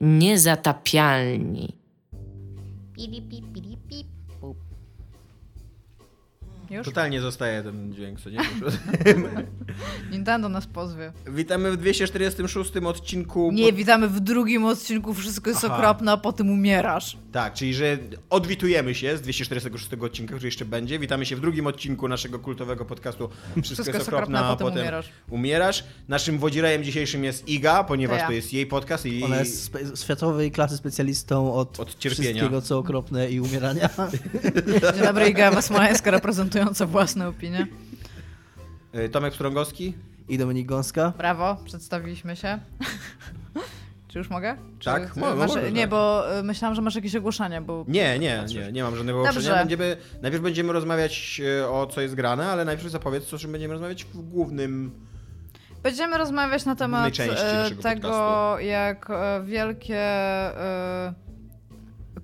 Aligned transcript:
Niezatapialni. 0.00 1.68
Piri, 2.92 3.20
pip, 3.20 3.44
piri, 3.52 3.76
pip, 3.88 4.06
pup. 4.06 4.19
Już? 6.70 6.84
Totalnie 6.86 7.20
zostaje 7.20 7.62
ten 7.62 7.92
dźwięk, 7.94 8.20
co 8.20 8.30
nie? 8.30 8.38
Nintendo 10.12 10.48
nas 10.48 10.66
pozwie. 10.66 11.12
Witamy 11.26 11.72
w 11.72 11.76
246 11.76 12.76
odcinku. 12.76 13.50
Nie, 13.52 13.72
witamy 13.72 14.08
w 14.08 14.20
drugim 14.20 14.64
odcinku 14.64 15.14
Wszystko 15.14 15.50
jest 15.50 15.64
Aha. 15.64 15.76
okropne, 15.76 16.12
a 16.12 16.16
potem 16.16 16.50
umierasz. 16.50 17.16
Tak, 17.32 17.54
czyli 17.54 17.74
że 17.74 17.98
odwitujemy 18.30 18.94
się 18.94 19.16
z 19.16 19.20
246 19.20 19.88
odcinka, 20.00 20.34
który 20.34 20.46
jeszcze 20.48 20.64
będzie. 20.64 20.98
Witamy 20.98 21.26
się 21.26 21.36
w 21.36 21.40
drugim 21.40 21.66
odcinku 21.66 22.08
naszego 22.08 22.38
kultowego 22.38 22.84
podcastu 22.84 23.28
Wszystko, 23.62 23.90
jest 23.96 24.08
okropne, 24.08 24.38
a 24.38 24.56
potem 24.56 24.78
umierasz. 24.80 25.08
umierasz. 25.30 25.84
Naszym 26.08 26.38
wodzirejem 26.38 26.84
dzisiejszym 26.84 27.24
jest 27.24 27.48
Iga, 27.48 27.84
ponieważ 27.84 28.16
To 28.16 28.22
ja. 28.22 28.26
to 28.26 28.32
jest 28.32 28.52
jej 28.52 28.66
podcast 28.66 29.06
i 29.06 29.24
Ona 29.24 29.36
jest 29.38 29.72
spe- 29.72 29.96
światowej 30.04 30.50
klasy 30.50 30.76
specjalistą 30.76 31.54
od, 31.54 31.80
Od 31.80 31.98
cierpienia. 31.98 32.24
wszystkiego, 32.30 32.62
co 32.62 32.78
okropne 32.78 33.30
i 33.30 33.40
umierania. 33.40 33.88
Dzień 34.94 35.04
dobry, 35.04 35.28
Iga 35.28 35.50
Wasmańska 35.50 36.10
reprezentująca 36.60 36.86
własne 36.86 37.28
opinie. 37.28 37.66
Y, 38.94 39.08
Tomek 39.08 39.32
Pstrągowski. 39.32 39.94
I 40.28 40.38
Dominik 40.38 40.66
Gąska. 40.66 41.12
Brawo, 41.18 41.56
przedstawiliśmy 41.64 42.36
się. 42.36 42.58
Czy 44.08 44.18
już 44.18 44.30
mogę? 44.30 44.56
Czy, 44.78 44.84
Tak, 44.84 45.14
czy 45.14 45.20
mo- 45.20 45.36
masz, 45.36 45.48
możesz, 45.48 45.72
Nie, 45.72 45.80
tak. 45.80 45.90
bo 45.90 46.24
y, 46.38 46.42
myślałam, 46.42 46.74
że 46.74 46.82
masz 46.82 46.94
jakieś 46.94 47.16
ogłoszenia, 47.16 47.60
bo... 47.60 47.84
Nie, 47.88 48.18
nie, 48.18 48.44
nie, 48.48 48.72
nie 48.72 48.82
mam 48.82 48.96
żadnego 48.96 49.18
Dobrze. 49.18 49.30
ogłoszenia. 49.30 49.58
Będziemy, 49.58 49.96
najpierw 50.22 50.42
będziemy 50.42 50.72
rozmawiać 50.72 51.40
e, 51.60 51.68
o 51.68 51.86
co 51.86 52.00
jest 52.00 52.14
grane, 52.14 52.46
ale 52.48 52.64
najpierw 52.64 52.90
zapowiedz, 52.90 53.34
o 53.34 53.38
czym 53.38 53.52
będziemy 53.52 53.72
rozmawiać 53.74 54.04
w 54.04 54.16
głównym. 54.30 54.90
Będziemy 55.82 56.18
rozmawiać 56.18 56.64
na 56.64 56.76
temat 56.76 57.16
tego, 57.82 58.08
podcastu. 58.08 58.64
jak 58.66 59.08
wielkie 59.44 60.02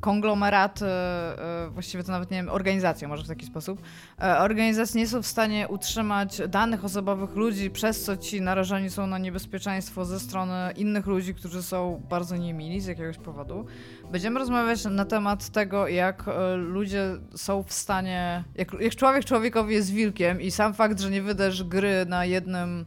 konglomeraty, 0.01 0.87
e, 0.87 1.69
właściwie 1.71 2.05
to 2.05 2.13
nawet 2.13 2.31
nie 2.31 2.37
wiem, 2.37 2.49
organizacje 2.49 3.09
może 3.09 3.25
w 3.25 3.29
taki 3.29 3.47
sposób, 3.47 3.83
e, 4.23 4.39
organizacje 4.39 5.01
nie 5.01 5.07
są 5.07 5.23
w 5.23 5.27
stanie 5.27 5.69
utrzymać 5.69 6.41
danych 6.49 6.85
osobowych 6.85 7.37
ludzi, 7.37 7.71
przez 7.71 8.05
co 8.05 8.17
ci 8.17 8.41
narażeni 8.41 8.91
są 8.91 9.07
na 9.07 9.19
niebezpieczeństwo 9.19 10.05
ze 10.05 10.21
strony 10.21 10.73
innych 10.77 11.07
ludzi, 11.07 11.35
którzy 11.35 11.63
są 11.63 12.03
bardzo 12.11 12.37
niemili 12.37 12.81
z 12.81 12.87
jakiegoś 12.87 13.19
powodu. 13.19 13.67
Będziemy 14.13 14.39
rozmawiać 14.39 14.85
na 14.85 15.05
temat 15.05 15.49
tego, 15.49 15.89
jak 15.89 16.29
e, 16.29 16.57
ludzie 16.57 17.17
są 17.35 17.63
w 17.63 17.73
stanie, 17.73 18.45
jak, 18.55 18.73
jak 18.81 18.95
człowiek 18.97 19.25
człowiekowi 19.25 19.75
jest 19.75 19.91
wilkiem 19.91 20.41
i 20.41 20.51
sam 20.51 20.75
fakt, 20.75 21.01
że 21.01 21.11
nie 21.11 21.23
wydasz 21.23 21.65
gry 21.65 22.07
na 22.09 22.25
jednym 22.25 22.85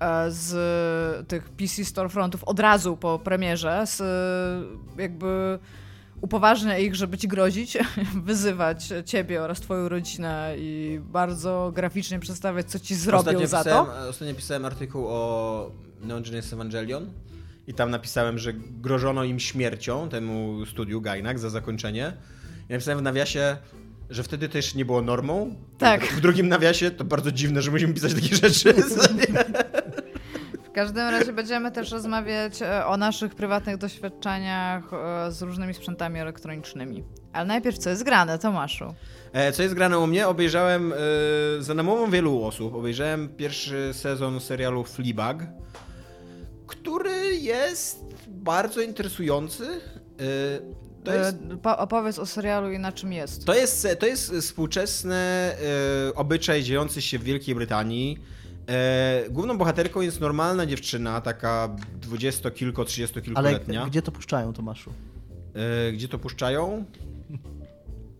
e, 0.00 0.30
z 0.30 1.28
tych 1.28 1.50
PC 1.50 1.84
Storefrontów 1.84 2.44
od 2.44 2.60
razu 2.60 2.96
po 2.96 3.18
premierze, 3.18 3.86
z, 3.86 4.00
e, 4.00 5.02
jakby 5.02 5.58
upoważnia 6.22 6.78
ich, 6.78 6.94
żeby 6.94 7.18
ci 7.18 7.28
grozić, 7.28 7.78
wyzywać 8.26 8.88
ciebie 9.04 9.42
oraz 9.42 9.60
twoją 9.60 9.88
rodzinę 9.88 10.54
i 10.58 11.00
bardzo 11.04 11.72
graficznie 11.74 12.18
przedstawiać, 12.18 12.70
co 12.70 12.78
ci 12.78 12.94
zrobią 12.94 13.18
ostatnio 13.18 13.46
za 13.46 13.58
pisałem, 13.58 13.86
to. 13.86 14.08
Ostatnio 14.08 14.34
pisałem 14.34 14.64
artykuł 14.64 15.06
o 15.08 15.70
Neon 16.00 16.22
Genesis 16.22 16.52
Evangelion 16.52 17.10
i 17.66 17.74
tam 17.74 17.90
napisałem, 17.90 18.38
że 18.38 18.52
grożono 18.52 19.24
im 19.24 19.40
śmiercią, 19.40 20.08
temu 20.08 20.66
studiu 20.66 21.00
Gainax 21.00 21.40
za 21.40 21.50
zakończenie. 21.50 22.12
I 22.68 22.72
napisałem 22.72 22.98
w 22.98 23.02
nawiasie, 23.02 23.56
że 24.10 24.22
wtedy 24.22 24.48
też 24.48 24.74
nie 24.74 24.84
było 24.84 25.02
normą. 25.02 25.54
Tak. 25.78 26.04
W 26.04 26.20
drugim 26.20 26.48
nawiasie 26.48 26.90
to 26.90 27.04
bardzo 27.04 27.32
dziwne, 27.32 27.62
że 27.62 27.70
musimy 27.70 27.94
pisać 27.94 28.14
takie 28.14 28.36
rzeczy. 28.36 28.74
W 30.72 30.74
każdym 30.74 31.08
razie 31.08 31.32
będziemy 31.32 31.72
też 31.72 31.90
rozmawiać 31.90 32.62
e, 32.62 32.86
o 32.86 32.96
naszych 32.96 33.34
prywatnych 33.34 33.76
doświadczeniach 33.76 34.82
e, 34.92 35.32
z 35.32 35.42
różnymi 35.42 35.74
sprzętami 35.74 36.20
elektronicznymi. 36.20 37.04
Ale 37.32 37.46
najpierw, 37.46 37.78
co 37.78 37.90
jest 37.90 38.02
grane, 38.02 38.38
Tomaszu? 38.38 38.94
E, 39.32 39.52
Co 39.52 39.62
jest 39.62 39.74
grane 39.74 39.98
u 39.98 40.06
mnie? 40.06 40.28
Obejrzałem, 40.28 40.92
e, 40.92 40.96
za 41.62 41.74
namową 41.74 42.10
wielu 42.10 42.44
osób, 42.44 42.74
obejrzałem 42.74 43.28
pierwszy 43.28 43.90
sezon 43.92 44.40
serialu 44.40 44.84
Fleabag, 44.84 45.46
który 46.66 47.36
jest 47.36 48.04
bardzo 48.28 48.80
interesujący. 48.80 49.64
E, 49.66 51.00
To 51.04 51.14
jest, 51.14 51.36
po- 51.62 51.78
opowiedz 51.78 52.18
o 52.18 52.26
serialu 52.26 52.72
i 52.72 52.78
na 52.78 52.92
czym 52.92 53.12
jest. 53.12 53.44
to 53.44 53.54
jest, 53.54 53.88
to 54.00 54.06
jest 54.06 54.32
współczesny 54.40 55.16
obyczaj 56.14 56.62
dziejący 56.62 57.02
się 57.02 57.18
w 57.18 57.22
Wielkiej 57.22 57.54
Brytanii. 57.54 58.18
E, 58.68 59.24
Główną 59.30 59.58
bohaterką 59.58 60.00
jest 60.00 60.20
normalna 60.20 60.66
dziewczyna, 60.66 61.20
taka 61.20 61.68
dwudziestokilko, 62.00 62.82
Ale 62.82 62.86
trzydziestokilkoletnia. 62.88 63.86
gdzie 63.86 64.02
to 64.02 64.12
puszczają, 64.12 64.52
Tomaszu? 64.52 64.92
E, 65.88 65.92
Gdzie 65.92 66.08
to 66.08 66.18
puszczają? 66.18 66.84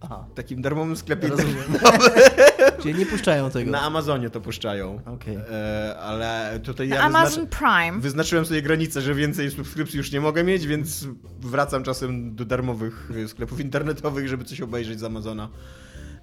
Aha, 0.01 0.27
W 0.33 0.35
takim 0.35 0.63
darmowym 0.63 0.97
sklepie. 0.97 1.31
Czyli 2.83 2.95
nie 2.95 3.07
puszczają 3.07 3.51
tego. 3.51 3.71
Na 3.71 3.81
Amazonie 3.81 4.31
to 4.31 4.41
puszczają. 4.41 5.01
Okej. 5.07 5.37
E, 5.51 5.97
ale 5.99 6.61
tutaj 6.63 6.89
ja 6.89 7.01
Amazon 7.01 7.45
wyznaczy, 7.45 7.59
Prime. 7.59 8.01
wyznaczyłem 8.01 8.47
sobie 8.47 8.63
granicę, 8.63 9.01
że 9.01 9.15
więcej 9.15 9.51
subskrypcji 9.51 9.97
już 9.97 10.13
nie 10.13 10.21
mogę 10.21 10.45
mieć, 10.45 10.67
więc 10.67 11.07
wracam 11.41 11.83
czasem 11.83 12.35
do 12.37 12.45
darmowych 12.45 13.11
sklepów 13.27 13.61
internetowych, 13.61 14.29
żeby 14.29 14.45
coś 14.45 14.61
obejrzeć 14.61 15.01
z 15.01 15.05
Amazona. 15.05 15.49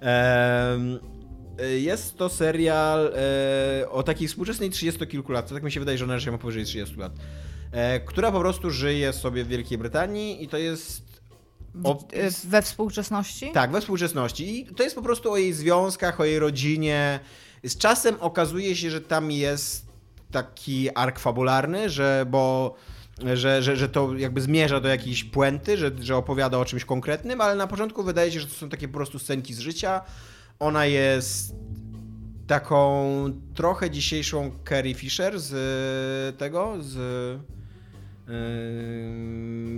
e, 0.94 1.19
jest 1.68 2.16
to 2.16 2.28
serial 2.28 3.12
e, 3.14 3.90
o 3.90 4.02
takiej 4.02 4.28
współczesnej 4.28 4.70
30 4.70 5.00
lat, 5.28 5.50
tak 5.50 5.62
mi 5.62 5.72
się 5.72 5.80
wydaje, 5.80 5.98
że 5.98 6.04
ona 6.04 6.20
się 6.20 6.30
ma 6.30 6.38
powyżej 6.38 6.64
30 6.64 6.96
lat, 6.96 7.12
e, 7.72 8.00
która 8.00 8.32
po 8.32 8.40
prostu 8.40 8.70
żyje 8.70 9.12
sobie 9.12 9.44
w 9.44 9.48
Wielkiej 9.48 9.78
Brytanii 9.78 10.44
i 10.44 10.48
to 10.48 10.58
jest 10.58 11.02
opis... 11.84 12.44
e, 12.44 12.48
we 12.48 12.62
współczesności? 12.62 13.50
Tak, 13.52 13.70
we 13.72 13.80
współczesności. 13.80 14.60
I 14.60 14.66
to 14.66 14.82
jest 14.82 14.96
po 14.96 15.02
prostu 15.02 15.32
o 15.32 15.36
jej 15.36 15.52
związkach, 15.52 16.20
o 16.20 16.24
jej 16.24 16.38
rodzinie. 16.38 17.20
Z 17.64 17.78
czasem 17.78 18.16
okazuje 18.20 18.76
się, 18.76 18.90
że 18.90 19.00
tam 19.00 19.30
jest 19.30 19.86
taki 20.30 20.96
ark 20.96 21.18
fabularny, 21.18 21.90
że 21.90 22.26
bo 22.30 22.74
że, 23.34 23.62
że, 23.62 23.76
że 23.76 23.88
to 23.88 24.14
jakby 24.16 24.40
zmierza 24.40 24.80
do 24.80 24.88
jakiejś 24.88 25.24
puenty, 25.24 25.76
że, 25.76 25.90
że 26.00 26.16
opowiada 26.16 26.58
o 26.58 26.64
czymś 26.64 26.84
konkretnym, 26.84 27.40
ale 27.40 27.54
na 27.54 27.66
początku 27.66 28.02
wydaje 28.02 28.32
się, 28.32 28.40
że 28.40 28.46
to 28.46 28.54
są 28.54 28.68
takie 28.68 28.88
po 28.88 28.94
prostu 28.94 29.18
scenki 29.18 29.54
z 29.54 29.58
życia. 29.58 30.00
Ona 30.60 30.86
jest 30.86 31.54
taką 32.46 33.04
trochę 33.54 33.90
dzisiejszą 33.90 34.50
Carrie 34.68 34.94
Fisher 34.94 35.40
z 35.40 35.52
y, 36.34 36.38
tego, 36.38 36.76
z 36.80 36.96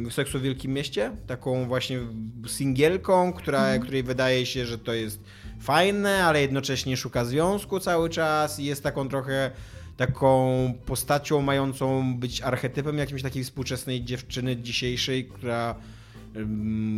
yy, 0.04 0.10
Seksu 0.10 0.38
w 0.38 0.42
Wielkim 0.42 0.72
Mieście. 0.72 1.16
Taką 1.26 1.66
właśnie 1.66 1.98
singielką, 2.46 3.32
która, 3.32 3.78
której 3.78 4.02
wydaje 4.02 4.46
się, 4.46 4.66
że 4.66 4.78
to 4.78 4.92
jest 4.92 5.20
fajne, 5.60 6.24
ale 6.24 6.40
jednocześnie 6.40 6.96
szuka 6.96 7.24
związku 7.24 7.80
cały 7.80 8.10
czas 8.10 8.58
i 8.58 8.64
jest 8.64 8.82
taką 8.82 9.08
trochę 9.08 9.50
taką 9.96 10.74
postacią 10.86 11.40
mającą 11.40 12.16
być 12.18 12.42
archetypem 12.42 12.98
jakimś 12.98 13.22
takiej 13.22 13.44
współczesnej 13.44 14.04
dziewczyny 14.04 14.56
dzisiejszej, 14.56 15.24
która 15.24 15.74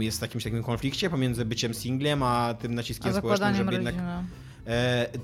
jest 0.01 0.19
w 0.19 0.23
jakimś 0.23 0.45
takim 0.45 0.63
konflikcie 0.63 1.11
pomiędzy 1.11 1.45
byciem 1.45 1.75
singlem, 1.75 2.23
a 2.23 2.55
tym 2.55 2.73
A 2.73 2.75
naciskiem 2.75 3.13
społecznym, 3.13 3.33
zakładaniem 3.33 3.57
żeby 3.57 3.73
jednak 3.73 3.95
rodziny. 3.95 4.13
E, 4.13 4.25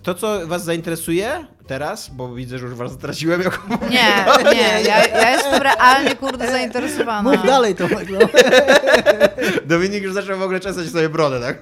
To, 0.03 0.15
co 0.15 0.47
Was 0.47 0.65
zainteresuje 0.65 1.45
teraz, 1.71 2.09
bo 2.09 2.34
widzę, 2.34 2.59
że 2.59 2.67
już 2.67 2.75
Was 2.75 2.93
straciłem 2.93 3.43
jako. 3.43 3.59
Nie, 3.91 4.25
nie, 4.55 4.83
ja, 4.89 5.06
ja 5.06 5.31
jestem 5.31 5.62
realnie, 5.62 6.17
kurde, 6.17 6.51
zainteresowana. 6.51 7.31
Mów 7.31 7.47
dalej, 7.47 7.75
Tomek. 7.75 8.09
No. 8.11 8.19
Dominik 9.77 10.03
już 10.03 10.12
zaczął 10.12 10.39
w 10.39 10.43
ogóle 10.43 10.61
czesać 10.61 10.87
sobie 10.87 11.09
brodę, 11.09 11.41
tak? 11.41 11.59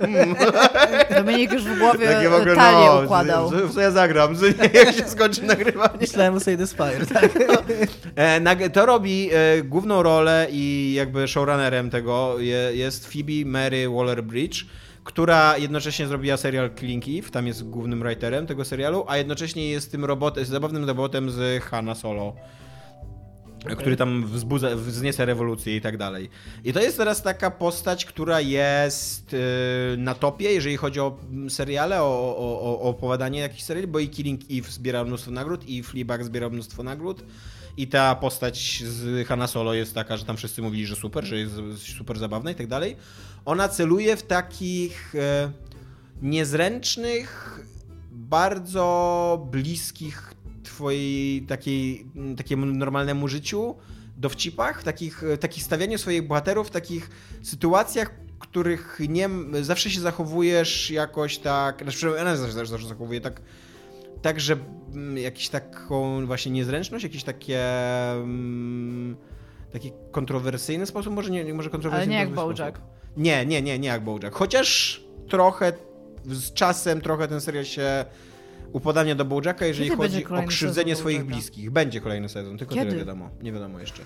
Dominik 1.24 1.52
już 1.52 1.62
w 1.62 1.78
głowie 1.78 2.06
Takie 2.06 2.28
w 2.28 2.34
ogóle, 2.34 2.56
talię 2.56 2.86
no, 2.86 3.00
układał. 3.04 3.50
W 3.50 3.74
co 3.74 3.80
ja 3.80 3.90
zagram? 3.90 4.34
Jak 4.72 4.94
się 4.94 5.08
skończy 5.08 5.42
nagrywanie? 5.42 5.98
Myślałem 6.00 6.34
o 6.34 6.40
the 6.40 6.66
Spire, 6.66 7.06
tak? 7.06 7.30
E, 8.16 8.70
To 8.70 8.86
robi 8.86 9.30
e, 9.32 9.62
główną 9.62 10.02
rolę 10.02 10.46
i 10.50 10.92
jakby 10.96 11.28
showrunnerem 11.28 11.90
tego 11.90 12.38
je, 12.38 12.70
jest 12.74 13.12
Phoebe 13.12 13.44
Mary 13.44 13.88
Waller-Bridge, 13.88 14.64
która 15.08 15.58
jednocześnie 15.58 16.06
zrobiła 16.06 16.36
serial 16.36 16.70
Killing 16.70 17.04
Eve, 17.08 17.30
tam 17.30 17.46
jest 17.46 17.70
głównym 17.70 18.02
writerem 18.02 18.46
tego 18.46 18.64
serialu, 18.64 19.04
a 19.08 19.16
jednocześnie 19.16 19.70
jest 19.70 19.90
tym 19.90 20.04
robotem, 20.04 20.44
zabawnym 20.44 20.84
robotem 20.84 21.30
z 21.30 21.62
Hanna 21.64 21.94
Solo. 21.94 22.34
Który 23.78 23.96
tam 23.96 24.26
wzbudza, 24.26 24.76
wzniesie 24.76 25.24
rewolucję 25.24 25.76
i 25.76 25.80
tak 25.80 25.96
dalej. 25.96 26.30
I 26.64 26.72
to 26.72 26.80
jest 26.80 26.96
teraz 26.96 27.22
taka 27.22 27.50
postać, 27.50 28.04
która 28.04 28.40
jest 28.40 29.32
yy, 29.32 29.38
na 29.96 30.14
topie, 30.14 30.52
jeżeli 30.52 30.76
chodzi 30.76 31.00
o 31.00 31.18
mm, 31.30 31.50
seriale, 31.50 32.02
o, 32.02 32.36
o, 32.36 32.60
o, 32.60 32.80
opowiadanie 32.80 33.40
jakichś 33.40 33.62
seriali, 33.62 33.86
bo 33.86 33.98
i 33.98 34.08
Killing 34.08 34.40
Eve 34.50 34.70
zbiera 34.70 35.04
mnóstwo 35.04 35.30
nagród, 35.30 35.68
i 35.68 35.82
Fleabag 35.82 36.24
zbiera 36.24 36.48
mnóstwo 36.48 36.82
nagród. 36.82 37.24
I 37.76 37.86
ta 37.86 38.14
postać 38.14 38.82
z 38.84 39.26
Hanna 39.26 39.46
Solo 39.46 39.74
jest 39.74 39.94
taka, 39.94 40.16
że 40.16 40.24
tam 40.24 40.36
wszyscy 40.36 40.62
mówili, 40.62 40.86
że 40.86 40.96
super, 40.96 41.24
że 41.24 41.38
jest 41.38 41.54
super 41.98 42.18
zabawna 42.18 42.50
i 42.50 42.54
tak 42.54 42.66
dalej. 42.66 42.96
Ona 43.48 43.68
celuje 43.68 44.16
w 44.16 44.22
takich 44.22 45.14
e, 45.14 45.52
niezręcznych, 46.22 47.60
bardzo 48.10 49.46
bliskich 49.50 50.34
twojej 50.62 51.42
takiej, 51.42 52.06
takiemu 52.36 52.66
normalnemu 52.66 53.28
życiu 53.28 53.74
dowcipach, 54.16 54.82
takich, 54.82 55.24
e, 55.24 55.38
takich 55.38 55.64
stawianiu 55.64 55.98
swoich 55.98 56.26
bohaterów 56.26 56.68
w 56.68 56.70
takich 56.70 57.10
sytuacjach, 57.42 58.14
których 58.38 59.00
nie, 59.08 59.28
zawsze 59.62 59.90
się 59.90 60.00
zachowujesz 60.00 60.90
jakoś 60.90 61.38
tak, 61.38 61.82
znaczy 61.82 62.06
ja 62.06 62.36
zawsze, 62.36 62.52
zawsze, 62.52 62.70
zawsze 62.70 62.88
zachowuję 62.88 63.20
tak, 63.20 63.40
tak, 64.22 64.40
że 64.40 64.56
jakąś 65.14 65.48
taką 65.48 66.26
właśnie 66.26 66.52
niezręczność, 66.52 67.04
jakieś 67.04 67.24
takie 67.24 67.62
mm, 68.12 69.16
taki 69.72 69.92
kontrowersyjny 70.10 70.86
sposób, 70.86 71.14
może 71.14 71.30
nie, 71.30 71.54
może 71.54 71.70
kontrowersyjny 71.70 72.14
Ale 72.14 72.24
nie 72.24 72.30
jak 72.30 72.34
BoJack. 72.34 72.76
sposób. 72.76 72.97
Nie, 73.18 73.46
nie, 73.46 73.62
nie, 73.62 73.78
nie 73.78 73.88
jak 73.88 74.04
BoJack. 74.04 74.36
Chociaż 74.36 75.00
trochę 75.28 75.72
z 76.24 76.52
czasem 76.52 77.00
trochę 77.00 77.28
ten 77.28 77.40
serial 77.40 77.64
się 77.64 78.04
upodabnia 78.72 79.14
do 79.14 79.24
BoJacka, 79.24 79.66
jeżeli 79.66 79.90
Kiedy 79.90 79.96
chodzi 80.02 80.26
o 80.26 80.42
krzywdzenie 80.42 80.96
swoich 80.96 81.24
bliskich. 81.24 81.70
Będzie 81.70 82.00
kolejny 82.00 82.28
sezon, 82.28 82.58
tylko 82.58 82.74
Kiedy? 82.74 82.86
tyle 82.86 82.98
wiadomo. 82.98 83.30
Nie 83.42 83.52
wiadomo 83.52 83.80
jeszcze. 83.80 84.02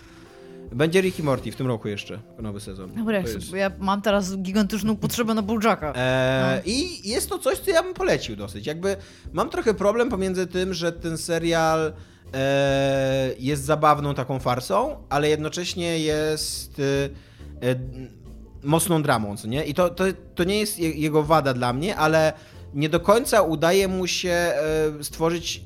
Będzie 0.72 1.00
Rick 1.00 1.18
i 1.18 1.22
Morty 1.22 1.52
w 1.52 1.56
tym 1.56 1.66
roku 1.66 1.88
jeszcze, 1.88 2.20
nowy 2.38 2.60
sezon. 2.60 2.94
Dobra, 2.94 3.18
jest- 3.18 3.50
bo 3.50 3.56
ja 3.56 3.70
mam 3.78 4.02
teraz 4.02 4.36
gigantyczną 4.36 4.96
potrzebę 4.96 5.34
na 5.34 5.42
Bojacka. 5.42 5.92
Eee, 5.96 6.56
No. 6.56 6.62
I 6.64 7.08
jest 7.08 7.28
to 7.28 7.38
coś, 7.38 7.58
co 7.58 7.70
ja 7.70 7.82
bym 7.82 7.94
polecił 7.94 8.36
dosyć. 8.36 8.66
Jakby 8.66 8.96
mam 9.32 9.50
trochę 9.50 9.74
problem 9.74 10.08
pomiędzy 10.08 10.46
tym, 10.46 10.74
że 10.74 10.92
ten 10.92 11.18
serial 11.18 11.92
e, 12.34 13.30
jest 13.38 13.64
zabawną 13.64 14.14
taką 14.14 14.38
farsą, 14.38 14.96
ale 15.08 15.28
jednocześnie 15.28 15.98
jest 15.98 16.80
e, 16.80 17.68
e, 17.68 17.74
mocną 18.62 19.02
dramą, 19.02 19.36
co 19.36 19.48
nie? 19.48 19.64
I 19.64 19.74
to, 19.74 19.90
to, 19.90 20.04
to 20.34 20.44
nie 20.44 20.58
jest 20.58 20.78
je- 20.78 20.90
jego 20.94 21.22
wada 21.22 21.54
dla 21.54 21.72
mnie, 21.72 21.96
ale 21.96 22.32
nie 22.74 22.88
do 22.88 23.00
końca 23.00 23.42
udaje 23.42 23.88
mu 23.88 24.06
się 24.06 24.30
e, 24.30 24.54
stworzyć 25.04 25.62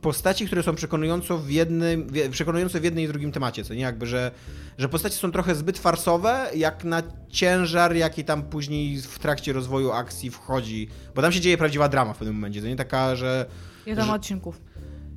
postaci, 0.00 0.46
które 0.46 0.62
są 0.62 0.74
przekonująco 0.74 1.38
w 1.38 1.50
jednym, 1.50 2.06
przekonujące 2.30 2.80
w 2.80 2.84
jednym 2.84 3.04
i 3.04 3.08
drugim 3.08 3.32
temacie, 3.32 3.64
co 3.64 3.74
nie? 3.74 3.80
Jakby, 3.80 4.06
że, 4.06 4.30
że 4.78 4.88
postacie 4.88 5.16
są 5.16 5.32
trochę 5.32 5.54
zbyt 5.54 5.78
farsowe, 5.78 6.46
jak 6.54 6.84
na 6.84 7.02
ciężar, 7.30 7.94
jaki 7.96 8.24
tam 8.24 8.42
później 8.42 9.00
w 9.00 9.18
trakcie 9.18 9.52
rozwoju 9.52 9.92
akcji 9.92 10.30
wchodzi, 10.30 10.88
bo 11.14 11.22
tam 11.22 11.32
się 11.32 11.40
dzieje 11.40 11.58
prawdziwa 11.58 11.88
drama 11.88 12.12
w 12.14 12.18
pewnym 12.18 12.34
momencie, 12.36 12.60
to 12.60 12.66
nie 12.66 12.76
taka, 12.76 13.16
że 13.16 13.46
Ile 13.86 13.96
tam 13.96 14.06
że- 14.06 14.12
odcinków? 14.12 14.60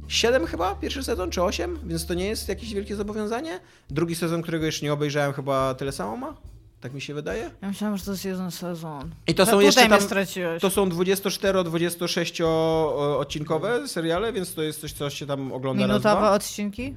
7 0.07 0.45
chyba, 0.45 0.75
pierwszy 0.75 1.03
sezon, 1.03 1.29
czy 1.31 1.43
8, 1.43 1.79
więc 1.85 2.05
to 2.05 2.13
nie 2.13 2.25
jest 2.25 2.49
jakieś 2.49 2.73
wielkie 2.73 2.95
zobowiązanie. 2.95 3.59
Drugi 3.89 4.15
sezon, 4.15 4.41
którego 4.41 4.65
jeszcze 4.65 4.85
nie 4.85 4.93
obejrzałem, 4.93 5.33
chyba 5.33 5.73
tyle 5.73 5.91
samo 5.91 6.17
ma, 6.17 6.37
tak 6.85 6.93
mi 6.93 7.01
się 7.01 7.13
wydaje. 7.13 7.51
Ja 7.61 7.67
myślałam, 7.67 7.97
że 7.97 8.05
to 8.05 8.11
jest 8.11 8.25
jeden 8.25 8.51
sezon. 8.51 9.11
I 9.27 9.33
to 9.35 9.45
są 9.45 9.51
Tutaj 9.51 9.65
jeszcze 9.65 9.89
tam, 9.89 10.01
straciłeś. 10.01 10.61
to 10.61 10.69
są 10.69 10.89
24-26 10.89 12.43
odcinkowe 13.19 13.87
seriale, 13.87 14.33
więc 14.33 14.53
to 14.53 14.61
jest 14.61 14.81
coś, 14.81 14.93
co 14.93 15.09
się 15.09 15.25
tam 15.25 15.51
ogląda 15.51 15.81
raz, 15.81 15.89
Minutowe 15.89 16.15
dwa. 16.21 16.31
odcinki? 16.31 16.95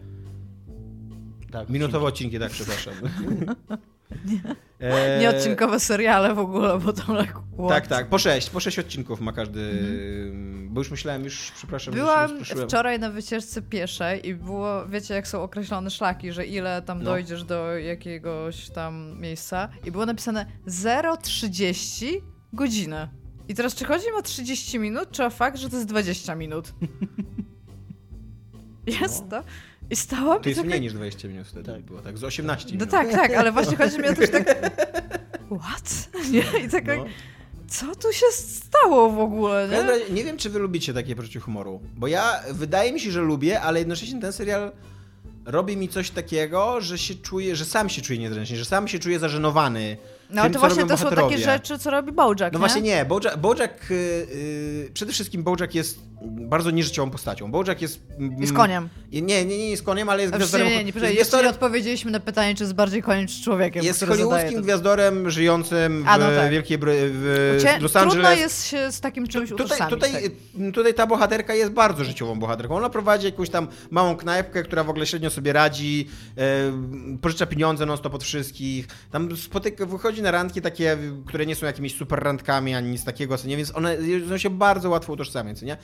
Tak, 1.53 1.69
Minutowe 1.69 2.07
odcinki, 2.07 2.39
tak, 2.39 2.51
przepraszam. 2.53 2.95
E, 4.81 5.19
Nie 5.21 5.31
odcinkowe 5.31 5.81
seriale 5.81 6.35
w 6.35 6.39
ogóle, 6.39 6.79
bo 6.79 6.93
tam 6.93 7.17
like, 7.17 7.33
what? 7.59 7.69
Tak, 7.69 7.87
tak, 7.87 8.09
po 8.09 8.19
sześć, 8.19 8.51
po 8.51 8.61
sześć 8.61 8.79
odcinków 8.79 9.21
ma 9.21 9.33
każdy, 9.33 9.83
bo 10.71 10.81
już 10.81 10.91
myślałem, 10.91 11.25
już, 11.25 11.53
przepraszam, 11.57 11.95
Byłam 11.95 12.31
rozproszyłem. 12.31 12.69
wczoraj 12.69 12.99
na 12.99 13.11
wycieczce 13.11 13.63
pieszej 13.63 14.29
i 14.29 14.35
było, 14.35 14.87
wiecie 14.87 15.15
jak 15.15 15.29
są 15.29 15.43
określone 15.43 15.91
szlaki, 15.91 16.33
że 16.33 16.47
ile 16.47 16.83
tam 16.83 16.99
No. 16.99 17.05
dojdziesz 17.05 17.45
do 17.45 17.77
jakiegoś 17.79 18.71
tam 18.71 19.21
miejsca 19.21 19.69
i 19.85 19.91
było 19.93 20.07
napisane 20.07 20.47
0,30 20.67 22.07
godziny. 22.53 23.09
I 23.49 23.55
teraz 23.55 23.75
czy 23.75 23.85
chodzi 23.85 24.05
o 24.19 24.23
30 24.23 24.79
minut, 24.79 25.11
czy 25.11 25.25
o 25.25 25.31
fakt, 25.31 25.59
że 25.59 25.71
to 25.71 25.77
jest 25.77 25.89
20 25.89 26.35
minut? 26.35 26.73
Jest 29.01 29.29
to. 29.31 29.43
I 29.91 29.97
stałam 29.97 30.27
No. 30.27 30.41
To 30.41 30.49
jest 30.49 30.65
mniej 30.65 30.81
niż 30.81 30.93
20 30.93 31.29
minut 31.29 31.47
wtedy 31.47 31.73
Tak. 31.73 31.83
było, 31.83 32.01
tak, 32.01 32.19
z 32.19 32.25
18 32.25 32.67
No 32.69 32.73
minut. 32.73 32.91
tak, 32.91 33.11
tak, 33.11 33.35
ale 33.35 33.53
właśnie 33.53 33.77
chodzi 33.87 33.99
mi 33.99 34.09
o 34.09 34.15
to, 34.15 34.21
że 34.21 34.29
tak... 34.29 34.71
What? 35.61 36.09
Nie? 36.33 36.45
I 36.65 36.69
tak, 36.69 36.87
No. 36.87 37.05
co 37.69 37.87
tu 37.97 38.13
się 38.13 38.27
stało 38.33 39.11
w 39.11 39.19
ogóle, 39.19 39.69
nie? 39.71 39.77
razie 39.83 40.11
Nie 40.13 40.25
wiem, 40.25 40.37
czy 40.37 40.51
wy 40.51 40.59
lubicie 40.59 40.95
takie 40.95 41.17
poczucie 41.17 41.41
humoru, 41.41 41.81
bo 41.97 42.07
ja, 42.07 42.41
wydaje 42.51 42.93
mi 42.93 43.01
się, 43.01 43.11
że 43.11 43.21
lubię, 43.21 43.61
ale 43.61 43.79
jednocześnie 43.79 44.21
ten 44.21 44.33
serial 44.33 44.73
robi 45.45 45.77
mi 45.77 45.89
coś 45.89 46.11
takiego, 46.11 46.81
że 46.81 46.99
się 46.99 47.15
czuję, 47.15 47.57
że 47.57 47.65
sam 47.65 47.89
się 47.89 48.03
czuję 48.03 48.19
niezręcznie, 48.19 48.57
że 48.57 48.65
sam 48.65 48.89
się 48.89 48.99
czuję 48.99 49.19
zażenowany 49.19 49.97
No 50.31 50.43
tym, 50.43 50.53
to 50.53 50.59
właśnie 50.59 50.87
to 50.87 50.97
są 50.97 51.11
takie 51.11 51.39
rzeczy, 51.39 51.79
co 51.79 51.91
robi 51.91 52.13
Bojack, 52.13 52.41
No 52.41 52.49
nie? 52.53 52.59
właśnie 52.59 52.83
nie, 52.83 53.05
Bojack, 53.05 53.37
Bojack 53.37 53.91
y, 53.91 53.95
y, 53.95 54.91
przede 54.95 55.13
wszystkim 55.13 55.43
Bojack 55.43 55.75
jest 55.75 55.99
bardzo 56.23 56.71
nieżyciową 56.71 57.11
postacią. 57.11 57.51
Bojack 57.51 57.83
jest... 57.83 58.01
mm, 58.19 58.41
Jest 58.41 58.53
koniem. 58.53 58.89
Nie, 59.13 59.23
nie, 59.23 59.45
nie, 59.45 59.71
jest 59.71 59.83
koniem, 59.83 60.09
ale 60.09 60.23
jest 60.23 60.35
A 60.35 60.37
gwiazdorem. 60.37 60.67
nie, 60.69 60.77
nie, 60.77 60.85
nie, 60.85 60.93
poczekaj, 60.93 61.15
jest 61.17 61.33
jeszcze 61.33 61.43
nie 61.47 61.51
odpowiedzieliśmy 61.51 62.11
na 62.11 62.21
pytanie, 62.21 62.55
czy 62.55 62.63
jest 62.65 62.75
bardziej 62.75 63.03
koniem, 63.03 63.27
czy 63.27 63.43
człowiekiem, 63.43 63.85
jest 63.85 64.05
hollywoodzkim 64.07 64.63
gwiazdorem 64.63 65.31
żyjącym 65.31 66.03
w 66.05 66.09
A, 66.09 66.19
no 66.19 66.27
tak. 66.31 66.51
Wielkiej 66.51 66.79
w 66.81 67.79
Los 67.81 67.93
Trudno 67.93 68.33
jest 68.33 68.67
się 68.67 68.93
z 68.93 69.01
takim 69.01 69.27
czymś 69.27 69.51
Tutaj, 69.51 69.65
utożsamić. 69.67 69.95
tutaj, 69.95 70.13
tak. 70.13 70.33
tutaj 70.75 70.95
ta 70.95 71.07
bohaterka 71.07 71.55
jest 71.55 71.73
bardzo 71.73 72.05
życiową 72.05 72.39
bohaterką. 72.39 72.77
Ona 72.77 72.91
prowadzi 72.91 73.27
jakąś 73.27 73.51
tam 73.51 73.69
małą 73.91 74.17
knajpkę, 74.17 74.63
która 74.63 74.85
w 74.85 74.91
ogóle 74.91 75.07
średnio 75.07 75.31
sobie 75.31 75.53
radzi, 75.53 76.09
e, 76.39 76.43
pożycza 77.21 77.47
pieniądze 77.47 77.87
non 77.87 77.97
stop 77.97 78.15
od 78.15 78.25
wszystkich. 78.25 78.87
Tam 79.11 79.37
spotyka, 79.37 79.87
wychodzi 79.87 80.18
na 80.23 80.31
randki 80.31 80.63
takie, 80.63 80.99
które 81.27 81.47
nie 81.47 81.55
są 81.55 81.67
jakimiś 81.67 81.97
super 81.97 82.19
randkami 82.19 82.75
ani 82.75 82.91
nic 82.91 83.05
takiego, 83.05 83.39
co 83.39 83.49
nie, 83.49 83.57
więc 83.57 83.77
one, 83.77 83.97
one 84.27 84.39
się 84.39 84.51
bardzo 84.51 84.91
łatwo 84.91 85.13
utożsamiają, 85.13 85.57
co 85.57 85.67
nie? 85.67 85.77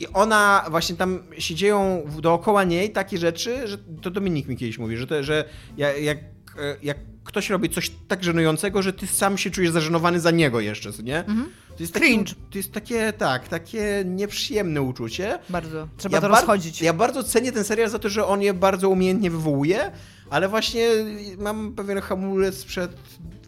I 0.00 0.06
ona, 0.06 0.66
właśnie 0.70 0.96
tam 0.96 1.22
się 1.38 1.54
dzieją 1.54 2.02
dookoła 2.22 2.64
niej 2.64 2.90
takie 2.90 3.18
rzeczy, 3.18 3.68
że 3.68 3.78
to 4.02 4.10
Dominik 4.10 4.48
mi 4.48 4.56
kiedyś 4.56 4.78
mówi, 4.78 4.96
że, 4.96 5.06
to, 5.06 5.22
że 5.22 5.44
jak, 5.76 6.02
jak, 6.02 6.18
e, 6.58 6.76
jak 6.82 6.96
ktoś 7.24 7.50
robi 7.50 7.70
coś 7.70 7.90
tak 8.08 8.24
żenującego, 8.24 8.82
że 8.82 8.92
ty 8.92 9.06
sam 9.06 9.38
się 9.38 9.50
czujesz 9.50 9.70
zażenowany 9.70 10.20
za 10.20 10.30
niego 10.30 10.60
jeszcze, 10.60 10.92
co 10.92 11.02
nie? 11.02 11.24
To 11.76 11.82
jest, 11.82 11.92
takie, 11.92 12.06
Cringe. 12.06 12.34
to 12.50 12.58
jest 12.58 12.72
takie, 12.72 13.12
tak, 13.12 13.48
takie 13.48 14.02
nieprzyjemne 14.06 14.82
uczucie. 14.82 15.38
Bardzo. 15.48 15.88
Trzeba 15.96 16.20
to 16.20 16.28
bar- 16.28 16.30
rozchodzić. 16.30 16.82
Ja 16.82 16.92
bardzo 16.92 17.24
cenię 17.24 17.52
ten 17.52 17.64
serial 17.64 17.90
za 17.90 17.98
to, 17.98 18.08
że 18.08 18.26
on 18.26 18.42
je 18.42 18.54
bardzo 18.54 18.88
umiejętnie 18.88 19.30
wywołuje, 19.30 19.90
ale 20.30 20.48
właśnie 20.48 20.88
mam 21.38 21.74
pewien 21.74 22.00
hamulec 22.00 22.64
przed 22.64 22.90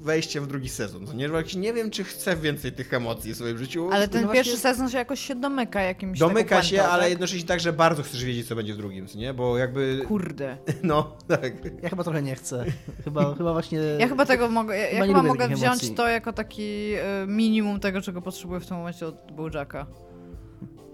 wejściem 0.03 0.45
w 0.45 0.47
drugi 0.47 0.69
sezon. 0.69 1.07
co 1.07 1.13
Nie, 1.13 1.29
nie 1.57 1.73
wiem, 1.73 1.91
czy 1.91 2.05
chcę 2.05 2.37
więcej 2.37 2.73
tych 2.73 2.95
emocji 2.95 3.33
w 3.33 3.37
swoim 3.37 3.59
życiu. 3.59 3.89
Ale 3.93 4.09
ten 4.09 4.21
No 4.23 4.27
właśnie 4.29 4.45
pierwszy 4.45 4.61
sezon 4.61 4.91
się 4.91 4.99
jakoś 4.99 5.21
się 5.21 5.35
domyka 5.35 5.83
jakimś 5.83 6.19
Domyka 6.19 6.63
się, 6.63 6.83
ale 6.83 7.03
tak? 7.03 7.11
jednocześnie 7.11 7.49
tak, 7.49 7.61
że 7.61 7.73
bardzo 7.73 8.03
chcesz 8.03 8.25
wiedzieć, 8.25 8.49
co 8.49 8.57
będzie 8.57 8.75
w 8.75 8.77
drugim, 8.77 9.07
nie? 9.15 9.35
Bo 9.35 9.59
jakby... 9.59 10.03
Kurde. 10.09 10.57
No, 10.83 11.17
tak. 11.29 11.53
Ja 11.83 11.89
chyba 11.89 12.05
trochę 12.05 12.23
nie 12.23 12.35
chcę. 12.35 12.65
Chyba, 13.05 13.35
chyba 13.39 13.53
właśnie... 13.53 13.79
Ja 13.99 14.09
chyba 14.09 14.27
tego 14.27 14.49
mogę, 14.49 14.79
ja, 14.79 14.91
ja 14.91 15.07
Chyba 15.07 15.23
mogę 15.23 15.49
wziąć 15.49 15.63
emocji. 15.65 15.95
to 15.95 16.09
jako 16.09 16.33
taki 16.33 16.93
e, 16.95 17.27
minimum 17.27 17.81
tego, 17.81 18.01
czego 18.01 18.23
potrzebuję 18.23 18.61
w 18.61 18.67
tym 18.67 18.77
momencie 18.77 19.07
od 19.07 19.33
Bojacka. 19.33 19.87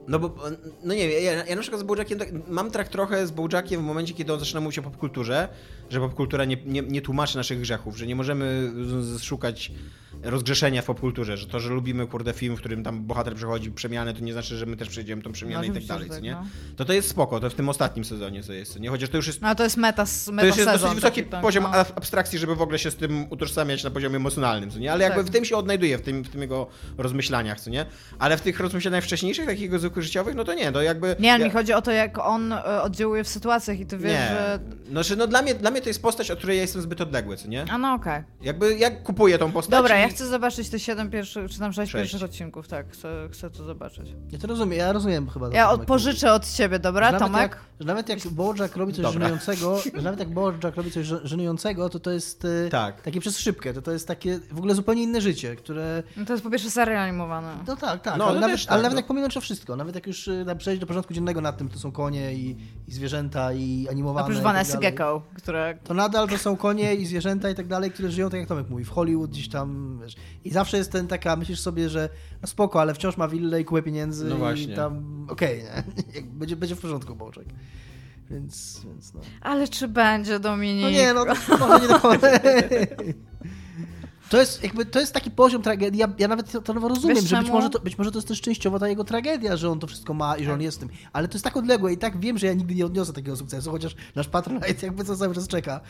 No 0.08 0.18
bo, 0.18 0.34
no 0.84 0.94
nie 0.94 1.08
wiem, 1.08 1.24
ja, 1.24 1.44
ja 1.44 1.56
na 1.56 1.62
przykład 1.62 1.80
z 1.80 1.84
Bojackiem 1.84 2.18
tak, 2.18 2.28
mam 2.48 2.70
tak 2.70 2.88
trochę 2.88 3.26
z 3.26 3.30
Bojackiem 3.30 3.80
w 3.80 3.84
momencie, 3.84 4.14
kiedy 4.14 4.32
on 4.32 4.38
zaczyna 4.38 4.60
mówić 4.60 4.78
o 4.78 4.82
popkulturze, 4.82 5.48
że 5.90 6.00
popkultura 6.00 6.44
nie, 6.44 6.56
nie, 6.66 6.82
nie 6.82 7.02
tłumaczy 7.02 7.36
naszych 7.36 7.60
grzechów, 7.60 7.96
że 7.96 8.06
nie 8.06 8.16
możemy 8.16 8.72
szukać 9.22 9.72
rozgrzeszenia 10.22 10.82
w 10.82 10.84
popkulturze, 10.84 11.36
że 11.36 11.46
to, 11.46 11.60
że 11.60 11.70
lubimy 11.70 12.06
kurde 12.06 12.32
film, 12.32 12.56
w 12.56 12.58
którym 12.58 12.82
tam 12.82 13.04
bohater 13.04 13.34
przechodzi 13.34 13.70
przemianę, 13.70 14.14
to 14.14 14.20
nie 14.20 14.32
znaczy, 14.32 14.56
że 14.56 14.66
my 14.66 14.76
też 14.76 14.88
przejdziemy 14.88 15.22
tą 15.22 15.32
przemianę 15.32 15.66
i 15.66 15.70
tak 15.70 15.84
dalej, 15.84 16.10
tak, 16.10 16.22
nie? 16.22 16.32
no. 16.32 16.46
To 16.76 16.84
to 16.84 16.92
jest 16.92 17.08
spoko, 17.08 17.40
to 17.40 17.50
w 17.50 17.54
tym 17.54 17.68
ostatnim 17.68 18.04
sezonie 18.04 18.42
co 18.42 18.52
jest, 18.52 18.80
nie? 18.80 18.88
Chociaż 18.90 19.08
to 19.08 19.16
już 19.16 19.26
jest 19.26 19.42
No 19.42 19.54
to 19.54 19.64
jest 19.64 19.76
meta, 19.76 20.04
meta 20.32 20.40
to 20.40 20.46
już 20.46 20.56
jest 20.56 20.70
dosyć 20.70 20.94
wysoki 20.94 21.24
tak, 21.24 21.42
poziom 21.42 21.64
no. 21.64 21.70
ab- 21.70 21.92
abstrakcji, 21.96 22.38
żeby 22.38 22.54
w 22.54 22.62
ogóle 22.62 22.78
się 22.78 22.90
z 22.90 22.96
tym 22.96 23.26
utożsamiać 23.30 23.84
na 23.84 23.90
poziomie 23.90 24.16
emocjonalnym, 24.16 24.70
co 24.70 24.78
nie? 24.78 24.92
Ale 24.92 25.04
jakby 25.04 25.20
Tak. 25.20 25.26
w 25.26 25.30
tym 25.30 25.44
się 25.44 25.56
odnajduje, 25.56 25.98
w 25.98 26.02
tym, 26.02 26.24
w 26.24 26.28
tym 26.28 26.40
jego 26.40 26.66
rozmyślaniach, 26.98 27.60
co 27.60 27.70
nie? 27.70 27.86
Ale 28.18 28.36
w 28.36 28.40
tych 28.40 28.60
rozmyślaniach 28.60 29.04
wcześniejszych, 29.04 29.46
takich 29.46 29.62
jego 29.62 29.78
zwykłych 29.98 30.04
życiowych, 30.04 30.34
no 30.34 30.44
to 30.44 30.54
nie, 30.54 30.72
to 30.72 30.82
jakby... 30.82 31.16
Nie, 31.18 31.32
ale 31.32 31.40
ja- 31.40 31.46
mi 31.46 31.52
chodzi 31.52 31.72
o 31.72 31.82
to, 31.82 31.90
jak 31.90 32.18
on 32.18 32.52
e, 32.52 32.82
oddziałuje 32.82 33.24
w 33.24 33.28
sytuacjach 33.28 33.80
i 33.80 33.86
ty 33.86 33.98
wiesz, 33.98 34.12
nie. 34.12 34.28
że... 34.28 34.58
Znaczy, 34.90 35.16
no 35.16 35.26
dla 35.26 35.42
mnie, 35.42 35.54
dla 35.54 35.70
mnie 35.70 35.80
to 35.80 35.88
jest 35.88 36.02
postać, 36.02 36.30
od 36.30 36.38
której 36.38 36.56
ja 36.56 36.62
jestem 36.62 36.82
zbyt 36.82 37.00
odległy, 37.00 37.36
co 37.36 37.48
nie? 37.48 37.64
A 37.70 37.78
no 37.78 37.92
okej. 37.94 38.22
Jakby 38.42 38.78
ja 38.78 38.90
kupuję 38.90 39.38
tą 39.38 39.52
postać 39.52 39.70
Dobra, 39.70 39.98
i... 39.98 40.02
ja 40.02 40.08
chcę 40.08 40.26
zobaczyć 40.26 40.68
te 40.68 40.78
7 40.78 41.10
pierwszych, 41.10 41.50
czy 41.50 41.58
tam 41.58 41.72
6 41.72 41.92
Sześć. 41.92 42.02
pierwszych 42.02 42.28
odcinków, 42.30 42.68
tak, 42.68 42.86
chcę, 42.92 43.28
chcę 43.32 43.50
to 43.50 43.64
zobaczyć. 43.64 44.08
Ja 44.32 44.38
to 44.38 44.46
rozumiem, 44.46 44.78
ja 44.78 44.92
rozumiem 44.92 45.30
chyba. 45.30 45.48
Ja 45.52 45.70
od, 45.70 45.84
pożyczę 45.84 46.32
od 46.32 46.50
ciebie, 46.52 46.78
dobra, 46.78 47.10
Że 47.10 47.18
Tomek? 47.18 47.42
Jak, 47.42 47.60
że 47.80 47.86
nawet 47.86 48.08
jak 48.08 48.18
Bojack 48.30 48.76
robi 48.76 48.92
coś 48.92 49.02
Dobra. 49.02 49.12
żenującego, 49.20 49.78
że 49.94 50.02
nawet 50.02 50.20
jak 50.20 50.28
Bojack 50.30 50.76
robi 50.76 50.90
coś 50.90 51.06
żen- 51.06 51.20
żenującego, 51.24 51.88
to 51.88 52.00
to 52.00 52.10
jest 52.10 52.44
e, 52.44 52.68
Tak. 52.70 53.02
takie 53.02 53.20
przez 53.20 53.38
szybkę, 53.38 53.74
to 53.74 53.82
to 53.82 53.92
jest 53.92 54.08
takie 54.08 54.40
w 54.52 54.58
ogóle 54.58 54.74
zupełnie 54.74 55.02
inne 55.02 55.20
życie, 55.20 55.56
które... 55.56 56.02
No 56.16 56.24
to 56.24 56.32
jest 56.32 56.44
po 56.44 56.50
pierwsze 56.50 56.70
serial 56.70 56.98
animowany. 57.02 57.48
No 57.66 57.76
tak, 57.76 58.02
tak, 58.02 58.18
No, 58.18 58.24
ale, 58.24 58.34
no 58.34 58.40
nawet, 58.40 58.60
tak, 58.60 58.72
ale 58.72 58.82
nawet 58.82 58.94
no. 58.94 58.98
jak 58.98 59.06
pominąć 59.06 59.34
to 59.34 59.40
wszystko, 59.40 59.76
nawet 59.76 59.94
jak 59.94 60.06
już 60.06 60.28
e, 60.28 60.56
przejść 60.58 60.80
do 60.80 60.86
porządku 60.86 61.14
dziennego 61.14 61.40
nad 61.40 61.58
tym, 61.58 61.68
to 61.68 61.78
są 61.78 61.92
konie 61.92 62.34
i, 62.34 62.56
i 62.88 62.92
zwierzęta 62.92 63.52
i 63.52 63.86
animowane 63.90 64.24
Oprócz 64.24 64.38
i 64.38 64.42
Vanessy 64.42 64.72
tak 64.72 64.80
Gecko, 64.80 65.22
które... 65.34 65.78
To 65.84 65.94
nadal 65.94 66.28
to 66.28 66.38
są 66.38 66.56
konie 66.56 66.94
i 66.94 67.06
zwierzęta 67.06 67.50
i 67.50 67.54
tak 67.54 67.66
dalej, 67.66 67.90
które 67.90 68.10
żyją, 68.10 68.30
tak 68.30 68.40
jak 68.40 68.48
Tomek 68.48 68.68
mówi, 68.70 68.84
w 68.84 68.90
Hollywood 68.90 69.30
gdzieś 69.30 69.48
tam, 69.48 69.98
wiesz. 70.02 70.14
I 70.48 70.52
zawsze 70.52 70.76
jest 70.76 70.92
ten 70.92 71.08
taka, 71.08 71.36
myślisz 71.36 71.60
sobie, 71.60 71.88
że 71.88 72.08
no 72.42 72.48
spoko, 72.48 72.80
ale 72.80 72.94
wciąż 72.94 73.16
ma 73.16 73.28
willę 73.28 73.60
i 73.60 73.64
kupę 73.64 73.82
pieniędzy 73.82 74.24
No 74.24 74.36
właśnie. 74.36 74.72
i 74.72 74.76
tam, 74.76 75.26
okej, 75.30 75.62
nie? 75.62 75.82
Jak 76.16 76.26
będzie, 76.30 76.56
będzie 76.56 76.76
w 76.76 76.80
porządku 76.80 77.14
Bojack. 77.14 77.48
Więc, 78.30 78.80
więc 78.84 79.14
no. 79.14 79.20
Ale 79.40 79.68
czy 79.68 79.88
będzie, 79.88 80.40
Dominik? 80.40 80.82
No 80.82 80.90
nie, 80.90 81.14
no 81.14 81.24
to 81.24 81.58
może 81.58 81.80
nie 81.80 81.88
do 81.88 82.00
końca. 82.00 82.28
To 84.28 84.40
jest, 84.40 84.62
jakby, 84.62 84.86
to 84.86 85.00
jest 85.00 85.14
taki 85.14 85.30
poziom 85.30 85.62
tragedii. 85.62 86.00
Ja, 86.00 86.08
ja 86.18 86.28
nawet 86.28 86.52
to, 86.52 86.62
to 86.62 86.72
rozumiem, 86.72 87.16
Wiesz 87.16 87.24
że 87.28 87.38
być 87.38 87.50
może, 87.50 87.70
to, 87.70 87.78
być 87.78 87.98
może 87.98 88.12
to 88.12 88.18
jest 88.18 88.28
też 88.28 88.40
częściowo 88.40 88.78
ta 88.78 88.88
jego 88.88 89.04
tragedia, 89.04 89.56
że 89.56 89.70
on 89.70 89.80
to 89.80 89.86
wszystko 89.86 90.14
ma 90.14 90.36
i 90.36 90.44
że 90.44 90.52
on 90.52 90.60
jest 90.60 90.80
tym. 90.80 90.88
Ale 91.12 91.28
to 91.28 91.34
jest 91.34 91.44
tak 91.44 91.56
odległe 91.56 91.92
i 91.92 91.98
tak 91.98 92.20
wiem, 92.20 92.38
że 92.38 92.46
ja 92.46 92.54
nigdy 92.54 92.74
nie 92.74 92.86
odniosę 92.86 93.12
takiego 93.12 93.36
sukcesu, 93.36 93.70
chociaż 93.70 93.94
nasz 94.14 94.28
Patronite 94.28 94.86
jakby 94.86 95.04
co 95.04 95.16
cały 95.16 95.34
czas 95.34 95.48
czeka. 95.48 95.80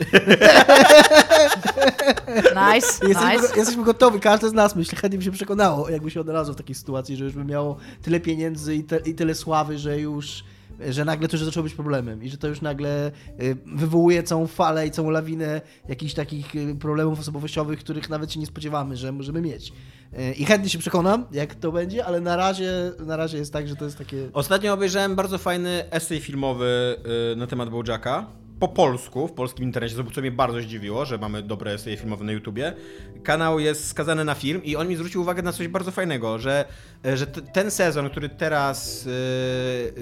Nice, 2.36 2.86
Jesteśmy, 3.08 3.32
nice. 3.34 3.56
jesteśmy 3.56 3.84
gotowi, 3.84 4.20
każdy 4.20 4.48
z 4.48 4.52
nas 4.52 4.76
myślę, 4.76 4.98
chętnie 4.98 5.18
by 5.18 5.24
się 5.24 5.30
przekonało, 5.30 5.88
jakby 5.88 6.10
się 6.10 6.20
odnalazło 6.20 6.54
w 6.54 6.56
takiej 6.56 6.74
sytuacji, 6.74 7.16
że 7.16 7.24
już 7.24 7.34
by 7.34 7.44
miało 7.44 7.76
tyle 8.02 8.20
pieniędzy 8.20 8.74
i, 8.74 8.84
te, 8.84 8.98
i 8.98 9.14
tyle 9.14 9.34
sławy, 9.34 9.78
że 9.78 10.00
już 10.00 10.44
że 10.88 11.04
nagle 11.04 11.28
to 11.28 11.36
już 11.36 11.44
zaczęło 11.44 11.64
być 11.64 11.74
problemem 11.74 12.22
i 12.22 12.28
że 12.28 12.38
to 12.38 12.48
już 12.48 12.60
nagle 12.60 13.12
y, 13.40 13.56
wywołuje 13.66 14.22
całą 14.22 14.46
falę 14.46 14.86
i 14.86 14.90
całą 14.90 15.10
lawinę 15.10 15.60
jakichś 15.88 16.14
takich 16.14 16.54
y, 16.54 16.74
problemów 16.74 17.20
osobowościowych, 17.20 17.78
których 17.78 18.10
nawet 18.10 18.32
się 18.32 18.40
nie 18.40 18.46
spodziewamy, 18.46 18.96
że 18.96 19.12
możemy 19.12 19.40
mieć. 19.40 19.72
Y, 20.18 20.32
I 20.32 20.44
chętnie 20.44 20.70
się 20.70 20.78
przekonam, 20.78 21.26
jak 21.32 21.54
to 21.54 21.72
będzie, 21.72 22.06
ale 22.06 22.20
na 22.20 22.36
razie, 22.36 22.92
na 23.06 23.16
razie 23.16 23.38
jest 23.38 23.52
tak, 23.52 23.68
że 23.68 23.76
to 23.76 23.84
jest 23.84 23.98
takie... 23.98 24.28
Ostatnio 24.32 24.74
obejrzałem 24.74 25.16
bardzo 25.16 25.38
fajny 25.38 25.90
esej 25.90 26.20
filmowy 26.20 26.96
na 27.36 27.46
temat 27.46 27.70
Bojacka. 27.70 28.26
Po 28.60 28.68
polsku, 28.68 29.28
w 29.28 29.32
polskim 29.32 29.64
internecie, 29.64 29.94
co 30.14 30.20
mnie 30.20 30.30
bardzo 30.30 30.60
zdziwiło, 30.60 31.04
że 31.04 31.18
mamy 31.18 31.42
dobre 31.42 31.72
eseje 31.72 31.96
filmowe 31.96 32.24
na 32.24 32.32
YouTubie. 32.32 32.72
Kanał 33.22 33.60
jest 33.60 33.88
skazany 33.88 34.24
na 34.24 34.34
film 34.34 34.64
i 34.64 34.76
on 34.76 34.88
mi 34.88 34.96
zwrócił 34.96 35.20
uwagę 35.20 35.42
na 35.42 35.52
coś 35.52 35.68
bardzo 35.68 35.90
fajnego, 35.90 36.38
że, 36.38 36.64
y, 37.06 37.16
że 37.16 37.26
t- 37.26 37.42
ten 37.42 37.70
sezon, 37.70 38.10
który 38.10 38.28
teraz 38.28 39.06
y, 39.06 39.10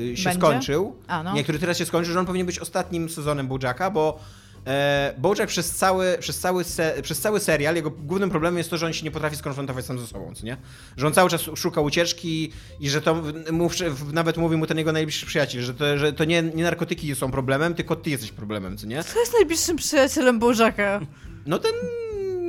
y, 0.01 0.17
się 0.17 0.25
Będzie? 0.25 0.41
skończył, 0.41 0.97
A, 1.07 1.23
no. 1.23 1.33
nie, 1.35 1.43
który 1.43 1.59
teraz 1.59 1.79
się 1.79 1.87
skończył, 1.87 2.13
że 2.13 2.21
on 2.21 2.27
powinien 2.27 2.47
być 2.47 2.59
ostatnim 2.59 3.09
sezonem 3.09 3.49
Bojacka, 3.49 3.91
bo 3.91 4.19
e, 4.67 5.15
Bojack 5.19 5.49
przez 5.49 5.71
cały, 5.71 6.17
przez, 6.21 6.39
cały 6.39 6.65
se, 6.65 6.95
przez 7.03 7.21
cały 7.21 7.41
serial, 7.41 7.77
jego 7.77 7.91
głównym 7.91 8.31
problemem 8.31 8.59
jest 8.59 8.71
to, 8.71 8.77
że 8.77 8.87
on 8.87 8.93
się 8.93 9.05
nie 9.05 9.11
potrafi 9.11 9.37
skonfrontować 9.37 9.85
sam 9.85 9.99
ze 9.99 10.07
sobą, 10.07 10.35
co 10.35 10.47
nie? 10.47 10.57
Że 10.97 11.07
on 11.07 11.13
cały 11.13 11.31
czas 11.31 11.41
szuka 11.55 11.81
ucieczki 11.81 12.53
i 12.81 12.91
że 12.91 13.01
to, 13.03 13.23
mu, 13.53 13.71
nawet 14.13 14.37
mówi 14.37 14.57
mu 14.57 14.67
ten 14.67 14.79
jego 14.79 14.93
najbliższy 14.93 15.27
przyjaciel, 15.27 15.63
że 15.63 15.75
to, 15.75 15.99
że 15.99 16.13
to 16.13 16.25
nie, 16.25 16.43
nie 16.43 16.63
narkotyki 16.63 17.15
są 17.15 17.31
problemem, 17.31 17.75
tylko 17.75 17.97
ty 17.97 18.11
jesteś 18.11 18.33
problemem, 18.33 18.77
co 18.77 18.87
nie? 18.87 19.05
Kto 19.11 19.21
jest 19.21 19.33
najbliższym 19.33 19.77
przyjacielem 19.77 20.39
Bożaka? 20.39 21.01
No 21.47 21.59
ten 21.59 21.73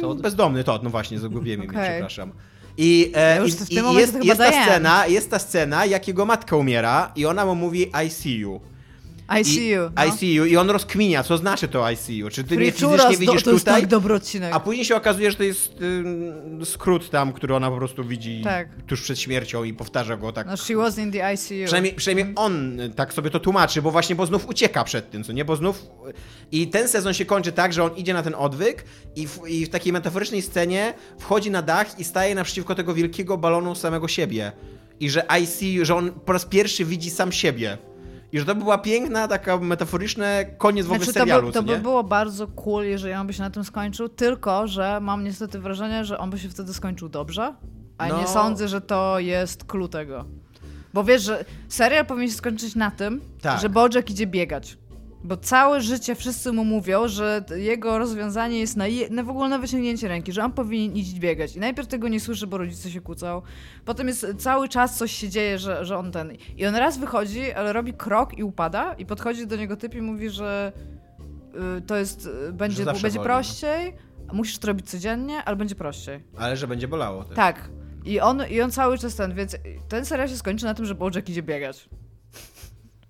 Todd? 0.02 0.22
bezdomny 0.22 0.64
Todd, 0.64 0.84
no 0.84 0.90
właśnie, 0.90 1.20
zagubiłem 1.20 1.64
imię, 1.64 1.70
Okej. 1.70 1.90
przepraszam. 1.90 2.32
I, 2.78 3.12
e, 3.16 3.38
i, 3.38 3.50
i 3.50 3.98
jest, 3.98 4.14
to 4.14 4.24
jest, 4.24 4.38
ta 4.38 4.64
scena, 4.64 5.08
jest 5.08 5.32
ta 5.32 5.40
scena, 5.40 5.86
jak 5.86 6.08
jego 6.08 6.26
matka 6.26 6.56
umiera 6.56 7.12
i 7.16 7.26
ona 7.26 7.46
mu 7.46 7.56
mówi 7.56 7.92
I 8.06 8.10
see 8.10 8.38
you. 8.38 8.62
I 9.30 9.46
see 9.46 9.68
you. 9.70 9.82
No. 9.96 10.06
I 10.06 10.12
see 10.12 10.34
you. 10.34 10.46
I 10.46 10.58
on 10.58 10.70
rozkminia, 10.70 11.24
co 11.24 11.38
znaczy 11.38 11.68
to 11.68 11.92
I 11.92 11.96
see 11.96 12.18
you. 12.18 12.30
Czy 12.30 12.44
ty 12.44 12.58
mnie 12.58 12.72
Free 12.72 12.82
churros, 12.88 13.02
fizycznie 13.08 13.26
do, 13.26 13.32
widzisz 13.32 13.44
to 13.44 13.52
jest 13.52 13.66
tutaj? 13.66 13.82
tak 13.82 13.90
dobry 13.90 14.14
odcinek. 14.14 14.54
A 14.54 14.60
później 14.60 14.86
się 14.86 14.96
okazuje, 14.96 15.32
że 15.32 15.38
to 15.38 15.44
jest 15.44 15.82
ym, 15.82 16.66
skrót 16.66 17.10
tam, 17.10 17.34
który 17.34 17.56
ona 17.56 17.70
po 17.70 17.78
prostu 17.78 18.04
widzi 18.04 18.42
Tak. 18.44 18.68
tuż 18.88 19.02
przed 19.02 19.20
śmiercią 19.20 19.64
i 19.64 19.74
powtarza 19.74 20.18
go 20.18 20.32
tak. 20.32 20.48
No, 20.48 20.58
she 20.58 20.76
was 20.76 20.98
in 20.98 21.12
the 21.12 21.34
ICU. 21.34 21.54
Przynajmniej, 21.66 21.94
przynajmniej 21.94 22.34
on 22.36 22.80
y, 22.80 22.90
tak 22.90 23.14
sobie 23.14 23.30
to 23.30 23.40
tłumaczy, 23.40 23.82
bo 23.82 23.92
właśnie, 23.92 24.16
bo 24.16 24.26
znów 24.26 24.48
ucieka 24.50 24.84
przed 24.84 25.12
tym, 25.12 25.24
co 25.24 25.34
nie? 25.34 25.46
Bo 25.46 25.56
znów... 25.56 25.84
I 26.52 26.68
ten 26.68 26.88
sezon 26.88 27.14
się 27.14 27.26
kończy 27.26 27.52
tak, 27.52 27.74
że 27.74 27.84
on 27.84 27.96
idzie 27.96 28.14
na 28.14 28.24
ten 28.24 28.36
odwyk 28.36 28.84
i 29.16 29.28
w, 29.28 29.40
i 29.48 29.66
w 29.66 29.70
takiej 29.70 29.94
metaforycznej 29.94 30.42
scenie 30.42 30.94
wchodzi 31.20 31.52
na 31.52 31.62
dach 31.62 32.00
i 32.00 32.04
staje 32.04 32.36
naprzeciwko 32.36 32.76
tego 32.76 32.94
wielkiego 32.94 33.38
balonu 33.38 33.76
samego 33.76 34.08
siebie. 34.08 34.52
I 35.00 35.10
że 35.10 35.26
I 35.42 35.46
see 35.46 35.74
you, 35.74 35.86
że 35.86 35.96
on 35.96 36.12
po 36.12 36.34
raz 36.34 36.46
pierwszy 36.46 36.86
widzi 36.86 37.10
sam 37.10 37.32
siebie. 37.32 37.78
I 38.32 38.40
że 38.40 38.46
to 38.46 38.56
była 38.56 38.78
piękna, 38.78 39.28
taka 39.28 39.58
metaforyczne 39.58 40.46
koniec 40.58 40.86
w 40.86 40.90
ogóle 40.90 41.06
Znaczy, 41.06 41.14
to, 41.14 41.20
serialu, 41.20 41.48
by, 41.48 41.54
to 41.54 41.64
by 41.64 41.78
było 41.78 42.04
bardzo 42.04 42.48
cool, 42.48 42.86
jeżeli 42.86 43.14
on 43.14 43.28
by 43.28 43.34
się 43.34 43.42
na 43.42 43.50
tym 43.50 43.64
skończył, 43.64 44.10
tylko 44.10 44.68
że 44.68 45.00
mam 45.02 45.24
niestety 45.24 45.60
wrażenie, 45.60 46.06
że 46.06 46.18
on 46.18 46.30
by 46.30 46.40
się 46.40 46.50
wtedy 46.50 46.74
skończył 46.74 47.10
dobrze, 47.10 47.54
a 47.98 48.08
No. 48.08 48.22
nie 48.22 48.28
sądzę, 48.28 48.68
że 48.68 48.82
to 48.82 49.20
jest 49.20 49.64
clue 49.64 49.88
tego. 49.88 50.26
Bo 50.94 51.04
wiesz, 51.04 51.22
że 51.22 51.46
serial 51.70 52.06
powinien 52.06 52.30
się 52.30 52.36
skończyć 52.38 52.76
na 52.76 52.92
tym, 52.92 53.22
Tak. 53.42 53.62
że 53.62 53.70
Bojack 53.70 54.10
idzie 54.10 54.28
biegać. 54.28 54.78
Bo 55.28 55.38
całe 55.38 55.82
życie 55.82 56.16
wszyscy 56.16 56.52
mu 56.52 56.66
mówią, 56.66 57.08
że 57.08 57.46
jego 57.56 57.98
rozwiązanie 57.98 58.60
jest 58.60 58.78
na, 58.78 58.88
je, 58.88 59.10
na 59.10 59.24
w 59.24 59.30
ogóle 59.30 59.50
na 59.50 59.58
wyciągnięcie 59.58 60.08
ręki, 60.08 60.32
że 60.32 60.44
on 60.44 60.52
powinien 60.52 60.96
iść 60.96 61.20
biegać. 61.20 61.56
I 61.56 61.60
najpierw 61.60 61.88
tego 61.88 62.08
nie 62.08 62.20
słyszy, 62.20 62.48
bo 62.48 62.58
rodzice 62.58 62.92
się 62.92 63.02
kłócą. 63.02 63.42
Potem 63.86 64.08
jest 64.08 64.26
cały 64.38 64.70
czas 64.70 64.98
coś 64.98 65.12
się 65.12 65.30
dzieje, 65.30 65.60
że, 65.60 65.86
że 65.86 65.98
on 65.98 66.12
ten. 66.12 66.32
I 66.58 66.66
on 66.66 66.76
raz 66.76 66.98
wychodzi, 66.98 67.54
ale 67.54 67.74
robi 67.74 67.94
krok 67.94 68.38
i 68.38 68.44
upada, 68.44 68.94
i 68.94 69.06
podchodzi 69.06 69.48
do 69.48 69.56
niego 69.56 69.78
typ 69.78 69.96
i 69.96 70.02
mówi, 70.02 70.30
że 70.30 70.72
y, 71.78 71.82
to 71.82 71.96
jest. 71.96 72.26
y, 72.50 72.54
Będzie, 72.54 72.86
będzie 72.86 73.02
boli, 73.02 73.16
no. 73.16 73.24
prościej, 73.24 73.94
a 74.28 74.34
musisz 74.34 74.58
to 74.58 74.68
robić 74.68 74.90
codziennie, 74.90 75.44
ale 75.44 75.56
będzie 75.56 75.76
prościej. 75.76 76.24
Ale 76.38 76.58
że 76.58 76.68
będzie 76.68 76.88
bolało 76.88 77.24
też. 77.24 77.36
Tak. 77.36 77.70
I 78.06 78.20
on, 78.20 78.44
I 78.50 78.62
on 78.62 78.72
cały 78.72 78.98
czas 78.98 79.16
ten, 79.16 79.34
więc 79.34 79.58
ten 79.90 80.06
serial 80.06 80.30
się 80.30 80.38
skończy 80.38 80.66
na 80.66 80.74
tym, 80.74 80.86
że 80.86 80.96
Bojack 80.96 81.30
idzie 81.30 81.44
biegać. 81.44 81.90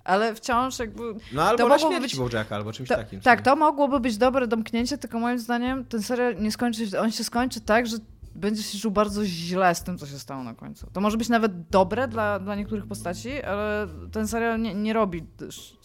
Ale 0.07 0.35
wciąż 0.35 0.79
jakby... 0.79 1.03
No 1.33 1.43
albo 1.43 1.57
To 1.63 1.67
na 1.69 1.79
śmierć 1.79 2.01
być- 2.01 2.15
Bojacka, 2.15 2.55
albo 2.55 2.73
czymś 2.73 2.89
To, 2.89 2.95
takim. 2.95 3.21
tak, 3.21 3.41
to 3.41 3.55
mogłoby 3.55 3.99
być 3.99 4.17
dobre 4.17 4.47
domknięcie, 4.47 4.97
tylko 4.97 5.19
moim 5.19 5.39
zdaniem 5.39 5.85
ten 5.85 6.01
serial 6.03 6.35
nie 6.41 6.51
skończy 6.51 6.87
się, 6.89 6.99
on 6.99 7.11
się 7.11 7.23
skończy 7.23 7.61
tak, 7.61 7.87
że 7.87 7.97
będzie 8.35 8.63
się 8.63 8.79
czuł 8.79 8.91
bardzo 8.91 9.25
źle 9.25 9.75
z 9.75 9.83
tym, 9.83 9.97
co 9.97 10.07
się 10.07 10.19
stało 10.19 10.43
na 10.43 10.53
końcu. 10.53 10.87
To 10.93 11.01
może 11.01 11.17
być 11.17 11.29
nawet 11.29 11.67
dobre 11.69 12.07
dla, 12.07 12.39
dla 12.39 12.55
niektórych 12.55 12.87
postaci, 12.87 13.43
ale 13.43 13.87
ten 14.11 14.27
serial 14.27 14.61
nie, 14.61 14.73
nie 14.75 14.93
robi 14.93 15.25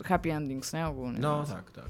happy 0.04 0.32
endings, 0.32 0.72
nie? 0.72 0.86
Ogólnie. 0.86 1.18
No 1.18 1.44
tak, 1.44 1.70
tak. 1.70 1.84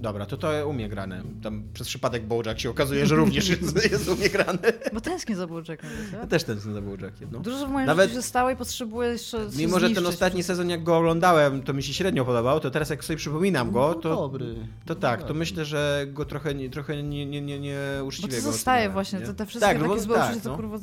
Dobra, 0.00 0.26
to 0.26 0.36
to 0.36 0.68
umie 0.68 0.88
grane. 0.88 1.22
Tam 1.42 1.62
przez 1.74 1.86
przypadek 1.88 2.26
Bojack 2.26 2.60
się 2.60 2.70
okazuje, 2.70 3.06
że 3.06 3.14
również 3.16 3.48
jest, 3.48 3.84
jest 3.92 4.08
umie 4.08 4.30
grane. 4.30 4.58
Bo 4.92 5.00
tęsknię 5.00 5.36
za 5.36 5.46
Bojackiem, 5.46 5.76
Ja 6.12 6.16
wiecie? 6.18 6.28
też 6.28 6.44
ten 6.44 6.60
za 6.60 6.80
Bojackiem, 6.80 7.28
no. 7.32 7.38
Dużo 7.38 7.66
w 7.66 7.70
moim 7.70 7.86
Nawet- 7.86 8.08
życiu 8.10 8.22
się 8.22 8.28
stało 8.28 8.50
i 8.50 8.56
potrzebuję 8.56 9.08
jeszcze 9.08 9.46
Mimo, 9.56 9.80
że 9.80 9.90
ten 9.90 10.06
ostatni 10.06 10.42
sezon, 10.42 10.70
jak 10.70 10.82
go 10.82 10.96
oglądałem, 10.98 11.62
to 11.62 11.72
mi 11.74 11.82
się 11.82 11.94
średnio 11.94 12.24
podobał, 12.24 12.60
to 12.60 12.70
teraz 12.70 12.90
jak 12.90 13.04
sobie 13.04 13.16
przypominam 13.16 13.70
go, 13.70 13.88
No, 13.88 13.94
to, 13.94 14.16
dobry. 14.16 14.54
to 14.86 14.94
tak, 14.94 15.22
to 15.22 15.34
myślę, 15.34 15.64
że 15.64 16.06
go 16.12 16.24
trochę, 16.24 16.54
nie- 16.54 16.70
trochę 16.70 17.02
nie, 17.02 17.26
nie, 17.26 17.40
nie, 17.40 17.60
nie 17.60 17.78
Bo 18.00 18.04
uczciwie 18.04 18.38
to 18.38 18.44
go 18.44 18.52
zostaje 18.52 18.90
właśnie, 18.90 19.18
nie? 19.18 19.26
te, 19.26 19.34
te 19.34 19.46
wszystkie 19.46 19.68
tak, 19.68 19.78
no 19.80 19.84
bo- 19.86 19.90
takie 19.94 20.04
złe 20.04 20.16
tak, 20.16 20.30
uczucia, 20.30 20.44
to 20.44 20.50
no. 20.50 20.56
kurwa, 20.56 20.78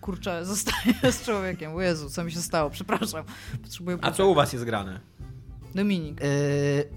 kurczę, 0.00 0.44
zostaje 0.54 1.12
z 1.12 1.22
człowiekiem. 1.22 1.74
O 1.74 1.80
Jezu, 1.80 2.10
co 2.10 2.24
mi 2.24 2.32
się 2.32 2.40
stało? 2.40 2.70
Przepraszam. 2.70 3.24
Potrzebuję 3.62 3.98
A 4.02 4.10
co 4.12 4.28
u 4.28 4.34
was 4.34 4.52
jest 4.52 4.64
grane? 4.64 5.00
Dominik. 5.74 6.20
Yy, 6.20 6.26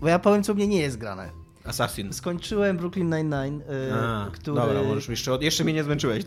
bo 0.02 0.08
ja 0.08 0.20
powiem, 0.20 0.44
co 0.44 0.52
u 0.54 0.56
mnie 0.56 0.68
nie 0.68 0.80
jest 0.80 0.98
grane. 0.98 1.30
Assassin. 1.66 2.14
Skończyłem 2.14 2.78
Brooklyn 2.78 3.10
Nine-Nine, 3.10 3.62
A, 3.94 4.26
który... 4.32 4.56
Dobra, 4.62 4.84
możesz 4.84 5.10
jeszcze, 5.10 5.34
od- 5.34 5.42
jeszcze 5.42 5.64
mnie 5.64 5.74
nie 5.74 5.84
zmęczyłeś. 5.84 6.24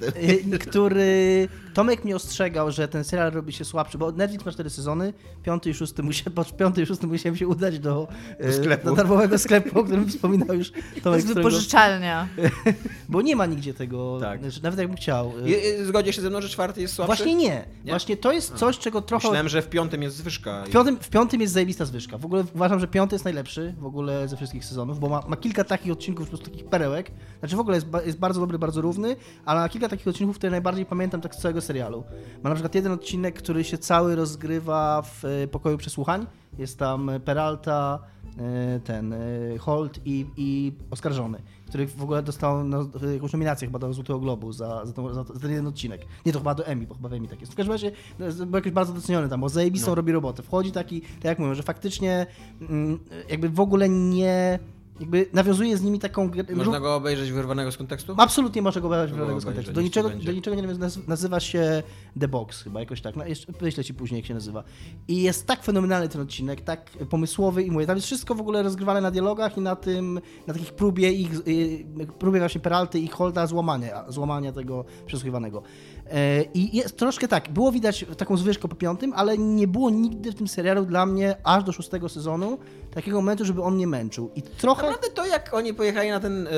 Y, 0.53 0.59
który 0.59 1.49
Tomek 1.75 2.05
mnie 2.05 2.17
ostrzegał, 2.17 2.71
że 2.71 2.89
ten 2.89 3.05
serial 3.05 3.31
robi 3.33 3.53
się 3.53 3.65
słabszy, 3.65 3.99
bo 3.99 4.13
Netflix 4.13 4.45
ma 4.47 4.53
cztery 4.53 4.71
sezony, 4.71 5.13
piąty 5.43 5.71
i 5.71 5.75
szósty, 5.75 6.03
musia, 6.03 6.31
po 6.35 6.45
piąty 6.45 6.83
i 6.83 6.87
szósty 6.87 7.07
musiałem 7.07 7.37
się 7.37 7.49
udać 7.49 7.79
do, 7.79 8.09
y, 8.45 8.53
sklepu. 8.53 8.89
do 8.89 8.95
darmowego 8.97 9.39
sklepu, 9.39 9.81
o 9.81 9.85
którym 9.85 10.09
wspominał 10.09 10.57
już 10.57 10.71
To 10.71 10.77
Tomek, 11.03 11.17
jest 11.17 11.27
którego, 11.31 11.49
wypożyczalnia. 11.49 12.29
bo 13.09 13.23
nie 13.23 13.37
ma 13.37 13.47
nigdzie 13.47 13.75
tego, 13.75 14.19
Tak. 14.21 14.41
znaczy, 14.41 14.63
nawet 14.63 14.79
jakbym 14.79 14.97
chciał. 14.97 15.33
y, 15.47 15.51
I- 15.51 15.81
i 15.83 15.85
Zgodzisz 15.85 16.17
się 16.17 16.23
ze 16.23 16.31
mną, 16.31 16.41
że 16.41 16.49
czwarty 16.49 16.81
jest 16.81 16.95
słabszy? 16.95 17.17
Właśnie 17.17 17.35
nie. 17.35 17.65
Nie? 17.85 17.91
Właśnie 17.93 18.17
to 18.17 18.33
jest 18.33 18.55
coś, 18.55 18.79
czego 18.79 19.03
trochę... 19.03 19.29
Myślałem, 19.29 19.49
że 19.49 19.63
w 19.63 19.69
piątym 19.69 20.03
jest 20.03 20.17
zwyżka. 20.17 20.65
W 20.65 20.71
piątym, 20.71 20.97
w 21.01 21.09
piątym 21.09 21.41
jest 21.41 21.53
zajebista 21.53 21.85
zwyżka. 21.85 22.19
W 22.19 22.25
ogóle 22.25 22.45
uważam, 22.55 22.81
że 22.81 22.89
piąty 22.89 23.15
jest 23.15 23.25
najlepszy 23.25 23.75
w 23.79 23.87
ogóle 23.87 24.29
ze 24.29 24.37
wszystkich 24.37 24.65
sezonów, 24.65 24.99
bo 25.01 25.09
ma, 25.09 25.23
ma 25.29 25.37
kilka 25.37 25.65
takich 25.65 25.93
odcinków, 25.93 26.27
po 26.27 26.37
prostu 26.37 26.51
takich 26.51 26.67
perełek. 26.67 27.11
Znaczy 27.39 27.57
w 27.57 27.61
ogóle 27.61 27.77
jest, 27.77 27.87
jest 28.07 28.19
bardzo 28.19 28.41
dobry, 28.41 28.59
bardzo 28.59 28.81
równy, 28.81 29.17
ale 29.45 29.61
ma 29.61 29.69
kilka 29.69 29.89
takich 29.89 30.09
odcinków, 30.09 30.37
które 30.37 30.51
najbardziej 30.51 30.87
pamiętam 30.87 31.21
tak 31.21 31.35
z 31.35 31.39
całego 31.39 31.61
serialu. 31.61 32.05
Ma 32.43 32.49
na 32.49 32.55
przykład 32.55 32.75
jeden 32.75 32.93
odcinek, 32.93 33.35
który 33.35 33.65
się 33.65 33.79
cały 33.79 34.17
rozgrywa 34.17 35.03
w 35.03 35.25
e, 35.25 35.49
pokoju 35.49 35.79
przesłuchań. 35.79 36.27
Jest 36.59 36.79
tam 36.79 37.11
Peralta, 37.25 37.99
e, 38.39 38.81
ten 38.81 39.13
e, 39.13 39.19
Holt 39.59 40.01
i, 40.05 40.27
i 40.37 40.73
oskarżony, 40.91 41.43
który 41.69 41.87
w 41.87 42.03
ogóle 42.03 42.23
dostał 42.23 42.65
no, 42.65 42.87
jakąś 43.13 43.33
nominację 43.33 43.69
chyba 43.69 43.79
do 43.79 43.93
Złotego 43.93 44.19
Globu 44.19 44.53
za, 44.53 44.87
za, 44.87 44.93
tą, 44.93 45.15
za, 45.15 45.25
ten 45.25 45.51
jeden 45.51 45.67
odcinek. 45.67 46.07
Nie, 46.27 46.33
to 46.33 46.39
chyba 46.39 46.55
do 46.55 46.67
Emmy, 46.67 46.87
bo 46.87 46.95
chyba 46.95 47.09
w 47.09 47.13
Emmy 47.13 47.29
tak 47.29 47.41
jest. 47.41 47.53
W 47.53 47.57
każdym 47.57 47.73
razie 47.73 47.93
no, 48.19 48.47
był 48.47 48.57
jakoś 48.57 48.73
bardzo 48.73 48.93
doceniony 48.93 49.29
tam, 49.29 49.41
bo 49.41 49.49
zajebistą 49.49 49.91
No. 49.91 49.95
robi 49.95 50.13
robotę. 50.13 50.43
Wchodzi 50.43 50.73
taki, 50.73 51.01
tak 51.01 51.25
jak 51.25 51.39
mówię, 51.39 51.55
że 51.55 51.63
faktycznie 51.63 52.27
mm, 52.61 52.99
jakby 53.29 53.49
w 53.49 53.61
ogóle 53.61 53.89
nie 53.89 54.59
jakby 55.01 55.27
nawiązuje 55.33 55.77
z 55.77 55.83
nimi 55.83 55.99
taką... 55.99 56.29
gr- 56.31 56.57
Można 56.57 56.81
go 56.81 56.95
obejrzeć 56.95 57.33
wyrwanego 57.33 57.73
z 57.73 57.77
kontekstu? 57.77 58.15
Absolutnie 58.17 58.63
można 58.63 58.81
go 58.81 58.87
obrać 58.89 59.11
Go 59.13 59.17
w 59.17 59.19
z 59.19 59.23
obejrzeć, 59.23 59.45
kontekstu. 59.45 59.73
Do 59.73 59.81
niczego, 59.81 60.11
do 60.11 60.33
niczego 60.33 60.57
nie 60.57 60.63
nawiąza- 60.63 60.79
naz- 60.79 61.09
nazywa 61.09 61.41
się 61.41 61.83
The 62.21 62.29
Box 62.29 62.63
chyba, 62.63 62.81
jakoś 62.81 63.01
tak. 63.01 63.17
No, 63.17 63.27
jeszcze 63.27 63.53
wyślę 63.53 63.85
ci 63.85 63.95
później, 63.95 64.19
jak 64.19 64.27
się 64.27 64.35
nazywa. 64.35 64.65
I 65.09 65.23
jest 65.23 65.47
tak 65.47 65.63
fenomenalny 65.65 66.09
ten 66.09 66.21
odcinek, 66.21 66.61
tak 66.61 66.91
pomysłowy 67.11 67.63
i 67.63 67.71
mówię, 67.71 67.87
tam 67.87 67.97
jest 67.97 68.07
wszystko 68.07 68.35
w 68.35 68.41
ogóle 68.41 68.63
rozgrywane 68.63 69.01
na 69.01 69.11
dialogach 69.11 69.57
i 69.57 69.61
na 69.61 69.77
tym, 69.77 70.21
na 70.47 70.55
takich 70.55 70.73
próbie 70.75 71.13
ich, 71.13 71.31
y, 71.49 72.07
próbie 72.19 72.39
właśnie 72.39 72.61
Peralty 72.61 72.99
i 72.99 73.09
Holda 73.09 73.47
złamania, 73.47 74.05
złamania 74.09 74.53
tego 74.53 74.85
przesłuchiwanego. 75.07 75.63
E, 76.11 76.43
I 76.55 76.77
jest 76.77 76.97
troszkę 76.97 77.29
tak, 77.29 77.51
było 77.51 77.73
widać 77.73 78.05
taką 78.17 78.37
zwyżkę 78.37 78.69
po 78.69 78.77
piątym, 78.77 79.13
ale 79.17 79.39
nie 79.39 79.69
było 79.69 79.91
nigdy 79.91 80.33
w 80.33 80.35
tym 80.35 80.49
serialu 80.49 80.85
dla 80.87 81.07
mnie 81.07 81.37
aż 81.45 81.65
do 81.65 81.73
szóstego 81.73 82.09
sezonu 82.09 82.59
takiego 82.91 83.17
momentu, 83.17 83.45
żeby 83.45 83.63
on 83.63 83.75
mnie 83.75 83.87
męczył. 83.87 84.31
I 84.35 84.43
trochę... 84.43 84.83
Naprawdę 84.83 85.09
to, 85.09 85.27
jak 85.27 85.55
oni 85.55 85.75
pojechali 85.75 86.11
na 86.11 86.21
ten 86.21 86.47
y, 86.47 86.51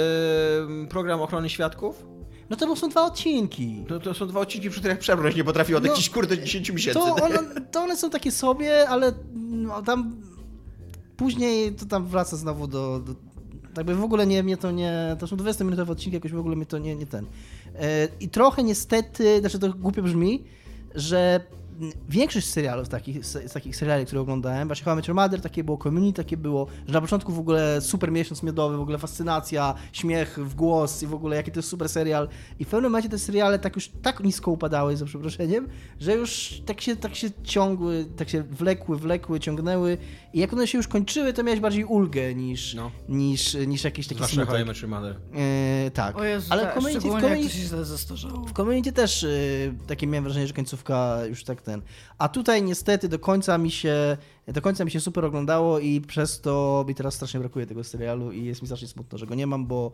program 0.88 1.20
ochrony 1.20 1.50
świadków, 1.50 2.06
No 2.50 2.56
to 2.56 2.76
są 2.76 2.88
dwa 2.88 3.02
odcinki. 3.06 3.84
to, 3.88 4.00
to 4.00 4.14
są 4.14 4.26
dwa 4.26 4.40
odcinki, 4.40 4.70
przy 4.70 4.80
których 4.80 4.98
przebrnąć 4.98 5.36
nie 5.36 5.44
potrafił 5.44 5.76
od 5.76 5.84
No, 5.84 5.90
jakichś 5.90 6.10
kurde 6.10 6.38
10 6.38 6.70
miesięcy. 6.70 7.00
To 7.00 7.14
one, 7.14 7.38
to 7.72 7.82
one 7.82 7.96
są 7.96 8.10
takie 8.10 8.32
sobie, 8.32 8.88
ale 8.88 9.12
no, 9.34 9.82
tam 9.82 10.16
później 11.16 11.72
to 11.72 11.86
tam 11.86 12.06
wraca 12.06 12.36
znowu 12.36 12.66
do, 12.66 13.00
do 13.00 13.14
jakby 13.76 13.94
w 13.94 14.04
ogóle 14.04 14.26
nie, 14.26 14.42
mnie 14.42 14.56
to 14.56 14.70
nie, 14.70 15.16
to 15.18 15.26
są 15.26 15.36
20-minutowe 15.36 15.90
odcinki, 15.90 16.14
jakoś 16.14 16.32
w 16.32 16.38
ogóle 16.38 16.56
mnie 16.56 16.66
to 16.66 16.78
nie, 16.78 16.96
nie 16.96 17.06
ten. 17.06 17.26
E, 17.78 18.08
I 18.20 18.28
trochę 18.28 18.62
niestety, 18.62 19.40
znaczy 19.40 19.58
to 19.58 19.72
głupio 19.72 20.02
brzmi, 20.02 20.44
że 20.94 21.40
większość 22.08 22.46
serialów 22.46 22.88
takich, 22.88 23.24
z 23.24 23.52
takich 23.52 23.76
seriali, 23.76 24.06
które 24.06 24.20
oglądałem, 24.20 24.68
właśnie 24.68 24.84
How 24.84 24.94
I 24.94 24.96
Met 24.96 25.08
Your 25.08 25.14
Mother, 25.14 25.40
takie 25.40 25.64
było 25.64 25.78
Community, 25.78 26.22
takie 26.22 26.36
było, 26.36 26.66
że 26.86 26.92
na 26.92 27.00
początku 27.00 27.32
w 27.32 27.38
ogóle 27.38 27.80
super 27.80 28.12
miesiąc 28.12 28.42
miodowy, 28.42 28.76
w 28.76 28.80
ogóle 28.80 28.98
fascynacja, 28.98 29.74
śmiech 29.92 30.38
w 30.38 30.54
głos 30.54 31.02
i 31.02 31.06
w 31.06 31.14
ogóle 31.14 31.36
jaki 31.36 31.50
to 31.50 31.58
jest 31.58 31.68
super 31.68 31.88
serial. 31.88 32.28
I 32.58 32.64
w 32.64 32.68
pewnym 32.68 32.92
momencie 32.92 33.08
te 33.08 33.18
seriale 33.18 33.58
tak 33.58 33.76
już 33.76 33.90
tak 34.02 34.20
nisko 34.20 34.50
upadały, 34.50 34.96
za 34.96 35.04
przeproszeniem, 35.06 35.68
że 36.00 36.14
już 36.14 36.62
tak 36.66 36.80
się, 36.80 36.96
tak 36.96 37.14
się 37.14 37.30
ciągły, 37.42 38.06
tak 38.16 38.28
się 38.28 38.42
wlekły, 38.42 38.96
wlekły, 38.96 39.40
ciągnęły 39.40 39.98
i 40.32 40.40
jak 40.40 40.52
one 40.52 40.66
się 40.66 40.78
już 40.78 40.88
kończyły, 40.88 41.32
to 41.32 41.42
miałeś 41.42 41.60
bardziej 41.60 41.84
ulgę 41.84 42.34
niż, 42.34 42.74
No. 42.74 42.90
niż, 43.08 43.54
niż 43.66 43.84
jakiś 43.84 44.06
taki 44.06 44.16
Zwłaszcza 44.16 44.34
smutek. 44.34 44.76
Your 44.82 44.88
Mother. 44.88 45.16
E, 45.86 45.90
tak, 45.90 46.16
O 46.18 46.24
Jezu, 46.24 46.46
ale 46.50 46.62
tak, 46.62 46.72
w 46.72 46.74
community, 46.74 47.00
w 47.08 47.20
community, 47.20 47.48
się 47.54 47.58
źle 47.66 47.84
zestarzało. 47.84 48.44
w 48.44 48.52
community 48.52 48.92
też 48.92 49.22
y, 49.22 49.74
takie 49.86 50.06
miałem 50.06 50.24
wrażenie, 50.24 50.46
że 50.46 50.52
końcówka 50.52 51.18
już 51.28 51.44
tak 51.44 51.62
ten. 51.62 51.82
A 52.18 52.28
tutaj 52.28 52.62
niestety 52.62 53.08
do 53.08 53.18
końca 53.18 53.58
mi 53.58 53.70
się 53.70 54.16
do 54.52 54.62
końca 54.62 54.84
mi 54.84 54.90
się 54.90 55.00
super 55.00 55.24
oglądało 55.24 55.78
i 55.78 56.00
przez 56.00 56.40
to 56.40 56.84
mi 56.88 56.94
teraz 56.94 57.14
strasznie 57.14 57.40
brakuje 57.40 57.66
tego 57.66 57.84
serialu 57.84 58.32
i 58.32 58.44
jest 58.44 58.62
mi 58.62 58.68
strasznie 58.68 58.88
smutno, 58.88 59.18
że 59.18 59.26
go 59.26 59.34
nie 59.34 59.46
mam, 59.46 59.66
bo 59.66 59.92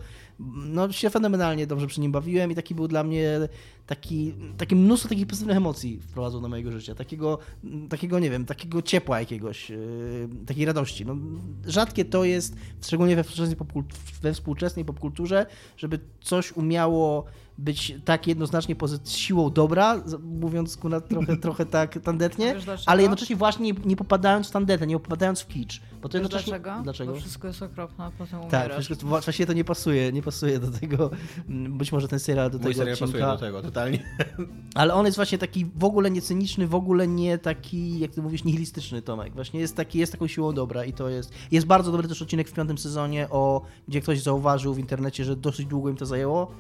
no 0.66 0.92
się 0.92 1.10
fenomenalnie 1.10 1.66
dobrze 1.66 1.86
przy 1.86 2.00
nim 2.00 2.12
bawiłem 2.12 2.50
i 2.50 2.54
taki 2.54 2.74
był 2.74 2.88
dla 2.88 3.04
mnie 3.04 3.38
taki, 3.86 4.34
takie 4.56 4.76
mnóstwo 4.76 5.08
takich 5.08 5.26
pozytywnych 5.26 5.56
emocji 5.56 6.00
wprowadzał 6.00 6.40
do 6.40 6.48
mojego 6.48 6.72
życia. 6.72 6.94
Takiego, 6.94 7.38
takiego 7.88 8.18
nie 8.18 8.30
wiem, 8.30 8.44
takiego 8.44 8.82
ciepła 8.82 9.20
jakiegoś, 9.20 9.70
yy, 9.70 10.28
takiej 10.46 10.64
radości. 10.64 11.06
No, 11.06 11.16
rzadkie 11.66 12.04
to 12.04 12.24
jest, 12.24 12.56
szczególnie 12.82 13.16
we 13.16 13.24
współczesnej, 13.24 13.56
we 14.22 14.32
współczesnej 14.32 14.84
popkulturze, 14.84 15.46
żeby 15.76 15.98
coś 16.20 16.52
umiało 16.52 17.24
być 17.58 17.94
tak 18.04 18.26
jednoznacznie 18.26 18.76
poza 18.76 18.98
siłą 19.04 19.50
dobra, 19.50 20.02
mówiąc 20.22 20.76
kurna, 20.76 21.00
trochę, 21.00 21.36
trochę 21.46 21.66
tak 21.66 21.98
tandetnie, 22.02 22.54
ale 22.86 23.02
jednocześnie 23.02 23.36
właśnie 23.36 23.72
nie, 23.72 23.78
nie 23.84 23.96
popadając 23.96 24.48
w 24.48 24.50
tandetę, 24.50 24.86
nie 24.86 24.98
popadając 24.98 25.40
w 25.40 25.48
kicz. 25.48 25.80
Bo 26.02 26.08
to 26.08 26.18
jednocześnie... 26.18 26.50
dlaczego? 26.50 26.82
Dlaczego? 26.82 27.12
Bo 27.12 27.20
wszystko 27.20 27.48
jest 27.48 27.62
okropne, 27.62 28.04
a 28.04 28.10
potem 28.10 28.40
Tak, 28.50 28.72
wszystko, 28.80 29.06
właściwie 29.06 29.46
to 29.46 29.52
nie 29.52 29.64
pasuje, 29.64 30.12
nie 30.12 30.22
pasuje 30.22 30.58
do 30.58 30.70
tego, 30.70 31.10
mm, 31.48 31.78
być 31.78 31.92
może 31.92 32.08
ten 32.08 32.18
serial 32.18 32.50
do 32.50 32.58
Mój 32.58 32.64
tego 32.64 32.74
serial 32.74 32.92
odcinka. 32.92 33.12
pasuje 33.12 33.26
do 33.26 33.38
tego, 33.38 33.62
totalnie. 33.62 33.98
Ale 34.74 34.94
on 34.94 35.06
jest 35.06 35.16
właśnie 35.16 35.38
taki 35.38 35.66
w 35.76 35.84
ogóle 35.84 36.10
niecyniczny, 36.10 36.66
w 36.66 36.74
ogóle 36.74 37.08
nie 37.08 37.38
taki, 37.38 37.98
jak 37.98 38.10
ty 38.10 38.22
mówisz, 38.22 38.44
nihilistyczny 38.44 39.02
Tomek. 39.02 39.34
Właśnie 39.34 39.60
jest 39.60 39.76
taki, 39.76 39.98
jest 39.98 40.12
taką 40.12 40.26
siłą 40.26 40.52
dobra 40.52 40.84
i 40.84 40.92
to 40.92 41.08
jest. 41.08 41.32
Jest 41.50 41.66
bardzo 41.66 41.92
dobry 41.92 42.08
też 42.08 42.22
odcinek 42.22 42.48
w 42.48 42.52
piątym 42.52 42.78
sezonie, 42.78 43.28
o, 43.30 43.62
gdzie 43.88 44.00
ktoś 44.00 44.20
zauważył 44.20 44.74
w 44.74 44.78
internecie, 44.78 45.24
że 45.24 45.36
dosyć 45.36 45.66
długo 45.66 45.90
im 45.90 45.96
to 45.96 46.06
zajęło, 46.06 46.50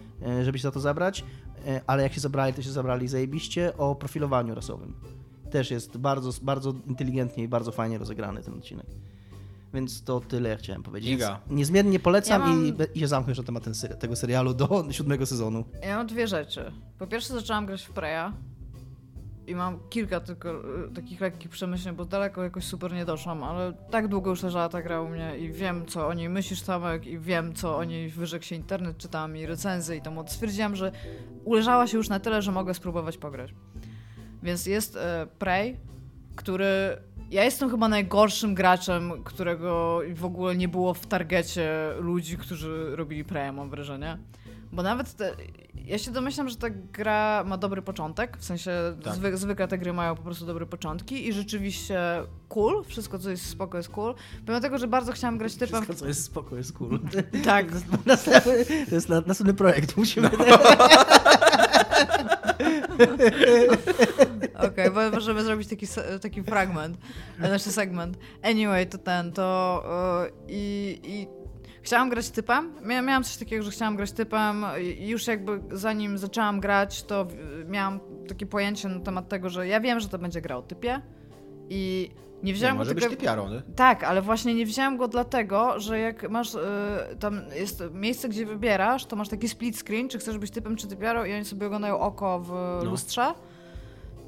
żeby 0.44 0.58
się 0.58 0.62
za 0.62 0.70
to 0.70 0.80
zabrać, 0.80 1.24
e, 1.66 1.80
ale 1.86 2.02
jak 2.02 2.12
się 2.12 2.20
zabrali, 2.20 2.52
to 2.54 2.62
się 2.62 2.70
zabrali 2.70 3.08
zajebiście 3.08 3.76
o 3.76 3.94
profilowaniu 3.94 4.54
rasowym. 4.54 4.94
Też 5.50 5.70
jest 5.70 5.96
bardzo, 5.96 6.30
bardzo 6.42 6.74
inteligentnie 6.86 7.44
i 7.44 7.48
bardzo 7.48 7.72
fajnie 7.72 7.98
rozegrany 7.98 8.42
ten 8.42 8.54
odcinek. 8.54 8.86
Więc 9.74 10.02
to 10.04 10.20
tyle 10.20 10.48
ja 10.48 10.56
chciałem 10.56 10.82
powiedzieć. 10.82 11.10
Giga. 11.10 11.40
Więc 11.46 11.58
Niezmiernie 11.58 11.98
polecam 12.00 12.42
Ja 12.42 12.48
mam- 12.48 12.66
i, 12.66 12.72
i 12.94 13.00
się 13.00 13.08
zamknę 13.08 13.30
już 13.30 13.38
na 13.38 13.44
temat 13.44 13.64
tego 13.98 14.16
serialu 14.16 14.54
do 14.54 14.84
siódmego 14.90 15.26
sezonu. 15.26 15.64
Ja 15.82 15.96
mam 15.96 16.06
dwie 16.06 16.26
rzeczy. 16.28 16.72
Po 16.98 17.06
pierwsze 17.06 17.34
zaczęłam 17.34 17.66
grać 17.66 17.82
w 17.82 17.90
Preya 17.90 18.32
i 19.46 19.54
mam 19.54 19.78
kilka 19.90 20.20
tylko 20.20 20.50
y, 20.50 20.94
takich 20.94 21.20
lekkich 21.20 21.50
przemyśleń, 21.50 21.96
bo 21.96 22.04
daleko 22.04 22.42
jakoś 22.42 22.64
super 22.64 22.92
nie 22.92 23.04
doszłam, 23.04 23.42
ale 23.42 23.72
tak 23.90 24.08
długo 24.08 24.30
już 24.30 24.42
leżała 24.42 24.68
ta 24.68 24.82
gra 24.82 25.00
u 25.00 25.08
mnie 25.08 25.38
i 25.38 25.52
wiem, 25.52 25.86
co 25.86 26.08
o 26.08 26.14
niej 26.14 26.28
myślisz, 26.28 26.62
Tomek, 26.62 27.06
i 27.06 27.18
wiem, 27.18 27.54
co 27.54 27.76
o 27.76 27.84
niej 27.84 28.08
wyrzekł 28.08 28.44
się 28.44 28.56
internet, 28.56 28.98
czytałam 28.98 29.36
i 29.36 29.46
recenzje 29.46 29.96
i 29.96 30.02
tam 30.02 30.28
stwierdziłam, 30.28 30.76
że 30.76 30.92
uleżała 31.44 31.86
się 31.86 31.96
już 31.96 32.08
na 32.08 32.20
tyle, 32.20 32.42
że 32.42 32.52
mogę 32.52 32.74
spróbować 32.74 33.18
pograć. 33.18 33.54
Więc 34.42 34.66
jest 34.66 34.96
e, 34.96 35.26
Prey, 35.38 35.76
który... 36.36 36.66
Ja 37.30 37.44
jestem 37.44 37.70
chyba 37.70 37.88
najgorszym 37.88 38.54
graczem, 38.54 39.12
którego 39.24 40.00
w 40.14 40.24
ogóle 40.24 40.56
nie 40.56 40.68
było 40.68 40.94
w 40.94 41.06
targecie 41.06 41.70
ludzi, 41.98 42.36
którzy 42.36 42.96
robili 42.96 43.24
Preya, 43.24 43.52
mam 43.52 43.70
wrażenie. 43.70 44.18
Bo 44.72 44.82
nawet 44.82 45.14
te, 45.16 45.32
ja 45.84 45.98
się 45.98 46.10
domyślam, 46.10 46.48
że 46.48 46.56
ta 46.56 46.70
gra 46.70 47.44
ma 47.46 47.56
dobry 47.56 47.82
początek, 47.82 48.36
w 48.38 48.44
sensie 48.44 48.70
Tak. 49.04 49.14
zwy, 49.14 49.36
zwykle 49.36 49.68
te 49.68 49.78
gry 49.78 49.92
mają 49.92 50.16
po 50.16 50.22
prostu 50.22 50.46
dobre 50.46 50.66
początki 50.66 51.28
i 51.28 51.32
rzeczywiście 51.32 52.00
cool, 52.48 52.84
wszystko 52.84 53.18
co 53.18 53.30
jest 53.30 53.46
spoko 53.48 53.76
jest 53.76 53.88
cool. 53.88 54.14
Pomimo 54.46 54.60
tego, 54.60 54.78
że 54.78 54.88
bardzo 54.88 55.12
chciałam 55.12 55.38
grać 55.38 55.54
typem... 55.54 55.82
Wszystko, 55.82 55.94
co 55.94 56.06
jest 56.06 56.24
spoko, 56.24 56.56
jest 56.56 56.72
cool. 56.72 57.00
Tak, 57.44 57.66
Następny, 58.06 58.64
to 58.88 58.94
jest 58.94 59.08
na, 59.08 59.20
następny 59.26 59.54
projekt, 59.54 59.96
musimy... 59.96 60.30
Okej, 64.68 64.90
bo 64.90 65.10
możemy 65.10 65.44
zrobić 65.44 65.68
taki, 65.68 65.86
taki 66.20 66.42
fragment, 66.42 66.96
znaczy 67.38 67.72
segment. 67.72 68.18
Anyway, 68.42 68.86
to 68.86 68.98
ten, 68.98 69.32
to 69.32 69.82
e, 70.26 70.30
i, 70.48 71.00
i 71.04 71.26
chciałam 71.86 72.08
grać 72.10 72.30
typem. 72.30 72.72
Mia, 72.84 73.02
miałam 73.02 73.24
coś 73.24 73.36
takiego, 73.36 73.62
że 73.62 73.70
chciałam 73.70 73.96
grać 73.96 74.12
typem 74.12 74.64
już 74.98 75.26
jakby 75.26 75.60
zanim 75.76 76.18
zaczęłam 76.18 76.60
grać, 76.60 77.02
to 77.02 77.26
miałam 77.68 78.00
takie 78.28 78.46
pojęcie 78.46 78.88
na 78.88 79.00
temat 79.00 79.28
tego, 79.28 79.50
że 79.50 79.68
ja 79.68 79.80
wiem, 79.80 80.00
że 80.00 80.08
to 80.08 80.18
będzie 80.18 80.40
gra 80.40 80.56
o 80.56 80.62
typie 80.62 81.00
i 81.68 82.10
nie 82.42 82.42
Nie, 82.42 82.54
wziąłam 82.54 82.76
może 82.76 82.90
go 82.90 82.94
być 82.94 83.04
tylko... 83.04 83.16
typiarą, 83.20 83.48
nie? 83.50 83.62
Tak, 83.76 84.04
ale 84.04 84.22
właśnie 84.22 84.54
nie 84.54 84.66
wziąłem 84.66 84.96
go 84.96 85.08
dlatego, 85.08 85.80
że 85.80 85.98
jak 85.98 86.30
masz, 86.30 86.54
y, 86.54 86.58
tam 87.20 87.40
jest 87.54 87.82
miejsce, 87.92 88.28
gdzie 88.28 88.46
wybierasz, 88.46 89.06
to 89.06 89.16
masz 89.16 89.28
taki 89.28 89.48
split 89.48 89.78
screen, 89.78 90.08
czy 90.08 90.18
chcesz 90.18 90.38
być 90.38 90.50
typem, 90.50 90.76
czy 90.76 90.86
typiarą 90.86 91.24
i 91.24 91.32
oni 91.34 91.44
sobie 91.44 91.66
oglądają 91.66 91.98
oko 92.00 92.40
w 92.40 92.48
No. 92.84 92.90
lustrze, 92.90 93.34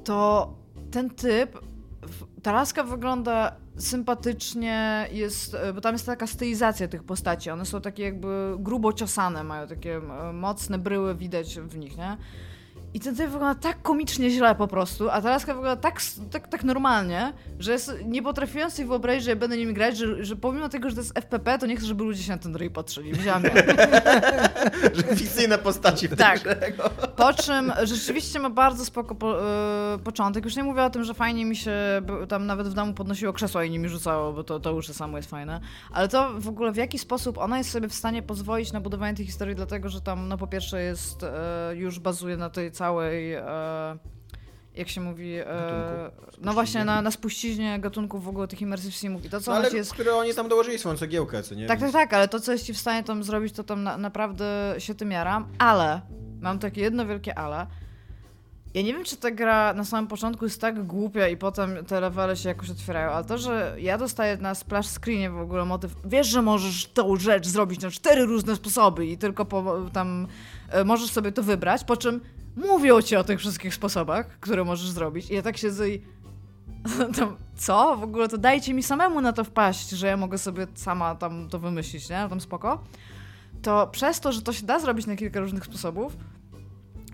to 0.03 0.53
ten 0.91 1.09
typ, 1.09 1.59
ta 2.43 2.51
laska 2.51 2.83
wygląda 2.83 3.55
sympatycznie, 3.77 5.07
jest, 5.11 5.53
y, 5.69 5.73
bo 5.73 5.81
tam 5.81 5.93
jest 5.95 6.05
taka 6.05 6.27
stylizacja 6.27 6.87
tych 6.87 7.03
postaci, 7.03 7.49
one 7.49 7.65
są 7.65 7.81
takie 7.81 8.03
jakby 8.03 8.55
grubo 8.59 8.93
ciosane, 8.93 9.43
mają 9.43 9.67
takie 9.67 9.97
y, 9.97 10.33
mocne 10.33 10.77
bryły 10.77 11.15
widać 11.15 11.59
w 11.59 11.77
nich, 11.77 11.97
nie? 11.97 12.17
I 12.93 12.99
ten 12.99 13.15
typ 13.15 13.29
wygląda 13.29 13.61
tak 13.61 13.81
komicznie 13.81 14.29
źle 14.29 14.55
po 14.55 14.67
prostu, 14.67 15.09
a 15.09 15.21
ta 15.21 15.29
laska 15.29 15.53
wygląda 15.53 15.81
tak, 15.81 16.01
tak, 16.31 16.47
tak 16.47 16.63
normalnie, 16.63 17.33
że 17.59 17.71
jest, 17.71 17.93
nie 18.05 18.23
potrafiłem 18.23 18.71
sobie 18.71 18.87
wyobrazić, 18.87 19.23
że 19.23 19.29
ja 19.29 19.35
będę 19.35 19.57
nimi 19.57 19.73
grać, 19.73 19.97
że, 19.97 20.25
że 20.25 20.35
pomimo 20.35 20.69
tego, 20.69 20.89
że 20.89 20.95
to 20.95 21.01
jest 21.01 21.19
FPP, 21.19 21.57
to 21.57 21.65
nie 21.65 21.75
chcę, 21.75 21.85
żeby 21.85 22.03
ludzie 22.03 22.23
się 22.23 22.31
na 22.31 22.37
ten 22.37 22.55
ryj 22.55 22.69
patrzyli. 22.69 23.13
Wziąłem 23.13 23.43
ją. 23.43 23.49
Że 24.93 25.03
fikcyjne 25.15 25.57
postaci 25.57 26.07
w 26.07 26.15
Tak. 26.29 26.39
grze. 26.43 26.55
Po 27.15 27.33
czym 27.33 27.73
rzeczywiście 27.83 28.39
ma 28.39 28.49
bardzo 28.49 28.85
spoko 28.85 29.15
po, 29.15 29.49
e, 29.93 29.97
początek. 30.03 30.45
Już 30.45 30.55
nie 30.55 30.63
mówię 30.63 30.83
o 30.83 30.89
tym, 30.89 31.03
że 31.03 31.13
fajnie 31.13 31.45
mi 31.45 31.55
się 31.55 31.71
tam 32.29 32.45
nawet 32.45 32.67
w 32.67 32.73
domu 32.73 32.93
podnosiło 32.93 33.33
krzesła 33.33 33.63
i 33.63 33.69
nimi 33.69 33.89
rzucało, 33.89 34.33
bo 34.33 34.43
to, 34.43 34.59
to 34.59 34.71
już 34.71 34.87
samo 34.87 35.17
jest 35.17 35.29
fajne. 35.29 35.59
Ale 35.91 36.07
to 36.07 36.29
w 36.39 36.47
ogóle 36.47 36.71
w 36.71 36.75
jaki 36.77 36.99
sposób 36.99 37.37
ona 37.37 37.57
jest 37.57 37.71
sobie 37.71 37.89
w 37.89 37.93
stanie 37.93 38.21
pozwolić 38.21 38.73
na 38.73 38.81
budowanie 38.81 39.17
tej 39.17 39.25
historii, 39.25 39.55
dlatego 39.55 39.89
że 39.89 40.01
tam 40.01 40.27
no 40.27 40.37
po 40.37 40.47
pierwsze 40.47 40.81
jest, 40.81 41.23
e, 41.23 41.75
już 41.75 41.99
bazuje 41.99 42.37
na 42.37 42.49
tej 42.49 42.71
całej... 42.79 43.33
E, 43.33 43.97
jak 44.75 44.89
się 44.89 45.01
mówi, 45.01 45.35
e, 45.35 46.11
no 46.41 46.53
właśnie 46.53 46.85
na, 46.85 47.01
na 47.01 47.11
spuściźnie 47.11 47.79
gatunków 47.79 48.23
w 48.23 48.27
ogóle 48.27 48.47
tych 48.47 48.61
immersive 48.61 48.95
simów 48.95 49.25
i 49.25 49.29
to 49.29 49.41
co 49.41 49.51
No, 49.51 49.57
ale 49.57 49.69
jest 49.69 49.93
które 49.93 50.15
oni 50.15 50.33
tam 50.33 50.49
dołożyli 50.49 50.79
swoją 50.79 50.97
cegiełkę, 50.97 51.43
co 51.43 51.55
nie? 51.55 51.67
tak, 51.67 51.79
tak, 51.79 51.91
tak, 51.91 52.13
ale 52.13 52.27
to, 52.27 52.39
co 52.39 52.51
jest 52.51 52.65
ci 52.65 52.73
w 52.73 52.77
stanie 52.77 53.03
tam 53.03 53.23
zrobić, 53.23 53.53
to 53.53 53.63
tam 53.63 53.83
na, 53.83 53.97
naprawdę 53.97 54.75
się 54.77 54.95
tym 54.95 55.11
jaram. 55.11 55.47
Ale, 55.57 56.01
mam 56.41 56.59
takie 56.59 56.81
jedno 56.81 57.05
wielkie 57.05 57.37
ale, 57.37 57.67
Ja 58.73 58.81
nie 58.81 58.93
wiem, 58.93 59.03
czy 59.03 59.17
ta 59.17 59.31
gra 59.31 59.73
na 59.73 59.85
samym 59.85 60.07
początku 60.07 60.45
jest 60.45 60.61
tak 60.61 60.85
głupia 60.85 61.27
i 61.27 61.37
potem 61.37 61.85
te 61.85 61.99
levele 61.99 62.37
się 62.37 62.49
jakoś 62.49 62.69
otwierają, 62.69 63.11
ale 63.11 63.25
to, 63.25 63.37
że 63.37 63.75
ja 63.79 63.97
dostaję 63.97 64.37
na 64.37 64.55
splash 64.55 64.87
screenie 64.87 65.29
w 65.29 65.39
ogóle 65.39 65.65
motyw, 65.65 65.95
wiesz, 66.05 66.27
że 66.27 66.41
możesz 66.41 66.85
tą 66.85 67.15
rzecz 67.15 67.47
zrobić 67.47 67.81
na 67.81 67.91
cztery 67.91 68.25
różne 68.25 68.55
sposoby 68.55 69.05
i 69.05 69.17
tylko 69.17 69.45
po, 69.45 69.89
tam 69.93 70.27
e, 70.69 70.83
możesz 70.83 71.11
sobie 71.11 71.31
to 71.31 71.43
wybrać, 71.43 71.83
po 71.83 71.97
czym 71.97 72.21
mówią 72.55 73.01
ci 73.01 73.15
o 73.15 73.23
tych 73.23 73.39
wszystkich 73.39 73.75
sposobach, 73.75 74.39
które 74.39 74.63
możesz 74.63 74.89
zrobić 74.89 75.31
i 75.31 75.33
ja 75.33 75.41
tak 75.41 75.57
siedzę 75.57 75.89
i 75.89 76.01
co? 77.55 77.97
W 77.97 78.03
ogóle 78.03 78.27
to 78.27 78.37
dajcie 78.37 78.73
mi 78.73 78.83
samemu 78.83 79.21
na 79.21 79.33
to 79.33 79.43
wpaść, 79.43 79.89
że 79.89 80.07
ja 80.07 80.17
mogę 80.17 80.37
sobie 80.37 80.67
sama 80.75 81.15
tam 81.15 81.49
to 81.49 81.59
wymyślić, 81.59 82.09
nie? 82.09 82.27
Tam 82.29 82.41
spoko. 82.41 82.83
To 83.61 83.87
przez 83.87 84.19
to, 84.19 84.31
że 84.31 84.41
to 84.41 84.53
się 84.53 84.65
da 84.65 84.79
zrobić 84.79 85.05
na 85.05 85.15
kilka 85.15 85.39
różnych 85.39 85.65
sposobów, 85.65 86.17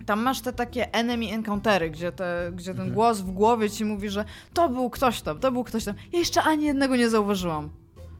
tam 0.06 0.22
masz 0.22 0.40
te 0.40 0.52
takie 0.52 0.94
enemy 0.94 1.26
encountery, 1.32 1.90
gdzie, 1.90 2.12
te, 2.12 2.52
gdzie 2.54 2.74
ten 2.74 2.92
głos 2.92 3.20
w 3.20 3.30
głowie 3.30 3.70
ci 3.70 3.84
mówi, 3.84 4.10
że 4.10 4.24
to 4.54 4.68
był 4.68 4.90
ktoś 4.90 5.22
tam, 5.22 5.38
to 5.38 5.52
był 5.52 5.64
ktoś 5.64 5.84
tam. 5.84 5.94
Ja 6.12 6.18
jeszcze 6.18 6.42
ani 6.42 6.64
jednego 6.64 6.96
nie 6.96 7.10
zauważyłam. 7.10 7.70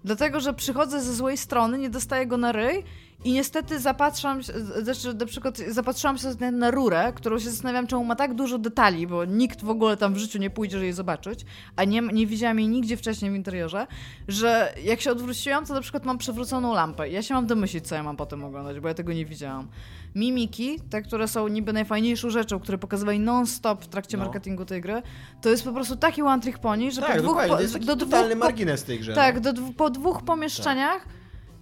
Dlatego, 0.05 0.40
że 0.40 0.55
przychodzę 0.55 1.00
ze 1.00 1.14
złej 1.14 1.37
strony, 1.37 1.79
nie 1.79 1.90
dostaję 1.90 2.26
go 2.26 2.37
na 2.37 2.52
ryj 2.52 2.85
i 3.26 3.32
niestety 3.32 3.80
zapatrzam 3.80 4.42
się, 4.42 4.52
znaczy 4.82 5.14
na 5.14 5.26
przykład 5.26 5.58
zapatrzyłam 5.68 6.18
się 6.18 6.28
na- 6.40 6.50
na 6.50 6.70
rurę, 6.70 7.12
którą 7.14 7.38
się 7.38 7.50
zastanawiam, 7.50 7.86
czemu 7.86 8.04
ma 8.04 8.16
tak 8.16 8.34
dużo 8.34 8.58
detali, 8.58 9.06
bo 9.06 9.24
nikt 9.24 9.64
w 9.64 9.70
ogóle 9.70 9.96
tam 9.96 10.14
w 10.14 10.16
życiu 10.18 10.38
nie 10.38 10.50
pójdzie, 10.50 10.72
żeby 10.76 10.84
jej 10.84 10.92
zobaczyć, 10.92 11.40
a 11.76 11.84
nie, 11.84 12.00
nie 12.00 12.26
widziałam 12.26 12.58
jej 12.58 12.68
nigdzie 12.68 12.96
wcześniej 12.96 13.30
w 13.30 13.34
interiorze, 13.34 13.86
że 14.28 14.74
jak 14.84 15.00
się 15.00 15.10
odwróciłam, 15.10 15.66
to 15.66 15.74
na 15.74 15.80
przykład 15.80 16.04
mam 16.04 16.18
przewróconą 16.18 16.74
lampę. 16.74 17.08
Ja 17.10 17.22
się 17.22 17.34
mam 17.34 17.46
domyślić, 17.46 17.86
co 17.88 17.94
ja 17.94 18.02
mam 18.02 18.16
potem 18.16 18.44
oglądać, 18.44 18.80
bo 18.80 18.88
ja 18.88 18.94
tego 18.94 19.12
nie 19.12 19.24
widziałam. 19.26 19.68
Mimiki, 20.14 20.80
te, 20.90 21.02
które 21.02 21.28
są 21.28 21.48
niby 21.48 21.72
najfajniejszą 21.72 22.30
rzeczą, 22.30 22.60
które 22.60 22.78
pokazywali 22.78 23.20
non-stop 23.20 23.84
w 23.84 23.88
trakcie 23.88 24.16
No. 24.16 24.24
marketingu 24.24 24.64
tej 24.64 24.80
gry, 24.80 25.02
to 25.40 25.48
jest 25.48 25.64
po 25.64 25.72
prostu 25.72 25.96
taki 25.96 26.22
one 26.22 26.42
trick 26.42 26.58
pony, 26.58 26.90
że 26.90 27.00
Tak, 27.00 27.16
po 27.16 27.22
dwóch, 27.22 27.36
po, 27.48 27.48
to 27.56 27.60
jest 27.60 27.72
taki 27.74 27.86
do 27.86 27.96
dwóch, 27.96 28.36
margines 28.36 28.84
tej 28.84 28.98
grze. 29.00 29.14
tak, 29.14 29.34
no. 29.44 29.52
do, 29.52 29.62
po 29.76 29.90
dwóch 29.90 30.22
pomieszczeniach 30.22 31.06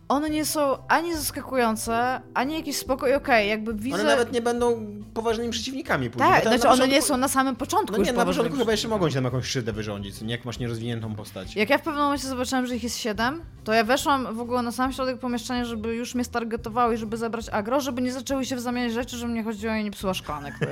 one 0.08 0.30
nie 0.30 0.44
są 0.44 0.86
ani 0.88 1.16
zaskakujące, 1.16 2.20
ani 2.34 2.54
jakieś 2.54 2.76
spoko 2.76 3.08
i 3.08 3.12
okej, 3.12 3.48
jakby 3.48 3.74
widzę... 3.74 3.94
One 3.94 4.04
nawet 4.04 4.32
nie 4.32 4.42
będą 4.42 4.86
poważnymi 5.14 5.50
przeciwnikami 5.50 6.10
później. 6.10 6.30
Tak, 6.32 6.42
znaczy 6.42 6.64
na 6.64 6.70
one 6.72 6.88
nie 6.88 6.94
początku- 6.94 7.08
są 7.08 7.16
na 7.16 7.28
samym 7.28 7.56
początku 7.56 7.96
No 7.98 8.04
nie, 8.04 8.12
na 8.12 8.24
początku 8.24 8.56
chyba 8.56 8.70
jeszcze 8.70 8.88
mogą 8.88 9.08
się 9.08 9.14
tam 9.14 9.24
jakąś 9.24 9.46
szczydę 9.46 9.72
wyrządzić, 9.72 10.20
nie? 10.20 10.30
jak 10.30 10.44
masz 10.44 10.58
nierozwiniętą 10.58 11.14
postać. 11.14 11.56
Jak 11.56 11.70
ja 11.70 11.78
w 11.78 11.82
pewnym 11.82 12.02
momencie 12.02 12.28
zobaczyłam, 12.28 12.66
że 12.66 12.76
ich 12.76 12.82
jest 12.82 12.98
siedem, 12.98 13.42
to 13.64 13.72
ja 13.72 13.84
weszłam 13.84 14.36
w 14.36 14.40
ogóle 14.40 14.62
na 14.62 14.72
sam 14.72 14.92
środek 14.92 15.18
pomieszczenia, 15.18 15.64
żeby 15.64 15.94
już 15.94 16.14
mnie 16.14 16.24
stargetowały 16.24 16.94
i 16.94 16.98
żeby 16.98 17.16
zabrać 17.16 17.48
agro, 17.48 17.80
żeby 17.80 18.02
nie 18.02 18.12
zaczęły 18.12 18.44
się 18.44 18.60
zamieniać 18.60 18.92
rzeczy, 18.92 19.16
żeby 19.16 19.32
mnie 19.32 19.44
chodziło 19.44 19.74
i 19.74 19.84
nie 19.84 19.90
psuła 19.90 20.14
szklanek. 20.14 20.54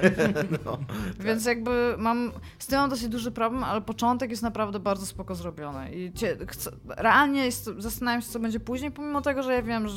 No, 0.65 0.79
Więc 1.21 1.45
jakby 1.47 1.95
mam, 1.99 2.33
z 2.59 2.67
tym 2.67 2.79
mam 2.79 2.91
dosyć 2.91 3.09
duży 3.09 3.31
problem, 3.31 3.65
ale 3.65 3.81
początek 3.81 4.31
jest 4.31 4.43
naprawdę 4.43 4.79
bardzo 4.81 5.07
spoko 5.07 5.35
zrobiony. 5.35 5.95
I 5.95 6.13
chcę, 6.49 6.71
realnie 6.89 7.45
jest, 7.45 7.71
zastanawiam 7.79 8.23
się, 8.23 8.29
co 8.29 8.39
będzie 8.39 8.61
później, 8.61 8.91
pomimo 8.91 9.22
tego, 9.23 9.43
że 9.43 9.53
ja 9.53 9.63
wiem, 9.63 9.89
że 9.89 9.97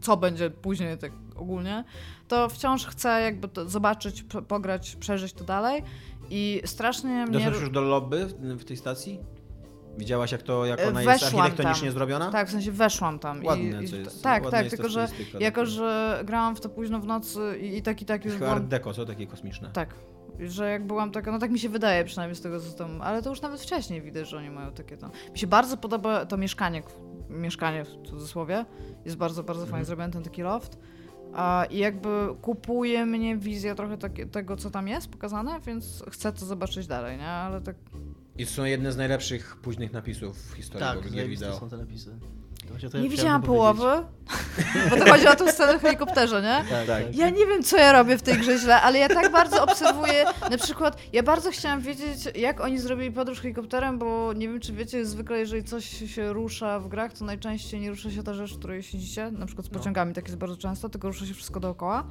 co 0.00 0.16
będzie 0.16 0.50
później 0.50 0.98
tak 0.98 1.12
ogólnie, 1.36 1.84
to 2.28 2.48
wciąż 2.48 2.86
chcę 2.86 3.20
jakby 3.22 3.48
to 3.48 3.68
zobaczyć, 3.68 4.24
pograć, 4.48 4.96
przeżyć 4.96 5.32
to 5.32 5.44
dalej 5.44 5.82
i 6.30 6.62
strasznie 6.64 7.26
mnie... 7.26 7.44
Doszłaś 7.44 7.60
już 7.60 7.70
do 7.70 7.80
lobby 7.80 8.26
w, 8.40 8.64
tej 8.64 8.76
stacji? 8.76 9.20
Widziałaś 9.98 10.32
jak 10.32 10.42
to, 10.42 10.66
jak 10.66 10.80
E, 10.80 10.88
ona 10.88 11.02
jest 11.02 11.22
weszłam 11.22 11.42
architektonicznie 11.42 11.88
tam. 11.88 11.94
zrobiona? 11.94 12.30
Tak, 12.30 12.48
w 12.48 12.50
sensie 12.50 12.72
weszłam 12.72 13.18
tam. 13.18 13.44
Ładne 13.44 13.82
i, 13.82 13.84
i, 13.84 13.88
co 13.88 13.96
jest. 13.96 14.22
Tak, 14.22 14.50
tak, 14.50 14.64
jest 14.64 14.76
tylko 14.76 14.88
że 14.88 15.08
jako, 15.40 15.66
że 15.66 16.20
grałam 16.24 16.56
w 16.56 16.60
to 16.60 16.68
późno 16.68 17.00
w 17.00 17.06
nocy 17.06 17.58
i, 17.60 17.76
i 17.76 17.82
tak 17.82 18.02
i 18.02 18.04
tak 18.04 18.24
już 18.24 18.34
Chyba 18.34 18.50
art 18.50 18.64
deco, 18.64 18.94
co? 18.94 19.04
Takie 19.04 19.26
kosmiczne. 19.26 19.70
Tak, 19.72 19.94
że 20.40 20.70
jak 20.70 20.86
byłam 20.86 21.10
taka, 21.10 21.32
no 21.32 21.38
tak 21.38 21.50
mi 21.50 21.58
się 21.58 21.68
wydaje 21.68 22.04
przynajmniej 22.04 22.36
z 22.36 22.40
tego, 22.40 22.60
co 22.60 22.72
tam, 22.72 23.02
ale 23.02 23.22
to 23.22 23.30
już 23.30 23.40
nawet 23.40 23.60
wcześniej 23.60 24.02
widać, 24.02 24.28
że 24.28 24.36
oni 24.36 24.50
mają 24.50 24.72
takie 24.72 24.96
tam. 24.96 25.10
Mi 25.32 25.38
się 25.38 25.46
bardzo 25.46 25.76
podoba 25.76 26.26
to 26.26 26.36
mieszkanie, 26.36 26.82
mieszkanie 27.30 27.84
w 27.84 27.88
cudzysłowie, 28.08 28.64
jest 29.04 29.16
bardzo, 29.16 29.42
bardzo 29.42 29.62
fajnie 29.62 29.70
Mhm. 29.78 29.84
zrobiony 29.84 30.12
ten 30.12 30.22
taki 30.22 30.42
loft. 30.42 30.78
A, 31.34 31.64
I 31.70 31.78
jakby 31.78 32.08
kupuje 32.42 33.06
mnie 33.06 33.36
wizja 33.36 33.74
trochę 33.74 33.98
takie, 33.98 34.26
tego, 34.26 34.56
co 34.56 34.70
tam 34.70 34.88
jest 34.88 35.08
pokazane, 35.10 35.60
więc 35.60 36.04
chcę 36.10 36.32
to 36.32 36.46
zobaczyć 36.46 36.86
dalej, 36.86 37.18
nie? 37.18 37.26
Ale 37.28 37.60
tak 37.60 37.76
I 38.38 38.46
to 38.46 38.52
są 38.52 38.64
jedne 38.64 38.92
z 38.92 38.96
najlepszych 38.96 39.56
późnych 39.56 39.92
napisów 39.92 40.38
w 40.50 40.54
historii 40.54 40.86
Tak, 40.88 40.98
tak, 41.02 41.28
wideo. 41.28 41.58
są 41.60 41.68
te 41.68 41.76
napisy. 41.76 42.18
Nie 43.02 43.08
widziałam 43.08 43.42
połowy, 43.42 43.84
bo 44.90 44.96
to 44.96 45.12
chodzi 45.12 45.28
o 45.28 45.36
tę 45.36 45.52
scenę 45.52 45.78
w 45.78 45.82
helikopterze, 45.86 46.42
nie? 46.42 46.70
Tak, 46.70 46.86
Tak. 46.86 46.86
tak. 46.86 47.16
Ja 47.16 47.30
nie 47.30 47.46
wiem, 47.46 47.62
co 47.62 47.76
ja 47.76 47.92
robię 47.92 48.18
w 48.18 48.22
tej 48.22 48.38
grze 48.38 48.58
źle, 48.58 48.82
ale 48.82 48.98
ja 48.98 49.08
tak 49.08 49.32
bardzo 49.32 49.62
obserwuję. 49.64 50.24
Na 50.50 50.58
przykład, 50.58 50.98
ja 51.12 51.22
bardzo 51.22 51.50
chciałam 51.50 51.80
wiedzieć, 51.80 52.28
jak 52.34 52.60
oni 52.60 52.78
zrobili 52.78 53.12
podróż 53.12 53.40
helikopterem, 53.40 53.98
bo 53.98 54.32
nie 54.32 54.48
wiem, 54.48 54.60
czy 54.60 54.72
wiecie, 54.72 55.06
zwykle 55.06 55.38
jeżeli 55.38 55.64
coś 55.64 55.84
się 56.14 56.32
rusza 56.32 56.80
w 56.80 56.88
grach, 56.88 57.12
to 57.12 57.24
najczęściej 57.24 57.80
nie 57.80 57.90
rusza 57.90 58.10
się 58.10 58.22
ta 58.22 58.34
rzecz, 58.34 58.54
w 58.54 58.58
której 58.58 58.82
siedzicie. 58.82 59.30
Na 59.30 59.46
przykład 59.46 59.66
z 59.66 59.70
pociągami 59.70 60.14
tak 60.14 60.24
jest 60.24 60.36
bardzo 60.38 60.56
często, 60.56 60.88
tylko 60.88 61.08
rusza 61.08 61.26
się 61.26 61.34
wszystko 61.34 61.60
dookoła. 61.60 62.04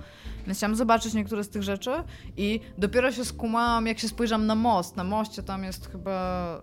Więc 0.46 0.58
chciałam 0.58 0.76
zobaczyć 0.76 1.14
niektóre 1.14 1.44
z 1.44 1.50
tych 1.50 1.64
rzeczy 1.64 1.92
i 2.38 2.60
dopiero 2.78 3.12
się 3.12 3.26
skumałam, 3.26 3.88
jak 3.88 4.00
się 4.00 4.08
spojrzałam 4.08 4.46
na 4.46 4.56
most. 4.56 4.96
Na 4.98 5.04
moście 5.04 5.44
tam 5.44 5.64
jest 5.64 5.92
chyba 5.92 6.62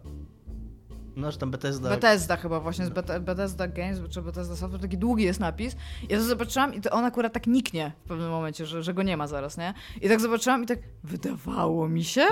No, 1.16 1.31
że 1.33 1.38
tam 1.38 1.50
Bethesda. 1.50 1.88
Bethesda 1.90 2.37
chyba 2.37 2.61
właśnie, 2.61 2.87
z 2.87 2.90
Beth- 2.90 3.20
Bethesda 3.20 3.68
Games, 3.68 3.98
czy 4.11 4.22
Bethesda 4.22 4.57
Software, 4.57 4.81
taki 4.83 4.98
długi 4.98 5.24
jest 5.24 5.40
napis. 5.40 5.77
Ja 6.09 6.18
to 6.18 6.24
zobaczyłam 6.24 6.74
i 6.74 6.81
to 6.81 6.90
on 6.90 7.05
akurat 7.05 7.33
tak 7.33 7.46
niknie 7.46 7.92
w 8.05 8.09
pewnym 8.09 8.31
momencie, 8.31 8.66
że, 8.66 8.83
że 8.83 8.94
go 8.94 9.03
nie 9.03 9.16
ma 9.16 9.27
zaraz, 9.27 9.59
nie? 9.59 9.74
I 10.03 10.09
tak 10.09 10.20
zobaczyłam 10.20 10.64
i 10.64 10.66
tak, 10.66 10.79
wydawało 11.05 11.88
mi 11.88 12.05
się? 12.05 12.22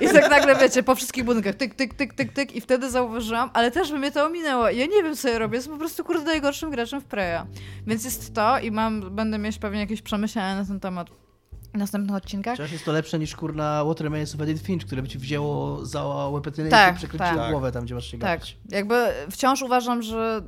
I 0.00 0.08
tak 0.08 0.30
nagle, 0.30 0.56
wiecie, 0.56 0.82
po 0.82 0.94
wszystkich 0.94 1.24
budynkach, 1.24 1.54
tyk, 1.54 1.74
tyk, 1.74 1.94
tyk, 1.94 2.14
tyk, 2.14 2.32
tyk 2.32 2.56
i 2.56 2.60
wtedy 2.60 2.90
zauważyłam, 2.90 3.50
ale 3.52 3.70
też 3.70 3.92
by 3.92 3.98
mnie 3.98 4.12
to 4.12 4.26
ominęło. 4.26 4.70
Ja 4.70 4.86
nie 4.86 5.02
wiem, 5.02 5.16
co 5.16 5.28
ja 5.28 5.38
robię, 5.38 5.56
jestem 5.56 5.72
po 5.72 5.78
prostu, 5.78 6.04
kurde, 6.04 6.24
najgorszym 6.24 6.70
graczem 6.70 7.00
w 7.00 7.04
Preya. 7.04 7.46
Więc 7.86 8.04
jest 8.04 8.34
to 8.34 8.58
i 8.58 8.70
mam, 8.70 9.14
będę 9.16 9.38
mieć 9.38 9.58
pewnie 9.58 9.80
jakieś 9.80 10.02
przemyślenia 10.02 10.56
na 10.56 10.64
ten 10.64 10.80
temat 10.80 11.10
następnych 11.78 12.16
odcinkach. 12.16 12.54
Wciąż 12.54 12.72
jest 12.72 12.84
to 12.84 12.92
lepsze 12.92 13.18
niż 13.18 13.36
kurna 13.36 13.84
Water 13.84 14.04
Remains 14.04 14.34
of 14.34 14.40
Edith 14.40 14.64
Finch, 14.64 14.86
które 14.86 15.02
by 15.02 15.08
ci 15.08 15.18
wzięło 15.18 15.86
za 15.86 16.04
łepetynę 16.04 16.68
Tak, 16.70 16.96
i 16.96 17.00
ci 17.00 17.06
przekręciło 17.08 17.40
tak. 17.42 17.50
głowę 17.50 17.72
tam, 17.72 17.84
gdzie 17.84 17.94
masz 17.94 18.06
się 18.10 18.18
Tak, 18.18 18.40
gapić. 18.40 18.58
jakby 18.70 18.94
wciąż 19.30 19.62
uważam, 19.62 20.02
że, 20.02 20.42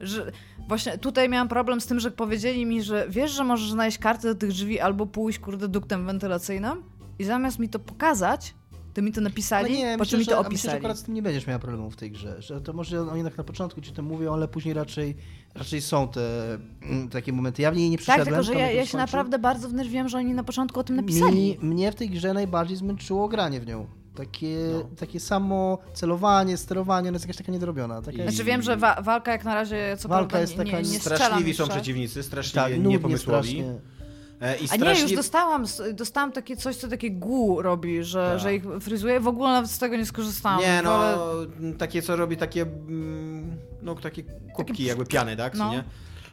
że 0.00 0.32
właśnie 0.68 0.98
tutaj 0.98 1.28
miałam 1.28 1.48
problem 1.48 1.80
z 1.80 1.86
tym, 1.86 2.00
że 2.00 2.10
powiedzieli 2.10 2.66
mi, 2.66 2.82
że 2.82 3.06
wiesz, 3.08 3.30
że 3.30 3.44
możesz 3.44 3.70
znaleźć 3.70 3.98
kartę 3.98 4.28
do 4.28 4.34
tych 4.34 4.50
drzwi 4.50 4.80
albo 4.80 5.06
pójść, 5.06 5.38
kurde, 5.38 5.68
duktem 5.68 6.06
wentylacyjnym 6.06 6.82
i 7.18 7.24
zamiast 7.24 7.58
mi 7.58 7.68
to 7.68 7.78
pokazać, 7.78 8.54
to 8.94 9.02
mi 9.02 9.12
to 9.12 9.20
napisali, 9.20 9.68
Ale 9.68 9.78
nie, 9.78 9.92
po 9.98 10.04
myślę, 10.04 10.18
mi 10.18 10.24
to 10.24 10.30
że, 10.30 10.36
a 10.38 10.42
myślę, 10.42 10.48
że 10.48 10.54
opisali. 10.56 10.78
akurat 10.78 10.98
z 10.98 11.02
tym 11.02 11.14
nie 11.14 11.22
będziesz 11.22 11.46
miała 11.46 11.58
problemu 11.58 11.90
w 11.90 11.96
tej 11.96 12.10
grze. 12.10 12.42
Że 12.42 12.60
to 12.60 12.72
może 12.72 13.00
oni 13.00 13.24
tak 13.24 13.38
na 13.38 13.44
początku 13.44 13.80
ci 13.80 13.92
to 13.92 14.02
mówią, 14.02 14.34
ale 14.34 14.48
później 14.48 14.74
raczej, 14.74 15.16
raczej 15.54 15.80
są 15.80 16.08
te 16.08 16.54
mm, 16.82 17.08
takie 17.08 17.32
momenty. 17.32 17.62
Ja 17.62 17.70
w 17.72 17.76
niej 17.76 17.90
nie 17.90 17.96
Tak, 17.98 18.02
przyszedłem. 18.02 18.26
tylko 18.26 18.42
że 18.42 18.54
ja, 18.54 18.70
ja 18.70 18.86
się 18.86 18.96
naprawdę 18.98 19.38
bardzo 19.38 19.68
wnerwiłam, 19.68 20.08
że 20.08 20.18
oni 20.18 20.34
na 20.34 20.44
początku 20.44 20.80
o 20.80 20.84
tym 20.84 20.96
napisali. 20.96 21.58
Mi, 21.62 21.68
mnie 21.74 21.92
w 21.92 21.94
tej 21.94 22.10
grze 22.10 22.34
najbardziej 22.34 22.76
zmęczyło 22.76 23.28
granie 23.28 23.60
w 23.60 23.66
nią. 23.66 23.86
Takie, 24.14 24.56
No. 24.72 24.96
takie 24.96 25.20
samo 25.20 25.78
celowanie, 25.94 26.56
sterowanie, 26.56 27.08
ona 27.08 27.16
jest 27.16 27.24
jakaś 27.24 27.36
taka 27.36 27.52
niedrobiona. 27.52 28.02
Taka 28.02 28.18
I- 28.18 28.22
Znaczy 28.22 28.44
wiem, 28.44 28.62
że 28.62 28.76
wa- 28.76 29.02
walka 29.02 29.32
jak 29.32 29.44
na 29.44 29.54
razie 29.54 29.96
co 29.98 30.08
Walka 30.08 30.20
prawda 30.28 30.40
jest 30.40 30.52
nie, 30.58 30.64
taka 30.64 30.80
nie, 30.80 30.90
nie 30.90 31.00
Straszliwi 31.00 31.54
są 31.54 31.68
przeciwnicy, 31.68 32.22
straszliwie 32.22 32.60
tak, 32.76 32.78
niepomysłowi. 32.84 33.48
strasznie. 33.48 33.74
E, 34.40 34.56
I 34.58 34.68
A 34.70 34.76
nie, 34.76 35.00
już 35.00 35.12
dostałam, 35.12 35.64
dostałam 35.94 36.32
takie 36.32 36.56
coś, 36.56 36.76
co 36.76 36.88
takie 36.88 37.10
gu 37.10 37.62
robi, 37.62 38.04
że, 38.04 38.28
Tak. 38.32 38.40
że 38.40 38.54
ich 38.54 38.64
fryzuje. 38.80 39.20
W 39.20 39.28
ogóle 39.28 39.48
nawet 39.48 39.70
z 39.70 39.78
tego 39.78 39.96
nie 39.96 40.06
skorzystałam. 40.06 40.60
Nie, 40.60 40.80
no, 40.84 40.90
Wolę- 40.98 41.76
takie 41.78 42.02
co 42.02 42.16
robi 42.16 42.36
takie, 42.36 42.62
mm, 42.62 43.56
no 43.82 43.94
takie 43.94 44.22
kubki 44.54 44.72
Takie- 44.72 44.84
jakby 44.84 45.06
piany, 45.06 45.36
tak, 45.36 45.54
no. 45.54 45.72
nie? 45.72 45.84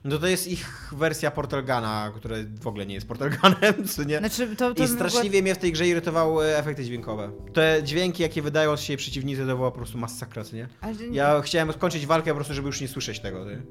No 0.04 0.18
to 0.18 0.28
jest 0.28 0.48
ich 0.48 0.94
wersja 0.98 1.32
Portal 1.32 1.62
Guna, 1.66 2.12
która 2.16 2.36
w 2.62 2.68
ogóle 2.68 2.86
nie 2.86 2.96
jest 2.96 3.08
Portal 3.08 3.30
Gunem, 3.30 3.88
co 3.96 4.04
nie? 4.04 4.18
Znaczy, 4.20 4.48
to, 4.48 4.56
to 4.56 4.84
I 4.84 4.88
w 4.88 4.92
ogóle- 4.92 5.10
straszliwie 5.10 5.42
mnie 5.42 5.56
w 5.56 5.58
tej 5.58 5.72
grze 5.72 5.88
irytowały 5.88 6.58
efekty 6.58 6.86
dźwiękowe. 6.86 7.32
Te 7.54 7.84
dźwięki, 7.84 8.24
jakie 8.24 8.42
wydają 8.42 8.78
z 8.78 8.82
siebie 8.82 8.98
przeciwnicy, 8.98 9.46
to 9.48 9.56
była 9.56 9.72
po 9.72 9.78
prostu 9.78 9.98
masakra, 9.98 10.44
co 10.44 10.56
nie? 10.56 10.68
Ale- 10.82 10.96
Ja 11.12 11.42
chciałem 11.42 11.74
skończyć 11.74 12.06
walkę 12.06 12.32
po 12.32 12.36
prostu, 12.36 12.54
żeby 12.54 12.68
już 12.68 12.82
nie 12.82 12.88
słyszeć 12.88 13.20
tego, 13.20 13.46
ty. 13.46 13.62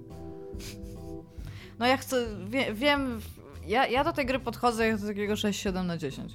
No 1.79 1.87
ja 1.87 1.97
chcę, 1.97 2.27
wie, 2.49 2.75
wiem, 2.75 3.21
ja, 3.67 3.87
ja 3.87 4.05
do 4.05 4.13
tej 4.13 4.27
gry 4.27 4.39
podchodzę 4.39 4.87
jak 4.89 5.01
do 5.01 5.07
takiego 5.07 5.35
6-7 5.35 5.85
na 5.85 5.97
10. 5.99 6.35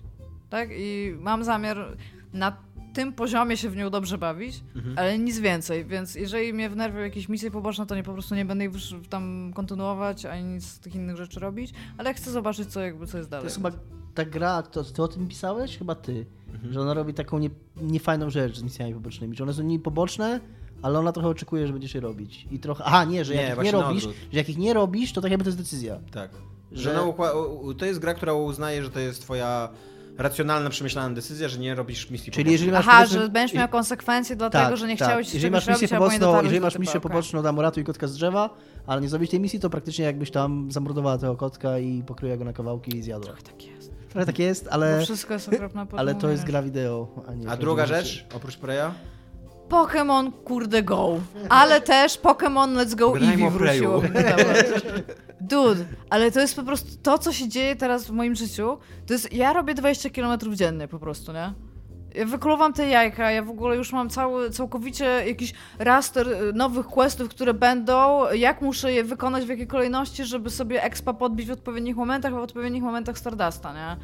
Tak? 0.50 0.70
I 0.72 1.16
mam 1.20 1.44
zamiar 1.44 1.98
na 2.34 2.58
tym 2.94 3.14
poziomie 3.14 3.58
się 3.58 3.70
w 3.70 3.76
nią 3.76 3.90
dobrze 3.90 4.18
bawić, 4.18 4.64
Mhm. 4.76 4.98
ale 4.98 5.20
nic 5.20 5.40
więcej, 5.40 5.86
więc 5.86 6.16
jeżeli 6.16 6.54
mnie 6.54 6.70
wnerwią 6.70 7.00
jakieś 7.00 7.30
misje 7.30 7.52
poboczne, 7.52 7.86
to 7.86 7.96
nie 7.96 8.04
po 8.04 8.14
prostu 8.14 8.36
nie 8.36 8.46
będę 8.46 8.66
ich 8.66 8.74
już 8.74 8.94
tam 9.10 9.52
kontynuować, 9.56 10.26
ani 10.26 10.44
nic 10.44 10.66
z 10.66 10.80
tych 10.80 10.96
innych 10.96 11.18
rzeczy 11.18 11.40
robić, 11.40 11.74
ale 11.98 12.10
ja 12.10 12.14
chcę 12.14 12.32
zobaczyć, 12.32 12.70
co 12.70 12.80
jakby 12.82 13.08
co 13.08 13.18
jest 13.18 13.30
To 13.30 13.32
dalej. 13.32 13.44
jest 13.46 13.56
chyba 13.56 13.72
ta 14.16 14.26
gra, 14.26 14.62
to, 14.64 14.84
ty 14.84 15.04
o 15.04 15.08
tym 15.08 15.28
pisałeś? 15.28 15.78
Chyba 15.78 15.96
ty. 15.96 16.26
Mhm. 16.54 16.74
Że 16.74 16.82
ona 16.82 16.94
robi 16.94 17.14
taką 17.14 17.40
nie, 17.40 17.50
niefajną 17.82 18.30
rzecz 18.30 18.58
z 18.58 18.64
misjami 18.64 18.94
pobocznymi. 18.94 19.36
Że 19.38 19.44
one 19.44 19.54
są 19.54 19.64
niby 19.64 19.84
poboczne, 19.84 20.40
ale 20.82 21.00
ona 21.00 21.12
trochę 21.12 21.30
oczekuje, 21.30 21.68
że 21.68 21.74
będziesz 21.74 21.96
je 21.96 22.02
robić. 22.02 22.48
I 22.52 22.60
trochę. 22.60 22.84
Aha, 22.84 23.04
nie, 23.04 23.26
że 23.26 23.34
Nie, 23.36 23.42
jak 23.42 23.58
ich 23.58 23.64
nie 23.64 23.72
robisz, 23.72 24.04
że 24.04 24.10
jak 24.32 24.50
ich 24.50 24.58
nie 24.58 24.74
robisz, 24.74 25.14
to 25.14 25.22
tak 25.22 25.32
jakby 25.32 25.44
to 25.44 25.50
jest 25.50 25.58
decyzja. 25.58 26.00
Tak. 26.12 26.32
Że- 26.72 26.82
Że... 26.84 26.94
no, 26.94 27.14
to 27.78 27.86
jest 27.86 28.00
gra, 28.00 28.14
która 28.14 28.34
uznaje, 28.34 28.84
że 28.84 28.90
to 28.90 29.00
jest 29.00 29.22
twoja 29.22 29.70
racjonalna, 30.22 30.70
przemyślana 30.70 31.16
decyzja, 31.16 31.50
że 31.50 31.60
nie 31.60 31.76
robisz 31.76 32.10
misji 32.10 32.32
Czyli 32.32 32.52
jeżeli 32.52 32.72
masz 32.72 32.86
Aha, 32.88 33.06
że 33.06 33.30
będziesz 33.30 33.58
miał 33.58 33.70
konsekwencje 33.70 34.36
dlatego, 34.36 34.78
że 34.78 34.88
nie 34.88 34.96
chciałeś 34.96 35.34
jeżeli 35.34 35.54
czegoś 35.54 35.68
masz 35.68 35.82
misję 35.82 35.98
poboczną, 35.98 36.36
jeżeli 36.36 36.60
do 36.60 36.66
masz 36.66 36.80
misję 36.80 37.00
poboczną 37.00 37.42
dam 37.42 37.58
uratuj 37.58 37.84
kotka 37.84 38.08
z 38.08 38.14
drzewa, 38.14 38.50
ale 38.88 39.02
nie 39.02 39.10
zrobić 39.10 39.32
tej 39.32 39.40
misji, 39.40 39.60
to 39.60 39.70
praktycznie 39.70 40.06
jakbyś 40.06 40.32
tam 40.32 40.72
zamordowała 40.72 41.18
tego 41.18 41.36
kotka 41.36 41.80
i 41.80 42.04
pokryła 42.04 42.38
go 42.38 42.46
na 42.46 42.54
kawałki 42.54 42.98
i 42.98 43.02
zjadła. 43.02 43.34
Trochę 43.34 43.44
tak 43.44 43.66
jest. 43.66 43.92
Trochę 44.10 44.26
tak 44.26 44.40
jest, 44.40 44.66
Bo 44.66 44.72
ale, 44.72 45.02
wszystko 45.02 45.34
jest 45.34 45.54
okropne 45.54 45.86
ale 45.98 46.16
to 46.16 46.30
jest 46.30 46.44
gra 46.44 46.64
wideo, 46.64 47.24
a 47.28 47.34
nie... 47.34 47.50
A 47.50 47.58
druga 47.58 47.86
rzecz, 47.86 48.26
oprócz 48.36 48.58
Preya? 48.58 48.92
Pokémon 49.72 50.32
kurde 50.46 50.84
go. 50.84 51.20
Ale 51.50 51.82
też 51.82 52.20
Pokémon 52.20 52.76
Let's 52.76 52.96
Go 52.96 53.18
Eevee 53.18 53.50
wróciło. 53.50 54.02
Dude, 55.42 55.86
ale 56.10 56.32
to 56.32 56.40
jest 56.40 56.56
po 56.56 56.64
prostu 56.64 56.88
to, 57.04 57.18
co 57.18 57.34
się 57.34 57.48
dzieje 57.50 57.76
teraz 57.76 58.06
w 58.06 58.12
moim 58.12 58.36
życiu. 58.36 58.78
To 59.08 59.14
jest, 59.14 59.34
ja 59.34 59.54
robię 59.54 59.74
20 59.74 60.10
km 60.10 60.56
dziennie 60.56 60.88
po 60.88 61.00
prostu, 61.00 61.34
nie? 61.34 61.54
Ja 62.16 62.72
te 62.74 62.88
jajka, 62.88 63.32
ja 63.32 63.44
w 63.44 63.50
ogóle 63.50 63.76
już 63.76 63.94
mam 63.94 64.10
cały, 64.10 64.50
całkowicie 64.50 65.06
jakiś 65.28 65.54
raster 65.80 66.28
y, 66.28 66.54
nowych 66.54 66.86
questów, 66.86 67.30
które 67.30 67.54
będą, 67.54 68.26
jak 68.32 68.62
muszę 68.62 68.94
je 68.94 69.04
wykonać, 69.04 69.46
w 69.46 69.50
jakiej 69.50 69.68
kolejności, 69.68 70.26
żeby 70.26 70.50
sobie 70.50 70.84
expa 70.84 71.14
podbić 71.14 71.48
w 71.48 71.52
odpowiednich 71.52 71.96
momentach, 71.96 72.34
a 72.34 72.40
w 72.40 72.44
odpowiednich 72.44 72.84
momentach 72.84 73.18
Stardusta, 73.18 73.74
nie? 73.74 73.98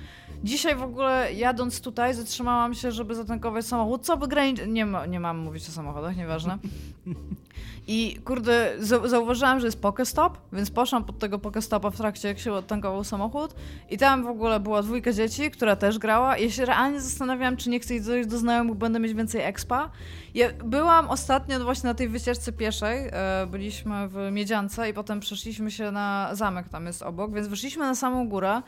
Dzisiaj 0.43 0.76
w 0.76 0.84
ogóle 0.84 1.34
jadąc 1.34 1.82
tutaj 1.82 2.13
zatrzymałam 2.13 2.74
się, 2.74 2.91
żeby 2.91 3.15
zatankować 3.15 3.65
samochód, 3.65 4.06
co 4.06 4.17
by 4.17 4.28
graniczy... 4.28 4.67
Nie, 4.67 4.86
ma, 4.86 5.06
nie 5.06 5.20
mam 5.20 5.38
mówić 5.38 5.70
o 5.70 5.72
samochodach, 5.72 6.17
nieważne. 6.17 6.58
I 7.88 8.19
kurde, 8.26 8.73
zau- 8.80 9.08
zauważyłam, 9.08 9.60
że 9.60 9.65
jest 9.65 9.82
Pokestop, 9.82 10.38
więc 10.54 10.71
poszłam 10.71 11.04
pod 11.04 11.19
tego 11.19 11.39
Pokestopa 11.39 11.89
w 11.89 11.97
trakcie, 11.97 12.28
jak 12.28 12.39
się 12.39 12.54
odtankował 12.54 13.04
samochód. 13.04 13.56
I 13.89 13.97
tam 13.97 14.23
w 14.23 14.28
ogóle 14.28 14.60
była 14.60 14.82
dwójka 14.82 15.13
dzieci, 15.13 15.52
która 15.52 15.76
też 15.76 16.00
grała. 16.00 16.38
Ja 16.38 16.50
się 16.50 16.65
realnie 16.65 17.02
zastanawiałam, 17.02 17.58
czy 17.58 17.69
nie 17.69 17.80
chcę 17.80 18.00
dojść 18.00 18.30
do 18.30 18.38
znajomych, 18.38 18.76
będę 18.76 19.00
mieć 19.00 19.13
więcej 19.13 19.41
expa. 19.41 19.89
Ja 20.34 20.47
byłam 20.65 21.10
ostatnio 21.10 21.63
właśnie 21.63 21.88
na 21.88 21.93
tej 21.93 22.10
wycieczce 22.10 22.52
pieszej. 22.52 23.10
E, 23.12 23.47
byliśmy 23.52 24.08
w 24.08 24.30
Miedziance 24.32 24.89
i 24.89 24.93
potem 24.93 25.19
przeszliśmy 25.19 25.71
się 25.71 25.91
na 25.91 26.30
zamek, 26.34 26.69
tam 26.69 26.86
jest 26.86 27.02
obok, 27.02 27.34
więc 27.34 27.47
wyszliśmy 27.47 27.86
na 27.86 27.95
samą 27.95 28.30
górę. 28.30 28.62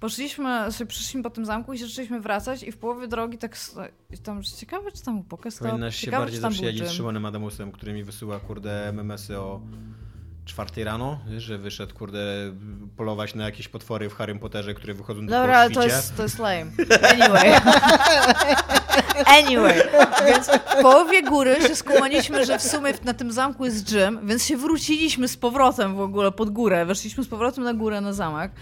Poszliśmy, 0.00 0.72
sobie 0.72 0.88
przyszliśmy 0.88 1.22
po 1.22 1.30
tym 1.30 1.46
zamku 1.46 1.72
i 1.72 1.78
się 1.78 1.86
zaczęliśmy 1.86 2.20
wracać 2.20 2.62
i 2.62 2.72
w 2.72 2.78
połowie 2.78 3.08
drogi 3.08 3.38
tak 3.38 3.56
tam, 4.22 4.42
ciekawe 4.42 4.92
czy 4.92 5.02
tam 5.02 5.14
był 5.14 5.24
Pokestop, 5.24 5.68
Powinnaś 5.68 5.96
się 5.96 6.06
ciekawe 6.06 6.22
bardziej 6.22 6.38
czy 6.38 6.42
tam 6.42 6.50
był 6.50 6.56
zaprzyjaźnić 6.56 6.88
z. 6.88 6.92
Szymonem 6.92 7.26
Adamusem, 7.26 7.72
który 7.72 7.92
mi 7.92 8.04
wysyła, 8.04 8.40
kurde, 8.40 8.88
MMS-y 8.88 9.38
o 9.38 9.60
czwartej 10.44 10.84
rano, 10.84 11.20
że 11.36 11.58
wyszedł, 11.58 11.94
kurde, 11.94 12.18
polować 12.96 13.34
na 13.34 13.44
jakieś 13.44 13.68
potwory 13.68 14.10
w 14.10 14.14
Harrym 14.14 14.38
Potterze, 14.38 14.74
które 14.74 14.94
wychodzą 14.94 15.20
tylko 15.20 15.34
Dobra, 15.34 15.58
ale 15.58 15.70
to 15.70 15.84
jest, 15.84 16.16
to 16.16 16.22
jest 16.22 16.38
lame. 16.38 16.70
Anyway. 17.12 17.52
Anyway. 19.26 19.82
Więc 20.26 20.46
w 20.48 20.82
połowie 20.82 21.22
góry 21.22 21.56
się 21.62 21.76
skumaliśmy, 21.76 22.46
że 22.46 22.58
w 22.58 22.62
sumie 22.62 22.92
na 23.04 23.14
tym 23.14 23.32
zamku 23.32 23.64
jest 23.64 23.90
gym, 23.90 24.26
więc 24.26 24.46
się 24.46 24.56
wróciliśmy 24.56 25.28
z 25.28 25.36
powrotem 25.36 25.94
w 25.94 26.00
ogóle 26.00 26.32
pod 26.32 26.50
górę. 26.50 26.86
Weszliśmy 26.86 27.24
z 27.24 27.28
powrotem 27.28 27.64
na 27.64 27.74
górę 27.74 28.00
na 28.00 28.12
zamek. 28.12 28.52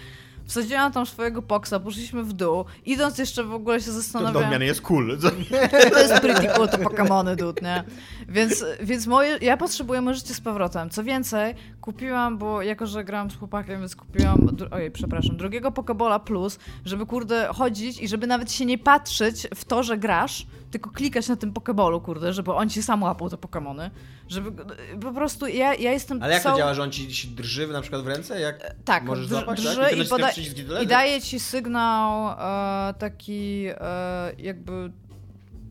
Wsadziłam 0.46 0.92
tam 0.92 1.06
swojego 1.06 1.42
poksa, 1.42 1.80
poszliśmy 1.80 2.22
w 2.24 2.32
dół. 2.32 2.64
Idąc 2.84 3.18
jeszcze 3.18 3.44
w 3.44 3.52
ogóle 3.52 3.80
się 3.80 3.86
To 3.86 3.92
zastanawiałam... 3.92 4.44
odmiany 4.44 4.64
jest 4.64 4.80
cool. 4.80 5.18
To 5.92 5.98
jest 5.98 6.14
pretty 6.20 6.48
cool, 6.56 6.68
te 6.68 6.78
Pokemony, 6.78 7.36
dude, 7.36 7.62
nie? 7.62 7.84
Więc, 8.28 8.64
więc 8.82 9.06
moje, 9.06 9.38
ja 9.40 9.56
potrzebuję 9.56 10.00
moje 10.00 10.16
życie 10.16 10.34
z 10.34 10.40
powrotem. 10.40 10.90
Co 10.90 11.04
więcej, 11.04 11.54
kupiłam, 11.80 12.38
bo 12.38 12.62
jako, 12.62 12.86
że 12.86 13.04
grałam 13.04 13.30
z 13.30 13.36
chłopakiem, 13.36 13.80
więc 13.80 13.96
kupiłam, 13.96 14.48
ojej, 14.70 14.90
przepraszam, 14.90 15.36
drugiego 15.36 15.72
Pokebola 15.72 16.18
Plus, 16.18 16.58
żeby 16.84 17.06
kurde 17.06 17.48
chodzić 17.54 18.00
i 18.00 18.08
żeby 18.08 18.26
nawet 18.26 18.52
się 18.52 18.64
nie 18.64 18.78
patrzeć 18.78 19.46
w 19.54 19.64
to, 19.64 19.82
że 19.82 19.98
grasz, 19.98 20.46
tylko 20.78 20.90
klikać 20.90 21.28
na 21.28 21.36
tym 21.36 21.52
Pokebolu, 21.52 22.00
kurde, 22.00 22.32
żeby 22.32 22.52
on 22.54 22.70
ci 22.70 22.82
sam 22.82 23.02
łapał 23.02 23.30
te 23.30 23.36
Pokemony. 23.36 23.90
Żeby 24.28 24.64
po 25.00 25.12
prostu, 25.12 25.46
ja, 25.46 25.74
ja 25.74 25.92
jestem 25.92 26.22
Ale 26.22 26.32
jak 26.34 26.42
cał- 26.42 26.52
to 26.52 26.58
działa, 26.58 26.74
że 26.74 26.82
on 26.82 26.90
ci 26.90 27.08
ci 27.08 27.28
drży 27.28 27.66
na 27.66 27.80
przykład 27.80 28.02
w 28.02 28.06
ręce? 28.06 28.40
Jak 28.40 28.74
tak, 28.84 29.04
możesz 29.04 29.26
drży- 29.26 29.28
złapać, 29.28 29.62
drży 29.62 29.80
tak? 29.80 29.92
i, 29.92 29.96
naciskasz 29.96 30.20
poda- 30.36 30.82
i 30.82 30.86
daje 30.86 31.20
ci 31.20 31.40
sygnał 31.40 32.28
e, 32.30 32.94
taki 32.98 33.66
e, 33.68 34.32
jakby 34.38 34.90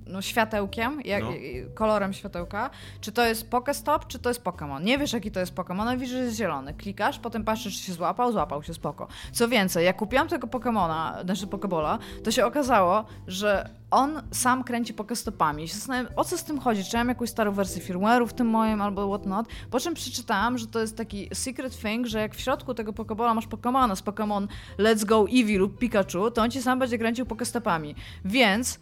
no, 0.08 0.22
światełkiem, 0.22 1.02
jak, 1.06 1.24
No. 1.24 1.30
kolorem 1.74 2.14
światełka, 2.14 2.70
czy 3.02 3.12
to 3.12 3.26
jest 3.26 3.50
Pokestop, 3.50 4.08
czy 4.08 4.20
to 4.20 4.30
jest 4.30 4.44
Pokémon. 4.44 4.84
Nie 4.84 4.98
wiesz, 4.98 5.14
jaki 5.14 5.32
to 5.32 5.40
jest 5.40 5.56
Pokémon, 5.56 5.82
ale 5.82 5.98
widzisz, 5.98 6.16
że 6.16 6.24
jest 6.24 6.38
zielony. 6.38 6.74
Klikasz, 6.74 7.20
potem 7.20 7.44
patrzysz, 7.44 7.78
czy 7.78 7.84
się 7.86 7.94
złapał, 7.94 8.32
złapał 8.32 8.64
się, 8.64 8.74
spoko. 8.74 9.08
Co 9.32 9.48
więcej, 9.48 9.86
jak 9.86 9.98
kupiłam 9.98 10.28
tego 10.28 10.48
Pokémona, 10.48 11.24
znaczy 11.26 11.48
Pokebola, 11.48 12.00
to 12.24 12.32
się 12.32 12.46
okazało, 12.46 13.06
że 13.28 13.70
on 13.92 14.22
sam 14.32 14.64
kręci 14.64 14.94
Pokestopami. 14.94 15.64
I 15.64 15.68
się 15.68 15.76
zastanawiam, 15.76 16.14
o 16.16 16.24
co 16.24 16.38
z 16.38 16.44
tym 16.44 16.60
chodzi? 16.60 16.84
Czy 16.84 16.98
ja 16.98 17.00
mam 17.00 17.10
jakąś 17.10 17.30
starą 17.30 17.52
wersję 17.52 17.82
firmware'u 17.82 18.28
w 18.28 18.34
tym 18.34 18.48
moim, 18.48 18.82
albo 18.82 19.08
whatnot? 19.08 19.48
Po 19.72 19.80
czym 19.80 19.94
przeczytałam, 19.94 20.58
że 20.58 20.68
to 20.68 20.80
jest 20.80 20.98
taki 20.98 21.30
secret 21.34 21.82
thing, 21.82 22.08
że 22.08 22.20
jak 22.20 22.36
w 22.36 22.40
środku 22.40 22.74
tego 22.74 22.94
Pokebola 22.94 23.34
masz 23.34 23.48
Pokemona 23.48 23.96
z 23.96 24.04
Pokémon 24.04 24.48
Let's 24.80 25.06
Go 25.06 25.26
Eevee 25.30 25.58
lub 25.58 25.78
Pikachu, 25.78 26.32
to 26.32 26.42
on 26.42 26.52
ci 26.52 26.62
sam 26.62 26.80
będzie 26.80 26.98
kręcił 26.98 27.26
Pokestopami. 27.26 27.96
Więc 28.26 28.80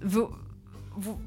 w, 0.00 0.28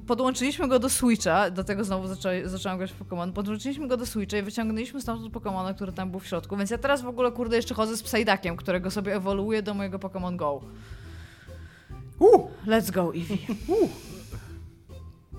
podłączyliśmy 0.08 0.68
go 0.68 0.80
do 0.80 0.90
Switcha, 0.90 1.52
dlatego 1.52 1.84
znowu 1.84 2.08
zaczę, 2.08 2.50
zaczęłam 2.50 2.78
grać 2.78 2.92
w 2.92 3.00
Pokémon. 3.00 3.34
Podłączyliśmy 3.34 3.88
go 3.88 3.98
do 3.98 4.06
Switcha 4.06 4.38
i 4.38 4.42
wyciągnęliśmy 4.42 5.02
stamtąd 5.02 5.34
Pokémona, 5.34 5.76
który 5.76 5.92
tam 5.92 6.12
był 6.12 6.20
w 6.20 6.28
środku. 6.28 6.58
Więc 6.58 6.72
ja 6.72 6.78
teraz 6.78 7.02
w 7.02 7.08
ogóle, 7.08 7.32
kurde, 7.32 7.56
jeszcze 7.56 7.74
chodzę 7.76 7.98
z 7.98 8.04
Psyduckiem, 8.04 8.56
którego 8.56 8.92
sobie 8.92 9.16
ewoluuję 9.16 9.62
do 9.62 9.74
mojego 9.74 9.98
Pokémon 9.98 10.36
Go. 10.36 10.62
Uh, 12.20 12.52
Let's 12.68 12.92
go, 12.92 13.14
Eevee. 13.16 13.48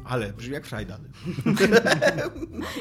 ale 0.05 0.33
brzmi 0.33 0.55
jak 0.55 0.67
Frajdan. 0.67 1.01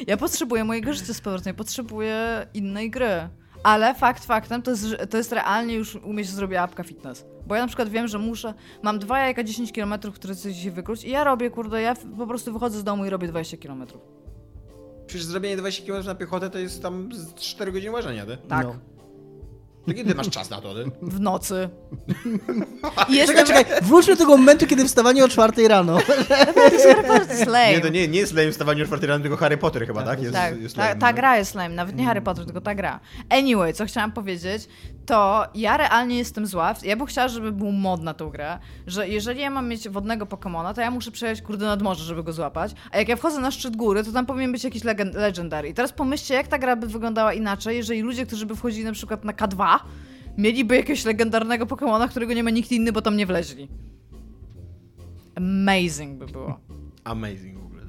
Ja 0.07 0.17
potrzebuję 0.17 0.63
mojego 0.63 0.93
życia 0.93 1.13
z 1.13 1.21
powrotem, 1.21 1.51
ja 1.51 1.53
potrzebuję 1.53 2.47
innej 2.53 2.91
gry. 2.91 3.29
Ale 3.63 3.95
fakt 3.95 4.25
faktem, 4.25 4.61
to 4.61 4.71
jest, 4.71 4.83
że- 4.83 5.07
to 5.07 5.17
jest 5.17 5.31
realnie 5.31 5.73
już 5.75 5.95
u 5.95 6.13
mnie 6.13 6.25
się 6.25 6.31
zrobiła 6.31 6.61
apka 6.61 6.83
fitness. 6.83 7.25
Bo 7.47 7.55
ja 7.55 7.61
na 7.61 7.67
przykład 7.67 7.89
wiem, 7.89 8.07
że 8.07 8.19
muszę, 8.19 8.53
mam 8.83 8.99
dwa 8.99 9.19
jajka 9.19 9.43
10 9.43 9.71
km, 9.71 9.93
które 10.13 10.33
chcę 10.33 10.53
dzisiaj 10.53 10.71
wykluć 10.71 11.03
i 11.03 11.09
ja 11.09 11.23
robię, 11.23 11.49
kurde, 11.49 11.81
ja 11.81 11.93
po 12.17 12.27
prostu 12.27 12.53
wychodzę 12.53 12.79
z 12.79 12.83
domu 12.83 13.05
i 13.05 13.09
robię 13.09 13.27
20 13.27 13.57
km. 13.57 13.85
Przecież 15.07 15.25
zrobienie 15.25 15.57
20 15.57 15.85
km 15.85 16.05
na 16.05 16.15
piechotę 16.15 16.49
to 16.49 16.59
jest 16.59 16.81
tam 16.81 17.09
z 17.13 17.33
4 17.33 17.71
godziny 17.71 17.91
łażenia, 17.91 18.25
ty? 18.25 18.37
Tak. 18.49 18.65
No. 18.67 18.75
To 19.87 19.93
kiedy 19.93 20.15
masz 20.15 20.29
czas 20.29 20.49
na 20.49 20.61
to, 20.61 20.73
ty? 20.73 20.91
W 21.01 21.19
nocy. 21.19 21.69
I 23.09 23.27
Czekaj, 23.27 23.45
czekaj, 23.45 23.65
wróćmy 23.81 24.13
do 24.13 24.19
tego 24.19 24.37
momentu, 24.37 24.67
kiedy 24.67 24.85
wstawanie 24.85 25.25
o 25.25 25.27
czwartej 25.27 25.67
rano. 25.67 25.97
To 26.55 26.63
jest 26.73 27.07
bardzo 27.07 27.35
slay. 27.45 27.75
Nie, 27.75 27.81
to 27.81 27.89
nie, 27.89 28.07
nie 28.07 28.19
jest 28.19 28.33
lame 28.33 28.51
wstawanie 28.51 28.83
o 28.83 28.85
4 28.85 29.07
rano, 29.07 29.21
tylko 29.21 29.37
Harry 29.37 29.57
Potter 29.57 29.87
chyba, 29.87 30.03
tak? 30.03 30.21
Jest, 30.21 30.33
Tak, 30.33 30.61
jest 30.61 30.75
ta, 30.75 30.95
ta 30.95 31.07
no. 31.07 31.13
gra 31.13 31.37
jest 31.37 31.55
lame, 31.55 31.75
nawet 31.75 31.95
nie 31.95 32.05
Harry 32.05 32.21
Potter, 32.21 32.45
tylko 32.45 32.61
ta 32.61 32.75
gra. 32.75 32.99
Anyway, 33.29 33.73
co 33.73 33.85
chciałam 33.85 34.11
powiedzieć, 34.11 34.67
to 35.05 35.45
ja 35.55 35.77
realnie 35.77 36.17
jestem 36.17 36.47
zła. 36.47 36.73
Ja 36.83 36.95
bym 36.95 37.05
chciała, 37.07 37.27
żeby 37.27 37.51
był 37.51 37.71
mod 37.71 38.01
na 38.01 38.13
tą 38.13 38.29
grę, 38.29 38.59
że 38.87 39.07
jeżeli 39.09 39.41
ja 39.41 39.49
mam 39.49 39.67
mieć 39.67 39.89
wodnego 39.89 40.25
Pokemona, 40.25 40.73
to 40.73 40.81
ja 40.81 40.91
muszę 40.91 41.11
przejechać 41.11 41.41
kurde 41.41 41.65
nad 41.65 41.81
morze, 41.81 42.03
żeby 42.03 42.23
go 42.23 42.33
złapać, 42.33 42.71
a 42.91 42.97
jak 42.97 43.07
ja 43.07 43.15
wchodzę 43.15 43.39
na 43.41 43.51
szczyt 43.51 43.75
góry, 43.75 44.03
to 44.03 44.11
tam 44.11 44.25
powinien 44.25 44.51
być 44.51 44.63
jakiś 44.63 44.83
legend, 44.83 45.15
legendary. 45.15 45.69
I 45.69 45.73
teraz 45.73 45.91
pomyślcie, 45.91 46.33
jak 46.33 46.47
ta 46.47 46.57
gra 46.59 46.75
by 46.75 46.87
wyglądała 46.87 47.33
inaczej, 47.33 47.77
jeżeli 47.77 48.01
ludzie, 48.01 48.25
którzy 48.25 48.45
by 48.45 48.55
wchodzili 48.55 48.85
na 48.85 48.91
przykład 48.91 49.25
na 49.25 49.33
K2, 49.33 49.76
mieliby 50.37 50.75
jakiegoś 50.75 51.05
legendarnego 51.05 51.65
Pokemona, 51.65 52.07
którego 52.07 52.33
nie 52.33 52.43
ma 52.43 52.49
nikt 52.49 52.71
inny, 52.71 52.91
bo 52.91 53.01
tam 53.01 53.17
nie 53.17 53.25
wleźli. 53.25 53.67
Amazing 55.35 56.17
by 56.19 56.25
było. 56.25 56.59
Amazing 57.03 57.59
w 57.59 57.65
ogóle. 57.65 57.81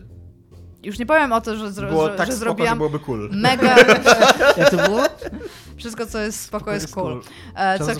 Już 0.82 0.98
nie 0.98 1.06
powiem 1.06 1.32
o 1.32 1.40
tym, 1.40 1.56
że, 1.56 1.68
zro- 1.72 1.88
Było 1.90 2.08
że, 2.10 2.16
tak 2.16 2.26
że 2.26 2.32
spoko, 2.32 2.32
że 2.32 2.36
zrobiłam 2.36 2.78
byłoby 2.78 2.98
cool. 2.98 3.30
mega... 3.32 3.76
Jak 4.58 4.70
to 4.70 4.76
było? 4.88 5.00
Wszystko, 5.76 6.06
co 6.06 6.18
jest 6.18 6.40
spoko, 6.40 6.72
jest 6.72 6.82
jest 6.84 6.94
cool. 6.94 7.12
cool. 7.12 7.22
E, 7.54 7.78
co, 7.78 7.92
e, 7.92 7.96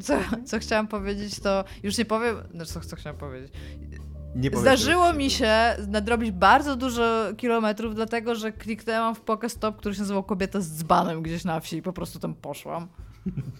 co, 0.00 0.18
co 0.44 0.58
chciałam 0.58 0.88
powiedzieć, 0.88 1.40
to 1.40 1.64
już 1.82 1.98
nie 1.98 2.04
powiem. 2.04 2.36
No, 2.54 2.64
co, 2.64 2.80
co 2.80 2.96
chciałam 2.96 3.18
powiedzieć? 3.18 3.52
Nie 4.36 4.50
Zdarzyło 4.56 5.06
że- 5.12 5.18
mi 5.18 5.30
się 5.30 5.54
nadrobić 5.88 6.30
bardzo 6.30 6.76
dużo 6.76 7.02
kilometrów, 7.36 7.94
dlatego 7.94 8.34
że 8.34 8.52
kliknęłam 8.52 9.14
w 9.14 9.20
Pokestop, 9.20 9.76
który 9.76 9.94
się 9.94 10.00
nazywał 10.00 10.22
Kobieta 10.22 10.60
z 10.60 10.68
dzbanem 10.76 11.22
gdzieś 11.22 11.44
na 11.44 11.60
wsi 11.60 11.76
i 11.76 11.82
po 11.82 11.92
prostu 11.92 12.18
tam 12.18 12.34
poszłam. 12.34 12.88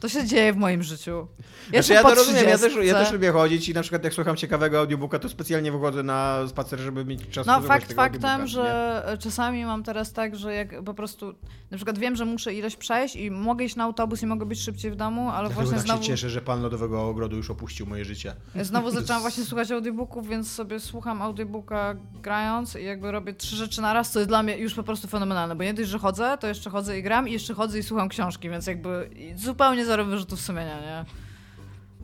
To 0.00 0.08
się 0.08 0.26
dzieje 0.26 0.52
w 0.52 0.56
moim 0.56 0.82
życiu. 0.82 1.26
Ja 1.72 1.82
Znaczy, 1.82 1.92
ja 1.92 2.02
to 2.02 2.14
rozumiem, 2.14 2.44
ja 2.44 2.58
też, 2.58 2.72
30. 2.72 2.86
ja 2.86 2.94
też 2.94 3.12
lubię 3.12 3.32
chodzić 3.32 3.68
i 3.68 3.74
na 3.74 3.82
przykład 3.82 4.04
jak 4.04 4.14
słucham 4.14 4.36
ciekawego 4.36 4.78
audiobooka, 4.78 5.18
to 5.18 5.28
specjalnie 5.28 5.72
wychodzę 5.72 6.02
na 6.02 6.48
spacer, 6.48 6.78
żeby 6.78 7.04
mieć 7.04 7.28
czas 7.30 7.46
No 7.46 7.60
fakt 7.60 7.92
faktem, 7.92 8.46
że 8.46 9.16
czasami 9.20 9.64
mam 9.64 9.82
teraz 9.82 10.12
tak, 10.12 10.36
że 10.36 10.54
jak 10.54 10.82
po 10.82 10.94
prostu 10.94 11.34
na 11.70 11.76
przykład 11.76 11.98
wiem, 11.98 12.16
że 12.16 12.24
muszę 12.24 12.54
ileś 12.54 12.76
przejść 12.76 13.16
i 13.16 13.30
mogę 13.30 13.64
iść 13.64 13.76
na 13.76 13.84
autobus 13.84 14.22
i 14.22 14.26
mogę 14.26 14.46
być 14.46 14.60
szybciej 14.60 14.90
w 14.90 14.96
domu, 14.96 15.20
ale 15.30 15.48
Dlatego 15.48 15.54
właśnie 15.54 15.76
tak 15.76 15.86
znowu... 15.86 16.02
się 16.02 16.08
cieszę, 16.08 16.30
że 16.30 16.40
pan 16.40 16.62
Lodowego 16.62 17.08
Ogrodu 17.08 17.36
już 17.36 17.50
opuścił 17.50 17.86
moje 17.86 18.04
życie. 18.04 18.34
Znowu 18.62 18.90
zaczęłam 19.00 19.22
właśnie 19.22 19.44
słuchać 19.44 19.70
audiobooków, 19.70 20.28
więc 20.28 20.52
sobie 20.52 20.80
słucham 20.80 21.22
audiobooka 21.22 21.94
grając 22.22 22.76
i 22.76 22.84
jakby 22.84 23.12
robię 23.12 23.34
trzy 23.34 23.56
rzeczy 23.56 23.82
na 23.82 23.92
raz, 23.92 24.10
co 24.10 24.18
jest 24.18 24.30
dla 24.30 24.42
mnie 24.42 24.58
już 24.58 24.74
po 24.74 24.82
prostu 24.82 25.08
fenomenalne, 25.08 25.56
bo 25.56 25.64
nie 25.64 25.74
dość, 25.74 25.88
że 25.88 25.98
chodzę, 25.98 26.38
to 26.40 26.46
jeszcze 26.46 26.70
chodzę 26.70 26.98
i 26.98 27.02
gram 27.02 27.28
i 27.28 27.32
jeszcze 27.32 27.54
chodzę 27.54 27.78
i 27.78 27.82
słucham 27.82 28.08
książki, 28.08 28.50
więc 28.50 28.66
jakby 28.66 29.10
zupełnie 29.54 29.84
zero 29.86 30.04
wyrzutów 30.04 30.40
sumienia, 30.40 30.80
nie? 30.80 31.04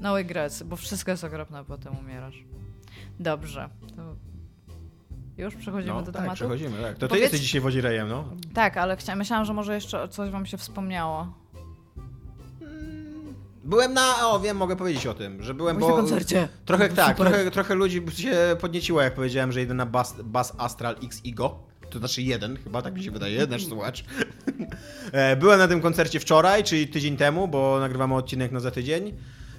No 0.00 0.16
regrets, 0.16 0.62
bo 0.62 0.76
wszystko 0.76 1.10
jest 1.10 1.24
okropne, 1.24 1.58
a 1.58 1.64
potem 1.64 1.98
umierasz. 1.98 2.44
Dobrze. 3.20 3.68
To 3.96 4.02
już 5.38 5.54
przechodzimy 5.54 5.94
No, 5.94 6.02
do 6.02 6.12
tak, 6.12 6.22
tematu? 6.22 6.34
przechodzimy, 6.36 6.82
tak. 6.82 6.94
To 6.94 7.00
ty 7.00 7.08
Powiedz- 7.08 7.22
jesteś 7.22 7.40
dzisiaj 7.40 7.60
wodzirejem, 7.60 8.08
no. 8.08 8.24
Tak, 8.54 8.76
ale 8.76 8.96
chcia... 8.96 9.16
myślałam, 9.16 9.44
że 9.44 9.52
może 9.54 9.74
jeszcze 9.74 10.08
coś 10.08 10.30
wam 10.30 10.46
się 10.46 10.56
wspomniało. 10.56 11.32
Byłem 13.64 13.94
na, 13.94 14.28
o 14.30 14.40
wiem, 14.40 14.56
mogę 14.56 14.76
powiedzieć 14.76 15.06
o 15.06 15.14
tym, 15.14 15.42
że 15.42 15.54
byłem, 15.54 15.76
Byłeś 15.78 15.90
bo... 15.90 15.96
na 15.96 16.02
koncercie. 16.02 16.48
Trochę 16.64 16.88
tak, 16.88 17.16
trochę, 17.16 17.50
trochę 17.50 17.74
ludzi 17.74 18.02
się 18.16 18.56
podnieciło, 18.60 19.02
jak 19.02 19.14
powiedziałem, 19.14 19.52
że 19.52 19.60
jedę 19.60 19.74
na 19.74 19.86
Bass, 19.86 20.14
Bass 20.24 20.52
Astral 20.58 20.96
X 21.04 21.24
Igo. 21.24 21.69
To 21.90 21.98
znaczy 21.98 22.22
jeden, 22.22 22.56
chyba 22.56 22.82
tak 22.82 22.94
mi 22.94 23.04
się 23.04 23.10
wydaje, 23.10 23.46
nasz 23.46 23.66
słuchacz. 23.66 24.04
E, 25.12 25.36
Byłem 25.36 25.58
na 25.58 25.68
tym 25.68 25.80
koncercie 25.80 26.20
wczoraj, 26.20 26.64
czyli 26.64 26.88
tydzień 26.88 27.16
temu, 27.16 27.48
bo 27.48 27.80
nagrywamy 27.80 28.14
odcinek 28.14 28.52
na 28.52 28.60
za 28.60 28.70
tydzień. 28.70 29.12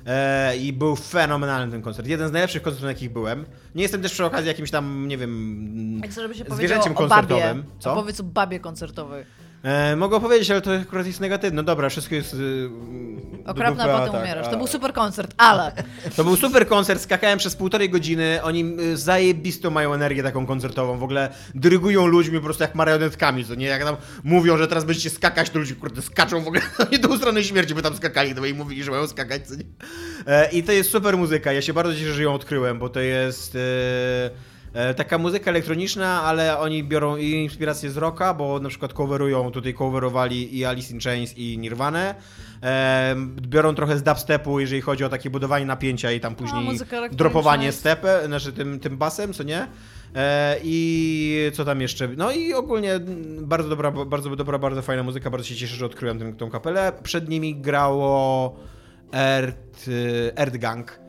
E, 0.06 0.58
I 0.58 0.74
był 0.74 0.96
fenomenalny 0.96 1.72
ten 1.72 1.82
koncert. 1.82 2.08
Jeden 2.08 2.30
z 2.30 2.32
najlepszych 2.32 2.62
koncertów, 2.62 2.84
na 2.84 2.89
jakich 2.89 3.12
byłem. 3.13 3.46
Nie 3.76 3.82
jestem 3.84 4.02
też 4.02 4.12
przy 4.12 4.26
okazji 4.26 4.48
jakimś 4.48 4.72
tam, 4.72 5.08
nie 5.08 5.17
wiem, 5.17 6.00
Jak 6.04 6.12
żeby 6.12 6.36
się 6.36 6.46
zwierzęciem 6.56 6.98
o 6.98 7.08
babie. 7.08 7.28
koncertowym. 7.28 7.63
Co? 7.80 7.94
Opowiedz 7.94 8.20
o 8.20 8.24
babie 8.24 8.60
koncertowej. 8.60 9.26
E, 9.63 9.95
mogę 9.95 10.15
opowiedzieć, 10.17 10.52
ale 10.52 10.62
to 10.62 10.71
akurat 10.74 11.08
jest 11.08 11.19
negatywne. 11.19 11.56
No 11.56 11.63
dobra, 11.63 11.89
wszystko 11.89 12.15
jest. 12.15 12.36
Okropna, 13.45 13.84
dupy, 13.84 13.93
a 13.93 13.97
potem 13.97 14.12
tak, 14.12 14.21
umierasz. 14.21 14.47
To 14.47 14.58
był 14.58 14.67
super 14.67 14.93
koncert, 14.93 15.34
ale... 15.38 15.71
To 16.15 16.24
był 16.24 16.36
super 16.36 16.67
koncert, 16.67 17.02
skakałem 17.02 17.39
przez 17.39 17.56
półtorej 17.56 17.89
godziny. 17.89 18.39
Oni 18.43 18.76
y, 18.80 18.97
zajebistą 18.97 19.69
mają 19.69 19.93
energię 19.93 20.24
taką 20.24 20.45
koncertową. 20.45 20.97
W 20.97 21.04
ogóle 21.04 21.30
dyrygują 21.56 22.08
ludźmi 22.08 22.38
po 22.38 22.43
prostu 22.43 22.63
jak 22.63 22.76
marionetkami, 22.76 23.45
co 23.45 23.56
nie? 23.56 23.65
Jak 23.65 23.84
tam 23.84 23.95
mówią, 24.24 24.58
że 24.58 24.67
teraz 24.67 24.84
będziecie 24.86 25.10
skakać, 25.10 25.50
to 25.50 25.60
ludzie 25.60 25.76
kurde 25.76 26.02
skaczą 26.02 26.43
w 26.43 26.47
ogóle 26.47 26.62
nie 26.91 27.00
do 27.00 27.17
strony 27.17 27.43
śmierci, 27.43 27.76
by 27.76 27.82
tam 27.82 27.95
skakali, 27.95 28.36
to 28.36 28.45
i 28.45 28.54
mówili, 28.54 28.84
że 28.84 28.91
mają 28.91 29.08
skakać, 29.08 29.47
co 29.47 29.56
nie? 29.56 29.63
E, 30.28 30.52
I 30.52 30.63
to 30.63 30.71
jest 30.71 30.91
super 30.91 31.17
muzyka. 31.17 31.52
Ja 31.54 31.62
się 31.62 31.74
bardzo 31.74 31.93
cieszę, 31.93 32.13
że 32.13 32.24
ją 32.24 32.34
odkryłem, 32.34 32.80
bo 32.80 32.89
to 32.89 33.00
jest. 33.00 33.56
e, 33.56 33.60
e, 33.60 34.50
Taka 34.95 35.17
muzyka 35.17 35.51
elektroniczna, 35.51 36.23
ale 36.23 36.60
oni 36.60 36.84
biorą 36.84 37.17
i 37.17 37.31
inspirację 37.31 37.91
z 37.91 37.97
rocka, 37.97 38.34
bo 38.34 38.60
na 38.60 38.69
przykład 38.69 38.93
coverują, 38.93 39.51
tutaj 39.51 39.73
coverowali 39.73 40.57
i 40.57 40.65
Alice 40.65 40.93
in 40.93 40.99
Chains 40.99 41.38
i 41.38 41.57
Nirvanę. 41.57 42.15
E, 42.63 43.15
biorą 43.41 43.75
trochę 43.75 43.97
z 43.97 44.03
dubstepu, 44.03 44.60
jeżeli 44.60 44.81
chodzi 44.81 45.03
o 45.03 45.10
takie 45.10 45.29
budowanie 45.29 45.65
napięcia 45.65 46.12
i 46.12 46.19
tam 46.19 46.36
później 46.36 46.63
muzyka 46.63 46.97
elektroniczna 46.97 47.17
dropowanie 47.17 47.71
stepę, 47.71 48.21
znaczy 48.25 48.53
tym, 48.53 48.79
tym 48.79 48.97
basem, 48.97 49.34
co 49.34 49.43
nie? 49.43 49.67
E, 50.15 50.55
I 50.63 51.51
co 51.53 51.65
tam 51.65 51.81
jeszcze? 51.81 52.07
No 52.07 52.31
i 52.31 52.53
ogólnie 52.53 52.99
bardzo 53.41 53.69
dobra, 53.69 53.91
bardzo 53.91 54.36
dobra, 54.36 54.60
bardzo 54.60 54.81
fajna 54.81 55.03
muzyka. 55.03 55.29
Bardzo 55.29 55.47
się 55.47 55.55
cieszę, 55.55 55.75
że 55.75 55.86
odkryłem 55.86 56.19
tę, 56.19 56.34
tą 56.34 56.49
kapelę. 56.49 56.91
Przed 57.03 57.29
nimi 57.29 57.55
grało 57.55 58.55
Earth, 59.13 59.88
Earth 60.36 60.57
Gang, 60.57 60.99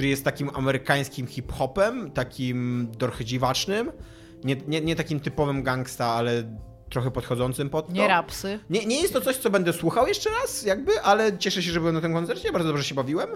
który 0.00 0.08
jest 0.08 0.24
takim 0.24 0.50
amerykańskim 0.54 1.26
hip-hopem, 1.26 2.10
takim 2.10 2.88
trochę 2.98 3.24
dziwacznym. 3.24 3.92
Nie, 4.44 4.56
nie, 4.56 4.80
nie 4.80 4.96
takim 4.96 5.20
typowym 5.20 5.62
gangsta, 5.62 6.06
ale 6.06 6.42
trochę 6.90 7.10
podchodzącym 7.10 7.70
pod 7.70 7.86
to. 7.86 7.92
Nie 7.92 8.08
rapsy. 8.08 8.58
Nie, 8.70 8.86
nie 8.86 9.00
jest 9.00 9.12
to 9.12 9.20
coś, 9.20 9.36
co 9.36 9.50
będę 9.50 9.72
słuchał 9.72 10.06
jeszcze 10.06 10.30
raz, 10.42 10.62
jakby, 10.62 11.00
ale 11.00 11.38
cieszę 11.38 11.62
się, 11.62 11.70
że 11.70 11.80
byłem 11.80 11.94
na 11.94 12.00
tym 12.00 12.12
koncercie, 12.12 12.52
bardzo 12.52 12.68
dobrze 12.68 12.84
się 12.84 12.94
bawiłem, 12.94 13.28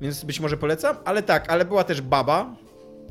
więc 0.00 0.24
być 0.24 0.40
może 0.40 0.56
polecam. 0.56 0.96
Ale 1.04 1.22
tak, 1.22 1.50
ale 1.50 1.64
była 1.64 1.84
też 1.84 2.00
baba, 2.00 2.54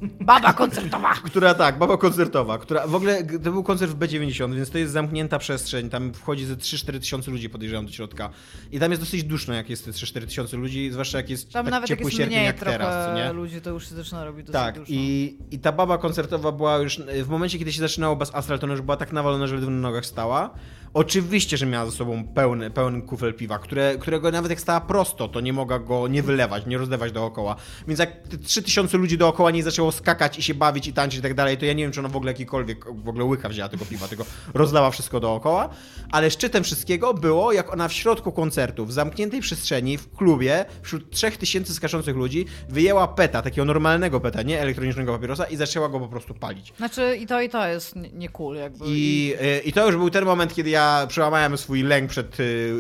Baba 0.02 0.54
koncertowa! 0.54 1.14
która 1.14 1.54
tak, 1.54 1.78
baba 1.78 1.98
koncertowa, 1.98 2.58
która 2.58 2.88
w 2.88 2.96
ogóle 2.96 3.24
to 3.24 3.52
był 3.52 3.64
koncert 3.64 3.92
w 3.92 3.98
B90, 4.00 4.56
więc 4.56 4.70
to 4.70 4.78
jest 4.78 4.94
zamknięta 4.94 5.40
przestrzeń, 5.40 5.90
tam 5.90 6.14
wchodzi 6.14 6.46
ze 6.46 6.56
3-4 6.56 7.00
tysiące 7.00 7.32
ludzi, 7.32 7.50
podejrzewam, 7.50 7.86
do 7.86 7.92
środka. 7.92 8.30
I 8.72 8.80
tam 8.80 8.92
jest 8.92 9.02
dosyć 9.02 9.24
duszno, 9.24 9.54
jak 9.54 9.70
jest 9.70 9.86
te 9.86 9.92
3-4 9.92 10.26
tysiące 10.26 10.58
ludzi, 10.58 10.92
zwłaszcza 10.92 11.18
jak 11.18 11.30
jest 11.30 11.52
Tam 11.52 11.66
tak 11.66 11.72
nawet 11.74 11.90
jak 11.90 12.00
ciepły 12.00 12.12
jest 12.12 12.18
sierpień 12.18 12.44
jak 12.44 12.60
trochę 12.60 12.78
teraz, 12.78 13.08
co 13.08 13.16
nie? 13.16 13.34
ludzi, 13.34 13.62
to 13.62 13.70
już 13.70 13.90
się 13.90 13.96
zaczyna 13.96 14.26
robić 14.26 14.46
dosyć 14.46 14.62
Tak, 14.62 14.76
dużo. 14.76 14.86
i, 14.90 15.38
i 15.52 15.60
ta 15.60 15.72
baba 15.72 15.98
koncertowa 15.98 16.52
była 16.52 16.78
już, 16.78 17.02
w 17.24 17.28
momencie, 17.30 17.60
kiedy 17.60 17.74
się 17.74 17.80
zaczynało 17.82 18.16
Bass 18.16 18.36
Astral, 18.36 18.60
to 18.60 18.66
ona 18.66 18.74
już 18.74 18.82
była 18.82 18.98
tak 18.98 19.12
nawalona, 19.14 19.48
że 19.48 19.56
ledwo 19.56 19.72
na 19.72 19.78
nogach 19.78 20.06
stała. 20.06 20.50
Oczywiście, 20.94 21.58
że 21.58 21.66
miała 21.66 21.86
ze 21.86 21.92
sobą 21.98 22.24
pełny, 22.24 22.72
pełny 22.72 23.02
kufel 23.02 23.34
piwa, 23.34 23.60
które, 23.60 23.98
którego 23.98 24.32
nawet 24.32 24.50
jak 24.50 24.62
stała 24.62 24.82
prosto, 24.82 25.28
to 25.28 25.42
nie 25.42 25.54
mogła 25.54 25.80
go 25.80 26.08
nie 26.08 26.24
wylewać, 26.24 26.66
nie 26.66 26.78
rozlewać 26.78 27.12
dookoła. 27.12 27.56
Więc 27.88 28.00
jak 28.00 28.28
te 28.28 28.38
3000 28.38 28.98
ludzi 28.98 29.18
dookoła 29.18 29.52
nie 29.52 29.64
zaczęło 29.64 29.92
skakać 29.92 30.40
i 30.40 30.44
się 30.44 30.54
bawić 30.54 30.88
i 30.88 30.94
tańczyć 30.94 31.20
i 31.20 31.22
tak 31.22 31.34
dalej, 31.34 31.58
to 31.58 31.66
ja 31.66 31.74
nie 31.74 31.84
wiem, 31.84 31.92
czy 31.92 32.00
ona 32.00 32.10
w 32.10 32.16
ogóle 32.16 32.32
jakikolwiek 32.32 32.86
w 32.86 33.10
ogóle 33.10 33.26
łyka 33.26 33.50
wzięła 33.50 33.70
tego 33.70 33.86
piwa, 33.86 34.08
tylko 34.08 34.26
rozlała 34.54 34.92
wszystko 34.92 35.20
dookoła. 35.20 35.70
Ale 36.12 36.32
szczytem 36.32 36.64
wszystkiego 36.64 37.14
było, 37.14 37.52
jak 37.52 37.74
ona 37.74 37.88
w 37.88 37.94
środku 37.94 38.32
koncertu, 38.32 38.86
w 38.86 38.94
zamkniętej 38.94 39.42
przestrzeni, 39.42 39.98
w 39.98 40.16
klubie, 40.16 40.66
wśród 40.82 41.10
3000 41.10 41.74
skaczących 41.74 42.16
ludzi, 42.16 42.46
wyjęła 42.70 43.08
peta, 43.08 43.42
takiego 43.42 43.66
normalnego 43.66 44.20
peta, 44.20 44.42
nie 44.42 44.62
elektronicznego 44.62 45.14
papierosa 45.14 45.46
i 45.46 45.56
zaczęła 45.56 45.90
go 45.90 46.00
po 46.00 46.08
prostu 46.08 46.34
palić. 46.34 46.74
Znaczy 46.78 47.18
i 47.22 47.28
to 47.28 47.42
i 47.42 47.50
to 47.50 47.68
jest 47.68 47.96
nie, 47.96 48.10
nie 48.10 48.30
cool 48.30 48.56
jakby. 48.56 48.86
I, 48.88 49.34
y, 49.42 49.60
I 49.60 49.74
to 49.74 49.86
już 49.88 49.96
był 49.98 50.10
ten 50.10 50.26
moment, 50.26 50.56
kiedy 50.56 50.70
ja 50.70 50.81
przełamałem 51.08 51.58
swój 51.58 51.84
lęk 51.84 52.10
przed 52.10 52.40
y, 52.40 52.74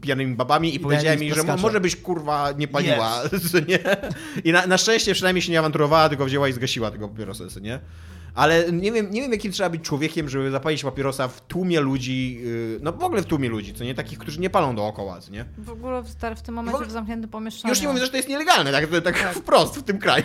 pijanymi 0.00 0.34
babami 0.34 0.68
i, 0.70 0.74
I 0.74 0.80
powiedziałem 0.80 1.22
jej, 1.22 1.34
że 1.34 1.42
mo- 1.42 1.56
może 1.56 1.80
byś 1.80 1.96
kurwa 1.96 2.52
nie 2.58 2.68
paliła, 2.68 3.22
co 3.52 3.58
nie? 3.60 3.78
I 4.44 4.52
na, 4.52 4.66
na 4.66 4.78
szczęście 4.78 5.14
przynajmniej 5.14 5.42
się 5.42 5.52
nie 5.52 5.58
awanturowała, 5.58 6.08
tylko 6.08 6.24
wzięła 6.24 6.48
i 6.48 6.52
zgasiła 6.52 6.90
tego 6.90 7.08
papierosa, 7.08 7.44
nie? 7.60 7.80
Ale 8.38 8.72
nie 8.72 8.92
wiem, 8.92 9.10
nie 9.10 9.20
wiem, 9.22 9.32
jakim 9.32 9.52
trzeba 9.52 9.70
być 9.70 9.82
człowiekiem, 9.82 10.28
żeby 10.28 10.50
zapalić 10.50 10.82
papierosa 10.82 11.28
w 11.28 11.40
tłumie 11.40 11.80
ludzi, 11.80 12.40
y, 12.44 12.78
no 12.82 12.92
w 12.92 13.04
ogóle 13.04 13.22
w 13.22 13.26
tłumie 13.26 13.48
ludzi, 13.48 13.74
co 13.74 13.84
nie? 13.84 13.94
Takich, 13.94 14.18
którzy 14.18 14.40
nie 14.40 14.50
palą 14.50 14.76
dookoła, 14.76 15.20
co 15.20 15.32
nie? 15.32 15.44
W 15.58 15.70
ogóle 15.70 16.02
w, 16.02 16.08
w 16.36 16.42
tym 16.42 16.54
momencie 16.54 16.72
W 16.72 16.74
ogóle- 16.74 16.88
w 16.88 16.92
zamkniętym 16.92 17.30
pomieszczeniu. 17.30 17.72
Już 17.72 17.82
nie 17.82 17.88
mówię, 17.88 18.00
że 18.00 18.08
to 18.08 18.16
jest 18.16 18.28
nielegalne, 18.28 18.72
tak, 18.72 18.86
tak, 19.04 19.16
wprost 19.42 19.76
w 19.76 19.82
tym 19.82 19.98
kraju? 19.98 20.24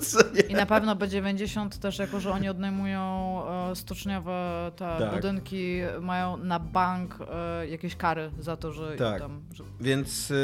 I 0.48 0.54
na 0.54 0.66
pewno 0.66 0.96
B90 0.96 1.68
też, 1.68 1.98
jako 1.98 2.20
że 2.20 2.30
oni 2.30 2.48
odnajmują 2.48 3.42
e, 3.70 3.76
stoczniowe 3.76 4.70
te 4.76 4.96
Tak. 4.98 5.14
budynki, 5.14 5.80
mają 6.00 6.36
na 6.36 6.58
bank 6.58 7.18
e, 7.34 7.68
jakieś 7.68 7.96
kary 7.96 8.30
za 8.38 8.56
to, 8.56 8.72
że 8.72 8.96
Tak. 8.96 9.18
tam... 9.18 9.40
Że... 9.52 9.64
Więc 9.80 10.30
y, 10.30 10.34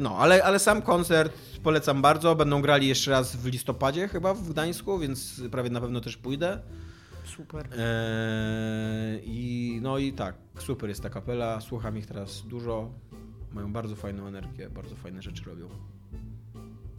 no, 0.00 0.16
ale, 0.18 0.44
ale 0.44 0.58
sam 0.58 0.82
koncert 0.82 1.32
polecam 1.62 2.02
bardzo. 2.02 2.34
Będą 2.34 2.62
grali 2.62 2.88
jeszcze 2.88 3.10
raz 3.10 3.36
w 3.36 3.46
listopadzie 3.46 4.08
chyba 4.08 4.34
w 4.34 4.48
Gdańsku, 4.48 4.98
więc 4.98 5.40
prawie 5.50 5.70
na 5.70 5.80
pewno 5.80 6.00
też 6.00 6.16
pójdę. 6.16 6.45
Super. 7.24 7.68
Eee, 7.72 9.20
I 9.24 9.78
no 9.82 9.98
i 9.98 10.12
tak, 10.12 10.34
super 10.58 10.88
jest 10.88 11.02
ta 11.02 11.10
kapela, 11.10 11.60
słucham 11.60 11.98
ich 11.98 12.06
teraz 12.06 12.42
dużo. 12.42 12.90
Mają 13.52 13.72
bardzo 13.72 13.96
fajną 13.96 14.26
energię, 14.26 14.70
bardzo 14.70 14.96
fajne 14.96 15.22
rzeczy 15.22 15.44
robią. 15.44 15.68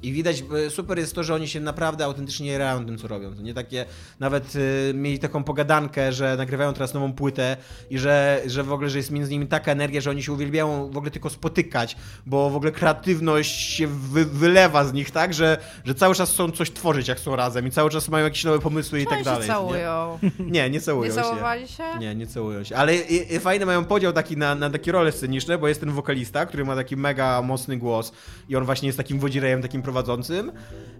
I 0.03 0.11
widać, 0.13 0.43
e, 0.67 0.69
super 0.69 0.99
jest 0.99 1.15
to, 1.15 1.23
że 1.23 1.35
oni 1.35 1.47
się 1.47 1.59
naprawdę 1.59 2.05
autentycznie 2.05 2.51
jarają 2.51 2.85
tym, 2.85 2.97
co 2.97 3.07
robią. 3.07 3.35
To 3.35 3.41
nie 3.41 3.53
takie, 3.53 3.85
nawet 4.19 4.55
y, 4.55 4.91
mieli 4.95 5.19
taką 5.19 5.43
pogadankę, 5.43 6.13
że 6.13 6.35
nagrywają 6.37 6.73
teraz 6.73 6.93
nową 6.93 7.13
płytę 7.13 7.57
i 7.89 7.99
że, 7.99 8.41
że 8.45 8.63
w 8.63 8.71
ogóle, 8.73 8.89
że 8.89 8.97
jest 8.97 9.11
między 9.11 9.31
nimi 9.31 9.47
taka 9.47 9.71
energia, 9.71 10.01
że 10.01 10.09
oni 10.09 10.23
się 10.23 10.33
uwielbiają 10.33 10.91
w 10.91 10.97
ogóle 10.97 11.11
tylko 11.11 11.29
spotykać, 11.29 11.95
bo 12.25 12.49
w 12.49 12.55
ogóle 12.55 12.71
kreatywność 12.71 13.73
się 13.73 13.87
wy, 13.87 14.25
wylewa 14.25 14.85
z 14.85 14.93
nich, 14.93 15.11
tak, 15.11 15.33
że, 15.33 15.57
że 15.85 15.95
cały 15.95 16.15
czas 16.15 16.31
chcą 16.31 16.51
coś 16.51 16.71
tworzyć, 16.71 17.07
jak 17.07 17.19
są 17.19 17.35
razem 17.35 17.67
i 17.67 17.71
cały 17.71 17.89
czas 17.89 18.09
mają 18.09 18.25
jakieś 18.25 18.43
nowe 18.43 18.59
pomysły 18.59 19.01
i 19.01 19.07
tak 19.07 19.23
dalej. 19.23 19.41
się 19.41 19.47
nie? 19.47 19.53
całują? 19.53 20.19
Nie, 20.39 20.69
nie 20.69 20.81
całują 20.81 21.11
Nie 21.11 21.17
się. 21.17 21.21
całowali 21.23 21.67
się? 21.67 21.83
Nie, 21.99 22.15
nie 22.15 22.27
całują 22.27 22.63
się. 22.63 22.75
Ale 22.75 22.95
i, 22.95 23.35
i 23.35 23.39
fajny 23.39 23.65
mają 23.65 23.85
podział 23.85 24.13
taki 24.13 24.37
na, 24.37 24.55
na 24.55 24.69
takie 24.69 24.91
role 24.91 25.11
sceniczne, 25.11 25.57
bo 25.57 25.67
jest 25.67 25.79
ten 25.79 25.91
wokalista, 25.91 26.45
który 26.45 26.65
ma 26.65 26.75
taki 26.75 26.97
mega 26.97 27.41
mocny 27.41 27.77
głos 27.77 28.11
i 28.49 28.55
on 28.55 28.65
właśnie 28.65 28.87
jest 28.87 28.97
takim 28.97 29.19
wodzirejem, 29.19 29.61
takim 29.61 29.81
prowadzącym. 29.87 30.51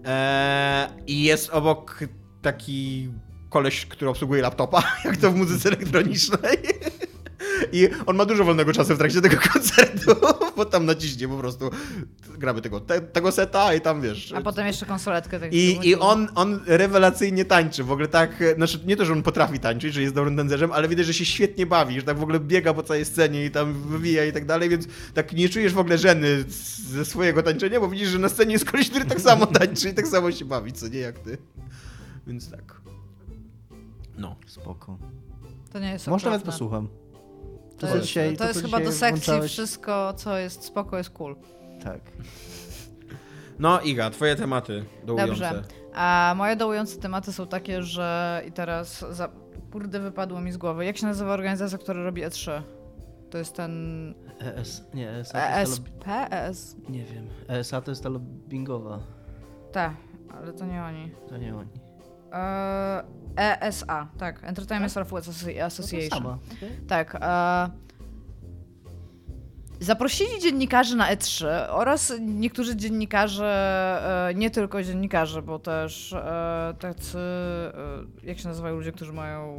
Eee, 0.04 0.88
I 1.06 1.22
jest 1.22 1.50
obok 1.50 1.98
taki 2.42 3.08
koleś, 3.50 3.86
który 3.86 4.10
obsługuje 4.10 4.42
laptopa, 4.42 4.82
jak 5.04 5.16
to 5.16 5.30
w 5.30 5.34
muzyce 5.34 5.68
elektronicznej. 5.68 6.58
I 7.72 7.88
on 8.06 8.16
ma 8.16 8.24
dużo 8.24 8.44
wolnego 8.44 8.72
czasu 8.72 8.94
w 8.94 8.98
trakcie 8.98 9.20
tego 9.20 9.36
koncertu, 9.52 10.14
bo 10.56 10.64
tam 10.64 10.86
naciśnie 10.86 11.28
po 11.28 11.36
prostu, 11.36 11.70
gramy 12.38 12.62
tego, 12.62 12.80
te, 12.80 13.00
tego 13.00 13.32
seta 13.32 13.74
i 13.74 13.80
tam 13.80 14.00
wiesz. 14.00 14.32
A 14.32 14.40
potem 14.40 14.66
jeszcze 14.66 14.86
konsoletkę. 14.86 15.40
Tak 15.40 15.52
I, 15.52 15.88
I 15.88 15.94
on, 15.94 16.28
on 16.34 16.60
rewelacyjnie 16.66 17.44
tańczy, 17.44 17.84
w 17.84 17.92
ogóle 17.92 18.08
tak, 18.08 18.44
znaczy 18.56 18.80
nie 18.86 18.96
to, 18.96 19.04
że 19.04 19.12
on 19.12 19.22
potrafi 19.22 19.60
tańczyć, 19.60 19.94
że 19.94 20.02
jest 20.02 20.14
dobrym 20.14 20.36
tancerzem, 20.36 20.72
ale 20.72 20.88
widać, 20.88 21.06
że 21.06 21.14
się 21.14 21.24
świetnie 21.24 21.66
bawi, 21.66 22.00
że 22.00 22.02
tak 22.02 22.18
w 22.18 22.22
ogóle 22.22 22.40
biega 22.40 22.74
po 22.74 22.82
całej 22.82 23.04
scenie 23.04 23.44
i 23.44 23.50
tam 23.50 23.72
wywija 23.72 24.24
i 24.24 24.32
tak 24.32 24.46
dalej, 24.46 24.68
więc 24.68 24.86
tak 25.14 25.32
nie 25.32 25.48
czujesz 25.48 25.74
w 25.74 25.78
ogóle 25.78 25.98
żeny 25.98 26.44
ze 26.90 27.04
swojego 27.04 27.42
tańczenia, 27.42 27.80
bo 27.80 27.88
widzisz, 27.88 28.08
że 28.08 28.18
na 28.18 28.28
scenie 28.28 28.52
jest 28.52 28.70
koleś, 28.70 28.90
który 28.90 29.04
tak 29.04 29.20
samo 29.20 29.46
tańczy 29.46 29.88
i 29.88 29.94
tak 29.94 30.06
samo 30.06 30.32
się 30.32 30.44
bawi, 30.44 30.72
co 30.72 30.88
nie 30.88 30.98
jak 30.98 31.18
ty. 31.18 31.38
Więc 32.26 32.50
tak. 32.50 32.80
No. 34.18 34.36
Spoko. 34.46 34.98
To 35.72 35.78
nie 35.78 35.90
jest 35.90 36.06
Może 36.06 36.26
nawet 36.26 36.42
posłucham. 36.42 36.88
To, 37.78 37.86
co 37.86 37.94
jest, 37.94 38.06
dzisiaj- 38.06 38.32
to 38.32 38.38
to, 38.38 38.48
jest 38.48 38.62
chyba 38.62 38.80
do 38.80 38.92
sekcji 38.92 39.24
włączałeś. 39.26 39.52
wszystko, 39.52 40.12
co 40.16 40.38
jest 40.38 40.64
spoko, 40.64 40.98
jest 40.98 41.10
cool. 41.10 41.36
Tak. 41.84 42.00
No 43.58 43.80
Iga, 43.80 44.10
twoje 44.10 44.36
tematy 44.36 44.84
dołujące. 45.04 45.32
Dobrze. 45.32 45.62
A 45.94 46.34
moje 46.36 46.56
dołujące 46.56 46.98
tematy 47.00 47.32
są 47.32 47.46
takie, 47.46 47.82
że 47.82 48.42
i 48.48 48.52
teraz 48.52 49.04
za... 49.10 49.28
kurde 49.72 50.00
wypadło 50.00 50.40
mi 50.40 50.52
z 50.52 50.56
głowy. 50.56 50.84
Jak 50.84 50.96
się 50.98 51.06
nazywa 51.06 51.32
organizacja, 51.32 51.78
która 51.78 52.02
robi 52.02 52.22
E 52.22 52.28
E3? 52.28 52.62
To 53.30 53.38
jest 53.38 53.54
ten 53.54 54.14
ES, 54.40 54.82
nie, 54.94 55.10
ESA 55.10 55.32
to 55.32 55.44
ESP, 55.44 55.88
ES. 56.30 56.76
Nie 56.88 57.04
wiem. 57.04 57.26
ESA 57.48 57.80
to 57.80 57.90
jest 57.90 58.02
ta 58.02 58.08
lobbyingowa. 58.08 58.98
Tak, 59.72 59.94
ale 60.38 60.52
to 60.52 60.66
nie 60.66 60.82
oni. 60.82 61.10
To 61.28 61.36
nie 61.36 61.56
oni. 61.56 61.70
E, 62.32 63.02
ESA, 63.36 64.08
tak, 64.18 64.44
Entertainment 64.44 64.92
Software 64.92 65.22
Associ- 65.22 65.54
No 65.54 65.60
to 65.60 65.66
Association. 65.66 66.10
sama. 66.10 66.38
okej. 66.56 66.70
Tak. 66.88 67.14
E, 67.20 67.70
zaprosili 69.80 70.30
dziennikarzy 70.42 70.96
na 70.96 71.14
E3 71.16 71.46
oraz 71.70 72.12
niektórzy 72.20 72.76
dziennikarze, 72.76 74.28
e, 74.30 74.34
nie 74.34 74.50
tylko 74.50 74.82
dziennikarze, 74.82 75.42
bo 75.42 75.58
też 75.58 76.12
e, 76.12 76.74
tacy, 76.78 77.18
e, 77.18 78.26
jak 78.26 78.38
się 78.38 78.48
nazywają 78.48 78.76
ludzie, 78.76 78.92
którzy 78.92 79.12
mają 79.12 79.54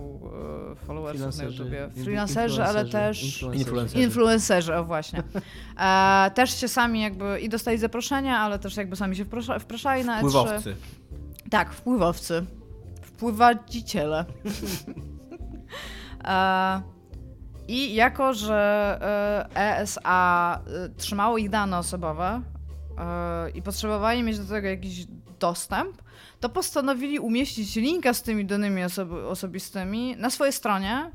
e, 0.72 0.86
followersów 0.86 1.38
na 1.38 1.44
YouTubie. 1.44 1.90
Freelancerzy, 2.04 2.64
ale 2.64 2.86
też 2.86 3.44
influencerzy. 3.54 4.02
Influencerzy. 4.04 4.76
o 4.76 4.84
właśnie. 4.84 5.24
E, 5.80 6.32
też 6.36 6.60
się 6.62 6.68
sami 6.68 7.02
jakby 7.02 7.40
i 7.40 7.50
dostali 7.50 7.78
zaproszenia, 7.78 8.38
ale 8.40 8.60
też 8.60 8.78
jakby 8.78 8.96
sami 8.96 9.16
się 9.16 9.26
wpraszali 9.60 10.06
na 10.06 10.16
E3. 10.16 10.20
Wpływowcy. 10.20 10.76
Tak, 11.50 11.74
wpływowcy. 11.74 12.46
Wpływadziciele. 13.20 14.26
e, 16.24 16.82
I 17.68 17.96
jako, 17.96 18.34
że 18.34 19.00
e, 19.56 19.78
ESA 19.78 20.60
e, 20.86 20.90
trzymało 20.90 21.38
ich 21.38 21.50
dane 21.50 21.78
osobowe 21.78 22.42
e, 22.98 23.50
i 23.50 23.62
potrzebowali 23.62 24.24
mieć 24.24 24.40
do 24.40 24.46
tego 24.46 24.68
jakiś 24.68 25.06
dostęp, 25.40 26.02
to 26.40 26.50
postanowili 26.50 27.20
umieścić 27.20 27.76
linka 27.76 28.14
z 28.14 28.24
tymi 28.24 28.46
danymi 28.46 28.82
osobi- 28.82 29.26
osobistymi 29.26 30.16
na 30.18 30.30
swojej 30.30 30.54
stronie. 30.54 31.12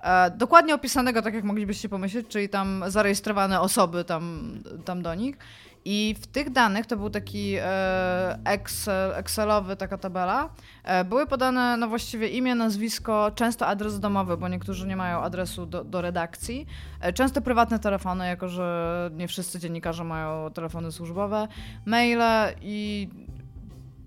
E, 0.00 0.30
dokładnie 0.30 0.74
opisanego, 0.74 1.22
tak 1.22 1.34
jak 1.34 1.44
moglibyście 1.44 1.88
pomyśleć, 1.88 2.26
czyli 2.28 2.48
tam 2.48 2.84
zarejestrowane 2.86 3.60
osoby 3.60 4.04
tam, 4.04 4.54
tam 4.84 5.02
do 5.02 5.14
nich. 5.14 5.36
I 5.84 6.14
w 6.20 6.26
tych 6.26 6.50
danych, 6.50 6.86
to 6.86 6.96
był 6.96 7.10
taki 7.10 7.54
e, 7.60 8.38
Excel, 8.44 9.12
Excelowy, 9.14 9.76
taka 9.76 9.98
tabela, 9.98 10.50
e, 10.84 11.04
były 11.04 11.26
podane 11.26 11.76
no 11.76 11.88
właściwie 11.88 12.28
imię, 12.28 12.54
nazwisko, 12.54 13.30
często 13.34 13.66
adres 13.66 14.00
domowy, 14.00 14.36
bo 14.36 14.48
niektórzy 14.48 14.86
nie 14.86 14.96
mają 14.96 15.20
adresu 15.20 15.66
do, 15.66 15.84
do 15.84 16.00
redakcji, 16.00 16.66
e, 17.00 17.12
często 17.12 17.40
prywatne 17.40 17.78
telefony, 17.78 18.26
jako 18.26 18.48
że 18.48 19.10
nie 19.14 19.28
wszyscy 19.28 19.58
dziennikarze 19.58 20.04
mają 20.04 20.50
telefony 20.50 20.92
służbowe, 20.92 21.48
maile 21.84 22.54
i 22.62 23.08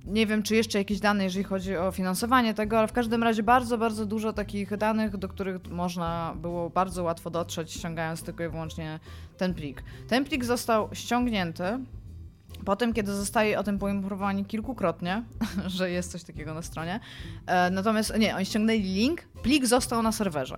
nie 0.05 0.27
wiem, 0.27 0.43
czy 0.43 0.55
jeszcze 0.55 0.77
jakieś 0.77 0.99
dane, 0.99 1.23
jeżeli 1.23 1.43
chodzi 1.43 1.77
o 1.77 1.91
finansowanie 1.91 2.53
tego, 2.53 2.79
ale 2.79 2.87
w 2.87 2.93
każdym 2.93 3.23
razie 3.23 3.43
bardzo, 3.43 3.77
bardzo 3.77 4.05
dużo 4.05 4.33
takich 4.33 4.77
danych, 4.77 5.17
do 5.17 5.27
których 5.27 5.67
można 5.69 6.33
było 6.41 6.69
bardzo 6.69 7.03
łatwo 7.03 7.29
dotrzeć, 7.29 7.73
ściągając 7.73 8.23
tylko 8.23 8.43
i 8.43 8.49
wyłącznie 8.49 8.99
ten 9.37 9.53
plik. 9.53 9.83
Ten 10.07 10.25
plik 10.25 10.45
został 10.45 10.89
ściągnięty 10.93 11.63
po 12.65 12.75
tym, 12.75 12.93
kiedy 12.93 13.15
zostali 13.15 13.55
o 13.55 13.63
tym 13.63 13.79
poinformowani 13.79 14.45
kilkukrotnie, 14.45 15.23
że 15.77 15.91
jest 15.91 16.11
coś 16.11 16.23
takiego 16.23 16.53
na 16.53 16.61
stronie. 16.61 16.99
E, 17.45 17.69
natomiast 17.69 18.17
nie, 18.17 18.35
oni 18.35 18.45
ściągnęli 18.45 18.81
link, 18.81 19.21
plik 19.43 19.65
został 19.65 20.01
na 20.03 20.11
serwerze. 20.11 20.57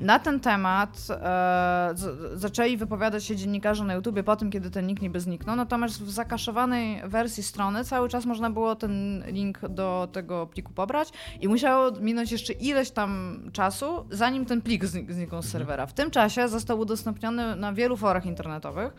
Na 0.00 0.18
ten 0.18 0.40
temat 0.40 1.06
e, 1.10 1.90
z, 1.94 2.40
zaczęli 2.40 2.76
wypowiadać 2.76 3.24
się 3.24 3.36
dziennikarze 3.36 3.84
na 3.84 3.94
YouTubie 3.94 4.22
po 4.22 4.36
tym, 4.36 4.50
kiedy 4.50 4.70
ten 4.70 4.86
link 4.86 5.02
niby 5.02 5.20
zniknął, 5.20 5.56
natomiast 5.56 6.02
w 6.02 6.10
zakaszowanej 6.10 7.02
wersji 7.08 7.42
strony 7.42 7.84
cały 7.84 8.08
czas 8.08 8.26
można 8.26 8.50
było 8.50 8.76
ten 8.76 9.24
link 9.26 9.60
do 9.68 10.08
tego 10.12 10.46
pliku 10.46 10.72
pobrać 10.72 11.08
i 11.40 11.48
musiało 11.48 11.90
minąć 12.00 12.32
jeszcze 12.32 12.52
ileś 12.52 12.90
tam 12.90 13.40
czasu, 13.52 14.06
zanim 14.10 14.46
ten 14.46 14.62
plik 14.62 14.84
znik- 14.84 15.12
zniknął 15.12 15.42
z 15.42 15.48
serwera. 15.48 15.86
W 15.86 15.92
tym 15.92 16.10
czasie 16.10 16.48
został 16.48 16.78
udostępniony 16.78 17.56
na 17.56 17.72
wielu 17.72 17.96
forach 17.96 18.26
internetowych 18.26 18.92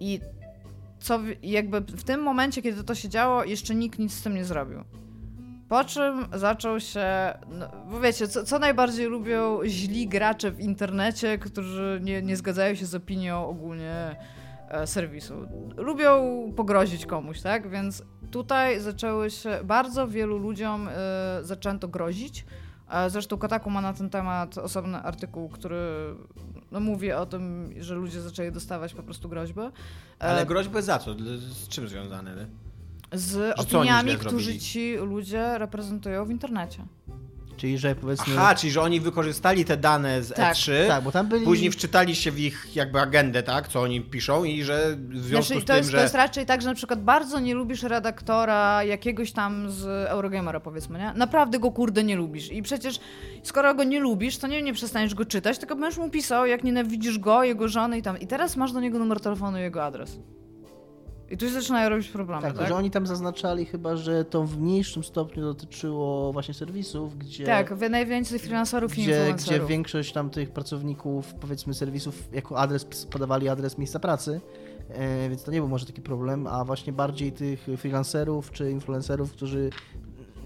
i 0.00 0.20
co 1.00 1.20
jakby 1.42 1.80
w 1.80 2.04
tym 2.04 2.22
momencie, 2.22 2.62
kiedy 2.62 2.84
to 2.84 2.94
się 2.94 3.08
działo, 3.08 3.44
jeszcze 3.44 3.74
nikt 3.74 3.98
nic 3.98 4.14
z 4.14 4.22
tym 4.22 4.34
nie 4.34 4.44
zrobił. 4.44 4.84
Po 5.72 5.84
czym 5.84 6.26
zaczął 6.34 6.80
się. 6.80 7.34
No, 7.50 7.68
bo 7.90 8.00
wiecie, 8.00 8.28
co, 8.28 8.44
co 8.44 8.58
najbardziej 8.58 9.06
lubią 9.06 9.60
źli 9.64 10.08
gracze 10.08 10.50
w 10.50 10.60
internecie, 10.60 11.38
którzy 11.38 12.00
nie, 12.02 12.22
nie 12.22 12.36
zgadzają 12.36 12.74
się 12.74 12.86
z 12.86 12.94
opinią 12.94 13.46
ogólnie 13.46 14.16
e, 14.68 14.86
serwisu. 14.86 15.34
Lubią 15.76 16.12
pogrozić 16.56 17.06
komuś, 17.06 17.40
tak? 17.40 17.70
Więc 17.70 18.02
tutaj 18.30 18.80
zaczęły 18.80 19.30
się. 19.30 19.60
Bardzo 19.64 20.08
wielu 20.08 20.38
ludziom 20.38 20.88
e, 20.88 20.92
zaczęto 21.42 21.88
grozić. 21.88 22.44
E, 22.90 23.10
Zresztą 23.10 23.38
Kotaku 23.38 23.70
ma 23.70 23.80
na 23.80 23.92
ten 23.92 24.10
temat 24.10 24.58
osobny 24.58 24.98
artykuł, 24.98 25.48
który 25.48 26.14
no, 26.72 26.80
mówi 26.80 27.12
o 27.12 27.26
tym, 27.26 27.74
że 27.80 27.94
ludzie 27.94 28.20
zaczęli 28.20 28.52
dostawać 28.52 28.94
po 28.94 29.02
prostu 29.02 29.28
groźby. 29.28 29.60
E, 29.60 29.72
Ale 30.18 30.46
groźby 30.46 30.82
za 30.82 30.98
co? 30.98 31.14
Z 31.38 31.68
czym 31.68 31.88
związane? 31.88 32.46
Z 33.12 33.36
oni 33.36 33.68
opiniami, 33.68 34.16
którzy 34.16 34.58
ci 34.58 34.96
ludzie 34.96 35.58
reprezentują 35.58 36.24
w 36.24 36.30
internecie. 36.30 36.84
Czyli, 37.56 37.78
że 37.78 37.94
powiedzmy... 37.94 38.34
Aha, 38.38 38.54
czyli 38.54 38.72
że 38.72 38.82
oni 38.82 39.00
wykorzystali 39.00 39.64
te 39.64 39.76
dane 39.76 40.22
z 40.22 40.32
Tak, 40.32 40.54
E3, 40.54 40.72
Tak, 40.88 41.04
bo 41.04 41.12
tam 41.12 41.26
byli... 41.26 41.44
później 41.44 41.70
wczytali 41.70 42.16
się 42.16 42.30
w 42.32 42.40
ich 42.40 42.76
jakby 42.76 43.00
agendę, 43.00 43.42
tak, 43.42 43.68
co 43.68 43.80
oni 43.80 44.00
piszą 44.00 44.44
i 44.44 44.62
że 44.62 44.96
w 44.96 45.18
związku 45.18 45.46
Znaczy, 45.46 45.60
z 45.60 45.64
to, 45.64 45.66
tym, 45.66 45.76
jest, 45.76 45.90
że... 45.90 45.96
to 45.96 46.02
jest 46.02 46.14
raczej 46.14 46.46
tak, 46.46 46.62
że 46.62 46.68
na 46.68 46.74
przykład 46.74 47.02
bardzo 47.02 47.40
nie 47.40 47.54
lubisz 47.54 47.82
redaktora 47.82 48.84
jakiegoś 48.84 49.32
tam 49.32 49.70
z 49.70 49.84
Eurogamera, 50.08 50.60
powiedzmy, 50.60 50.98
nie? 50.98 51.12
Naprawdę 51.16 51.58
go 51.58 51.70
kurde 51.70 52.04
nie 52.04 52.16
lubisz. 52.16 52.52
I 52.52 52.62
przecież 52.62 53.00
skoro 53.42 53.74
go 53.74 53.84
nie 53.84 54.00
lubisz, 54.00 54.38
to 54.38 54.46
nie, 54.46 54.62
nie 54.62 54.72
przestaniesz 54.72 55.14
go 55.14 55.24
czytać, 55.24 55.58
tylko 55.58 55.76
będziesz 55.76 55.98
mu 55.98 56.10
pisał, 56.10 56.46
jak 56.46 56.64
nienawidzisz 56.64 57.18
go, 57.18 57.44
jego 57.44 57.68
żony 57.68 57.98
i 57.98 58.02
tam. 58.02 58.20
I 58.20 58.26
teraz 58.26 58.56
masz 58.56 58.72
do 58.72 58.80
niego 58.80 58.98
numer 58.98 59.20
telefonu 59.20 59.58
i 59.58 59.60
jego 59.60 59.84
adres. 59.84 60.18
I 61.32 61.36
tu 61.36 61.46
się 61.46 61.52
zaczynają 61.52 61.88
robić 61.88 62.08
problemy, 62.08 62.42
Tak, 62.42 62.58
tak? 62.58 62.68
że 62.68 62.74
oni 62.74 62.90
tam 62.90 63.06
zaznaczali 63.06 63.64
chyba, 63.66 63.96
że 63.96 64.24
to 64.24 64.44
w 64.44 64.58
mniejszym 64.60 65.04
stopniu 65.04 65.42
dotyczyło 65.42 66.32
właśnie 66.32 66.54
serwisów, 66.54 67.18
gdzie... 67.18 67.46
Tak, 67.46 67.74
wy 67.74 67.88
najwięcej 67.90 68.38
freelancerów 68.38 68.90
i 68.98 69.02
Gdzie, 69.02 69.02
gdzie 69.12 69.18
influencerów. 69.20 69.68
większość 69.68 70.12
tam 70.12 70.30
tych 70.30 70.50
pracowników, 70.50 71.34
powiedzmy 71.34 71.74
serwisów, 71.74 72.28
jako 72.32 72.58
adres 72.58 72.84
podawali 73.10 73.48
adres 73.48 73.78
miejsca 73.78 73.98
pracy, 73.98 74.40
e, 74.88 75.28
więc 75.28 75.42
to 75.44 75.50
nie 75.52 75.58
był 75.60 75.68
może 75.68 75.86
taki 75.86 76.02
problem, 76.02 76.46
a 76.46 76.64
właśnie 76.64 76.92
bardziej 76.92 77.32
tych 77.32 77.66
freelancerów 77.76 78.50
czy 78.50 78.70
influencerów, 78.70 79.32
którzy 79.32 79.70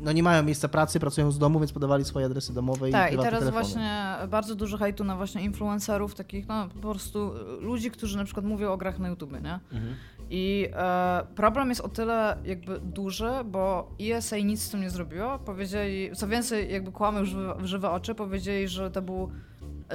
no 0.01 0.13
nie 0.13 0.23
mają 0.23 0.43
miejsca 0.43 0.69
pracy, 0.69 1.01
pracują 1.01 1.31
z 1.31 1.39
domu, 1.39 1.59
więc 1.59 1.73
podawali 1.73 2.05
swoje 2.05 2.27
adresy 2.27 2.55
domowe 2.55 2.91
Tak, 2.91 3.11
i 3.11 3.15
i 3.15 3.17
prywatne 3.19 3.31
teraz 3.31 3.41
telefony. 3.41 3.65
właśnie 3.65 4.29
bardzo 4.29 4.55
dużo 4.55 4.79
hejtu 4.79 5.05
na 5.05 5.17
właśnie 5.17 5.43
influencerów, 5.43 6.15
takich 6.15 6.49
no 6.49 6.69
po 6.69 6.89
prostu 6.91 7.31
ludzi, 7.61 7.91
którzy 7.91 8.17
na 8.17 8.25
przykład 8.25 8.47
mówią 8.47 8.73
o 8.73 8.77
grach 8.77 8.99
na 8.99 9.09
YouTube, 9.09 9.33
nie? 9.33 9.39
Mhm. 9.73 9.95
I 10.31 10.69
e, 10.73 11.27
problem 11.35 11.69
jest 11.69 11.81
o 11.81 11.89
tyle 11.89 12.37
jakby 12.45 12.81
duży, 12.81 13.31
bo 13.45 13.91
ESA 14.01 14.37
nic 14.37 14.63
z 14.63 14.71
tym 14.71 14.81
nie 14.81 14.91
zrobiło. 14.91 15.39
Powiedzieli, 15.39 16.11
co 16.17 16.29
więcej, 16.29 16.73
jakby 16.73 16.93
kłamy 16.93 17.23
w 17.23 17.25
żywe, 17.25 17.55
w 17.59 17.67
żywe 17.67 17.91
oczy, 17.91 18.15
powiedzieli, 18.15 18.69
że 18.69 18.91
to 18.91 19.03
był 19.03 19.31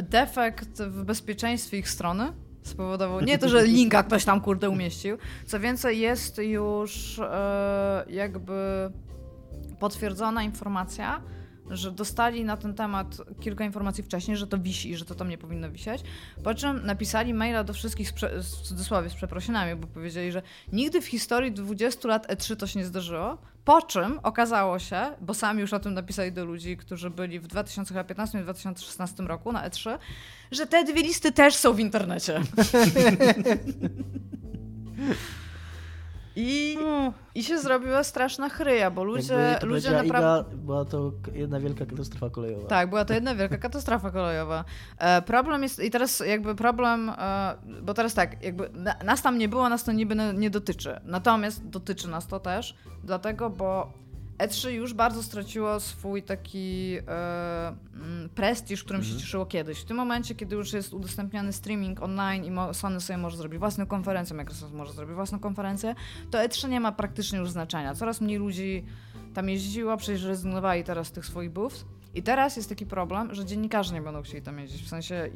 defekt 0.03 0.81
w 0.81 1.03
bezpieczeństwie 1.03 1.77
ich 1.77 1.89
strony. 1.89 2.33
Spowodował 2.63 3.21
nie 3.21 3.37
to, 3.37 3.49
że 3.49 3.63
linka 3.67 4.03
ktoś 4.03 4.25
tam 4.25 4.41
kurde 4.41 4.69
umieścił. 4.69 5.17
Co 5.45 5.59
więcej, 5.59 5.99
jest 5.99 6.37
już 6.37 7.19
e, 7.19 8.05
jakby 8.09 8.91
potwierdzona 9.79 10.43
informacja, 10.43 11.21
że 11.71 11.91
dostali 11.91 12.45
na 12.45 12.57
ten 12.57 12.73
temat 12.73 13.17
kilka 13.39 13.65
informacji 13.65 14.03
wcześniej, 14.03 14.37
że 14.37 14.47
to 14.47 14.57
wisi 14.57 14.89
i 14.89 14.97
że 14.97 15.05
to 15.05 15.15
tam 15.15 15.29
nie 15.29 15.37
powinno 15.37 15.71
wisieć. 15.71 16.01
Po 16.43 16.55
czym 16.55 16.85
napisali 16.85 17.33
maila 17.33 17.63
do 17.63 17.73
wszystkich 17.73 18.09
z, 18.09 18.13
prze, 18.13 18.41
w 18.43 18.45
cudzysłowie 18.45 19.09
z 19.09 19.13
przeprosinami, 19.13 19.75
bo 19.75 19.87
powiedzieli, 19.87 20.31
że 20.31 20.41
nigdy 20.73 21.01
w 21.01 21.05
historii 21.05 21.51
20 21.51 22.07
lat 22.07 22.27
E3 22.27 22.55
to 22.55 22.67
się 22.67 22.79
nie 22.79 22.85
zdarzyło. 22.85 23.37
Po 23.65 23.81
czym 23.81 24.19
okazało 24.23 24.79
się, 24.79 25.01
bo 25.21 25.33
sami 25.33 25.61
już 25.61 25.73
o 25.73 25.79
tym 25.79 25.93
napisali 25.93 26.31
do 26.31 26.45
ludzi, 26.45 26.77
którzy 26.77 27.09
byli 27.09 27.39
w 27.39 27.47
2015 27.47 28.39
i 28.39 28.41
2016 28.41 29.23
roku 29.23 29.51
na 29.51 29.69
E3, 29.69 29.97
że 30.51 30.67
te 30.67 30.83
dwie 30.83 31.03
listy 31.03 31.31
też 31.31 31.55
są 31.55 31.73
w 31.73 31.79
internecie. 31.79 32.41
I, 36.35 36.77
I 37.35 37.43
się 37.43 37.59
zrobiła 37.59 38.03
straszna 38.03 38.49
chryja, 38.49 38.91
bo 38.91 39.03
ludzie, 39.03 39.33
Jakby 39.33 39.61
to 39.61 39.67
ludzie 39.67 39.91
naprawdę... 39.91 40.43
Iga, 40.51 40.57
była 40.57 40.85
to 40.85 41.11
jedna 41.33 41.59
wielka 41.59 41.85
katastrofa 41.85 42.29
kolejowa. 42.29 42.67
Tak, 42.67 42.89
była 42.89 43.05
to 43.05 43.13
jedna 43.13 43.35
wielka 43.35 43.57
katastrofa 43.57 44.11
kolejowa. 44.11 44.65
E, 44.97 45.21
problem 45.21 45.63
jest, 45.63 45.83
i 45.83 45.91
teraz 45.91 46.19
jakby 46.19 46.55
problem, 46.55 47.09
e, 47.09 47.55
bo 47.81 47.93
teraz 47.93 48.13
tak, 48.13 48.43
jakby 48.43 48.69
na, 48.73 48.95
nas 49.05 49.21
tam 49.21 49.37
nie 49.37 49.49
było, 49.49 49.69
nas 49.69 49.83
to 49.83 49.91
niby 49.91 50.15
nie 50.33 50.49
dotyczy. 50.49 50.99
Natomiast 51.03 51.69
dotyczy 51.69 52.07
nas 52.07 52.27
to 52.27 52.39
też, 52.39 52.75
dlatego, 53.03 53.49
bo 53.49 53.93
E3 54.41 54.69
już 54.69 54.93
bardzo 54.93 55.23
straciło 55.23 55.79
swój 55.79 56.23
taki 56.23 56.97
e, 57.07 57.67
mm, 57.67 58.29
prestiż, 58.35 58.83
którym 58.83 59.03
się 59.03 59.17
cieszyło 59.17 59.45
kiedyś. 59.45 59.79
W 59.79 59.85
tym 59.85 59.97
momencie, 59.97 60.35
kiedy 60.35 60.55
już 60.55 60.73
jest 60.73 60.93
udostępniany 60.93 61.53
streaming 61.53 62.03
online 62.03 62.45
i 62.45 62.73
Sony 62.75 63.01
sobie 63.01 63.17
może 63.17 63.37
zrobić 63.37 63.59
własną 63.59 63.85
konferencję, 63.85 64.35
Microsoft 64.35 64.73
może 64.73 64.93
zrobić 64.93 65.15
własną 65.15 65.39
konferencję, 65.39 65.95
to 66.31 66.37
E3 66.37 66.69
nie 66.69 66.79
ma 66.79 66.91
praktycznie 66.91 67.39
już 67.39 67.51
znaczenia. 67.51 67.95
Coraz 67.95 68.21
mniej 68.21 68.37
ludzi 68.37 68.85
tam 69.33 69.49
jeździło, 69.49 69.97
przecież 69.97 70.23
rezygnowali 70.23 70.83
teraz 70.83 71.07
z 71.07 71.11
tych 71.11 71.25
swoich 71.25 71.51
booths. 71.51 71.85
I 72.13 72.23
teraz 72.23 72.55
jest 72.55 72.69
taki 72.69 72.85
problem, 72.85 73.35
że 73.35 73.45
dziennikarze 73.45 73.93
nie 73.93 74.01
będą 74.01 74.21
chcieli 74.21 74.41
tam 74.41 74.59
jeździć. 74.59 74.83
W 74.83 74.89
sensie 74.89 75.29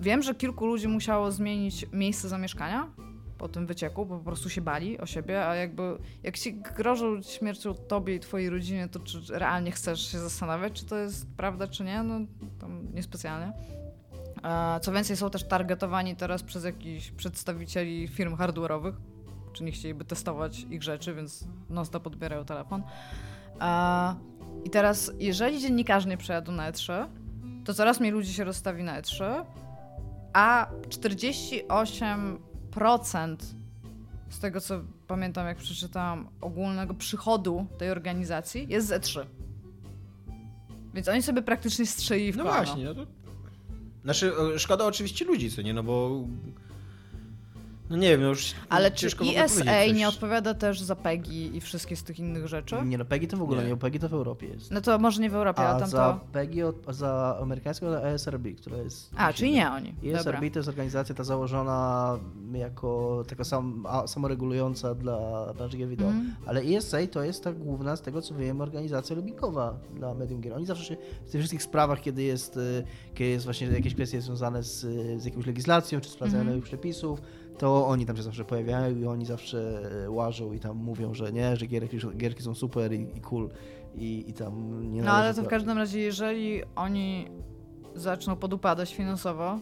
wiem, 0.00 0.22
że 0.22 0.34
kilku 0.34 0.66
ludzi 0.66 0.88
musiało 0.88 1.32
zmienić 1.32 1.86
miejsce 1.92 2.28
zamieszkania 2.28 2.90
po 3.38 3.48
tym 3.48 3.66
wycieku, 3.66 4.06
bo 4.06 4.18
po 4.18 4.24
prostu 4.24 4.50
się 4.50 4.60
bali 4.60 4.98
o 4.98 5.06
siebie, 5.06 5.46
a 5.46 5.54
jakby 5.54 5.98
jak 6.22 6.38
ci 6.38 6.54
grożą 6.54 7.22
śmiercią 7.22 7.74
tobie 7.74 8.14
i 8.14 8.20
twojej 8.20 8.50
rodzinie, 8.50 8.88
to 8.88 9.00
czy 9.00 9.20
realnie 9.28 9.72
chcesz 9.72 10.12
się 10.12 10.18
zastanawiać, 10.18 10.72
czy 10.72 10.86
to 10.86 10.96
jest 10.96 11.26
prawda, 11.36 11.66
czy 11.66 11.84
nie? 11.84 12.02
No 12.02 12.20
tam 12.60 12.94
niespecjalnie. 12.94 13.52
Co 14.82 14.92
więcej, 14.92 15.16
są 15.16 15.30
też 15.30 15.44
targetowani 15.44 16.16
teraz 16.16 16.42
przez 16.42 16.64
jakichś 16.64 17.10
przedstawicieli 17.10 18.08
firm 18.08 18.36
hardware'owych, 18.36 18.92
czy 19.52 19.64
nie 19.64 19.72
chcieliby 19.72 20.04
testować 20.04 20.66
ich 20.70 20.82
rzeczy, 20.82 21.14
więc 21.14 21.44
non-stop 21.70 22.02
podbierają 22.02 22.44
telefon. 22.44 22.82
I 24.64 24.70
teraz, 24.70 25.12
jeżeli 25.18 25.60
dziennikarze 25.60 26.08
nie 26.08 26.16
przejadą 26.16 26.52
na 26.52 26.72
E3, 26.72 27.06
to 27.64 27.74
coraz 27.74 28.00
mniej 28.00 28.12
ludzi 28.12 28.32
się 28.32 28.44
rozstawi 28.44 28.84
na 28.84 29.02
E3, 29.02 29.44
a 30.32 30.66
48% 30.88 32.36
z 34.28 34.38
tego, 34.38 34.60
co 34.60 34.80
pamiętam, 35.06 35.46
jak 35.46 35.56
przeczytałam, 35.58 36.28
ogólnego 36.40 36.94
przychodu 36.94 37.66
tej 37.78 37.90
organizacji 37.90 38.66
jest 38.68 38.86
z 38.88 38.90
E3. 38.90 39.24
Więc 40.94 41.08
oni 41.08 41.22
sobie 41.22 41.42
praktycznie 41.42 41.86
strzelili 41.86 42.32
w 42.32 42.36
No 42.36 42.44
kolano. 42.44 42.64
właśnie, 42.64 42.84
no 42.84 42.94
to... 42.94 43.06
Znaczy, 44.04 44.32
szkoda 44.58 44.84
oczywiście 44.84 45.24
ludzi, 45.24 45.50
co 45.50 45.62
nie, 45.62 45.74
no 45.74 45.82
bo... 45.82 46.20
No 47.90 47.96
nie 47.96 48.08
wiem, 48.08 48.20
no 48.20 48.28
już 48.28 48.54
Ale 48.68 48.90
czy 48.90 49.06
ESA 49.36 49.64
coś. 49.64 49.92
nie 49.94 50.08
odpowiada 50.08 50.54
też 50.54 50.80
za 50.80 50.96
PEGI 50.96 51.56
i 51.56 51.60
wszystkie 51.60 51.96
z 51.96 52.02
tych 52.04 52.18
innych 52.18 52.46
rzeczy? 52.48 52.76
Nie 52.84 52.98
no, 52.98 53.04
PEGI 53.04 53.28
to 53.28 53.36
w 53.36 53.42
ogóle 53.42 53.62
Nie. 53.64 53.68
nie, 53.70 53.76
PEGI 53.76 53.98
to 53.98 54.08
w 54.08 54.14
Europie 54.14 54.46
jest. 54.46 54.70
No 54.70 54.80
to 54.80 54.98
może 54.98 55.22
nie 55.22 55.30
w 55.30 55.34
Europie, 55.34 55.60
a, 55.62 55.76
A 55.76 55.80
tam 55.80 55.88
za 55.88 56.12
to... 56.12 56.20
PEGI, 56.32 56.62
od, 56.62 56.76
za 56.88 57.38
amerykańską 57.42 57.86
to 57.86 58.08
ESRB, 58.08 58.44
która 58.56 58.76
jest... 58.76 59.10
A, 59.16 59.32
czyli 59.32 59.52
nie 59.52 59.70
oni. 59.70 59.88
ESRB 60.04 60.24
Dobra. 60.34 60.50
to 60.50 60.58
jest 60.58 60.68
organizacja 60.68 61.14
ta 61.14 61.24
założona 61.24 62.18
jako 62.52 63.22
taka 63.28 63.44
sam, 63.44 63.86
a, 63.88 64.06
samoregulująca 64.06 64.94
dla 64.94 65.52
branży 65.54 65.76
gier 65.78 65.88
wideo. 65.88 66.08
Mhm. 66.08 66.34
Ale 66.46 66.60
ESA 66.60 66.96
to 67.12 67.22
jest 67.22 67.44
ta 67.44 67.52
główna, 67.52 67.96
z 67.96 68.02
tego 68.02 68.22
co 68.22 68.34
wiem, 68.34 68.60
organizacja 68.60 69.16
lobbyingowa 69.16 69.78
dla 69.94 70.14
medium 70.14 70.40
gier. 70.40 70.54
Oni 70.54 70.66
zawsze 70.66 70.84
się 70.84 70.96
w 71.26 71.30
tych 71.30 71.40
wszystkich 71.40 71.62
sprawach, 71.62 72.00
kiedy 72.00 72.22
jest, 72.22 72.56
y, 72.56 72.84
kiedy 73.14 73.30
jest 73.30 73.44
właśnie 73.44 73.66
jakieś 73.66 73.94
kwestie 73.94 74.20
związane 74.20 74.62
z, 74.62 74.80
z 75.22 75.24
jakąś 75.24 75.46
legislacją, 75.46 76.00
czy 76.00 76.08
sprawdzaniem 76.10 76.40
Mhm. 76.40 76.56
nowych 76.56 76.64
przepisów, 76.68 77.20
to 77.58 77.86
oni 77.86 78.06
tam 78.06 78.16
się 78.16 78.22
zawsze 78.22 78.44
pojawiają 78.44 78.96
i 78.96 79.06
oni 79.06 79.26
zawsze 79.26 79.82
y, 80.04 80.10
łażą 80.10 80.52
i 80.52 80.60
tam 80.60 80.76
mówią, 80.76 81.14
że 81.14 81.32
nie, 81.32 81.56
że 81.56 81.66
gierki, 81.66 81.98
gierki 82.16 82.42
są 82.42 82.54
super 82.54 82.92
i, 82.92 83.08
i 83.16 83.20
cool 83.20 83.50
i, 83.94 84.24
i 84.28 84.32
tam 84.32 84.82
nie 84.92 85.02
No 85.02 85.12
ale 85.12 85.34
to 85.34 85.42
w 85.42 85.48
każdym 85.48 85.78
razie, 85.78 86.00
jeżeli 86.00 86.62
oni 86.76 87.28
zaczną 87.94 88.36
podupadać 88.36 88.94
finansowo, 88.94 89.58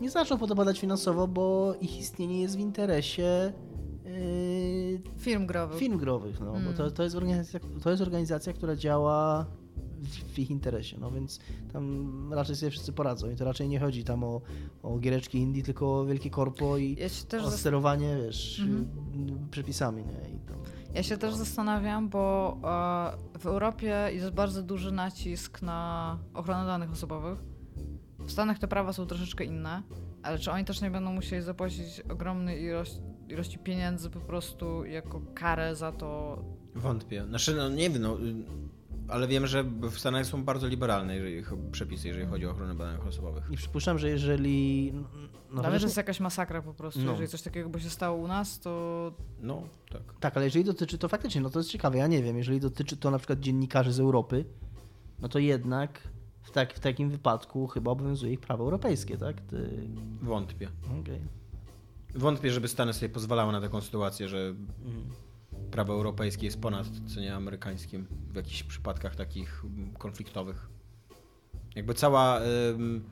nie 0.00 0.10
zaczną 0.10 0.38
podobać 0.38 0.80
finansowo, 0.80 1.28
bo 1.28 1.74
ich 1.80 1.98
istnienie 1.98 2.40
jest 2.40 2.56
w 2.56 2.60
interesie 2.60 3.52
yy, 4.04 5.00
film 5.18 5.46
growy. 5.46 5.78
film 5.78 5.98
growych, 5.98 6.40
no, 6.40 6.52
bo 6.52 6.58
Mm. 6.58 6.74
to, 6.74 6.90
to, 6.90 7.02
jest 7.02 7.16
organizacja, 7.16 7.60
to 7.82 7.90
jest 7.90 8.02
organizacja, 8.02 8.52
która 8.52 8.76
działa 8.76 9.46
w, 10.02 10.38
ich 10.38 10.50
interesie, 10.50 10.96
no 11.00 11.10
więc 11.10 11.40
tam 11.72 12.32
raczej 12.32 12.56
sobie 12.56 12.70
wszyscy 12.70 12.92
poradzą 12.92 13.30
i 13.30 13.36
to 13.36 13.44
raczej 13.44 13.68
nie 13.68 13.80
chodzi 13.80 14.04
tam 14.04 14.24
o, 14.24 14.40
o 14.82 14.98
giereczki 14.98 15.38
indie, 15.38 15.62
tylko 15.62 16.00
o 16.00 16.04
wielkie 16.04 16.30
korpo 16.30 16.78
i 16.78 16.96
Ja 16.98 17.06
o 17.06 17.50
zas- 17.50 17.56
sterowanie, 17.60 18.16
wiesz, 18.26 18.60
Mhm. 18.60 19.48
przepisami, 19.50 20.02
nie, 20.04 20.30
i 20.36 20.38
tam... 20.40 20.56
ja 20.94 21.02
się 21.02 21.16
też 21.18 21.34
zastanawiam, 21.34 22.08
bo 22.08 22.56
e, 23.34 23.38
w 23.38 23.46
Europie 23.46 24.08
jest 24.12 24.30
bardzo 24.30 24.62
duży 24.62 24.92
nacisk 24.92 25.62
na 25.62 26.18
ochronę 26.34 26.66
danych 26.66 26.92
osobowych. 26.92 27.38
W 28.18 28.32
Stanach 28.32 28.58
te 28.58 28.68
prawa 28.68 28.92
są 28.92 29.06
troszeczkę 29.06 29.44
inne, 29.44 29.82
ale 30.22 30.38
czy 30.38 30.50
oni 30.50 30.64
też 30.64 30.80
nie 30.82 30.90
będą 30.90 31.12
musieli 31.12 31.42
zapłacić 31.42 32.00
ogromnej 32.00 32.62
ilości, 32.62 33.00
ilości 33.28 33.58
pieniędzy 33.58 34.10
po 34.10 34.20
prostu 34.20 34.84
jako 34.84 35.20
karę 35.34 35.76
za 35.76 35.92
to? 35.92 36.38
Wątpię. 36.74 37.24
Znaczy, 37.28 37.54
no 37.54 37.68
nie 37.68 37.90
wiem, 37.90 38.02
no, 38.02 38.16
ale 39.08 39.28
wiem, 39.28 39.46
że 39.46 39.64
w 39.64 39.98
Stanach 39.98 40.26
są 40.26 40.44
bardzo 40.44 40.66
liberalne 40.66 41.16
jeżeli, 41.16 41.42
przepisy, 41.72 42.08
jeżeli 42.08 42.26
chodzi 42.26 42.46
o 42.46 42.50
ochronę 42.50 42.74
danych 42.74 43.06
osobowych. 43.06 43.44
I 43.50 43.56
przypuszczam, 43.56 43.98
że 43.98 44.08
jeżeli... 44.08 44.92
No, 45.50 45.56
Nawet 45.56 45.66
chociaż- 45.66 45.82
jest 45.82 45.96
jakaś 45.96 46.20
masakra 46.20 46.62
po 46.62 46.74
prostu. 46.74 47.00
No. 47.00 47.10
Jeżeli 47.10 47.28
coś 47.28 47.42
takiego 47.42 47.68
by 47.68 47.80
się 47.80 47.90
stało 47.90 48.18
u 48.18 48.26
nas, 48.26 48.60
to 48.60 49.12
No, 49.40 49.62
tak. 49.92 50.02
Tak, 50.20 50.36
ale 50.36 50.44
jeżeli 50.46 50.64
dotyczy 50.64 50.98
to 50.98 51.08
faktycznie, 51.08 51.40
no 51.40 51.50
to 51.50 51.58
jest 51.58 51.70
ciekawe, 51.70 51.98
ja 51.98 52.06
nie 52.06 52.22
wiem, 52.22 52.36
jeżeli 52.36 52.60
dotyczy 52.60 52.96
to 52.96 53.10
na 53.10 53.18
przykład 53.18 53.40
dziennikarzy 53.40 53.92
z 53.92 54.00
Europy, 54.00 54.44
no 55.18 55.28
to 55.28 55.38
jednak 55.38 56.00
w, 56.42 56.50
tak, 56.50 56.74
w 56.74 56.80
takim 56.80 57.10
wypadku 57.10 57.66
chyba 57.66 57.90
obowiązuje 57.90 58.32
ich 58.32 58.40
prawo 58.40 58.64
europejskie, 58.64 59.16
tak? 59.18 59.40
Ty... 59.40 59.88
Wątpię. 60.22 60.68
Okej. 61.00 61.20
Wątpię, 62.14 62.50
żeby 62.50 62.68
Stany 62.68 62.92
sobie 62.92 63.08
pozwalały 63.08 63.52
na 63.52 63.60
taką 63.60 63.80
sytuację, 63.80 64.28
że 64.28 64.38
Mhm. 64.84 65.04
Prawo 65.70 65.92
europejskie 65.92 66.46
jest 66.46 66.60
ponad 66.60 66.86
co 67.14 67.20
nie 67.20 67.34
amerykańskim 67.34 68.06
w 68.32 68.36
jakichś 68.36 68.62
przypadkach 68.62 69.16
takich 69.16 69.62
konfliktowych. 69.98 70.68
Jakby 71.74 71.94
cała, 71.94 72.40
ym, 72.74 73.04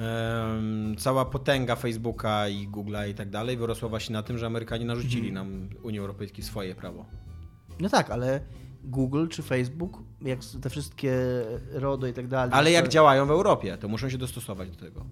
ym, 0.00 0.96
cała 0.98 1.24
potęga 1.24 1.76
Facebooka 1.76 2.48
i 2.48 2.68
Google'a 2.68 3.08
i 3.10 3.14
tak 3.14 3.30
dalej 3.30 3.56
wyrosła 3.56 3.88
właśnie 3.88 4.12
na 4.12 4.22
tym, 4.22 4.38
że 4.38 4.46
Amerykanie 4.46 4.84
narzucili 4.84 5.32
nam 5.32 5.68
Unii 5.82 5.98
Europejskiej 6.00 6.44
swoje 6.44 6.74
prawo. 6.74 7.06
No 7.80 7.88
tak, 7.88 8.10
ale 8.10 8.40
Google 8.84 9.26
czy 9.28 9.42
Facebook, 9.42 10.02
jak 10.22 10.38
te 10.62 10.70
wszystkie 10.70 11.12
RODO 11.72 12.06
i 12.06 12.12
tak 12.12 12.28
dalej. 12.28 12.50
Ale 12.54 12.70
jak 12.70 12.84
to- 12.84 12.90
działają 12.90 13.26
w 13.26 13.30
Europie, 13.30 13.76
to 13.78 13.88
muszą 13.88 14.08
się 14.08 14.18
dostosować 14.18 14.70
do 14.70 14.76
tego. 14.76 15.06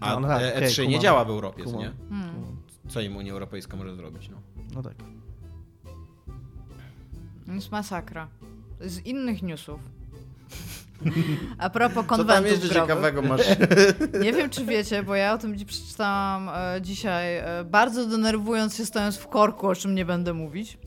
A 0.00 0.14
No, 0.14 0.20
no 0.20 0.28
tak, 0.28 0.42
E- 0.42 0.54
okej, 0.56 0.68
E3 0.68 0.78
nie 0.80 0.86
kumam. 0.86 1.00
działa 1.02 1.24
w 1.24 1.30
Europie, 1.30 1.64
nie? 1.64 1.92
hmm. 2.08 2.56
Co 2.88 3.00
im 3.00 3.16
Unia 3.16 3.32
Europejska 3.32 3.76
może 3.76 3.96
zrobić? 3.96 4.28
No. 4.28 4.36
No 4.74 4.82
tak. 4.82 4.94
To 7.50 7.54
jest 7.54 7.72
masakra. 7.72 8.28
Z 8.80 9.06
innych 9.06 9.42
newsów. 9.42 9.80
A 11.58 11.70
propos 11.70 11.94
Co 11.94 12.02
tam 12.08 12.18
konwentów 12.18 12.50
jeszcze 12.50 12.68
growych. 12.68 12.88
ciekawego 12.88 13.22
masz? 13.22 13.40
Nie 14.24 14.32
wiem, 14.32 14.50
czy 14.50 14.64
wiecie, 14.64 15.02
bo 15.02 15.14
ja 15.14 15.34
o 15.34 15.38
tym 15.38 15.56
dziś 15.56 15.64
przeczytałam 15.64 16.48
e, 16.48 16.82
dzisiaj, 16.82 17.36
e, 17.36 17.64
bardzo 17.64 18.06
denerwując 18.06 18.76
się 18.76 18.86
stojąc 18.86 19.16
w 19.16 19.28
korku, 19.28 19.68
o 19.68 19.74
czym 19.74 19.94
nie 19.94 20.04
będę 20.04 20.32
mówić. 20.34 20.78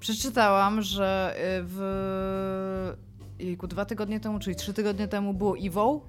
Przeczytałam, 0.00 0.82
że 0.82 1.34
e, 1.36 1.38
w 1.64 2.92
jejku, 3.38 3.66
dwa 3.66 3.84
tygodnie 3.84 4.20
temu, 4.20 4.38
czyli 4.38 4.56
trzy 4.56 4.74
tygodnie 4.74 5.08
temu 5.08 5.34
było 5.34 5.56
EVO. 5.58 6.06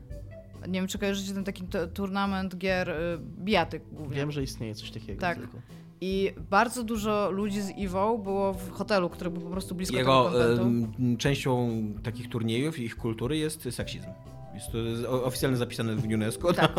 Nie 0.68 0.80
wiem, 0.80 0.88
czy 0.88 1.00
kojarzycie 1.00 1.34
ten 1.34 1.44
taki 1.44 1.64
turnament 1.94 2.58
gier 2.58 2.96
bijatyk 3.20 3.84
głównie. 3.92 4.16
Wiem, 4.16 4.32
że 4.32 4.44
istnieje 4.44 4.76
coś 4.76 4.92
takiego. 4.92 5.22
Tak. 5.22 5.38
Tylko. 5.38 5.58
I 6.02 6.34
bardzo 6.49 6.84
dużo 6.84 7.32
ludzi 7.32 7.62
z 7.62 7.72
EVO 7.78 8.18
było 8.18 8.54
w 8.54 8.72
hotelu, 8.72 9.10
który 9.10 9.30
był 9.30 9.41
po 9.41 9.49
prostu 9.49 9.76
blisko 9.76 9.97
Jego 9.97 10.32
częścią 11.18 11.70
takich 12.04 12.30
turniejów 12.30 12.80
i 12.80 12.84
ich 12.84 12.97
kultury 12.97 13.38
jest 13.38 13.68
seksizm. 13.72 14.08
Jest 14.54 14.68
to 14.72 15.24
oficjalnie 15.26 15.58
zapisane 15.58 15.95
w 15.95 16.06
UNESCO. 16.06 16.54
Tak. 16.54 16.72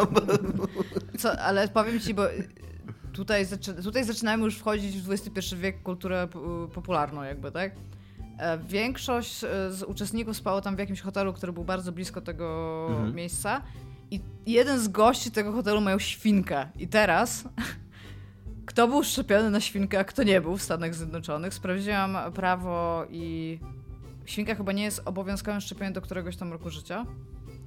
Co, 1.18 1.41
ale 1.41 1.68
powiem 1.68 2.01
ci, 2.01 2.14
bo 2.14 2.23
tutaj, 3.12 3.45
zaczy, 3.45 3.75
tutaj 3.75 4.05
zaczynamy 4.05 4.45
już 4.45 4.57
wchodzić 4.59 4.97
w 5.01 5.12
XXI 5.12 5.57
wiek 5.57 5.83
kulturę 5.83 6.29
popularną 6.75 7.23
jakby, 7.23 7.51
tak? 7.53 7.73
E, 8.39 8.59
Większość 8.59 9.45
e, 9.45 9.49
z 9.73 9.83
uczestników 9.83 10.37
spało 10.37 10.61
tam 10.61 10.77
w 10.77 10.79
jakimś 10.79 11.01
hotelu, 11.01 11.33
który 11.33 11.53
był 11.53 11.64
bardzo 11.64 11.93
blisko 11.93 12.20
tego 12.20 12.87
Mhm. 12.91 13.14
miejsca 13.14 13.62
i 14.11 14.20
jeden 14.47 14.81
z 14.81 14.89
gości 14.89 15.31
tego 15.31 15.53
hotelu 15.53 15.81
miał 15.81 16.01
świnkę. 16.01 16.68
I 16.79 16.89
teraz 16.89 17.45
kto 18.73 18.89
był 18.89 19.05
szczepiony 19.05 19.51
na 19.51 19.61
świnkę, 19.61 19.99
a 19.99 20.05
kto 20.05 20.23
nie 20.23 20.41
był 20.41 20.57
w 20.57 20.62
Stanach 20.62 20.95
Zjednoczonych? 20.95 21.55
Sprawdziłam 21.55 22.18
prawo 22.35 23.05
i 23.11 23.59
świnka 24.25 24.55
chyba 24.55 24.73
nie 24.73 24.83
jest 24.83 25.03
obowiązkowym 25.05 25.61
szczepieniem 25.61 25.93
do 25.93 26.01
któregoś 26.01 26.37
tam 26.37 26.53
roku 26.53 26.70
życia. 26.70 27.07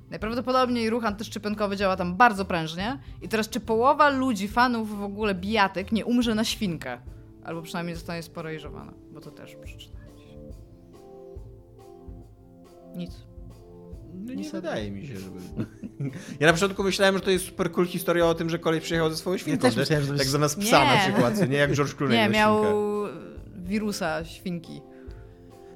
Najprawdopodobniej 0.09 0.89
ruch 0.89 1.05
antyszczepionkowy 1.05 1.77
działa 1.77 1.95
tam 1.95 2.15
bardzo 2.15 2.45
prężnie. 2.45 2.99
I 3.21 3.29
teraz, 3.29 3.49
czy 3.49 3.59
połowa 3.59 4.09
ludzi, 4.09 4.47
fanów 4.47 4.97
w 4.97 5.03
ogóle 5.03 5.35
bijatyk, 5.35 5.91
nie 5.91 6.05
umrze 6.05 6.35
na 6.35 6.43
świnkę? 6.43 6.97
Albo 7.43 7.61
przynajmniej 7.61 7.95
zostanie 7.95 8.23
sparaliżowana, 8.23 8.93
bo 9.13 9.21
to 9.21 9.31
też 9.31 9.55
przeczytałam. 9.55 10.05
Nic. 12.95 13.34
No 14.23 14.29
nie 14.29 14.35
Niestety. 14.35 14.61
wydaje 14.61 14.91
mi 14.91 15.07
się, 15.07 15.13
żeby... 15.17 15.39
Ja 16.39 16.47
na 16.47 16.53
początku 16.53 16.83
myślałem, 16.83 17.15
że 17.15 17.21
to 17.21 17.31
jest 17.31 17.45
super 17.45 17.71
cool 17.71 17.87
historia 17.87 18.25
o 18.25 18.33
tym, 18.33 18.49
że 18.49 18.59
koleś 18.59 18.83
przyjechał 18.83 19.09
ze 19.09 19.17
swoją 19.17 19.37
świnką. 19.37 19.67
nie? 19.69 19.75
myślałem, 19.77 20.05
że 20.05 20.17
tak 20.17 20.27
zamiast 20.27 20.59
psa 20.59 20.83
Nie. 20.83 20.95
na 20.95 20.97
przykład, 21.01 21.49
nie 21.49 21.57
jak 21.57 21.73
George 21.73 21.93
Clooney 21.97 22.17
Nie, 22.17 22.29
miał 22.29 22.63
wirusa 23.55 24.25
świnki. 24.25 24.81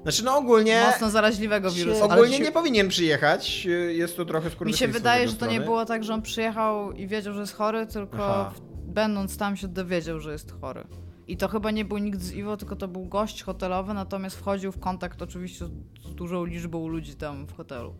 Znaczy 0.02 0.24
no 0.24 0.36
ogólnie... 0.36 0.82
Mocno 0.92 1.10
zaraźliwego 1.10 1.70
wirusa. 1.70 2.04
Ogólnie 2.04 2.36
się- 2.36 2.42
nie 2.42 2.52
powinien 2.52 2.88
przyjechać. 2.88 3.66
Jest 3.88 4.16
to 4.16 4.24
trochę 4.24 4.50
Mi 4.64 4.72
się 4.72 4.88
wydaje, 4.88 5.28
że 5.28 5.34
to 5.34 5.46
nie 5.46 5.60
było 5.60 5.84
tak, 5.86 6.04
że 6.04 6.14
on 6.14 6.22
przyjechał 6.22 6.92
i 6.92 7.06
wiedział, 7.06 7.34
że 7.34 7.40
jest 7.40 7.54
chory, 7.54 7.86
tylko 7.86 8.24
Aha. 8.24 8.52
będąc 8.86 9.36
tam 9.36 9.56
się 9.56 9.68
dowiedział, 9.68 10.20
że 10.20 10.32
jest 10.32 10.52
chory. 10.60 10.84
I 11.28 11.36
to 11.36 11.48
chyba 11.48 11.70
nie 11.70 11.84
był 11.84 11.98
nikt 11.98 12.20
z 12.20 12.32
Iwo, 12.32 12.56
tylko 12.56 12.76
to 12.76 12.88
był 12.88 13.04
gość 13.04 13.42
hotelowy, 13.42 13.94
natomiast 13.94 14.36
wchodził 14.36 14.72
w 14.72 14.78
kontakt 14.80 15.22
oczywiście 15.22 15.64
z 16.04 16.14
dużą 16.14 16.44
liczbą 16.44 16.88
ludzi 16.88 17.14
tam 17.14 17.46
w 17.46 17.52
hotelu. 17.52 17.94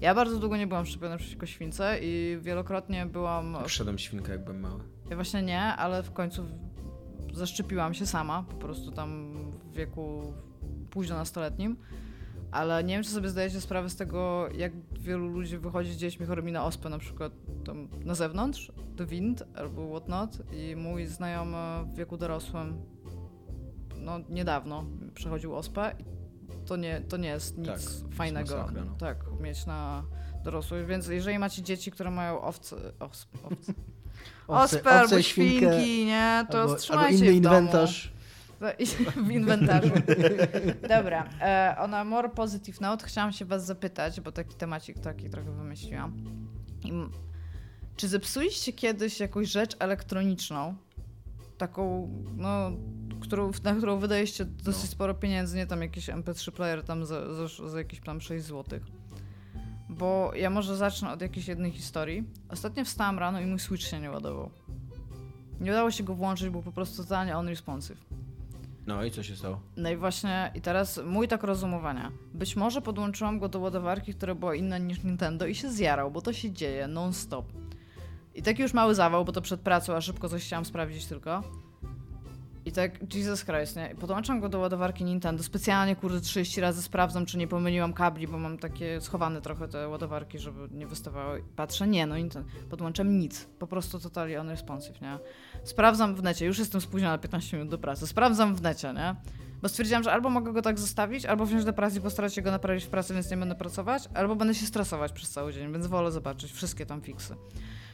Ja 0.00 0.14
bardzo 0.14 0.38
długo 0.38 0.56
nie 0.56 0.66
byłam 0.66 0.86
szczepiona 0.86 1.16
przeciwko 1.16 1.46
śwince 1.46 1.98
i 2.02 2.38
wielokrotnie 2.40 3.06
byłam... 3.06 3.56
Przyszedłem 3.64 3.98
świnkę, 3.98 4.32
jak 4.32 4.44
byłem 4.44 4.60
mały. 4.60 4.80
Ja 5.10 5.16
właśnie 5.16 5.42
nie, 5.42 5.62
ale 5.62 6.02
w 6.02 6.12
końcu 6.12 6.46
zaszczepiłam 7.32 7.94
się 7.94 8.06
sama, 8.06 8.42
po 8.42 8.56
prostu 8.56 8.92
tam 8.92 9.34
w 9.64 9.72
wieku 9.72 10.34
późno 10.90 11.16
nastoletnim. 11.16 11.76
Ale 12.50 12.84
nie 12.84 12.94
wiem, 12.94 13.02
czy 13.02 13.10
sobie 13.10 13.28
zdajecie 13.28 13.60
sprawę 13.60 13.90
z 13.90 13.96
tego, 13.96 14.48
jak 14.54 14.72
wielu 14.92 15.28
ludzi 15.28 15.58
wychodzi 15.58 15.92
z 15.92 15.96
dziećmi 15.96 16.26
chorymi 16.26 16.52
na 16.52 16.64
ospę, 16.64 16.88
na 16.88 16.98
przykład 16.98 17.32
tam 17.64 17.88
na 18.04 18.14
zewnątrz, 18.14 18.72
the 18.96 19.06
wind 19.06 19.44
albo 19.56 19.88
whatnot. 19.88 20.38
I 20.52 20.76
mój 20.76 21.06
znajomy 21.06 21.84
w 21.84 21.94
wieku 21.94 22.16
dorosłym, 22.16 22.82
no 23.96 24.20
niedawno 24.28 24.84
przechodził 25.14 25.56
ospę. 25.56 25.96
To 26.70 26.76
nie, 26.76 27.00
to 27.00 27.16
nie 27.16 27.28
jest 27.28 27.58
nic 27.58 27.66
Tak, 27.66 27.80
fajnego, 28.14 28.56
masakra, 28.56 28.82
no. 28.84 28.94
tak, 28.94 29.16
mieć 29.40 29.66
na 29.66 30.04
dorosłych. 30.44 30.86
Więc 30.86 31.06
jeżeli 31.06 31.38
macie 31.38 31.62
dzieci, 31.62 31.90
które 31.90 32.10
mają 32.10 32.40
owce, 32.40 32.76
owce, 33.00 33.26
owce 34.48 34.76
Ospę 34.76 34.90
albo 34.90 35.22
świnkę, 35.22 35.72
świnki, 35.72 36.04
nie? 36.04 36.46
To 36.50 36.58
albo, 36.58 36.62
albo 36.62 36.76
wstrzymajcie 36.76 37.24
inny 37.24 37.32
inwentarz. 37.32 38.12
W 39.26 39.30
inwentarzu. 39.30 39.92
Dobra, 40.88 41.28
e, 41.40 41.76
ona 41.78 42.04
more 42.04 42.28
positive 42.28 42.80
note. 42.80 43.06
Chciałam 43.06 43.32
się 43.32 43.44
was 43.44 43.66
zapytać, 43.66 44.20
bo 44.20 44.32
taki 44.32 44.54
temacik 44.54 44.98
taki 44.98 45.30
trochę 45.30 45.50
wymyśliłam. 45.52 46.16
Czy 47.96 48.08
zepsuliście 48.08 48.72
kiedyś 48.72 49.20
jakąś 49.20 49.48
rzecz 49.48 49.76
elektroniczną? 49.78 50.74
Taką, 51.58 52.08
no, 52.36 52.70
którą, 53.20 53.50
na 53.64 53.74
którą 53.74 53.98
wydaliście 53.98 54.44
dosyć 54.44 54.82
No. 54.84 54.88
sporo 54.90 55.14
pieniędzy, 55.14 55.56
nie 55.56 55.66
tam 55.66 55.82
jakiś 55.82 56.08
MP3 56.08 56.50
player 56.52 56.84
tam 56.84 57.06
za, 57.06 57.34
za, 57.48 57.68
za 57.68 57.78
jakieś 57.78 58.00
tam 58.00 58.20
6 58.20 58.44
zł. 58.44 58.80
Bo 59.88 60.32
ja 60.34 60.50
może 60.50 60.76
zacznę 60.76 61.12
od 61.12 61.20
jakiejś 61.22 61.48
jednej 61.48 61.70
historii. 61.70 62.24
Ostatnio 62.48 62.84
wstałam 62.84 63.18
rano 63.18 63.40
i 63.40 63.46
mój 63.46 63.58
Switch 63.58 63.84
się 63.86 64.00
nie 64.00 64.10
ładował. 64.10 64.50
Nie 65.60 65.70
udało 65.70 65.90
się 65.90 66.04
go 66.04 66.14
włączyć, 66.14 66.48
był 66.48 66.62
po 66.62 66.72
prostu 66.72 67.02
totalnie 67.02 67.38
unresponsive. 67.38 67.98
No 68.86 69.04
i 69.04 69.10
co 69.10 69.22
się 69.22 69.36
stało? 69.36 69.60
No 69.76 69.90
i 69.90 69.96
właśnie, 69.96 70.52
i 70.54 70.60
teraz 70.60 71.00
mój 71.06 71.28
tak 71.28 71.42
rozumowania. 71.42 72.12
Być 72.34 72.56
może 72.56 72.82
podłączyłam 72.82 73.38
go 73.38 73.48
do 73.48 73.60
ładowarki, 73.60 74.14
która 74.14 74.34
była 74.34 74.54
inna 74.54 74.78
niż 74.78 75.02
Nintendo 75.02 75.46
i 75.46 75.54
się 75.54 75.70
zjarał, 75.70 76.10
bo 76.10 76.22
to 76.22 76.32
się 76.32 76.50
dzieje 76.52 76.88
non-stop. 76.88 77.52
I 78.34 78.42
taki 78.42 78.62
już 78.62 78.74
mały 78.74 78.94
zawał, 78.94 79.24
bo 79.24 79.32
to 79.32 79.40
przed 79.40 79.60
pracą, 79.60 79.94
a 79.94 80.00
szybko 80.00 80.28
coś 80.28 80.44
chciałam 80.44 80.64
sprawdzić 80.64 81.06
tylko. 81.06 81.42
I 82.64 82.72
tak, 82.72 83.14
Jesus 83.14 83.44
Christ, 83.44 83.76
nie? 83.76 83.94
Podłączam 84.00 84.40
go 84.40 84.48
do 84.48 84.58
ładowarki 84.58 85.04
Nintendo. 85.04 85.42
Specjalnie, 85.42 85.96
kurde, 85.96 86.20
30 86.20 86.60
razy 86.60 86.82
sprawdzam, 86.82 87.26
czy 87.26 87.38
nie 87.38 87.48
pomyliłam 87.48 87.92
kabli, 87.92 88.28
bo 88.28 88.38
mam 88.38 88.58
takie 88.58 89.00
schowane 89.00 89.40
trochę 89.40 89.68
te 89.68 89.88
ładowarki, 89.88 90.38
żeby 90.38 90.68
nie 90.70 90.86
wystawały. 90.86 91.44
Patrzę, 91.56 91.86
nie, 91.86 92.06
no 92.06 92.16
Nintendo. 92.16 92.48
Podłączam 92.70 93.18
nic. 93.18 93.44
Po 93.58 93.66
prostu 93.66 94.00
totalnie 94.00 94.40
unresponsive, 94.40 95.00
nie? 95.00 95.18
Sprawdzam 95.64 96.14
w 96.14 96.22
necie, 96.22 96.46
już 96.46 96.58
jestem 96.58 96.80
spóźniona 96.80 97.18
15 97.18 97.56
minut 97.56 97.70
do 97.70 97.78
pracy. 97.78 98.06
Sprawdzam 98.06 98.54
w 98.54 98.62
necie, 98.62 98.92
nie? 98.92 99.16
Bo 99.62 99.68
stwierdziłam, 99.68 100.02
że 100.02 100.12
albo 100.12 100.30
mogę 100.30 100.52
go 100.52 100.62
tak 100.62 100.78
zostawić, 100.78 101.26
albo 101.26 101.46
wziąć 101.46 101.64
do 101.64 101.72
pracy 101.72 101.98
i 101.98 102.00
postarać 102.00 102.34
się 102.34 102.42
go 102.42 102.50
naprawić 102.50 102.84
w 102.84 102.88
pracy, 102.88 103.14
więc 103.14 103.30
nie 103.30 103.36
będę 103.36 103.54
pracować, 103.54 104.08
albo 104.14 104.36
będę 104.36 104.54
się 104.54 104.66
stresować 104.66 105.12
przez 105.12 105.30
cały 105.30 105.52
dzień, 105.52 105.72
więc 105.72 105.86
wolę 105.86 106.12
zobaczyć 106.12 106.52
wszystkie 106.52 106.86
tam 106.86 107.00
fiksy. 107.00 107.36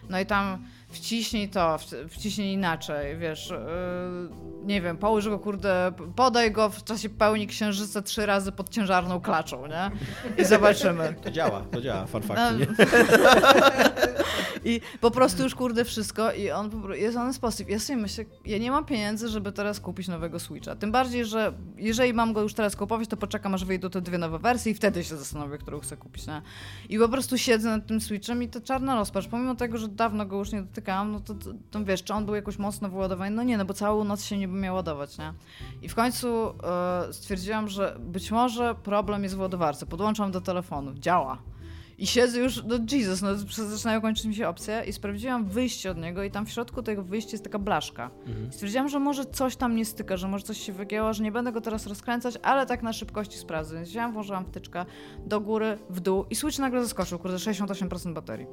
No 0.08 0.20
i 0.20 0.26
tam 0.26 0.64
wciśnij 0.88 1.48
to, 1.48 1.76
wci- 1.76 2.08
wciśnij 2.08 2.52
inaczej, 2.52 3.18
wiesz, 3.18 3.50
yy, 3.50 4.66
nie 4.66 4.80
wiem, 4.80 4.96
połóż 4.96 5.28
go, 5.28 5.38
kurde, 5.38 5.92
podaj 6.16 6.52
go 6.52 6.70
w 6.70 6.84
czasie 6.84 7.08
pełni 7.08 7.46
księżyca 7.46 8.02
trzy 8.02 8.26
razy 8.26 8.52
pod 8.52 8.68
ciężarną 8.68 9.20
klaczą, 9.20 9.66
nie? 9.66 9.90
I 10.42 10.44
zobaczymy. 10.54 11.14
To 11.22 11.30
działa, 11.30 11.60
to 11.70 11.80
działa, 11.80 12.06
fun 12.06 12.22
fact, 12.22 12.40
No. 12.58 12.66
I 14.64 14.80
po 15.00 15.10
prostu 15.10 15.42
już 15.42 15.54
kurde 15.54 15.84
wszystko 15.84 16.32
i 16.32 16.50
on 16.50 16.70
jest 16.94 17.16
on 17.16 17.34
sposób. 17.34 17.68
Ja 17.68 17.78
sobie 17.78 17.96
myślę, 17.96 18.24
ja 18.46 18.58
nie 18.58 18.70
mam 18.70 18.84
pieniędzy, 18.84 19.28
żeby 19.28 19.52
teraz 19.52 19.80
kupić 19.80 20.08
nowego 20.08 20.40
Switcha. 20.40 20.76
Tym 20.76 20.92
bardziej, 20.92 21.24
że 21.24 21.52
jeżeli 21.76 22.14
mam 22.14 22.32
go 22.32 22.42
już 22.42 22.54
teraz 22.54 22.76
kupować, 22.76 23.08
to 23.08 23.16
poczekam 23.16 23.54
aż 23.54 23.64
wyjdą 23.64 23.90
te 23.90 24.00
dwie 24.00 24.18
nowe 24.18 24.38
wersje 24.38 24.72
i 24.72 24.74
wtedy 24.74 25.04
się 25.04 25.16
zastanowię, 25.16 25.58
którą 25.58 25.80
chcę 25.80 25.96
kupić. 25.96 26.26
Nie? 26.26 26.42
I 26.88 26.98
po 26.98 27.08
prostu 27.08 27.38
siedzę 27.38 27.68
nad 27.68 27.86
tym 27.86 28.00
Switchem 28.00 28.42
i 28.42 28.48
to 28.48 28.60
czarna 28.60 28.94
rozpacz. 28.94 29.28
Pomimo 29.28 29.54
tego, 29.54 29.78
że 29.78 29.88
dawno 29.96 30.26
go 30.26 30.38
już 30.38 30.52
nie 30.52 30.62
dotykałam, 30.62 31.12
no 31.12 31.20
to, 31.20 31.34
to, 31.34 31.50
to 31.70 31.84
wiesz, 31.84 32.04
czy 32.04 32.14
on 32.14 32.26
był 32.26 32.34
jakoś 32.34 32.58
mocno 32.58 32.88
wyładowany? 32.88 33.30
No 33.30 33.42
nie, 33.42 33.58
no 33.58 33.64
bo 33.64 33.74
całą 33.74 34.04
noc 34.04 34.24
się 34.24 34.38
nie 34.38 34.46
miał 34.46 34.74
ładować, 34.74 35.18
nie? 35.18 35.32
I 35.82 35.88
w 35.88 35.94
końcu 35.94 36.54
e, 37.08 37.12
stwierdziłam, 37.12 37.68
że 37.68 37.96
być 38.00 38.30
może 38.30 38.74
problem 38.74 39.22
jest 39.22 39.36
w 39.36 39.40
ładowarce. 39.40 39.86
Podłączam 39.86 40.30
do 40.30 40.40
telefonu. 40.40 40.94
Działa. 40.94 41.38
I 41.98 42.06
siedzę 42.06 42.38
już, 42.38 42.64
no 42.64 42.78
Jesus, 42.92 43.22
no 43.22 43.36
zaczynają 43.68 44.00
kończyć 44.00 44.24
mi 44.24 44.34
się 44.34 44.48
opcje 44.48 44.82
i 44.86 44.92
sprawdziłam 44.92 45.44
wyjście 45.44 45.90
od 45.90 45.98
niego 45.98 46.22
i 46.22 46.30
tam 46.30 46.46
w 46.46 46.50
środku 46.50 46.82
tego 46.82 47.02
wyjścia 47.02 47.30
jest 47.32 47.44
taka 47.44 47.58
blaszka. 47.58 48.10
I 48.50 48.52
stwierdziłam, 48.52 48.88
że 48.88 48.98
może 48.98 49.24
coś 49.24 49.56
tam 49.56 49.76
nie 49.76 49.84
styka, 49.84 50.16
że 50.16 50.28
może 50.28 50.44
coś 50.44 50.58
się 50.58 50.72
wygięło, 50.72 51.12
że 51.12 51.22
nie 51.22 51.32
będę 51.32 51.52
go 51.52 51.60
teraz 51.60 51.86
rozkręcać, 51.86 52.38
ale 52.42 52.66
tak 52.66 52.82
na 52.82 52.92
szybkości 52.92 53.38
sprawdzę. 53.38 53.76
Więc 53.76 53.88
wziąłam, 53.88 54.12
włożyłam 54.12 54.44
wtyczkę 54.44 54.84
do 55.26 55.40
góry, 55.40 55.78
w 55.90 56.00
dół 56.00 56.24
i 56.30 56.34
switch 56.34 56.58
nagle 56.58 56.82
zaskoczył, 56.82 57.18
kurde, 57.18 57.36
68% 57.36 58.12
baterii. 58.12 58.46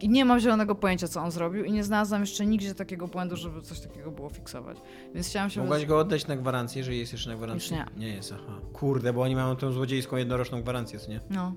I 0.00 0.08
nie 0.08 0.24
mam 0.24 0.40
zielonego 0.40 0.74
pojęcia, 0.74 1.08
co 1.08 1.20
on 1.20 1.30
zrobił 1.30 1.64
i 1.64 1.72
nie 1.72 1.84
znalazłam 1.84 2.20
jeszcze 2.20 2.46
nigdzie 2.46 2.74
takiego 2.74 3.08
błędu, 3.08 3.36
żeby 3.36 3.62
coś 3.62 3.80
takiego 3.80 4.10
było 4.10 4.28
fiksować. 4.30 4.78
Więc 5.14 5.28
chciałam 5.28 5.50
się... 5.50 5.60
Mogłaś 5.60 5.86
go 5.86 5.98
oddać 5.98 6.26
na 6.26 6.36
gwarancję, 6.36 6.78
jeżeli 6.80 6.98
jest 6.98 7.12
jeszcze 7.12 7.30
na 7.30 7.36
gwarancji? 7.36 7.76
Już 7.76 7.86
nie. 7.96 8.06
Nie 8.08 8.14
jest, 8.14 8.32
aha. 8.34 8.60
Kurde, 8.72 9.12
bo 9.12 9.22
oni 9.22 9.34
mają 9.36 9.56
tą 9.56 9.72
złodziejską 9.72 10.16
jednoroczną 10.16 10.62
gwarancję, 10.62 10.98
co 10.98 11.10
nie? 11.10 11.20
No. 11.30 11.54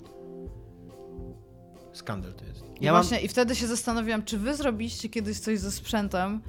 Skandal 1.93 2.33
to 2.33 2.45
jest. 2.45 2.63
I 2.81 2.85
Ja 2.85 2.93
mam- 2.93 3.01
właśnie, 3.01 3.21
i 3.25 3.27
wtedy 3.27 3.55
się 3.55 3.67
zastanawiałam, 3.67 4.23
czy 4.23 4.37
wy 4.37 4.55
zrobiliście 4.55 5.09
kiedyś 5.09 5.39
coś 5.39 5.59
ze 5.59 5.71
sprzętem, 5.71 6.41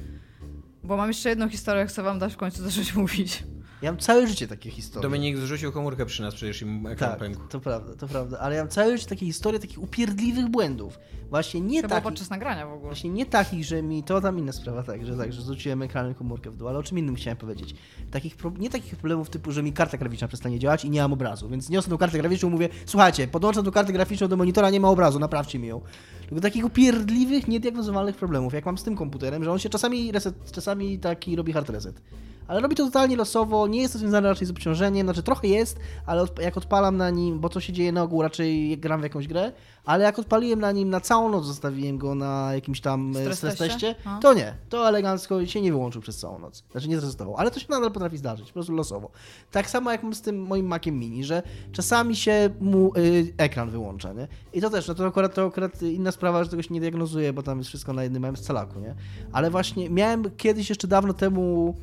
bo 0.85 0.97
mam 0.97 1.09
jeszcze 1.09 1.29
jedną 1.29 1.49
historię, 1.49 1.87
chcę 1.87 2.03
wam 2.03 2.19
dać 2.19 2.33
w 2.35 2.37
końcu 2.37 2.63
zacząć 2.63 2.95
mówić. 2.95 3.45
Ja 3.85 3.93
mam 3.93 4.01
całe 4.01 4.27
życie 4.27 4.49
takie 4.49 4.71
historie. 4.71 5.03
Dominik 5.03 5.37
zrzucił 5.39 5.73
komórkę 5.73 6.07
przy 6.07 6.23
nas, 6.23 6.35
przecież 6.35 6.63
im 6.63 6.87
ekran 6.87 7.11
Tak, 7.11 7.19
pękł. 7.19 7.41
to 7.49 7.61
prawda, 7.61 7.97
to 7.97 8.09
prawda. 8.09 8.39
Ale 8.39 8.55
ja 8.57 8.63
mam 8.63 8.69
całe 8.71 8.99
życie 8.99 9.09
takie 9.09 9.27
historie 9.27 9.61
takich 9.61 9.83
upierdliwych 9.83 10.49
błędów. 10.49 10.99
Właśnie 11.31 11.61
nie 11.61 11.81
było 11.81 11.89
takich, 11.89 12.05
podczas 12.05 12.31
nagrania 12.31 12.67
w 12.67 12.73
ogóle. 12.73 12.85
właśnie 12.87 13.11
nie 13.11 13.27
takich, 13.27 13.65
że 13.65 13.83
mi, 13.83 14.03
to 14.03 14.21
tam 14.21 14.39
inna 14.39 14.53
sprawa, 14.53 14.83
tak, 14.83 15.07
że 15.07 15.17
tak, 15.17 15.33
że 15.33 15.43
zrzuciłem 15.43 15.83
ekranem 15.83 16.15
komórkę 16.15 16.51
w 16.51 16.57
dół, 16.57 16.69
ale 16.69 16.79
o 16.79 16.83
czym 16.83 16.99
innym 16.99 17.15
chciałem 17.15 17.37
powiedzieć. 17.37 17.75
Takich, 18.11 18.37
pro- 18.37 18.53
nie 18.59 18.71
takich 18.71 18.97
problemów 18.97 19.31
typu, 19.31 19.53
że 19.53 19.63
mi 19.63 19.73
karta 19.73 19.99
graficzna 19.99 20.29
przestanie 20.29 20.59
działać 20.59 20.85
i 20.85 20.91
nie 20.91 21.01
mam 21.03 21.13
obrazu, 21.13 21.49
więc 21.49 21.71
niosę 21.71 21.91
tą 21.91 21.99
kartę 21.99 22.19
graficzną 22.19 22.49
i 22.49 22.53
mówię, 22.53 22.69
słuchajcie, 22.87 23.29
podłączam 23.29 23.65
tą 23.65 23.71
kartę 23.71 23.93
graficzną 23.93 24.29
do 24.29 24.37
monitora, 24.37 24.71
nie 24.71 24.81
ma 24.81 24.89
obrazu, 24.89 25.19
naprawcie 25.19 25.59
mi 25.59 25.69
ją. 25.69 25.81
Tylko 26.29 26.41
takich 26.41 26.65
upierdliwych, 26.65 27.49
niediagnozowalnych 27.49 28.17
problemów, 28.17 28.53
jak 28.55 28.67
mam 28.67 28.79
z 28.79 28.83
tym 28.83 28.97
komputerem, 28.97 29.45
że 29.45 29.53
on 29.53 29.59
się 29.59 29.69
czasami 29.69 30.13
reset, 30.13 30.53
czasami 30.53 30.99
taki 30.99 31.37
robi 31.37 31.53
hard 31.53 31.71
reset. 31.71 32.01
Ale 32.49 32.61
robi 32.61 32.77
to 32.77 32.85
totalnie 32.85 33.17
losowo, 33.17 33.67
nie 33.67 33.81
jest 33.81 33.93
to 33.93 33.99
związane 33.99 34.29
raczej 34.29 34.47
z 34.47 34.51
obciążeniem, 34.51 35.07
znaczy 35.07 35.23
trochę 35.23 35.49
jest, 35.49 35.79
ale 36.07 36.23
od, 36.23 36.39
jak 36.39 36.57
odpalam 36.57 36.97
na 36.97 37.11
nim, 37.11 37.41
bo 37.41 37.49
co 37.49 37.61
się 37.61 37.73
dzieje 37.73 37.93
na 37.93 38.03
ogół, 38.03 38.23
raczej 38.23 38.79
gram 38.79 39.01
w 39.01 39.03
jakąś 39.03 39.29
grę, 39.29 39.53
ale 39.85 40.05
jak 40.05 40.19
odpaliłem 40.19 40.61
na 40.61 40.73
nim 40.73 40.91
na 40.91 41.01
całą 41.01 41.29
noc, 41.29 41.47
zostawiłem 41.47 41.99
go 41.99 42.15
na 42.15 42.51
jakimś 42.55 42.81
tam 42.81 43.11
e, 43.17 43.21
Stres 43.21 43.39
stres 43.39 43.57
teście? 43.57 43.95
A. 44.05 44.19
to 44.19 44.35
nie, 44.35 44.55
to 44.69 44.89
elegancko 44.89 45.47
się 45.47 45.61
nie 45.61 45.73
wyłączył 45.73 46.03
przez 46.03 46.17
całą 46.17 46.39
noc. 46.39 46.65
Znaczy 46.73 46.89
nie 46.89 46.97
zresestował, 46.97 47.37
ale 47.37 47.51
to 47.51 47.61
się 47.61 47.67
nadal 47.71 47.93
potrafi 47.93 48.19
zdarzyć, 48.19 48.47
po 48.47 48.53
prostu 48.53 48.73
losowo. 48.73 49.11
Tak 49.51 49.71
samo 49.71 49.93
jak 49.93 50.01
z 50.13 50.21
tym 50.21 50.43
moim 50.43 50.67
Maciem 50.67 50.99
Mini, 50.99 51.25
że 51.25 51.43
czasami 51.73 52.17
się 52.17 52.51
mu 52.61 52.93
y, 52.97 53.35
ekran 53.37 53.71
wyłącza, 53.71 54.13
nie? 54.13 54.29
I 54.53 54.61
to 54.61 54.71
też, 54.71 54.89
no 54.89 54.95
to 54.95 55.07
akurat, 55.07 55.35
to 55.35 55.47
akurat 55.47 55.83
inna 55.83 56.13
sprawa, 56.13 56.45
że 56.45 56.51
tego 56.51 56.63
się 56.63 56.75
nie 56.75 56.81
diagnozuje, 56.81 57.33
bo 57.33 57.43
tam 57.43 57.59
jest 57.59 57.69
wszystko 57.69 57.93
na 57.93 58.03
jednym 58.03 58.37
scalaku, 58.37 58.81
nie? 58.81 58.95
Ale 59.33 59.51
właśnie 59.51 59.91
miałem 59.91 60.31
kiedyś 60.37 60.69
jeszcze 60.69 60.89
dawno 60.89 61.15
temu 61.15 61.75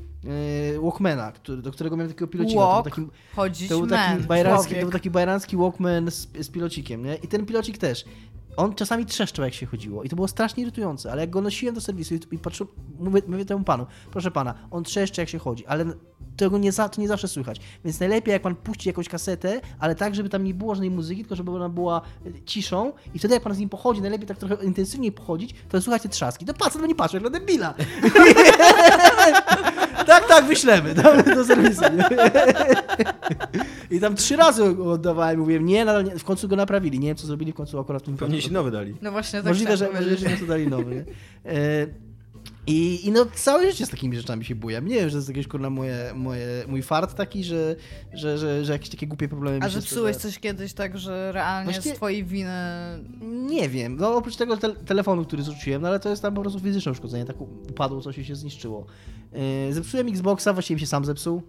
Walkmana, 0.82 1.32
który, 1.32 1.62
do 1.62 1.72
którego 1.72 1.98
miałem 1.98 2.12
takiego 2.12 2.28
pilocika. 2.28 2.62
to 2.62 2.68
Walk, 2.68 2.84
był 2.84 2.92
taki, 2.92 3.18
chodzić 3.36 3.70
to 3.70 3.78
był 3.78 3.88
taki 3.88 4.24
bajerancki, 4.24 4.76
to 4.76 4.82
był 4.82 4.92
taki 4.92 5.10
bajerancki 5.10 5.58
Walkman 5.58 6.12
z, 6.12 6.28
z 6.40 6.50
pilocikiem, 6.50 7.04
nie? 7.06 7.16
I 7.16 7.28
ten 7.28 7.46
pilocik 7.46 7.78
też. 7.78 8.06
On 8.58 8.76
czasami 8.76 9.06
trzeszczał, 9.06 9.46
jak 9.46 9.54
się 9.54 9.66
chodziło. 9.66 10.04
I 10.04 10.10
to 10.10 10.16
było 10.16 10.28
strasznie 10.28 10.64
irytujące, 10.64 11.12
ale 11.12 11.22
jak 11.22 11.30
go 11.30 11.42
nosiłem 11.42 11.76
do 11.76 11.82
serwisu 11.82 12.16
i, 12.32 12.38
patrzyłem, 12.38 12.74
mówię, 13.00 13.22
mówię 13.28 13.46
temu 13.46 13.64
panu, 13.64 13.86
proszę 14.12 14.32
pana, 14.32 14.54
on 14.72 14.84
trzeszczy, 14.84 15.22
jak 15.22 15.30
się 15.30 15.40
chodzi, 15.40 15.66
ale 15.66 15.86
tego 16.38 16.58
nie, 16.58 16.72
za, 16.72 16.90
to 16.90 17.02
nie 17.02 17.08
zawsze 17.08 17.28
słychać. 17.28 17.60
Więc 17.86 18.00
najlepiej, 18.00 18.32
jak 18.32 18.42
pan 18.42 18.56
puści 18.56 18.90
jakąś 18.90 19.10
kasetę, 19.10 19.62
ale 19.80 19.96
tak, 19.96 20.16
żeby 20.16 20.30
tam 20.30 20.44
nie 20.44 20.54
było 20.54 20.76
żadnej 20.76 20.92
muzyki, 20.92 21.22
tylko 21.22 21.36
żeby 21.36 21.52
ona 21.52 21.70
była 21.70 22.02
e, 22.26 22.30
ciszą. 22.46 22.94
I 23.14 23.20
wtedy, 23.20 23.34
jak 23.34 23.44
pan 23.44 23.54
z 23.54 23.58
nim 23.58 23.70
pochodzi, 23.70 24.02
najlepiej 24.02 24.28
tak 24.28 24.38
trochę 24.38 24.66
intensywniej 24.66 25.12
pochodzić, 25.12 25.56
to 25.70 25.82
słuchajcie 25.82 26.10
trzaski. 26.10 26.46
To 26.46 26.54
patrz, 26.54 26.76
no 26.82 26.88
nie 26.88 26.96
patrz, 26.96 27.14
jak 27.14 27.24
na 27.24 27.30
debila. 27.30 27.74
tak, 30.08 30.28
tak, 30.28 30.46
wyślemy 30.46 30.96
do, 30.96 31.24
do 31.36 31.46
serwisu. 31.46 31.82
I 33.92 34.00
tam 34.00 34.16
trzy 34.16 34.36
razy 34.36 34.64
oddawałem, 34.64 35.40
mówiłem, 35.40 35.66
nie, 35.66 35.86
nadal 35.86 36.04
nie, 36.04 36.20
w 36.20 36.24
końcu 36.24 36.48
go 36.48 36.56
naprawili. 36.56 37.00
Nie 37.00 37.08
wiem, 37.08 37.18
co 37.18 37.28
zrobili 37.28 37.52
w 37.52 37.56
końcu 37.56 37.80
akurat 37.80 38.02
w 38.02 38.06
tym 38.06 38.18
Ci 38.42 38.52
nowy 38.52 38.72
dali. 38.72 38.96
No 39.02 39.12
właśnie 39.12 39.40
tak 39.40 39.48
Możliwe, 39.48 39.78
że, 39.78 40.18
że 40.18 40.30
nie 40.30 40.38
to 40.38 40.46
dali 40.46 40.68
nowy. 40.68 40.96
nie? 40.96 41.52
E, 41.52 41.88
I, 42.68 43.08
I 43.08 43.12
no 43.12 43.26
całe 43.36 43.72
życie 43.72 43.86
z 43.86 43.90
takimi 43.90 44.18
rzeczami 44.18 44.46
się 44.46 44.56
bujam. 44.56 44.88
Nie 44.88 44.96
wiem, 44.96 45.06
że 45.10 45.12
to 45.12 45.18
jest 45.18 45.28
jakieś 45.30 45.48
kurna 45.48 45.70
moje, 45.70 46.12
moje, 46.16 46.48
mój 46.68 46.82
fart 46.82 47.16
taki, 47.16 47.44
że, 47.44 47.76
że, 48.14 48.38
że, 48.38 48.66
że 48.66 48.74
jakieś 48.74 48.90
takie 48.90 49.08
głupie 49.08 49.28
problemy 49.28 49.58
A 49.62 49.66
mi 49.66 49.72
się 49.72 49.80
zepsułeś 49.82 50.16
zdarzają. 50.16 50.32
coś 50.34 50.40
kiedyś 50.42 50.74
tak, 50.74 50.98
że 50.98 51.32
realnie 51.32 51.74
Właśnie- 51.74 51.92
z 51.92 51.96
twojej 51.96 52.24
winy... 52.24 52.50
Nie 53.22 53.70
wiem. 53.70 53.96
No 54.00 54.16
oprócz 54.16 54.36
tego 54.36 54.58
te 54.58 54.70
telefonu, 54.76 55.26
który 55.26 55.44
zrzuciłem, 55.44 55.82
no 55.82 55.88
ale 55.88 56.00
to 56.00 56.10
jest 56.10 56.22
tam 56.22 56.34
po 56.34 56.42
prostu 56.42 56.60
fizyczne 56.60 56.92
uszkodzenie. 56.92 57.26
Tak 57.26 57.42
upadło 57.42 58.02
coś 58.02 58.18
i 58.18 58.26
się 58.26 58.36
zniszczyło. 58.36 58.86
Yy, 59.68 59.74
zepsułem 59.74 60.08
Xboxa, 60.08 60.54
właściwie 60.54 60.76
mi 60.76 60.80
się 60.82 60.88
sam 60.88 61.06
zepsuł. 61.06 61.42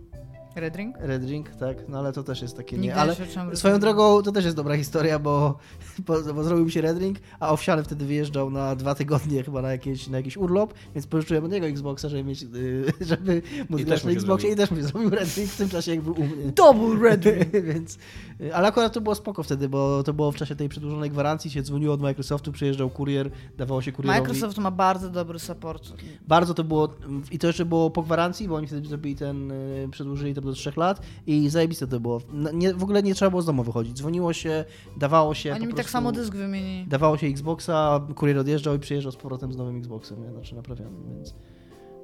Red 0.57 0.77
Ring? 0.77 0.97
Red 1.01 1.25
Ring, 1.25 1.51
tak, 1.51 1.89
no 1.89 1.99
ale 1.99 2.13
to 2.13 2.23
też 2.23 2.43
jest 2.43 2.57
takie 2.57 2.77
nie, 2.77 2.83
Nigdy 2.83 3.01
ale 3.01 3.13
nie 3.13 3.45
Red 3.47 3.59
swoją 3.59 3.79
drogą 3.79 4.23
to 4.23 4.33
też 4.33 4.45
jest 4.45 4.57
dobra 4.57 4.77
historia, 4.77 5.19
bo, 5.19 5.59
bo, 6.07 6.35
bo 6.35 6.45
zrobił 6.45 6.65
mi 6.65 6.73
się 6.73 6.81
Red 6.81 6.99
Ring, 6.99 7.19
a 7.41 7.53
Owsiany 7.53 7.83
wtedy 7.83 8.05
wyjeżdżał 8.05 8.51
na 8.51 8.77
dwa 8.77 8.95
tygodnie 8.95 9.43
chyba 9.43 9.63
na, 9.63 9.73
jakieś, 9.73 10.09
na 10.09 10.17
jakiś 10.17 10.37
urlop, 10.37 10.75
więc 10.95 11.07
pożyczyłem 11.07 11.45
od 11.45 11.53
niego 11.53 11.67
Xboxa, 11.67 12.09
żeby 12.09 12.25
mieć, 12.25 12.43
yy, 12.43 12.85
żeby 13.11 13.43
móc 13.69 13.81
I 13.81 13.85
grać 13.85 14.05
na 14.05 14.11
Xboxie 14.11 14.49
zrobił. 14.49 14.65
i 14.65 14.69
też 14.69 14.79
mi 14.79 14.83
zrobił 14.83 15.11
Red 15.11 15.37
Ring 15.37 15.51
w 15.51 15.57
tym 15.57 15.69
czasie, 15.69 15.91
jak 15.91 16.01
był 16.01 16.15
u 16.15 16.25
mnie. 16.25 16.53
Double 16.57 17.11
Red 17.11 17.25
Ring! 17.25 17.51
Więc, 17.73 17.99
y, 18.41 18.55
ale 18.55 18.69
akurat 18.69 18.93
to 18.93 19.01
było 19.01 19.15
spoko 19.15 19.43
wtedy, 19.43 19.69
bo 19.69 20.03
to 20.03 20.13
było 20.13 20.33
w 20.33 20.37
czasie 20.37 20.57
tej 20.57 20.69
przedłużonej 20.69 21.11
gwarancji, 21.11 21.51
się 21.51 21.63
dzwoniło 21.63 21.95
od 21.95 22.01
Microsoftu, 22.01 22.53
przyjeżdżał 22.53 22.91
kurier, 22.91 23.31
dawało 23.57 23.83
się 23.83 23.93
kurierowi. 23.93 24.21
Microsoft 24.21 24.59
ma 24.59 24.71
bardzo 24.71 25.11
dobry 25.11 25.39
support. 25.39 25.93
Bardzo 26.29 26.55
to 26.55 26.65
było, 26.65 26.89
i 27.31 27.39
to 27.39 27.47
jeszcze 27.47 27.65
było 27.65 27.91
po 27.91 28.03
gwarancji, 28.03 28.49
bo 28.49 28.55
oni 28.55 28.67
wtedy 28.67 28.89
zrobili 28.89 29.17
ten, 29.17 29.51
y, 29.51 29.89
przedłużyli 29.91 30.35
to 30.35 30.41
do 30.47 30.53
3 30.53 30.72
lat 30.76 31.07
i 31.26 31.49
zajebiste 31.49 31.86
to 31.86 32.01
było. 32.01 32.20
Nie, 32.55 32.74
w 32.74 32.82
ogóle 32.82 33.03
nie 33.03 33.14
trzeba 33.14 33.30
było 33.30 33.43
z 33.43 33.47
domu 33.47 33.62
wychodzić. 33.62 33.97
Dzwoniło 33.97 34.32
się, 34.32 34.64
dawało 34.97 35.34
się 35.34 35.51
Oni 35.51 35.61
mi 35.61 35.66
prostu, 35.66 35.82
tak 35.82 35.90
samo 35.90 36.12
dysk 36.12 36.34
wymienili. 36.34 36.86
Dawało 36.86 37.16
się 37.16 37.26
Xboxa, 37.26 38.01
kurier 38.16 38.38
odjeżdżał 38.38 38.74
i 38.74 38.78
przyjeżdżał 38.78 39.12
z 39.12 39.16
powrotem 39.16 39.53
z 39.53 39.57
nowym 39.57 39.76
Xboxem, 39.76 40.22
nie? 40.22 40.30
znaczy 40.30 40.55
naprawionym, 40.55 41.05
więc, 41.09 41.34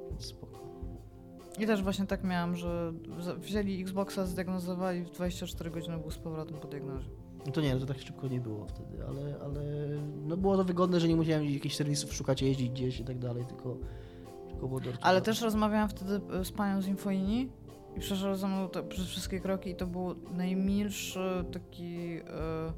więc 0.09 0.25
spoko. 0.25 0.59
I 1.59 1.65
też 1.65 1.83
właśnie 1.83 2.05
tak 2.05 2.23
miałam, 2.23 2.55
że 2.55 2.93
wzięli 3.37 3.81
Xboxa, 3.81 4.25
zdiagnozowali, 4.25 5.03
w 5.03 5.09
24 5.09 5.71
godziny 5.71 5.97
był 5.97 6.11
z 6.11 6.17
powrotem 6.17 6.57
po 6.57 6.67
diagnozie. 6.67 7.09
No 7.45 7.51
to 7.51 7.61
nie, 7.61 7.73
no 7.73 7.79
to 7.79 7.85
tak 7.85 7.99
szybko 7.99 8.27
nie 8.27 8.39
było 8.39 8.65
wtedy, 8.65 9.05
ale, 9.07 9.35
ale 9.43 9.61
no 10.27 10.37
było 10.37 10.57
to 10.57 10.63
wygodne, 10.63 10.99
że 10.99 11.07
nie 11.07 11.15
musiałem 11.15 11.45
jakichś 11.45 11.75
serwisów 11.75 12.13
szukać, 12.13 12.41
jeździć 12.41 12.69
gdzieś 12.69 12.99
i 12.99 13.03
tak 13.03 13.19
dalej, 13.19 13.45
tylko, 13.45 13.77
tylko 14.49 14.67
było 14.67 14.79
do 14.79 14.91
Ale 15.01 15.21
też 15.21 15.41
rozmawiałam 15.41 15.89
wtedy 15.89 16.21
e, 16.39 16.45
z 16.45 16.51
panią 16.51 16.81
z 16.81 16.87
Infoini 16.87 17.49
i 17.99 18.01
przeszła 18.01 18.35
ze 18.35 18.47
mną 18.47 18.69
te, 18.69 18.83
przez 18.83 19.05
wszystkie 19.05 19.39
kroki 19.39 19.69
i 19.69 19.75
to 19.75 19.87
był 19.87 20.15
najmilszy 20.31 21.45
taki 21.51 22.19
e, 22.27 22.73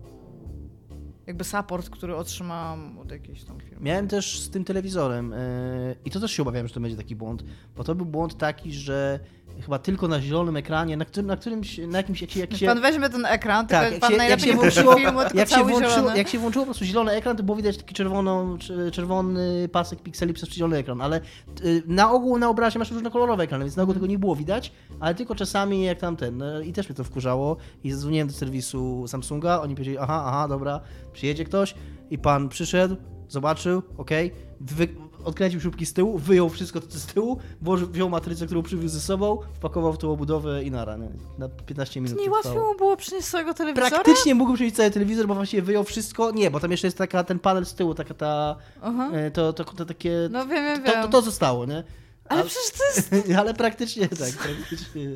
jakby 1.27 1.43
support, 1.43 1.89
który 1.89 2.15
otrzymałam 2.15 2.99
od 2.99 3.11
jakiejś 3.11 3.43
tam 3.43 3.59
firmy. 3.59 3.77
Miałem 3.81 4.07
też 4.07 4.39
z 4.39 4.49
tym 4.49 4.65
telewizorem 4.65 5.31
yy, 5.31 5.95
i 6.05 6.11
to 6.11 6.19
też 6.19 6.31
się 6.31 6.41
obawiałem, 6.41 6.67
że 6.67 6.73
to 6.73 6.79
będzie 6.79 6.97
taki 6.97 7.15
błąd, 7.15 7.43
bo 7.75 7.83
to 7.83 7.95
był 7.95 8.05
błąd 8.05 8.37
taki, 8.37 8.73
że 8.73 9.19
chyba 9.61 9.79
tylko 9.79 10.07
na 10.07 10.21
zielonym 10.21 10.57
ekranie, 10.57 10.97
na, 10.97 11.05
którym, 11.05 11.27
na 11.27 11.37
którymś, 11.37 11.77
na 11.77 11.97
jakimś, 11.97 12.21
jak 12.21 12.31
się... 12.31 12.39
Jak 12.39 12.51
Jak 12.51 12.59
się 12.59 12.65
pan 12.65 12.81
weźmie 12.81 13.09
ten 13.09 13.25
ekran, 13.25 13.67
tylko 13.67 13.83
tak, 13.83 13.91
jak 13.91 14.01
pan 14.01 14.17
najlepiej 14.17 14.47
nie 14.49 14.55
włączyło- 14.55 14.83
włączy 14.83 15.01
filmu, 15.03 15.19
tylko 15.19 15.37
jak 15.39 15.49
się, 15.49 15.55
włączyło, 15.63 16.15
jak 16.15 16.27
się 16.27 16.39
włączyło 16.39 16.65
po 16.65 16.67
prostu 16.67 16.85
zielony 16.85 17.11
ekran, 17.11 17.37
to 17.37 17.43
było 17.43 17.57
widać 17.57 17.77
taki 17.77 17.93
czerwoną, 17.93 18.57
cz- 18.57 18.91
czerwony 18.91 19.69
pasek 19.71 19.99
pikseli 20.01 20.33
przez 20.33 20.49
zielony 20.49 20.77
ekran, 20.77 21.01
ale 21.01 21.21
y, 21.65 21.83
na 21.87 22.11
ogół 22.11 22.37
na 22.37 22.49
obrazie 22.49 22.79
masz 22.79 22.91
różnokolorowe 22.91 23.43
ekrany, 23.43 23.63
więc 23.65 23.75
na 23.75 23.83
ogół 23.83 23.93
tego 23.93 24.07
nie 24.07 24.19
było 24.19 24.35
widać, 24.35 24.71
ale 24.99 25.15
tylko 25.15 25.35
czasami 25.35 25.83
jak 25.83 25.99
tam 25.99 26.15
ten, 26.15 26.37
no, 26.37 26.61
i 26.61 26.73
też 26.73 26.89
mnie 26.89 26.95
to 26.95 27.03
wkurzało 27.03 27.57
i 27.83 27.91
zadzwoniłem 27.91 28.27
do 28.27 28.33
serwisu 28.33 29.07
Samsunga, 29.07 29.61
oni 29.61 29.75
powiedzieli, 29.75 29.97
aha, 29.97 30.23
aha, 30.27 30.47
dobra, 30.47 30.79
przyjedzie 31.13 31.45
ktoś 31.45 31.73
i 32.09 32.17
pan 32.17 32.49
przyszedł, 32.49 32.95
zobaczył, 33.27 33.81
okej, 33.97 34.31
wy- 34.61 34.87
odkręcił 35.23 35.61
śrubki 35.61 35.85
z 35.85 35.93
tyłu, 35.93 36.17
wyjął 36.17 36.49
wszystko 36.49 36.81
co 36.81 36.99
z 36.99 37.05
tyłu, 37.05 37.39
włożył, 37.61 37.87
wziął 37.87 38.09
matrycę, 38.09 38.45
którą 38.45 38.63
przywiózł 38.63 38.93
ze 38.93 39.01
sobą, 39.01 39.37
wpakował 39.53 39.93
w 39.93 39.97
tą 39.97 40.11
obudowę 40.11 40.63
i 40.63 40.71
nara, 40.71 40.97
nie? 40.97 41.09
na 41.37 41.49
15 41.49 42.01
minut 42.01 42.19
Nie 42.19 42.25
to 42.25 42.31
łatwiej 42.31 42.53
mu 42.53 42.75
było 42.77 42.97
przynieść 42.97 43.27
swojego 43.27 43.53
telewizora? 43.53 43.89
Praktycznie 43.89 44.35
mógłbym 44.35 44.55
przynieść 44.55 44.75
cały 44.75 44.91
telewizor, 44.91 45.27
bo 45.27 45.35
właściwie 45.35 45.63
wyjął 45.63 45.83
wszystko. 45.83 46.31
Nie, 46.31 46.51
bo 46.51 46.59
tam 46.59 46.71
jeszcze 46.71 46.87
jest 46.87 46.97
taka, 46.97 47.23
ten 47.23 47.39
panel 47.39 47.65
z 47.65 47.73
tyłu, 47.73 47.95
taka 47.95 48.13
ta. 48.13 48.55
Aha. 48.81 49.09
e, 49.13 49.31
To, 49.31 49.53
to, 49.53 49.63
to 49.63 49.85
takie. 49.85 50.29
No 50.31 50.45
wiem, 50.45 50.65
wiem, 50.65 50.83
to, 50.83 51.01
to, 51.01 51.07
to 51.07 51.21
zostało, 51.21 51.65
nie? 51.65 51.83
Ale 52.29 52.41
A- 52.41 52.45
przecież 52.45 52.71
to 52.71 52.83
jest... 53.15 53.31
ale 53.39 53.53
praktycznie 53.53 54.07
tak. 54.07 54.31
Praktycznie. 54.31 55.09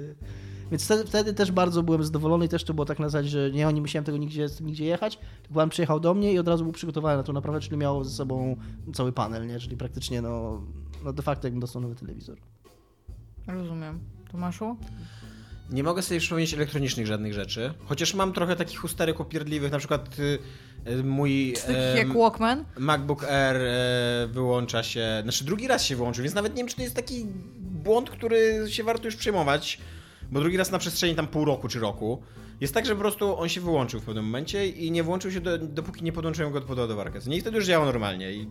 Więc 0.72 0.86
wtedy, 0.86 1.05
wtedy 1.05 1.34
też 1.34 1.51
bardzo 1.51 1.84
byłem 1.84 2.03
zadowolony 2.03 2.45
i 2.45 2.49
też 2.49 2.63
to 2.63 2.74
było 2.74 2.86
tak 2.86 2.99
na 2.99 3.09
zasadzie, 3.09 3.30
że 3.30 3.51
nie, 3.51 3.74
nie 3.74 3.82
musiałem 3.82 4.05
tego 4.05 4.18
nigdzie, 4.18 4.47
nigdzie 4.61 4.86
jechać. 4.86 5.20
Tylko 5.41 5.55
pan 5.55 5.70
przyjechał 5.70 5.99
do 5.99 6.13
mnie 6.13 6.34
i 6.34 6.39
od 6.39 6.47
razu 6.47 6.63
był 6.63 6.74
przygotowany 6.74 7.18
na 7.18 7.24
to 7.24 7.34
naprawę, 7.34 7.59
czyli 7.59 7.78
miał 7.78 8.03
ze 8.03 8.11
sobą 8.11 8.57
cały 8.93 9.11
panel, 9.11 9.47
nie? 9.47 9.59
Czyli 9.59 9.78
praktycznie 9.78 10.22
no, 10.22 10.61
no 11.03 11.13
de 11.13 11.24
facto 11.24 11.47
jakbym 11.47 11.61
dostał 11.61 11.82
nowy 11.82 11.95
telewizor. 11.95 12.38
Rozumiem. 13.47 13.99
Tomaszu? 14.32 14.78
Nie 15.70 15.84
mogę 15.84 16.01
sobie 16.01 16.20
przypomnieć 16.20 16.53
elektronicznych 16.53 17.07
żadnych 17.07 17.34
rzeczy. 17.34 17.74
Chociaż 17.86 18.13
mam 18.13 18.34
trochę 18.34 18.55
takich 18.55 18.84
usterek 18.84 19.20
upierdliwych, 19.20 19.72
na 19.72 19.78
przykład 19.78 20.20
y, 20.20 20.39
y, 20.91 21.03
mój 21.03 21.53
Takich 21.53 21.95
jak 21.95 22.13
Walkman? 22.13 22.66
MacBook 22.78 23.24
Air 23.24 23.55
e, 23.55 24.28
wyłącza 24.28 24.84
się, 24.84 25.20
znaczy 25.24 25.45
drugi 25.45 25.68
raz 25.68 25.84
się 25.84 25.95
wyłączył, 25.95 26.24
więc 26.24 26.36
nawet 26.36 26.55
nie 26.55 26.57
wiem, 26.57 26.68
czy 26.68 26.76
to 26.76 26.82
jest 26.82 26.95
taki 26.95 27.26
błąd, 27.59 28.09
który 28.09 28.66
się 28.68 28.84
warto 28.84 29.05
już 29.05 29.16
przejmować, 29.16 29.80
bo 30.32 30.39
drugi 30.39 30.57
raz 30.57 30.71
na 30.71 30.78
przestrzeni 30.80 31.15
tam 31.15 31.28
pół 31.28 31.45
roku 31.45 31.67
czy 31.67 31.80
roku. 31.80 32.21
Jest 32.61 32.73
tak, 32.73 32.86
że 32.86 32.93
po 32.93 32.99
prostu 33.01 33.39
on 33.39 33.49
się 33.49 33.61
wyłączył 33.61 33.99
w 33.99 34.03
pewnym 34.05 34.26
momencie 34.26 34.67
i 34.67 34.91
nie 34.91 35.03
włączył 35.03 35.32
się, 35.32 35.41
do, 35.41 35.57
dopóki 35.57 36.03
nie 36.03 36.11
podłączyłem 36.11 36.51
go 36.51 36.61
do 36.61 36.82
ładowarki. 36.82 37.30
Nie, 37.30 37.38
i 37.38 37.41
wtedy 37.41 37.57
już 37.57 37.65
działa 37.65 37.86
normalnie. 37.86 38.34
I... 38.34 38.47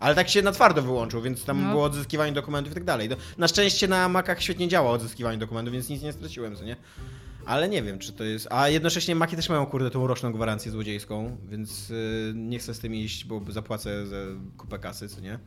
Ale 0.00 0.14
tak 0.14 0.28
się 0.28 0.42
na 0.42 0.52
twardo 0.52 0.82
wyłączył, 0.82 1.22
więc 1.22 1.44
tam 1.44 1.62
No. 1.64 1.70
było 1.70 1.84
odzyskiwanie 1.84 2.32
dokumentów 2.32 2.72
i 2.72 2.74
tak 2.74 2.84
dalej. 2.84 3.08
No, 3.08 3.16
Na 3.38 3.48
szczęście 3.48 3.88
na 3.88 4.08
Macach 4.08 4.42
świetnie 4.42 4.68
działa 4.68 4.90
odzyskiwanie 4.90 5.38
dokumentów, 5.38 5.72
więc 5.74 5.88
nic 5.88 6.02
nie 6.02 6.12
straciłem, 6.12 6.56
co 6.56 6.64
nie? 6.64 6.76
Ale 7.46 7.68
nie 7.68 7.82
wiem, 7.82 7.98
czy 7.98 8.12
to 8.12 8.24
jest. 8.24 8.48
A 8.50 8.68
jednocześnie 8.68 9.14
Maki 9.14 9.36
też 9.36 9.48
mają, 9.48 9.66
kurde, 9.66 9.90
tą 9.90 10.06
roczną 10.06 10.32
gwarancję 10.32 10.72
złodziejską, 10.72 11.36
więc 11.48 11.88
yy, 11.88 11.96
nie 12.34 12.58
chcę 12.58 12.74
z 12.74 12.78
tym 12.78 12.94
iść, 12.94 13.24
bo 13.24 13.42
zapłacę 13.48 14.06
za 14.06 14.16
kupę 14.58 14.78
kasy, 14.78 15.08
co 15.08 15.20
nie? 15.20 15.38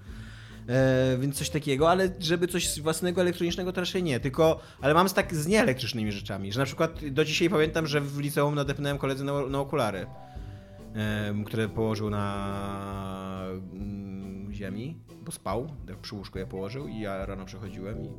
E, 0.69 1.17
więc 1.17 1.37
coś 1.37 1.49
takiego, 1.49 1.89
ale 1.89 2.09
żeby 2.19 2.47
coś 2.47 2.81
własnego 2.81 3.21
elektronicznego 3.21 3.73
to 3.73 3.81
raczej 3.81 4.03
nie, 4.03 4.19
tylko, 4.19 4.59
ale 4.81 4.93
mam 4.93 5.09
z 5.09 5.13
tak 5.13 5.35
z 5.35 5.47
nieelektrycznymi 5.47 6.11
rzeczami, 6.11 6.51
że 6.51 6.59
na 6.59 6.65
przykład 6.65 7.05
do 7.05 7.25
dzisiaj 7.25 7.49
pamiętam, 7.49 7.87
że 7.87 8.01
w 8.01 8.19
liceum 8.19 8.55
nadepnąłem 8.55 8.97
koledze 8.97 9.23
na, 9.23 9.45
na 9.45 9.59
okulary, 9.59 10.05
które 11.45 11.69
położył 11.69 12.09
na 12.09 13.45
mm, 13.73 14.53
ziemi, 14.53 14.97
bo 15.21 15.31
spał, 15.31 15.69
tak 15.87 15.97
przy 15.97 16.15
łóżku 16.15 16.39
je 16.39 16.45
położył 16.45 16.87
i 16.87 16.99
ja 16.99 17.25
rano 17.25 17.45
przechodziłem 17.45 18.03
i 18.03 18.09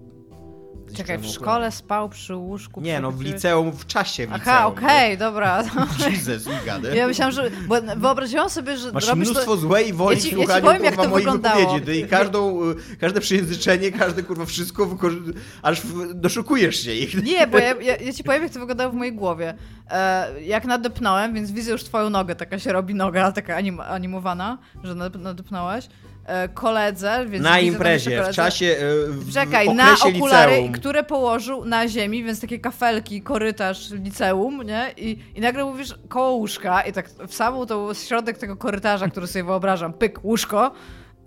Czekaj, 0.97 1.19
w 1.19 1.27
szkole 1.27 1.73
spał 1.73 2.09
przy 2.09 2.37
łóżku. 2.37 2.81
Nie, 2.81 3.01
no 3.01 3.11
w 3.11 3.19
przy- 3.19 3.25
liceum, 3.33 3.73
w 3.73 3.87
czasie 3.87 4.27
w 4.27 4.33
Aha, 4.33 4.67
okej, 4.67 5.19
dobra. 5.19 5.63
Jesus, 6.11 6.47
it. 6.47 6.95
Ja 6.95 7.07
myślałam, 7.07 7.33
że... 7.35 7.51
Bo 7.69 7.77
wyobraziłam 7.97 8.51
sobie, 8.51 8.77
że 8.77 8.93
Masz 8.93 9.09
robisz 9.09 9.29
mnóstwo 9.31 9.51
to... 9.51 9.57
złej 9.57 9.93
woli 9.93 10.17
Ja 10.17 10.23
ci- 10.23 10.37
w 10.37 10.39
ja 10.39 10.61
powiem, 10.61 10.85
jak 10.85 10.97
to 10.97 11.03
moich 11.09 11.15
wyglądało. 11.15 11.61
wypowiedzi. 11.61 11.87
Ty 11.87 11.97
i 11.97 12.07
każdą, 12.09 12.71
y, 12.71 12.97
każde 13.01 13.21
przyjęzyczenie, 13.21 13.93
każde 13.93 14.23
kurwa 14.23 14.45
wszystko, 14.45 14.87
wykorzy- 14.87 15.33
aż 15.63 15.83
doszukujesz 16.15 16.77
się 16.83 16.93
ich. 16.93 17.23
Nie, 17.25 17.47
bo 17.47 17.59
ja, 17.59 17.75
ja, 17.81 17.97
ja 17.97 18.13
ci 18.13 18.25
powiem, 18.25 18.43
jak 18.43 18.53
to 18.53 18.61
wyglądało 18.61 18.93
w 18.93 18.95
mojej 18.95 19.13
głowie. 19.15 19.55
E, 19.91 20.43
jak 20.43 20.65
nadepnąłem, 20.65 21.35
więc 21.35 21.51
widzę 21.53 21.71
już 21.73 21.85
twoją 21.85 22.11
nogę, 22.11 22.35
taka 22.37 22.59
się 22.59 22.73
robi 22.73 22.95
noga, 22.95 23.33
taka 23.33 23.57
anim, 23.57 23.81
animowana, 23.81 24.59
że 24.85 24.95
nad, 24.95 25.15
nadepnąłeś. 25.15 25.89
E, 26.27 26.49
koledze, 26.49 27.27
więc 27.29 27.45
Na 27.45 27.61
imprezie, 27.61 28.23
w 28.25 28.35
czasie, 28.35 28.67
y, 28.67 29.07
w 29.13 29.33
Czekaj, 29.33 29.75
na 29.75 29.95
okulary, 30.05 30.53
liceum. 30.57 30.73
które 30.73 31.05
położył 31.05 31.65
na 31.65 31.89
ziemi, 31.89 32.25
więc 32.25 32.41
takie 32.41 32.59
kafelki, 32.59 33.23
korytarz 33.23 33.91
liceum, 33.91 34.63
nie? 34.63 34.95
I, 34.97 35.19
I 35.35 35.41
nagle 35.41 35.65
mówisz 35.65 35.95
koło 36.09 36.33
łóżka 36.33 36.83
i 36.83 36.93
tak 36.93 37.09
w 37.29 37.35
samą 37.35 37.67
tą 37.67 37.95
środek 37.95 38.39
tego 38.39 38.57
korytarza, 38.57 39.09
który 39.09 39.27
sobie 39.27 39.45
wyobrażam, 39.45 39.93
pyk, 39.93 40.25
łóżko. 40.25 40.73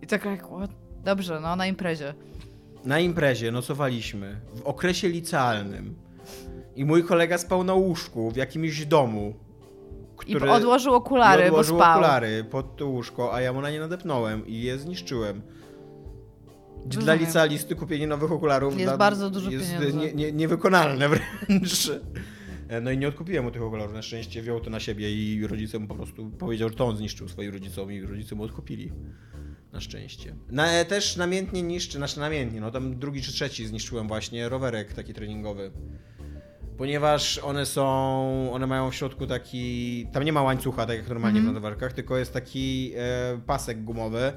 I 0.02 0.08
tak 0.08 0.26
jak, 0.26 0.46
dobrze, 1.04 1.40
no 1.40 1.56
na 1.56 1.68
imprezie. 1.68 2.14
Na 2.86 3.00
imprezie 3.00 3.52
nocowaliśmy 3.52 4.42
w 4.54 4.62
okresie 4.62 5.10
licealnym 5.10 5.96
i 6.76 6.86
mój 6.86 7.04
kolega 7.04 7.38
spał 7.38 7.64
na 7.64 7.74
łóżku 7.74 8.32
w 8.32 8.36
jakimś 8.36 8.86
domu, 8.86 9.34
I 10.28 10.36
który... 10.36 10.52
odłożył 10.52 10.94
okulary, 10.94 11.44
i 11.44 11.48
odłożył 11.48 11.76
bo 11.78 11.82
spał. 11.84 11.94
okulary 12.00 12.44
pod 12.44 12.76
to 12.78 12.88
łóżko, 12.88 13.34
a 13.34 13.42
ja 13.42 13.54
mu 13.54 13.62
na 13.62 13.72
nie 13.72 13.80
nadepnąłem 13.80 14.48
i 14.48 14.62
je 14.62 14.78
zniszczyłem. 14.78 15.42
Dla 16.86 17.00
Rozumiem. 17.00 17.20
licealisty 17.20 17.76
kupienie 17.76 18.08
nowych 18.08 18.32
okularów 18.32 18.74
Jest 18.74 18.86
dla- 18.86 18.98
bardzo 18.98 19.30
dużo 19.30 19.52
jest 19.52 19.74
pieniędzy. 19.74 19.98
Nie, 19.98 20.14
nie, 20.14 20.32
niewykonalne 20.32 21.10
wręcz. 21.48 21.92
E, 22.70 22.82
No 22.82 22.92
i 22.92 22.98
nie 22.98 23.08
odkupiłem 23.08 23.44
mu 23.46 23.52
tych 23.52 23.62
okularów, 23.62 23.94
na 23.94 24.02
szczęście 24.02 24.42
wziął 24.42 24.60
to 24.60 24.70
na 24.70 24.80
siebie 24.80 25.12
i 25.14 25.48
rodzice 25.48 25.80
mu 25.80 25.88
po 25.88 25.96
prostu 25.96 26.30
powiedział, 26.30 26.70
że 26.70 26.76
to 26.76 26.86
on 26.88 26.98
zniszczył 26.98 27.28
swoim 27.28 27.54
rodzicom 27.54 27.92
i 27.92 28.02
rodzice 28.02 28.36
mu 28.36 28.44
odkupili. 28.44 28.92
Na 29.74 29.80
szczęście. 29.80 30.36
Na, 30.50 30.72
e, 30.72 30.86
też 30.86 31.18
namiętnie 31.18 31.62
niszczy, 31.64 31.98
znaczy 31.98 32.20
namiętnie, 32.20 32.62
no 32.62 32.72
tam 32.72 33.00
drugi 33.00 33.22
czy 33.22 33.32
trzeci 33.32 33.68
zniszczyłem 33.68 34.08
właśnie 34.08 34.50
rowerek 34.50 34.94
taki 34.94 35.14
treningowy. 35.14 35.72
Ponieważ 36.78 37.38
one 37.38 37.66
są, 37.66 37.84
one 38.54 38.68
mają 38.68 38.92
w 38.92 38.96
środku 38.96 39.28
taki, 39.28 40.08
tam 40.14 40.24
nie 40.24 40.34
ma 40.34 40.42
łańcucha, 40.42 40.86
tak 40.86 40.98
jak 40.98 41.08
normalnie 41.10 41.40
Mhm. 41.40 41.54
w 41.54 41.58
rowerkach, 41.58 41.94
tylko 41.94 42.18
jest 42.18 42.34
taki 42.34 42.94
e, 42.98 43.40
pasek 43.46 43.84
gumowy 43.84 44.34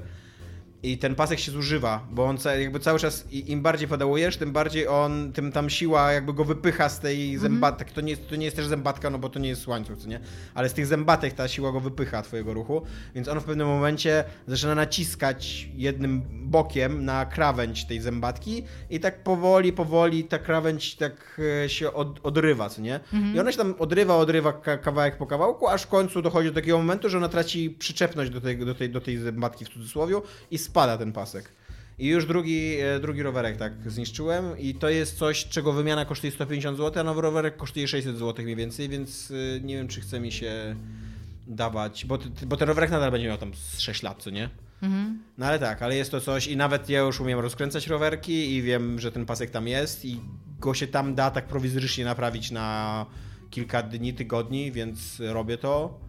I 0.83 0.97
ten 0.97 1.15
pasek 1.15 1.39
się 1.39 1.51
zużywa, 1.51 2.07
bo 2.11 2.25
on 2.25 2.37
jakby 2.59 2.79
cały 2.79 2.99
czas, 2.99 3.25
i- 3.31 3.51
im 3.51 3.61
bardziej 3.61 3.87
pedałujesz, 3.87 4.37
tym 4.37 4.51
bardziej 4.51 4.87
on, 4.87 5.33
tym 5.33 5.51
tam 5.51 5.69
siła 5.69 6.11
jakby 6.11 6.33
go 6.33 6.45
wypycha 6.45 6.89
z 6.89 6.99
tej 6.99 7.37
zębatek. 7.37 7.91
To 7.91 8.01
nie, 8.01 8.09
jest, 8.09 8.27
to 8.29 8.35
nie 8.35 8.45
jest 8.45 8.57
też 8.57 8.67
zębatka, 8.67 9.09
no 9.09 9.19
bo 9.19 9.29
to 9.29 9.39
nie 9.39 9.49
jest 9.49 9.67
łańcuch, 9.67 9.97
co 9.97 10.07
nie? 10.07 10.19
Ale 10.53 10.69
z 10.69 10.73
tych 10.73 10.85
zębatek 10.85 11.33
ta 11.33 11.47
siła 11.47 11.71
go 11.71 11.79
wypycha, 11.79 12.21
twojego 12.21 12.53
ruchu. 12.53 12.81
Więc 13.15 13.27
on 13.27 13.39
w 13.39 13.43
pewnym 13.43 13.67
momencie 13.67 14.23
zaczyna 14.47 14.75
naciskać 14.75 15.69
jednym 15.75 16.21
bokiem 16.49 17.05
na 17.05 17.25
krawędź 17.25 17.85
tej 17.85 18.01
zębatki 18.01 18.63
i 18.89 18.99
tak 18.99 19.23
powoli, 19.23 19.73
powoli 19.73 20.23
ta 20.23 20.39
krawędź 20.39 20.95
tak 20.95 21.41
e, 21.65 21.69
się 21.69 21.93
od, 21.93 22.19
odrywa, 22.23 22.69
co 22.69 22.81
nie? 22.81 22.99
I 23.35 23.39
ona 23.39 23.51
się 23.51 23.57
tam 23.57 23.75
odrywa, 23.79 24.15
odrywa 24.17 24.53
ka- 24.53 24.77
kawałek 24.77 25.17
po 25.17 25.25
kawałku, 25.27 25.67
aż 25.67 25.81
w 25.83 25.87
końcu 25.87 26.21
dochodzi 26.21 26.47
do 26.49 26.55
takiego 26.55 26.77
momentu, 26.77 27.09
że 27.09 27.17
ona 27.17 27.29
traci 27.29 27.69
przyczepność 27.69 28.31
do 28.31 28.41
tej, 28.41 28.57
do 28.57 28.75
tej, 28.75 28.89
do 28.89 29.01
tej 29.01 29.17
zębatki 29.17 29.65
w 29.65 29.69
cudzysłowie 29.69 30.15
i 30.51 30.57
spada 30.67 30.97
ten 30.97 31.13
pasek. 31.13 31.51
I 31.99 32.07
już 32.07 32.25
drugi, 32.25 32.77
e, 32.79 32.99
drugi 32.99 33.23
rowerek 33.23 33.57
tak 33.57 33.73
zniszczyłem 33.85 34.57
i 34.59 34.75
to 34.75 34.89
jest 34.89 35.17
coś, 35.17 35.45
czego 35.45 35.73
wymiana 35.73 36.05
kosztuje 36.05 36.31
150 36.31 36.77
zł, 36.77 37.01
a 37.01 37.03
nowy 37.03 37.21
rowerek 37.21 37.57
kosztuje 37.57 37.87
600 37.87 38.17
zł 38.17 38.45
mniej 38.45 38.55
więcej, 38.55 38.89
więc 38.89 39.31
e, 39.31 39.61
nie 39.61 39.75
wiem, 39.75 39.87
czy 39.87 40.01
chce 40.01 40.19
mi 40.19 40.31
się 40.31 40.75
dawać, 41.47 42.05
bo, 42.05 42.17
bo 42.47 42.57
ten 42.57 42.67
rowerek 42.67 42.91
nadal 42.91 43.11
będzie 43.11 43.27
miał 43.27 43.37
tam 43.37 43.53
z 43.53 43.79
6 43.79 44.03
lat, 44.03 44.23
co 44.23 44.29
nie? 44.29 44.49
Mhm. 44.81 45.19
No 45.37 45.45
ale 45.45 45.59
tak, 45.59 45.81
ale 45.81 45.95
jest 45.95 46.11
to 46.11 46.21
coś 46.21 46.47
i 46.47 46.57
nawet 46.57 46.89
ja 46.89 46.99
już 46.99 47.19
umiem 47.19 47.39
rozkręcać 47.39 47.87
rowerki 47.87 48.55
i 48.55 48.61
wiem, 48.61 48.99
że 48.99 49.11
ten 49.11 49.25
pasek 49.25 49.49
tam 49.49 49.67
jest 49.67 50.05
i 50.05 50.19
go 50.59 50.73
się 50.73 50.87
tam 50.87 51.15
da 51.15 51.31
tak 51.31 51.47
prowizorycznie 51.47 52.05
naprawić 52.05 52.51
na 52.51 53.05
kilka 53.49 53.83
dni, 53.83 54.13
tygodni, 54.13 54.71
więc 54.71 55.19
robię 55.19 55.57
to. 55.57 55.99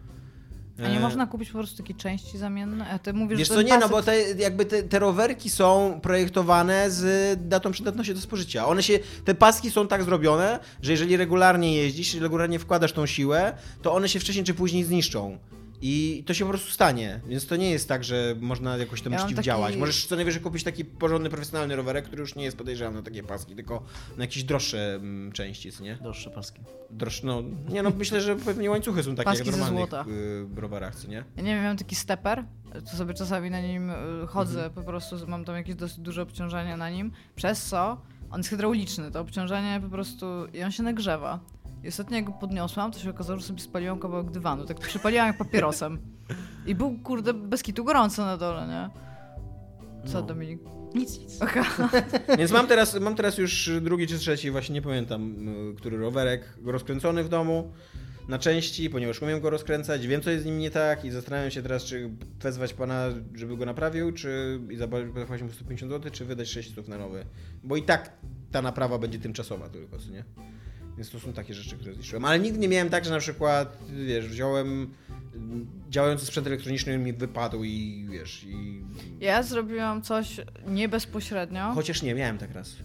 A 0.85 0.87
nie 0.87 0.97
E, 0.97 0.99
można 0.99 1.27
kupić 1.27 1.49
po 1.49 1.57
prostu 1.57 1.77
takiej 1.77 1.95
części 1.95 2.37
zamiennej? 2.37 2.87
A 2.91 2.99
ty 2.99 3.13
mówisz, 3.13 3.39
Wiesz 3.39 3.47
że 3.47 3.53
co, 3.53 3.59
ten 3.59 3.67
nie, 3.67 3.77
no 3.77 3.89
bo 3.89 4.03
te, 4.03 4.21
jakby 4.21 4.65
te, 4.65 4.83
te 4.83 4.99
rowerki 4.99 5.49
są 5.49 5.99
projektowane 6.03 6.91
z 6.91 7.37
datą 7.49 7.71
przydatności 7.71 8.13
do 8.13 8.21
spożycia. 8.21 8.67
One 8.67 8.83
się, 8.83 8.99
te 9.25 9.35
paski 9.35 9.71
są 9.71 9.87
tak 9.87 10.03
zrobione, 10.03 10.59
że 10.81 10.91
jeżeli 10.91 11.17
regularnie 11.17 11.75
jeździsz, 11.75 12.13
regularnie 12.13 12.59
wkładasz 12.59 12.93
tą 12.93 13.05
siłę, 13.05 13.53
to 13.81 13.93
one 13.93 14.09
się 14.09 14.19
wcześniej 14.19 14.45
czy 14.45 14.53
później 14.53 14.83
zniszczą. 14.83 15.37
I 15.81 16.23
to 16.27 16.33
się 16.33 16.45
po 16.45 16.49
prostu 16.49 16.69
stanie, 16.71 17.19
więc 17.27 17.47
to 17.47 17.55
nie 17.55 17.71
jest 17.71 17.87
tak, 17.87 18.03
że 18.03 18.35
można 18.39 18.77
jakoś 18.77 19.01
temu 19.01 19.15
Ja 19.15 19.21
taki- 19.21 19.77
Możesz 19.79 20.05
co 20.05 20.15
najwyżej 20.15 20.41
kupić 20.41 20.63
taki 20.63 20.85
porządny, 20.85 21.29
profesjonalny 21.29 21.75
rowerek, 21.75 22.05
który 22.05 22.19
już 22.21 22.35
nie 22.35 22.43
jest 22.43 22.57
podejrzewam 22.57 22.93
na 22.93 23.01
takie 23.01 23.23
paski, 23.23 23.55
tylko 23.55 23.83
na 24.17 24.23
jakieś 24.23 24.43
droższe 24.43 24.95
mm, 24.95 25.31
części, 25.31 25.71
co 25.71 25.83
nie? 25.83 25.95
Droższe 25.95 26.29
paski. 26.29 26.61
Droższe, 26.91 27.27
no, 27.27 27.43
nie 27.69 27.83
no, 27.83 27.91
myślę, 27.97 28.21
że 28.21 28.35
pewnie 28.35 28.69
łańcuchy 28.69 29.03
są 29.03 29.15
takie 29.15 29.25
Paski 29.29 29.47
jak 29.47 29.55
w 29.55 29.59
normalnych 29.59 30.07
y, 30.07 30.61
rowerach, 30.61 30.95
co 30.95 31.07
nie? 31.07 31.23
Ja 31.37 31.43
nie 31.43 31.55
wiem, 31.55 31.63
mam 31.63 31.77
taki 31.77 31.95
steper, 31.95 32.43
to 32.91 32.97
sobie 32.97 33.13
czasami 33.13 33.49
na 33.49 33.61
nim 33.61 33.89
y, 33.89 33.93
chodzę, 34.27 34.65
Mhm. 34.65 34.73
po 34.73 34.83
prostu 34.83 35.15
mam 35.27 35.45
tam 35.45 35.55
jakieś 35.55 35.75
dosyć 35.75 35.99
duże 35.99 36.21
obciążenie 36.21 36.77
na 36.77 36.89
nim, 36.89 37.11
przez 37.35 37.65
co 37.65 38.01
on 38.31 38.39
jest 38.39 38.49
hydrauliczny, 38.49 39.11
to 39.11 39.19
obciążenie 39.19 39.79
po 39.83 39.89
prostu, 39.89 40.25
i 40.53 40.63
on 40.63 40.71
się 40.71 40.83
nagrzewa. 40.83 41.39
I 41.83 41.87
ostatnio 41.87 42.15
jak 42.15 42.25
go 42.25 42.31
podniosłam, 42.31 42.91
to 42.91 42.99
się 42.99 43.09
okazało, 43.09 43.39
że 43.39 43.45
sobie 43.45 43.59
spaliłam 43.61 43.99
kawałek 43.99 44.31
dywanu, 44.31 44.65
tak 44.65 44.79
przypaliłam 44.79 45.27
jak 45.27 45.37
papierosem. 45.37 45.99
I 46.65 46.75
był, 46.75 46.99
kurde, 46.99 47.33
bez 47.33 47.63
kitu 47.63 47.83
gorąco 47.83 48.25
na 48.25 48.37
dole, 48.37 48.67
nie? 48.67 48.89
Co, 50.09 50.21
No. 50.21 50.27
Dominik? 50.27 50.59
Nic, 50.95 51.19
nic. 51.19 51.41
Aha. 51.41 51.89
Więc 52.37 52.51
mam 52.51 52.67
teraz, 52.67 52.99
mam 52.99 53.15
teraz 53.15 53.37
już 53.37 53.69
drugi 53.81 54.07
czy 54.07 54.17
trzeci, 54.19 54.51
właśnie 54.51 54.73
nie 54.73 54.81
pamiętam, 54.81 55.47
y, 55.71 55.75
który 55.75 55.97
rowerek 55.97 56.57
rozkręcony 56.65 57.23
w 57.23 57.29
domu 57.29 57.71
na 58.27 58.39
części, 58.39 58.89
ponieważ 58.89 59.21
umiem 59.21 59.39
go 59.41 59.49
rozkręcać, 59.49 60.07
wiem 60.07 60.21
co 60.21 60.29
jest 60.29 60.43
z 60.43 60.45
nim 60.45 60.59
nie 60.59 60.71
tak 60.71 61.05
i 61.05 61.11
zastanawiam 61.11 61.51
się 61.51 61.61
teraz, 61.61 61.83
czy 61.83 62.09
wezwać 62.41 62.73
pana, 62.73 63.05
żeby 63.35 63.57
go 63.57 63.65
naprawił, 63.65 64.11
czy 64.11 64.59
i 64.69 64.75
zapłacić 64.75 65.41
mu 65.41 65.51
150 65.51 65.91
zł, 65.91 66.11
czy 66.11 66.25
wydać 66.25 66.49
600 66.49 66.87
na 66.87 66.97
nowy. 66.97 67.25
Bo 67.63 67.75
i 67.75 67.83
tak 67.83 68.11
ta 68.51 68.61
naprawa 68.61 68.97
będzie 68.97 69.19
tymczasowa 69.19 69.69
tylko, 69.69 69.99
co 69.99 70.11
nie? 70.11 70.23
Więc 70.99 71.11
to 71.11 71.19
są 71.19 71.33
takie 71.33 71.53
rzeczy, 71.53 71.77
które 71.77 71.93
zniszczyłem. 71.93 72.25
Ale 72.25 72.39
nigdy 72.39 72.59
nie 72.59 72.67
miałem 72.67 72.89
tak, 72.89 73.05
że 73.05 73.11
na 73.11 73.19
przykład, 73.19 73.77
wiesz, 74.05 74.27
wziąłem 74.27 74.93
działający 75.89 76.25
sprzęt 76.25 76.47
elektroniczny 76.47 76.97
mi 76.97 77.13
wypadł 77.13 77.63
i 77.63 78.07
wiesz, 78.11 78.43
i... 78.43 78.81
Ja 79.19 79.43
zrobiłam 79.43 80.01
coś 80.01 80.41
nie 80.67 80.89
bezpośrednio. 80.89 81.71
Chociaż 81.75 82.01
nie, 82.01 82.15
miałem 82.15 82.37
tak 82.37 82.53
raz. 82.53 82.75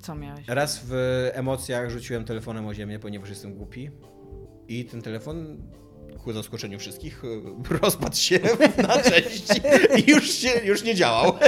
Co 0.00 0.14
miałeś? 0.14 0.44
Raz 0.48 0.80
w 0.84 0.94
emocjach 1.32 1.90
rzuciłem 1.90 2.24
telefonem 2.24 2.66
o 2.66 2.74
ziemię, 2.74 2.98
ponieważ 2.98 3.28
jestem 3.28 3.54
głupi. 3.54 3.90
I 4.68 4.84
ten 4.84 5.02
telefon, 5.02 5.56
ku 6.24 6.32
zaskoczeniu 6.32 6.78
wszystkich, 6.78 7.22
rozpadł 7.82 8.16
się 8.16 8.40
na 8.88 9.02
części 9.02 9.60
i 9.96 10.10
już, 10.10 10.30
się, 10.30 10.50
już 10.64 10.84
nie 10.84 10.94
działał. 10.94 11.32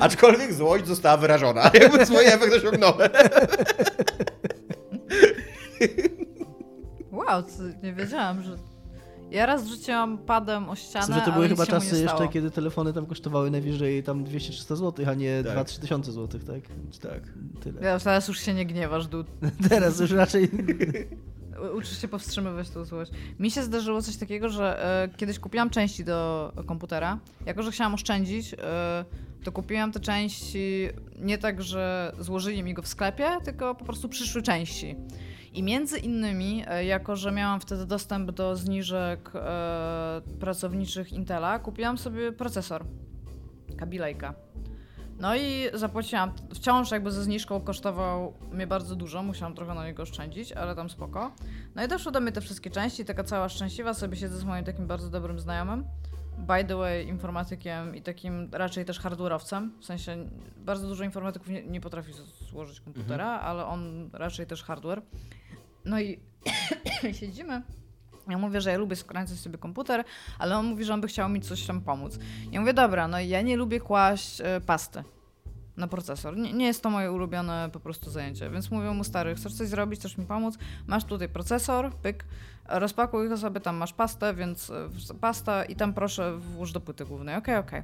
Aczkolwiek 0.00 0.52
złość 0.52 0.86
została 0.86 1.16
wyrażona. 1.16 1.62
Jakby 1.80 2.06
swój 2.06 2.26
efekt 2.26 2.54
osiągnąłem. 2.54 3.10
Wow, 7.12 7.42
co, 7.42 7.62
nie 7.82 7.92
wiedziałam, 7.92 8.42
że... 8.42 8.56
Ja 9.30 9.46
raz 9.46 9.66
rzuciłam 9.66 10.18
padem 10.18 10.68
o 10.68 10.76
ścianę, 10.76 11.14
Że 11.14 11.20
to 11.20 11.32
były 11.32 11.48
chyba 11.48 11.66
czasy 11.66 12.02
jeszcze, 12.02 12.28
kiedy 12.28 12.50
telefony 12.50 12.92
tam 12.92 13.06
kosztowały 13.06 13.50
najwyżej 13.50 14.02
tam 14.02 14.24
200-300 14.24 14.76
zł, 14.76 15.06
a 15.08 15.14
nie 15.14 15.44
Tak. 15.44 15.66
2-3 15.68 15.80
tysiące 15.80 16.12
złotych, 16.12 16.44
tak? 16.44 16.60
Tak. 17.00 17.22
Tyle. 17.60 17.82
Ja 17.82 17.98
teraz 17.98 18.28
już 18.28 18.40
się 18.40 18.54
nie 18.54 18.66
gniewasz, 18.66 19.06
Dud. 19.06 19.26
Teraz 19.68 20.00
już 20.00 20.10
raczej... 20.10 20.48
Uczysz 21.76 22.00
się 22.00 22.08
powstrzymywać 22.08 22.70
tą 22.70 22.84
złość. 22.84 23.12
Mi 23.38 23.50
się 23.50 23.62
zdarzyło 23.62 24.02
coś 24.02 24.16
takiego, 24.16 24.48
że 24.48 24.84
e, 24.84 25.08
kiedyś 25.16 25.38
kupiłam 25.38 25.70
części 25.70 26.04
do 26.04 26.52
komputera. 26.66 27.18
Jako, 27.46 27.62
że 27.62 27.72
chciałam 27.72 27.94
oszczędzić, 27.94 28.54
e, 28.54 29.04
to 29.44 29.52
kupiłam 29.52 29.92
te 29.92 30.00
części 30.00 30.88
nie 31.18 31.38
tak, 31.38 31.62
że 31.62 32.12
złożyli 32.18 32.62
mi 32.62 32.74
go 32.74 32.82
w 32.82 32.88
sklepie, 32.88 33.28
tylko 33.44 33.74
po 33.74 33.84
prostu 33.84 34.08
przyszły 34.08 34.42
części. 34.42 34.96
I 35.52 35.62
między 35.62 35.98
innymi, 35.98 36.64
e, 36.66 36.84
jako 36.84 37.16
że 37.16 37.32
miałam 37.32 37.60
wtedy 37.60 37.86
dostęp 37.86 38.30
do 38.30 38.56
zniżek 38.56 39.32
e, 39.34 40.20
pracowniczych 40.40 41.12
Intela, 41.12 41.58
kupiłam 41.58 41.98
sobie 41.98 42.32
procesor 42.32 42.84
Kabilejka. 43.78 44.34
No 45.20 45.36
i 45.36 45.68
zapłaciłam, 45.74 46.32
wciąż 46.54 46.90
jakby 46.90 47.10
ze 47.10 47.24
zniżką 47.24 47.60
kosztował 47.60 48.34
mnie 48.52 48.66
bardzo 48.66 48.96
dużo, 48.96 49.22
musiałam 49.22 49.54
trochę 49.54 49.74
na 49.74 49.86
niego 49.86 50.02
oszczędzić, 50.02 50.52
ale 50.52 50.74
tam 50.74 50.90
spoko. 50.90 51.32
No 51.74 51.84
i 51.84 51.88
doszły 51.88 52.12
do 52.12 52.20
mnie 52.20 52.32
te 52.32 52.40
wszystkie 52.40 52.70
części, 52.70 53.04
taka 53.04 53.24
cała 53.24 53.48
szczęśliwa, 53.48 53.94
sobie 53.94 54.16
siedzę 54.16 54.38
z 54.38 54.44
moim 54.44 54.64
takim 54.64 54.86
bardzo 54.86 55.10
dobrym 55.10 55.40
znajomym, 55.40 55.84
by 56.40 56.64
the 56.64 56.76
way 56.76 57.08
informatykiem 57.08 57.96
i 57.96 58.02
takim 58.02 58.48
raczej 58.52 58.84
też 58.84 59.00
hardware'owcem, 59.00 59.70
w 59.80 59.84
sensie 59.84 60.16
bardzo 60.56 60.88
dużo 60.88 61.04
informatyków 61.04 61.48
nie, 61.48 61.62
nie 61.62 61.80
potrafi 61.80 62.12
złożyć 62.50 62.80
komputera, 62.80 63.26
ale 63.26 63.66
on 63.66 64.10
raczej 64.12 64.46
też 64.46 64.62
hardware. 64.62 65.02
No 65.84 66.00
i 66.00 66.20
siedzimy. 67.20 67.62
Ja 68.28 68.38
mówię, 68.38 68.60
że 68.60 68.70
ja 68.70 68.78
lubię 68.78 68.96
skręcać 68.96 69.38
sobie 69.38 69.58
komputer, 69.58 70.04
ale 70.38 70.56
on 70.56 70.66
mówi, 70.66 70.84
że 70.84 70.94
on 70.94 71.00
by 71.00 71.08
chciał 71.08 71.28
mi 71.28 71.40
coś 71.40 71.66
tam 71.66 71.80
pomóc. 71.80 72.18
Ja 72.52 72.60
mówię, 72.60 72.74
dobra, 72.74 73.08
no 73.08 73.20
ja 73.20 73.42
nie 73.42 73.56
lubię 73.56 73.80
kłaść 73.80 74.40
e, 74.40 74.60
pasty 74.60 75.04
na 75.80 75.88
procesor. 75.88 76.36
Nie, 76.36 76.52
nie 76.52 76.66
jest 76.66 76.82
to 76.82 76.90
moje 76.90 77.12
ulubione 77.12 77.70
po 77.72 77.80
prostu 77.80 78.10
zajęcie, 78.10 78.50
więc 78.50 78.70
mówię 78.70 78.90
mu, 78.90 79.04
stary, 79.04 79.34
chcesz 79.34 79.54
coś 79.54 79.68
zrobić, 79.68 80.00
chcesz 80.00 80.18
mi 80.18 80.26
pomóc? 80.26 80.58
Masz 80.86 81.04
tutaj 81.04 81.28
procesor, 81.28 81.94
pyk, 81.94 82.24
rozpakuj 82.68 83.28
go 83.28 83.36
sobie, 83.36 83.60
tam 83.60 83.76
masz 83.76 83.92
pastę, 83.92 84.34
więc 84.34 84.70
e, 84.70 85.14
pasta 85.20 85.64
i 85.64 85.76
tam 85.76 85.94
proszę 85.94 86.38
włóż 86.38 86.72
do 86.72 86.80
płyty 86.80 87.04
głównej. 87.04 87.36
Okej, 87.36 87.56
okej. 87.56 87.82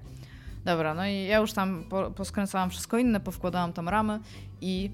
Dobra, 0.65 0.95
no 0.95 1.07
i 1.07 1.25
ja 1.25 1.39
już 1.39 1.53
tam 1.53 1.85
po, 1.89 2.11
poskręcałam 2.11 2.71
wszystko 2.71 2.99
inne, 2.99 3.21
powkładałam 3.21 3.73
tam 3.73 3.89
ramy 3.89 4.21
i 4.61 4.91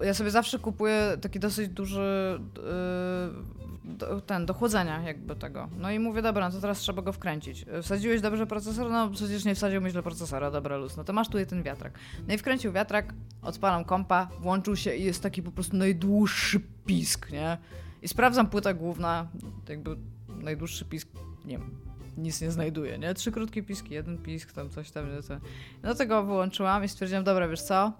ja 0.00 0.14
sobie 0.14 0.30
zawsze 0.30 0.58
kupuję 0.58 1.16
taki 1.20 1.40
dosyć 1.40 1.68
duży 1.68 2.40
yy, 2.56 3.67
do, 3.88 4.20
ten, 4.20 4.46
do 4.46 4.54
chłodzenia 4.54 5.02
jakby 5.02 5.36
tego. 5.36 5.68
No 5.78 5.90
i 5.90 5.98
mówię, 5.98 6.22
dobra, 6.22 6.48
no 6.48 6.54
to 6.54 6.60
teraz 6.60 6.78
trzeba 6.78 7.02
go 7.02 7.12
wkręcić. 7.12 7.64
Wsadziłeś 7.82 8.20
dobrze 8.20 8.46
procesor? 8.46 8.90
No 8.90 9.10
przecież 9.10 9.44
nie 9.44 9.54
wsadził 9.54 9.88
źle 9.88 10.02
procesora, 10.02 10.50
dobra 10.50 10.76
luz. 10.76 10.96
No 10.96 11.04
to 11.04 11.12
masz 11.12 11.26
tutaj 11.26 11.46
ten 11.46 11.62
wiatrak. 11.62 11.98
No 12.28 12.34
i 12.34 12.38
wkręcił 12.38 12.72
wiatrak, 12.72 13.14
odpalam 13.42 13.84
kompa, 13.84 14.28
włączył 14.40 14.76
się 14.76 14.94
i 14.94 15.04
jest 15.04 15.22
taki 15.22 15.42
po 15.42 15.52
prostu 15.52 15.76
najdłuższy 15.76 16.60
pisk, 16.86 17.30
nie? 17.30 17.58
I 18.02 18.08
sprawdzam 18.08 18.46
płyta 18.46 18.74
główna, 18.74 19.28
jakby 19.68 19.96
najdłuższy 20.28 20.84
pisk, 20.84 21.08
nie 21.44 21.58
wiem, 21.58 21.70
nic 22.16 22.40
nie 22.40 22.50
znajduję, 22.50 22.98
nie? 22.98 23.14
Trzy 23.14 23.32
krótkie 23.32 23.62
piski, 23.62 23.94
jeden 23.94 24.18
pisk, 24.18 24.52
tam 24.52 24.70
coś 24.70 24.90
tam, 24.90 25.06
nie? 25.06 25.38
No 25.82 25.94
to 25.94 26.06
go 26.06 26.22
wyłączyłam 26.22 26.84
i 26.84 26.88
stwierdziłam, 26.88 27.24
dobra, 27.24 27.48
wiesz 27.48 27.62
co? 27.62 27.92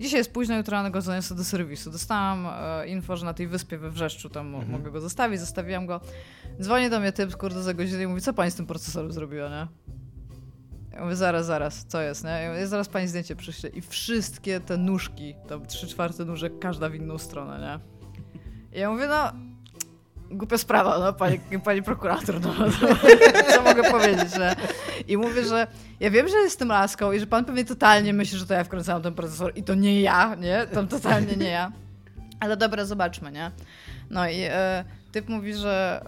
Dzisiaj 0.00 0.20
jest 0.20 0.32
późno, 0.32 0.56
jutro 0.56 0.72
rano 0.76 0.90
go 0.90 1.00
zaniosę 1.00 1.34
do 1.34 1.44
serwisu. 1.44 1.90
Dostałam 1.90 2.46
e, 2.46 2.86
info, 2.88 3.16
że 3.16 3.24
na 3.24 3.34
tej 3.34 3.46
wyspie 3.48 3.78
we 3.78 3.90
Wrzeszczu 3.90 4.30
tam 4.30 4.46
mo- 4.48 4.62
mogę 4.62 4.90
go 4.90 5.00
zostawić, 5.00 5.40
zostawiłam 5.40 5.86
go. 5.86 6.00
Dzwoni 6.60 6.90
do 6.90 7.00
mnie 7.00 7.12
typ, 7.12 7.36
kurde, 7.36 7.62
za 7.62 7.74
godzinę 7.74 8.02
i 8.02 8.06
mówi, 8.06 8.20
co 8.20 8.32
pani 8.34 8.50
z 8.50 8.54
tym 8.54 8.66
procesorem 8.66 9.12
zrobiła, 9.12 9.48
nie? 9.48 9.66
Ja 10.92 11.02
mówię, 11.04 11.16
zaraz, 11.16 11.46
zaraz, 11.46 11.84
co 11.88 12.00
jest, 12.02 12.24
nie? 12.24 12.30
Ja 12.30 12.50
mówię, 12.50 12.66
zaraz 12.66 12.88
pani 12.88 13.08
zdjęcie 13.08 13.36
przyślę. 13.36 13.70
I 13.70 13.80
wszystkie 13.80 14.60
te 14.60 14.76
nóżki, 14.76 15.34
tam 15.48 15.66
trzy 15.66 15.86
czwarte 15.88 16.24
nóżek, 16.24 16.58
każda 16.58 16.88
w 16.88 16.94
inną 16.94 17.18
stronę, 17.18 17.60
nie? 17.60 18.78
I 18.78 18.80
ja 18.80 18.90
mówię, 18.90 19.06
no, 19.08 19.32
głupia 20.30 20.58
sprawa, 20.58 20.98
no, 20.98 21.12
pani, 21.12 21.40
pani 21.64 21.82
prokurator, 21.82 22.40
no, 22.40 22.54
no, 22.58 22.66
co 23.54 23.62
mogę 23.62 23.90
powiedzieć, 23.90 24.38
nie? 24.38 24.56
I 25.08 25.16
mówię, 25.16 25.44
że 25.44 25.66
ja 26.00 26.10
wiem, 26.10 26.28
że 26.28 26.36
jestem 26.36 26.68
laską 26.68 27.12
i 27.12 27.20
że 27.20 27.26
pan 27.26 27.44
pewnie 27.44 27.64
totalnie 27.64 28.12
myśli, 28.12 28.38
że 28.38 28.46
to 28.46 28.54
ja 28.54 28.64
wkręcałam 28.64 29.02
ten 29.02 29.14
procesor 29.14 29.52
i 29.56 29.62
to 29.62 29.74
nie 29.74 30.00
ja, 30.00 30.34
nie? 30.34 30.66
To 30.66 30.84
totalnie 30.84 31.36
nie 31.36 31.50
ja. 31.50 31.72
Ale 32.40 32.56
dobra, 32.56 32.84
zobaczmy, 32.84 33.32
nie? 33.32 33.50
No 34.10 34.28
i 34.28 34.40
e, 34.40 34.84
typ 35.12 35.28
mówi, 35.28 35.54
że 35.54 36.02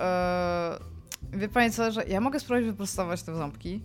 e, 1.33 1.39
wie 1.39 1.49
pani 1.49 1.71
co, 1.71 1.91
że 1.93 2.05
ja 2.05 2.21
mogę 2.21 2.41
spróbować 2.41 2.71
wyprostować 2.71 3.23
te 3.23 3.35
ząbki, 3.35 3.83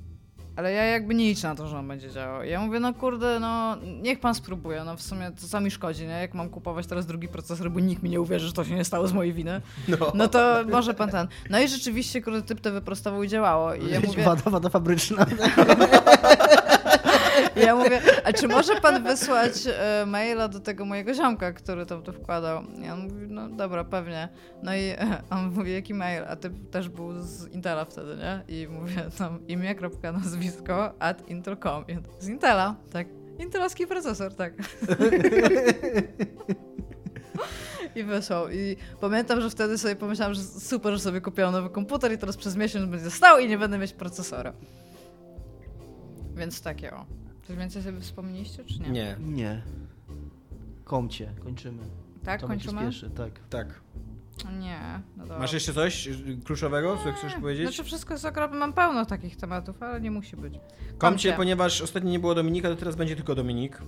ale 0.56 0.74
ja 0.74 0.84
jakby 0.84 1.16
nie 1.16 1.26
liczę 1.26 1.47
na 1.47 1.56
to, 1.56 1.68
że 1.68 1.78
on 1.78 1.88
będzie 1.88 2.10
działał. 2.12 2.43
Ja 2.43 2.62
mówię, 2.62 2.80
no 2.80 2.93
kurde, 2.93 3.39
no 3.39 3.78
niech 4.02 4.20
pan 4.20 4.36
spróbuje, 4.36 4.84
no 4.84 4.97
w 4.97 5.02
sumie 5.02 5.32
to 5.41 5.47
co 5.47 5.62
mi 5.62 5.72
szkodzi, 5.72 6.04
nie? 6.08 6.14
Jak 6.14 6.34
mam 6.34 6.49
kupować 6.49 6.88
teraz 6.88 7.06
drugi 7.06 7.28
procesor, 7.28 7.72
bo 7.72 7.80
nikt 7.80 8.04
mi 8.04 8.10
nie 8.10 8.22
uwierzy, 8.22 8.47
że 8.47 8.54
to 8.54 8.64
się 8.64 8.76
nie 8.76 8.86
stało 8.86 9.08
z 9.08 9.14
mojej 9.14 9.34
winy, 9.34 9.62
no, 10.14 10.28
to 10.28 10.56
może 10.72 10.93
pan 10.93 11.10
ten. 11.10 11.28
No 11.49 11.60
i 11.60 11.68
rzeczywiście, 11.68 12.22
kurde, 12.22 12.41
typ 12.41 12.62
to 12.62 12.72
wyprostował 12.72 13.24
i 13.24 13.28
działało. 13.28 13.74
I 13.74 13.89
ja 13.89 14.02
mówię, 14.02 14.24
Wada, 14.24 14.49
wada 14.49 14.70
fabryczna. 14.70 15.26
ja 17.56 17.76
mówię, 17.76 18.02
a 18.24 18.34
czy 18.34 18.48
może 18.48 18.82
pan 18.82 19.04
wysłać 19.04 19.54
e, 19.68 20.06
maila 20.06 20.48
do 20.48 20.60
tego 20.60 20.86
mojego 20.86 21.14
ziomka, 21.14 21.54
który 21.54 21.86
tam 21.86 22.04
to 22.04 22.14
wkładał? 22.14 22.64
I 22.86 22.89
on 22.89 23.00
mówi, 23.00 23.28
no 23.30 23.50
dobra, 23.50 23.84
pewnie. 23.84 24.30
No 24.64 24.76
i 24.76 24.94
on 25.30 25.52
mówi, 25.52 25.74
jaki 25.74 25.94
mail? 25.94 26.24
A 26.28 26.36
ty 26.36 26.50
też 26.50 26.89
był 26.89 27.22
z 27.22 27.48
Intela 27.48 27.86
wtedy, 27.86 28.16
nie? 28.16 28.44
I 28.48 28.68
mówię 28.68 29.06
tam 29.18 29.48
imię, 29.48 29.76
kropka, 29.76 30.12
nazwisko, 30.12 30.94
at 31.00 31.30
intel.com. 31.30 31.86
Z 32.20 32.28
Intela, 32.28 32.76
tak. 32.92 33.08
Intelowski 33.39 33.88
procesor, 33.88 34.36
tak. 34.36 34.54
I 37.96 38.04
wysłał. 38.04 38.50
I 38.50 38.78
pamiętam, 39.02 39.42
że 39.42 39.50
wtedy 39.50 39.78
sobie 39.78 39.96
pomyślałam, 39.96 40.34
że 40.34 40.44
super, 40.44 40.94
że 40.94 41.00
sobie 41.00 41.22
kupiłam 41.22 41.52
nowy 41.52 41.70
komputer 41.70 42.12
i 42.14 42.18
teraz 42.18 42.38
przez 42.38 42.56
miesiąc 42.56 42.86
będzie 42.92 43.12
stał 43.12 43.39
i 43.39 43.48
nie 43.48 43.58
będę 43.58 43.78
mieć 43.78 43.94
procesora. 43.94 44.54
Więc 46.36 46.62
takie 46.62 46.94
o. 46.94 47.20
Coś 47.48 47.58
więcej 47.58 47.84
sobie 47.84 48.00
wspomnieliście, 48.00 48.66
czy 48.66 48.80
nie? 48.80 48.89
Nie, 48.89 49.16
Nie. 49.20 49.62
Komcie, 50.84 51.34
kończymy. 51.44 51.84
Tak, 52.24 52.42
Tomek 52.42 52.62
się 52.62 52.66
kończymy? 52.68 52.92
spieszy, 52.92 53.10
tak. 53.10 53.32
tak. 53.50 53.82
Nie, 54.60 54.80
no 55.18 55.24
dobra. 55.24 55.39
Masz 55.39 55.54
jeszcze 55.54 55.74
coś 55.74 56.10
kluczowego, 56.46 56.98
co 57.04 57.14
chcesz 57.14 57.34
powiedzieć? 57.36 57.68
Znaczy 57.68 57.84
wszystko 57.84 58.14
jest 58.14 58.26
akurat, 58.26 58.54
mam 58.54 58.74
pełno 58.74 59.06
takich 59.06 59.36
tematów, 59.36 59.84
ale 59.84 60.02
nie 60.02 60.12
musi 60.12 60.36
być. 60.38 60.54
Komcie, 60.54 60.98
Komcie. 60.98 61.34
ponieważ 61.34 61.82
ostatnio 61.82 62.10
nie 62.10 62.20
było 62.20 62.36
Dominika, 62.36 62.70
to 62.70 62.76
teraz 62.76 62.96
będzie 62.96 63.16
tylko 63.16 63.36
Dominik. 63.36 63.82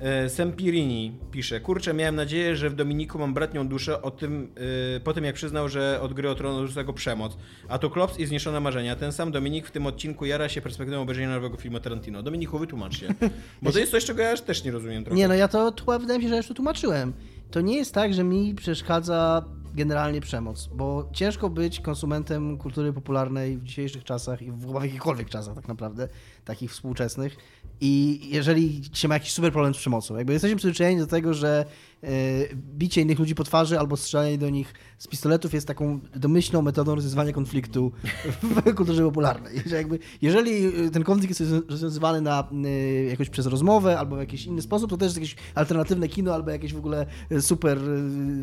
E, 0.00 0.28
Sempirini 0.28 1.18
pisze, 1.30 1.60
kurczę, 1.60 1.94
miałem 1.94 2.16
nadzieję, 2.16 2.56
że 2.56 2.70
w 2.70 2.74
Dominiku 2.74 3.18
mam 3.18 3.34
bratnią 3.34 3.68
duszę 3.68 4.02
o 4.02 4.10
tym, 4.10 4.52
e, 4.96 5.00
po 5.00 5.12
tym 5.12 5.24
jak 5.24 5.34
przyznał, 5.34 5.68
że 5.68 5.98
od 6.02 6.12
gry 6.12 6.30
o 6.30 6.34
tron 6.34 6.56
odrzuca 6.56 6.84
go 6.84 6.92
przemoc. 6.92 7.36
A 7.68 7.78
to 7.78 7.90
klops 7.90 8.18
i 8.18 8.26
zniesione 8.26 8.60
marzenia. 8.60 8.96
Ten 8.96 9.12
sam 9.12 9.32
Dominik 9.32 9.66
w 9.66 9.70
tym 9.70 9.86
odcinku 9.86 10.26
jara 10.26 10.48
się 10.48 10.60
perspektywą 10.60 11.02
obejrzenia 11.02 11.28
nowego 11.28 11.56
filmu 11.56 11.80
Tarantino. 11.80 12.22
Dominiku, 12.22 12.58
wytłumacz 12.58 12.98
się. 13.00 13.08
Bo 13.62 13.72
to 13.72 13.78
jest 13.78 13.92
coś, 13.92 14.04
czego 14.04 14.22
ja 14.22 14.36
też 14.36 14.64
nie 14.64 14.70
rozumiem 14.70 15.04
trochę. 15.04 15.16
Nie, 15.16 15.28
no 15.28 15.34
ja 15.34 15.48
to, 15.48 15.72
wydaje 16.00 16.18
mi 16.18 16.24
się, 16.24 16.28
że 16.28 16.36
już 16.36 16.48
to 16.48 16.54
tłumaczyłem. 16.54 17.12
To 17.50 17.60
nie 17.60 17.76
jest 17.76 17.94
tak, 17.94 18.14
że 18.14 18.24
mi 18.24 18.54
przeszkadza 18.54 19.44
generalnie 19.74 20.20
przemoc, 20.20 20.68
bo 20.74 21.10
ciężko 21.12 21.50
być 21.50 21.80
konsumentem 21.80 22.58
kultury 22.58 22.92
popularnej 22.92 23.58
w 23.58 23.64
dzisiejszych 23.64 24.04
czasach 24.04 24.42
i 24.42 24.52
w, 24.52 24.66
w 24.66 24.82
jakichkolwiek 24.82 25.28
czasach 25.28 25.54
tak 25.54 25.68
naprawdę, 25.68 26.08
takich 26.44 26.70
współczesnych. 26.70 27.36
I 27.80 28.20
jeżeli 28.30 28.82
się 28.92 29.08
ma 29.08 29.14
jakiś 29.14 29.32
super 29.32 29.52
problem 29.52 29.74
z 29.74 29.78
przemocą, 29.78 30.16
jakby 30.16 30.32
jesteśmy 30.32 30.56
przyzwyczajeni 30.56 31.00
do 31.00 31.06
tego, 31.06 31.34
że 31.34 31.64
bicie 32.54 33.00
innych 33.00 33.18
ludzi 33.18 33.34
po 33.34 33.44
twarzy 33.44 33.78
albo 33.78 33.96
strzelanie 33.96 34.38
do 34.38 34.50
nich 34.50 34.74
z 34.98 35.06
pistoletów 35.06 35.54
jest 35.54 35.66
taką 35.66 36.00
domyślną 36.16 36.62
metodą 36.62 36.94
rozwiązywania 36.94 37.32
konfliktu 37.32 37.92
w 38.42 38.74
kulturze 38.76 39.02
popularnej. 39.02 39.62
Że 39.66 39.76
jakby, 39.76 39.98
jeżeli 40.22 40.66
e, 40.66 40.90
ten 40.90 41.04
konflikt 41.04 41.40
jest 41.40 41.52
rozwiązywany 41.68 42.20
na, 42.20 42.48
e, 42.64 42.68
jakoś 43.04 43.30
przez 43.30 43.46
rozmowę 43.46 43.98
albo 43.98 44.16
w 44.16 44.18
jakiś 44.18 44.46
inny 44.46 44.62
sposób, 44.62 44.90
to 44.90 44.96
też 44.96 45.06
jest 45.06 45.16
jakieś 45.16 45.36
alternatywne 45.54 46.08
kino 46.08 46.34
albo 46.34 46.50
jakieś 46.50 46.74
w 46.74 46.78
ogóle 46.78 47.06
e, 47.30 47.40
super, 47.42 47.78
e, 47.78 47.82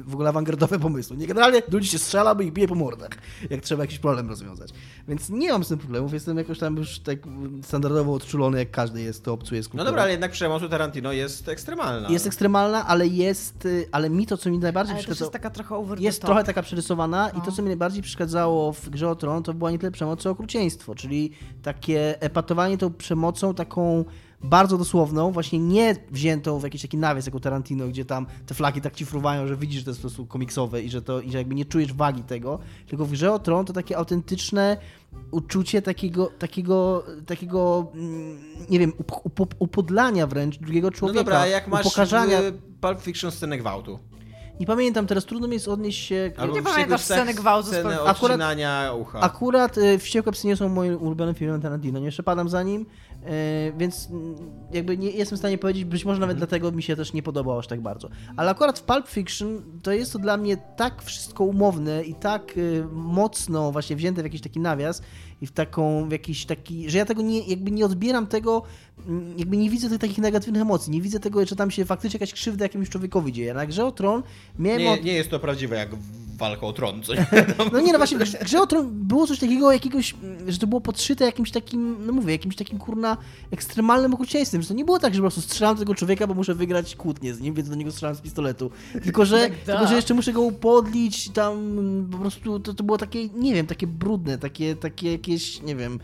w 0.03 0.13
ogóle 0.13 0.29
awangardowe 0.29 0.79
pomysły. 0.79 1.17
Nie, 1.17 1.27
generalnie 1.27 1.61
ludzi 1.71 1.87
się 1.89 1.99
strzela, 1.99 2.35
bo 2.35 2.41
ich 2.41 2.53
bije 2.53 2.67
po 2.67 2.75
mordach, 2.75 3.09
jak 3.49 3.61
trzeba 3.61 3.83
jakiś 3.83 3.99
problem 3.99 4.29
rozwiązać. 4.29 4.69
Więc 5.07 5.29
nie 5.29 5.51
mam 5.51 5.63
z 5.63 5.67
tym 5.67 5.77
problemów, 5.77 6.13
jestem 6.13 6.37
jakoś 6.37 6.59
tam 6.59 6.77
już 6.77 6.99
tak 6.99 7.19
standardowo 7.63 8.13
odczulony, 8.13 8.57
jak 8.59 8.71
każdy 8.71 9.01
jest, 9.01 9.23
to 9.23 9.33
obcuje 9.33 9.63
z 9.63 9.65
No 9.65 9.69
kulturą. 9.71 9.85
dobra, 9.85 10.01
ale 10.01 10.11
jednak 10.11 10.31
przemoc 10.31 10.63
u 10.63 10.69
Tarantino 10.69 11.11
jest 11.11 11.49
ekstremalna. 11.49 12.09
Jest 12.09 12.27
ekstremalna, 12.27 12.87
ale 12.87 13.07
jest, 13.07 13.44
y, 13.65 13.87
ale 13.91 14.09
mi 14.09 14.25
to, 14.25 14.37
co 14.37 14.49
mi 14.49 14.59
najbardziej 14.59 14.93
Ale 14.93 15.03
przeszkadzało, 15.03 15.25
jest 15.25 15.33
taka 15.33 15.49
trochę 15.49 15.75
over 15.75 15.99
jest 16.01 16.21
trochę 16.21 16.43
taka 16.43 16.61
przerysowana 16.61 17.29
i 17.29 17.37
No. 17.37 17.43
to, 17.45 17.51
co 17.51 17.61
mi 17.61 17.67
najbardziej 17.67 18.03
przeszkadzało 18.03 18.73
w 18.73 18.89
grze 18.89 19.09
o 19.09 19.15
Tron, 19.15 19.43
to 19.43 19.53
była 19.53 19.71
nie 19.71 19.79
tyle 19.79 19.91
przemoc, 19.91 20.21
co 20.21 20.29
okrucieństwo, 20.29 20.95
czyli 20.95 21.31
takie 21.63 22.21
epatowanie 22.21 22.77
tą 22.77 22.93
przemocą 22.93 23.53
taką 23.53 24.05
bardzo 24.45 24.77
dosłowną, 24.77 25.31
właśnie 25.31 25.59
nie 25.59 25.95
wziętą 26.11 26.59
w 26.59 26.63
jakiś 26.63 26.81
taki 26.81 26.97
nawias 26.97 27.25
jak 27.25 27.35
u 27.35 27.39
Tarantino, 27.39 27.87
gdzie 27.87 28.05
tam 28.05 28.25
te 28.45 28.53
flaki 28.53 28.81
tak 28.81 28.95
ci 28.95 29.05
fruwają, 29.05 29.47
że 29.47 29.57
widzisz, 29.57 29.79
że 29.79 29.85
to 29.85 29.91
jest 29.91 29.99
po 29.99 30.07
prostu 30.07 30.25
komiksowe 30.25 30.81
i 30.81 30.89
że, 30.89 31.01
to, 31.01 31.21
i 31.21 31.31
że 31.31 31.37
jakby 31.37 31.55
nie 31.55 31.65
czujesz 31.65 31.93
wagi 31.93 32.23
tego, 32.23 32.59
tylko 32.87 33.05
w 33.05 33.11
grze 33.11 33.33
o 33.33 33.39
Tron 33.39 33.65
to 33.65 33.73
takie 33.73 33.97
autentyczne 33.97 34.77
uczucie 35.31 35.81
takiego, 35.81 36.31
takiego, 36.39 37.03
takiego 37.25 37.87
mm, 37.93 38.37
nie 38.69 38.79
wiem, 38.79 38.93
up, 39.23 39.43
up, 39.43 39.55
upodlania 39.59 40.27
wręcz 40.27 40.57
drugiego 40.57 40.87
No 40.87 40.91
człowieka, 40.91 41.19
dobra, 41.19 41.39
a 41.39 41.47
jak 41.47 41.67
masz 41.67 41.85
upokarzania. 41.85 42.39
w 42.41 42.79
Pulp 42.81 43.01
Fiction 43.01 43.31
scenę 43.31 43.57
gwałtu? 43.57 43.99
Nie 44.59 44.65
pamiętam, 44.65 45.07
teraz 45.07 45.25
trudno 45.25 45.47
mi 45.47 45.53
jest 45.53 45.67
odnieść 45.67 46.05
się... 46.07 46.31
Albo 46.37 46.55
Nie 46.55 46.61
pamiętasz 46.61 47.01
sceny 47.01 47.33
gwałtu 47.33 47.67
z 47.67 47.71
Scenę 47.71 47.97
Akurat- 47.99 48.99
ucha. 48.99 49.19
Akurat 49.19 49.77
y, 49.77 49.99
Wściekłe 49.99 50.31
Psy 50.31 50.47
nie 50.47 50.55
są 50.55 50.69
moim 50.69 51.01
ulubionym 51.01 51.35
filmem 51.35 51.61
Tarantino, 51.61 51.99
nie 51.99 52.11
przepadam 52.11 52.49
za 52.49 52.63
nim, 52.63 52.81
y, 52.81 52.85
więc 53.77 54.09
mm, 54.11 54.35
jakby 54.71 54.97
nie 54.97 55.09
jestem 55.09 55.37
w 55.37 55.39
stanie 55.39 55.57
powiedzieć, 55.57 55.85
być 55.85 56.05
może 56.05 56.19
nawet 56.19 56.37
dlatego 56.37 56.71
mi 56.71 56.83
się 56.83 56.95
też 56.95 57.13
nie 57.13 57.23
podobał 57.23 57.59
aż 57.59 57.67
tak 57.67 57.81
bardzo. 57.81 58.09
Ale 58.37 58.51
akurat 58.51 58.79
w 58.79 58.83
Pulp 58.83 59.07
Fiction 59.07 59.61
to 59.83 59.91
jest 59.91 60.13
to 60.13 60.19
dla 60.19 60.37
mnie 60.37 60.57
tak 60.57 61.03
wszystko 61.03 61.43
umowne 61.43 62.03
i 62.03 62.15
tak 62.15 62.57
y, 62.57 62.85
mocno 62.91 63.71
właśnie 63.71 63.95
wzięte 63.95 64.21
w 64.21 64.25
jakiś 64.25 64.41
taki 64.41 64.59
nawias 64.59 65.01
i 65.41 65.47
w 65.47 65.51
taką, 65.51 66.09
w 66.09 66.11
jakiś 66.11 66.45
taki, 66.45 66.89
że 66.89 66.97
ja 66.97 67.05
tego 67.05 67.21
nie, 67.21 67.39
jakby 67.47 67.71
nie 67.71 67.85
odbieram 67.85 68.27
tego, 68.27 68.63
jakby 69.37 69.57
nie 69.57 69.69
widzę 69.69 69.89
tych 69.89 69.99
takich 69.99 70.17
negatywnych 70.17 70.61
emocji, 70.61 70.91
nie 70.91 71.01
widzę 71.01 71.19
tego, 71.19 71.45
że 71.45 71.55
tam 71.55 71.71
się 71.71 71.85
faktycznie 71.85 72.17
jakaś 72.17 72.33
krzywda 72.33 72.65
jakiemuś 72.65 72.89
człowiekowi 72.89 73.33
dzieje. 73.33 73.53
Na 73.53 73.65
grze 73.65 73.85
o 73.85 73.91
Tron 73.91 74.23
miałem 74.59 74.81
Nie, 74.81 74.91
od... 74.91 75.03
nie 75.03 75.13
jest 75.13 75.29
to 75.29 75.39
prawdziwe 75.39 75.75
jak 75.75 75.89
walka 76.37 76.67
o 76.67 76.73
tron, 76.73 77.03
co 77.03 77.13
nie? 77.15 77.25
No 77.73 77.79
nie, 77.79 77.91
no 77.91 77.97
właśnie, 77.97 78.17
w 78.17 78.43
grze 78.43 78.61
o 78.61 78.67
Tron 78.67 78.89
było 78.91 79.27
coś 79.27 79.39
takiego, 79.39 79.71
jakiegoś, 79.71 80.15
że 80.47 80.57
to 80.57 80.67
było 80.67 80.81
podszyte 80.81 81.25
jakimś 81.25 81.51
takim, 81.51 81.97
no 82.05 82.13
mówię, 82.13 82.31
jakimś 82.31 82.55
takim 82.55 82.79
kurna 82.79 83.17
ekstremalnym 83.51 84.13
okrucieństwem, 84.13 84.61
że 84.61 84.67
to 84.67 84.73
nie 84.73 84.85
było 84.85 84.99
tak, 84.99 85.13
że 85.13 85.19
po 85.19 85.21
prostu 85.21 85.41
strzelam 85.41 85.77
tego 85.77 85.95
człowieka, 85.95 86.27
bo 86.27 86.33
muszę 86.33 86.55
wygrać 86.55 86.95
kłótnię 86.95 87.33
z 87.33 87.41
nim, 87.41 87.53
więc 87.53 87.69
do 87.69 87.75
niego 87.75 87.91
strzelam 87.91 88.15
z 88.15 88.21
pistoletu. 88.21 88.71
Tylko, 89.03 89.25
że, 89.25 89.39
Tak, 89.39 89.57
tylko, 89.57 89.79
tak. 89.79 89.89
że 89.89 89.95
jeszcze 89.95 90.13
muszę 90.13 90.33
go 90.33 90.41
upodlić, 90.41 91.29
tam 91.29 91.55
po 92.11 92.17
prostu 92.17 92.59
to, 92.59 92.73
to 92.73 92.83
było 92.83 92.97
takie, 92.97 93.29
nie 93.29 93.53
wiem, 93.53 93.67
takie 93.67 93.87
brudne, 93.87 94.37
takie, 94.37 94.75
takie 94.75 95.11
jakieś, 95.11 95.61
nie 95.61 95.75
wiem, 95.75 95.99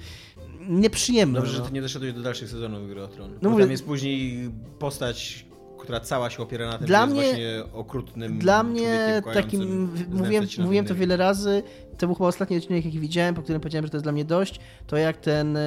nieprzyjemne. 0.70 1.40
Dobrze, 1.40 1.54
że 1.54 1.60
no. 1.60 1.66
ty 1.66 1.74
nie 1.74 1.82
doszedłeś 1.82 2.14
do 2.14 2.22
dalszych 2.22 2.50
sezonów 2.50 2.90
Gry 2.90 3.04
o 3.04 3.08
Tron. 3.08 3.32
No 3.42 3.50
mówię- 3.50 3.64
tam 3.64 3.72
jest 3.72 3.86
później 3.86 4.50
postać, 4.80 5.46
która 5.80 6.00
cała 6.00 6.30
się 6.30 6.44
opiera 6.44 6.68
na 6.68 6.78
tym, 6.78 6.88
Dla 6.88 7.00
że 7.08 7.08
mnie- 7.14 7.22
jest 7.22 7.34
właśnie 7.36 7.74
okrutnym 7.74 8.40
Dla 8.40 8.64
mnie 8.64 9.22
takim, 9.34 9.90
mówiłem, 10.12 10.46
mówiłem 10.60 10.86
to 10.86 10.96
wiele 10.96 11.18
razy, 11.18 11.64
to 11.98 12.08
był 12.08 12.16
chyba 12.16 12.28
ostatni 12.28 12.58
odcinek, 12.58 12.86
jaki 12.86 13.00
widziałem, 13.00 13.36
po 13.36 13.42
którym 13.42 13.62
powiedziałem, 13.62 13.86
że 13.86 13.90
to 13.90 13.98
jest 13.98 14.06
dla 14.06 14.12
mnie 14.12 14.26
dość, 14.26 14.60
to 14.88 14.98
jak 14.98 15.18
ten 15.18 15.58
e, 15.58 15.62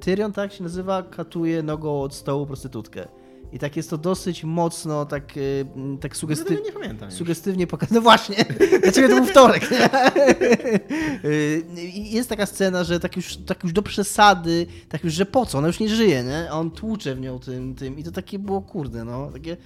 Tyrion, 0.00 0.32
tak 0.32 0.52
się 0.52 0.62
nazywa, 0.62 1.02
katuje 1.02 1.62
nogą 1.62 2.02
od 2.02 2.14
stołu 2.14 2.46
prostytutkę. 2.46 3.08
I 3.52 3.58
tak 3.58 3.76
jest 3.76 3.90
to 3.90 3.98
dosyć 3.98 4.44
mocno, 4.44 5.06
tak, 5.06 5.34
m, 5.76 5.98
tak 5.98 6.16
sugesty... 6.16 6.60
nie 6.64 6.72
pamiętam 6.72 7.10
sugestywnie 7.12 7.66
pokazane. 7.66 7.90
No 8.00 8.00
właśnie, 8.00 8.44
dla 8.82 8.92
ciebie 8.92 9.08
to 9.08 9.14
był 9.14 9.24
wtorek. 9.24 9.70
Nie? 9.70 9.90
Y, 11.24 11.64
I 11.76 12.12
jest 12.12 12.28
taka 12.28 12.46
scena, 12.46 12.84
że 12.84 13.00
tak 13.00 13.16
już, 13.16 13.36
tak 13.36 13.62
już 13.64 13.72
do 13.72 13.82
przesady, 13.82 14.66
tak 14.88 15.04
już, 15.04 15.14
że 15.14 15.26
po 15.26 15.46
co, 15.46 15.58
ona 15.58 15.66
już 15.66 15.80
nie 15.80 15.88
żyje, 15.88 16.24
nie? 16.24 16.50
A 16.50 16.52
on 16.52 16.70
tłucze 16.70 17.14
w 17.14 17.20
nią 17.20 17.38
tym, 17.38 17.74
tym 17.74 17.98
i 17.98 18.04
to 18.04 18.10
takie 18.10 18.38
było, 18.38 18.62
kurde, 18.62 19.04
no, 19.04 19.30
takie, 19.32 19.56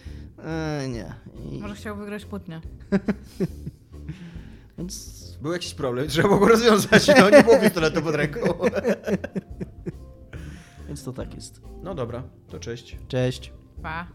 e, 0.45 0.89
nie. 0.89 1.14
I, 1.53 1.61
Może 1.61 1.74
chciał 1.74 1.97
wygrać 1.97 2.24
płótnie. 2.24 2.61
więc 4.78 5.22
Był 5.43 5.53
jakiś 5.53 5.74
problem, 5.74 6.09
trzeba 6.09 6.28
było 6.28 6.41
go 6.41 6.49
rozwiązać, 6.49 7.09
no 7.20 7.30
nie 7.30 7.43
było 7.43 7.59
pistoletu 7.59 8.03
pod 8.03 8.14
ręką. 8.14 8.41
Więc 10.87 11.05
to 11.05 11.12
tak 11.12 11.35
jest. 11.35 11.61
No 11.82 11.95
dobra, 11.95 12.22
to 12.49 12.59
cześć. 12.59 12.99
Cześć. 13.09 13.53
Và 13.85 14.07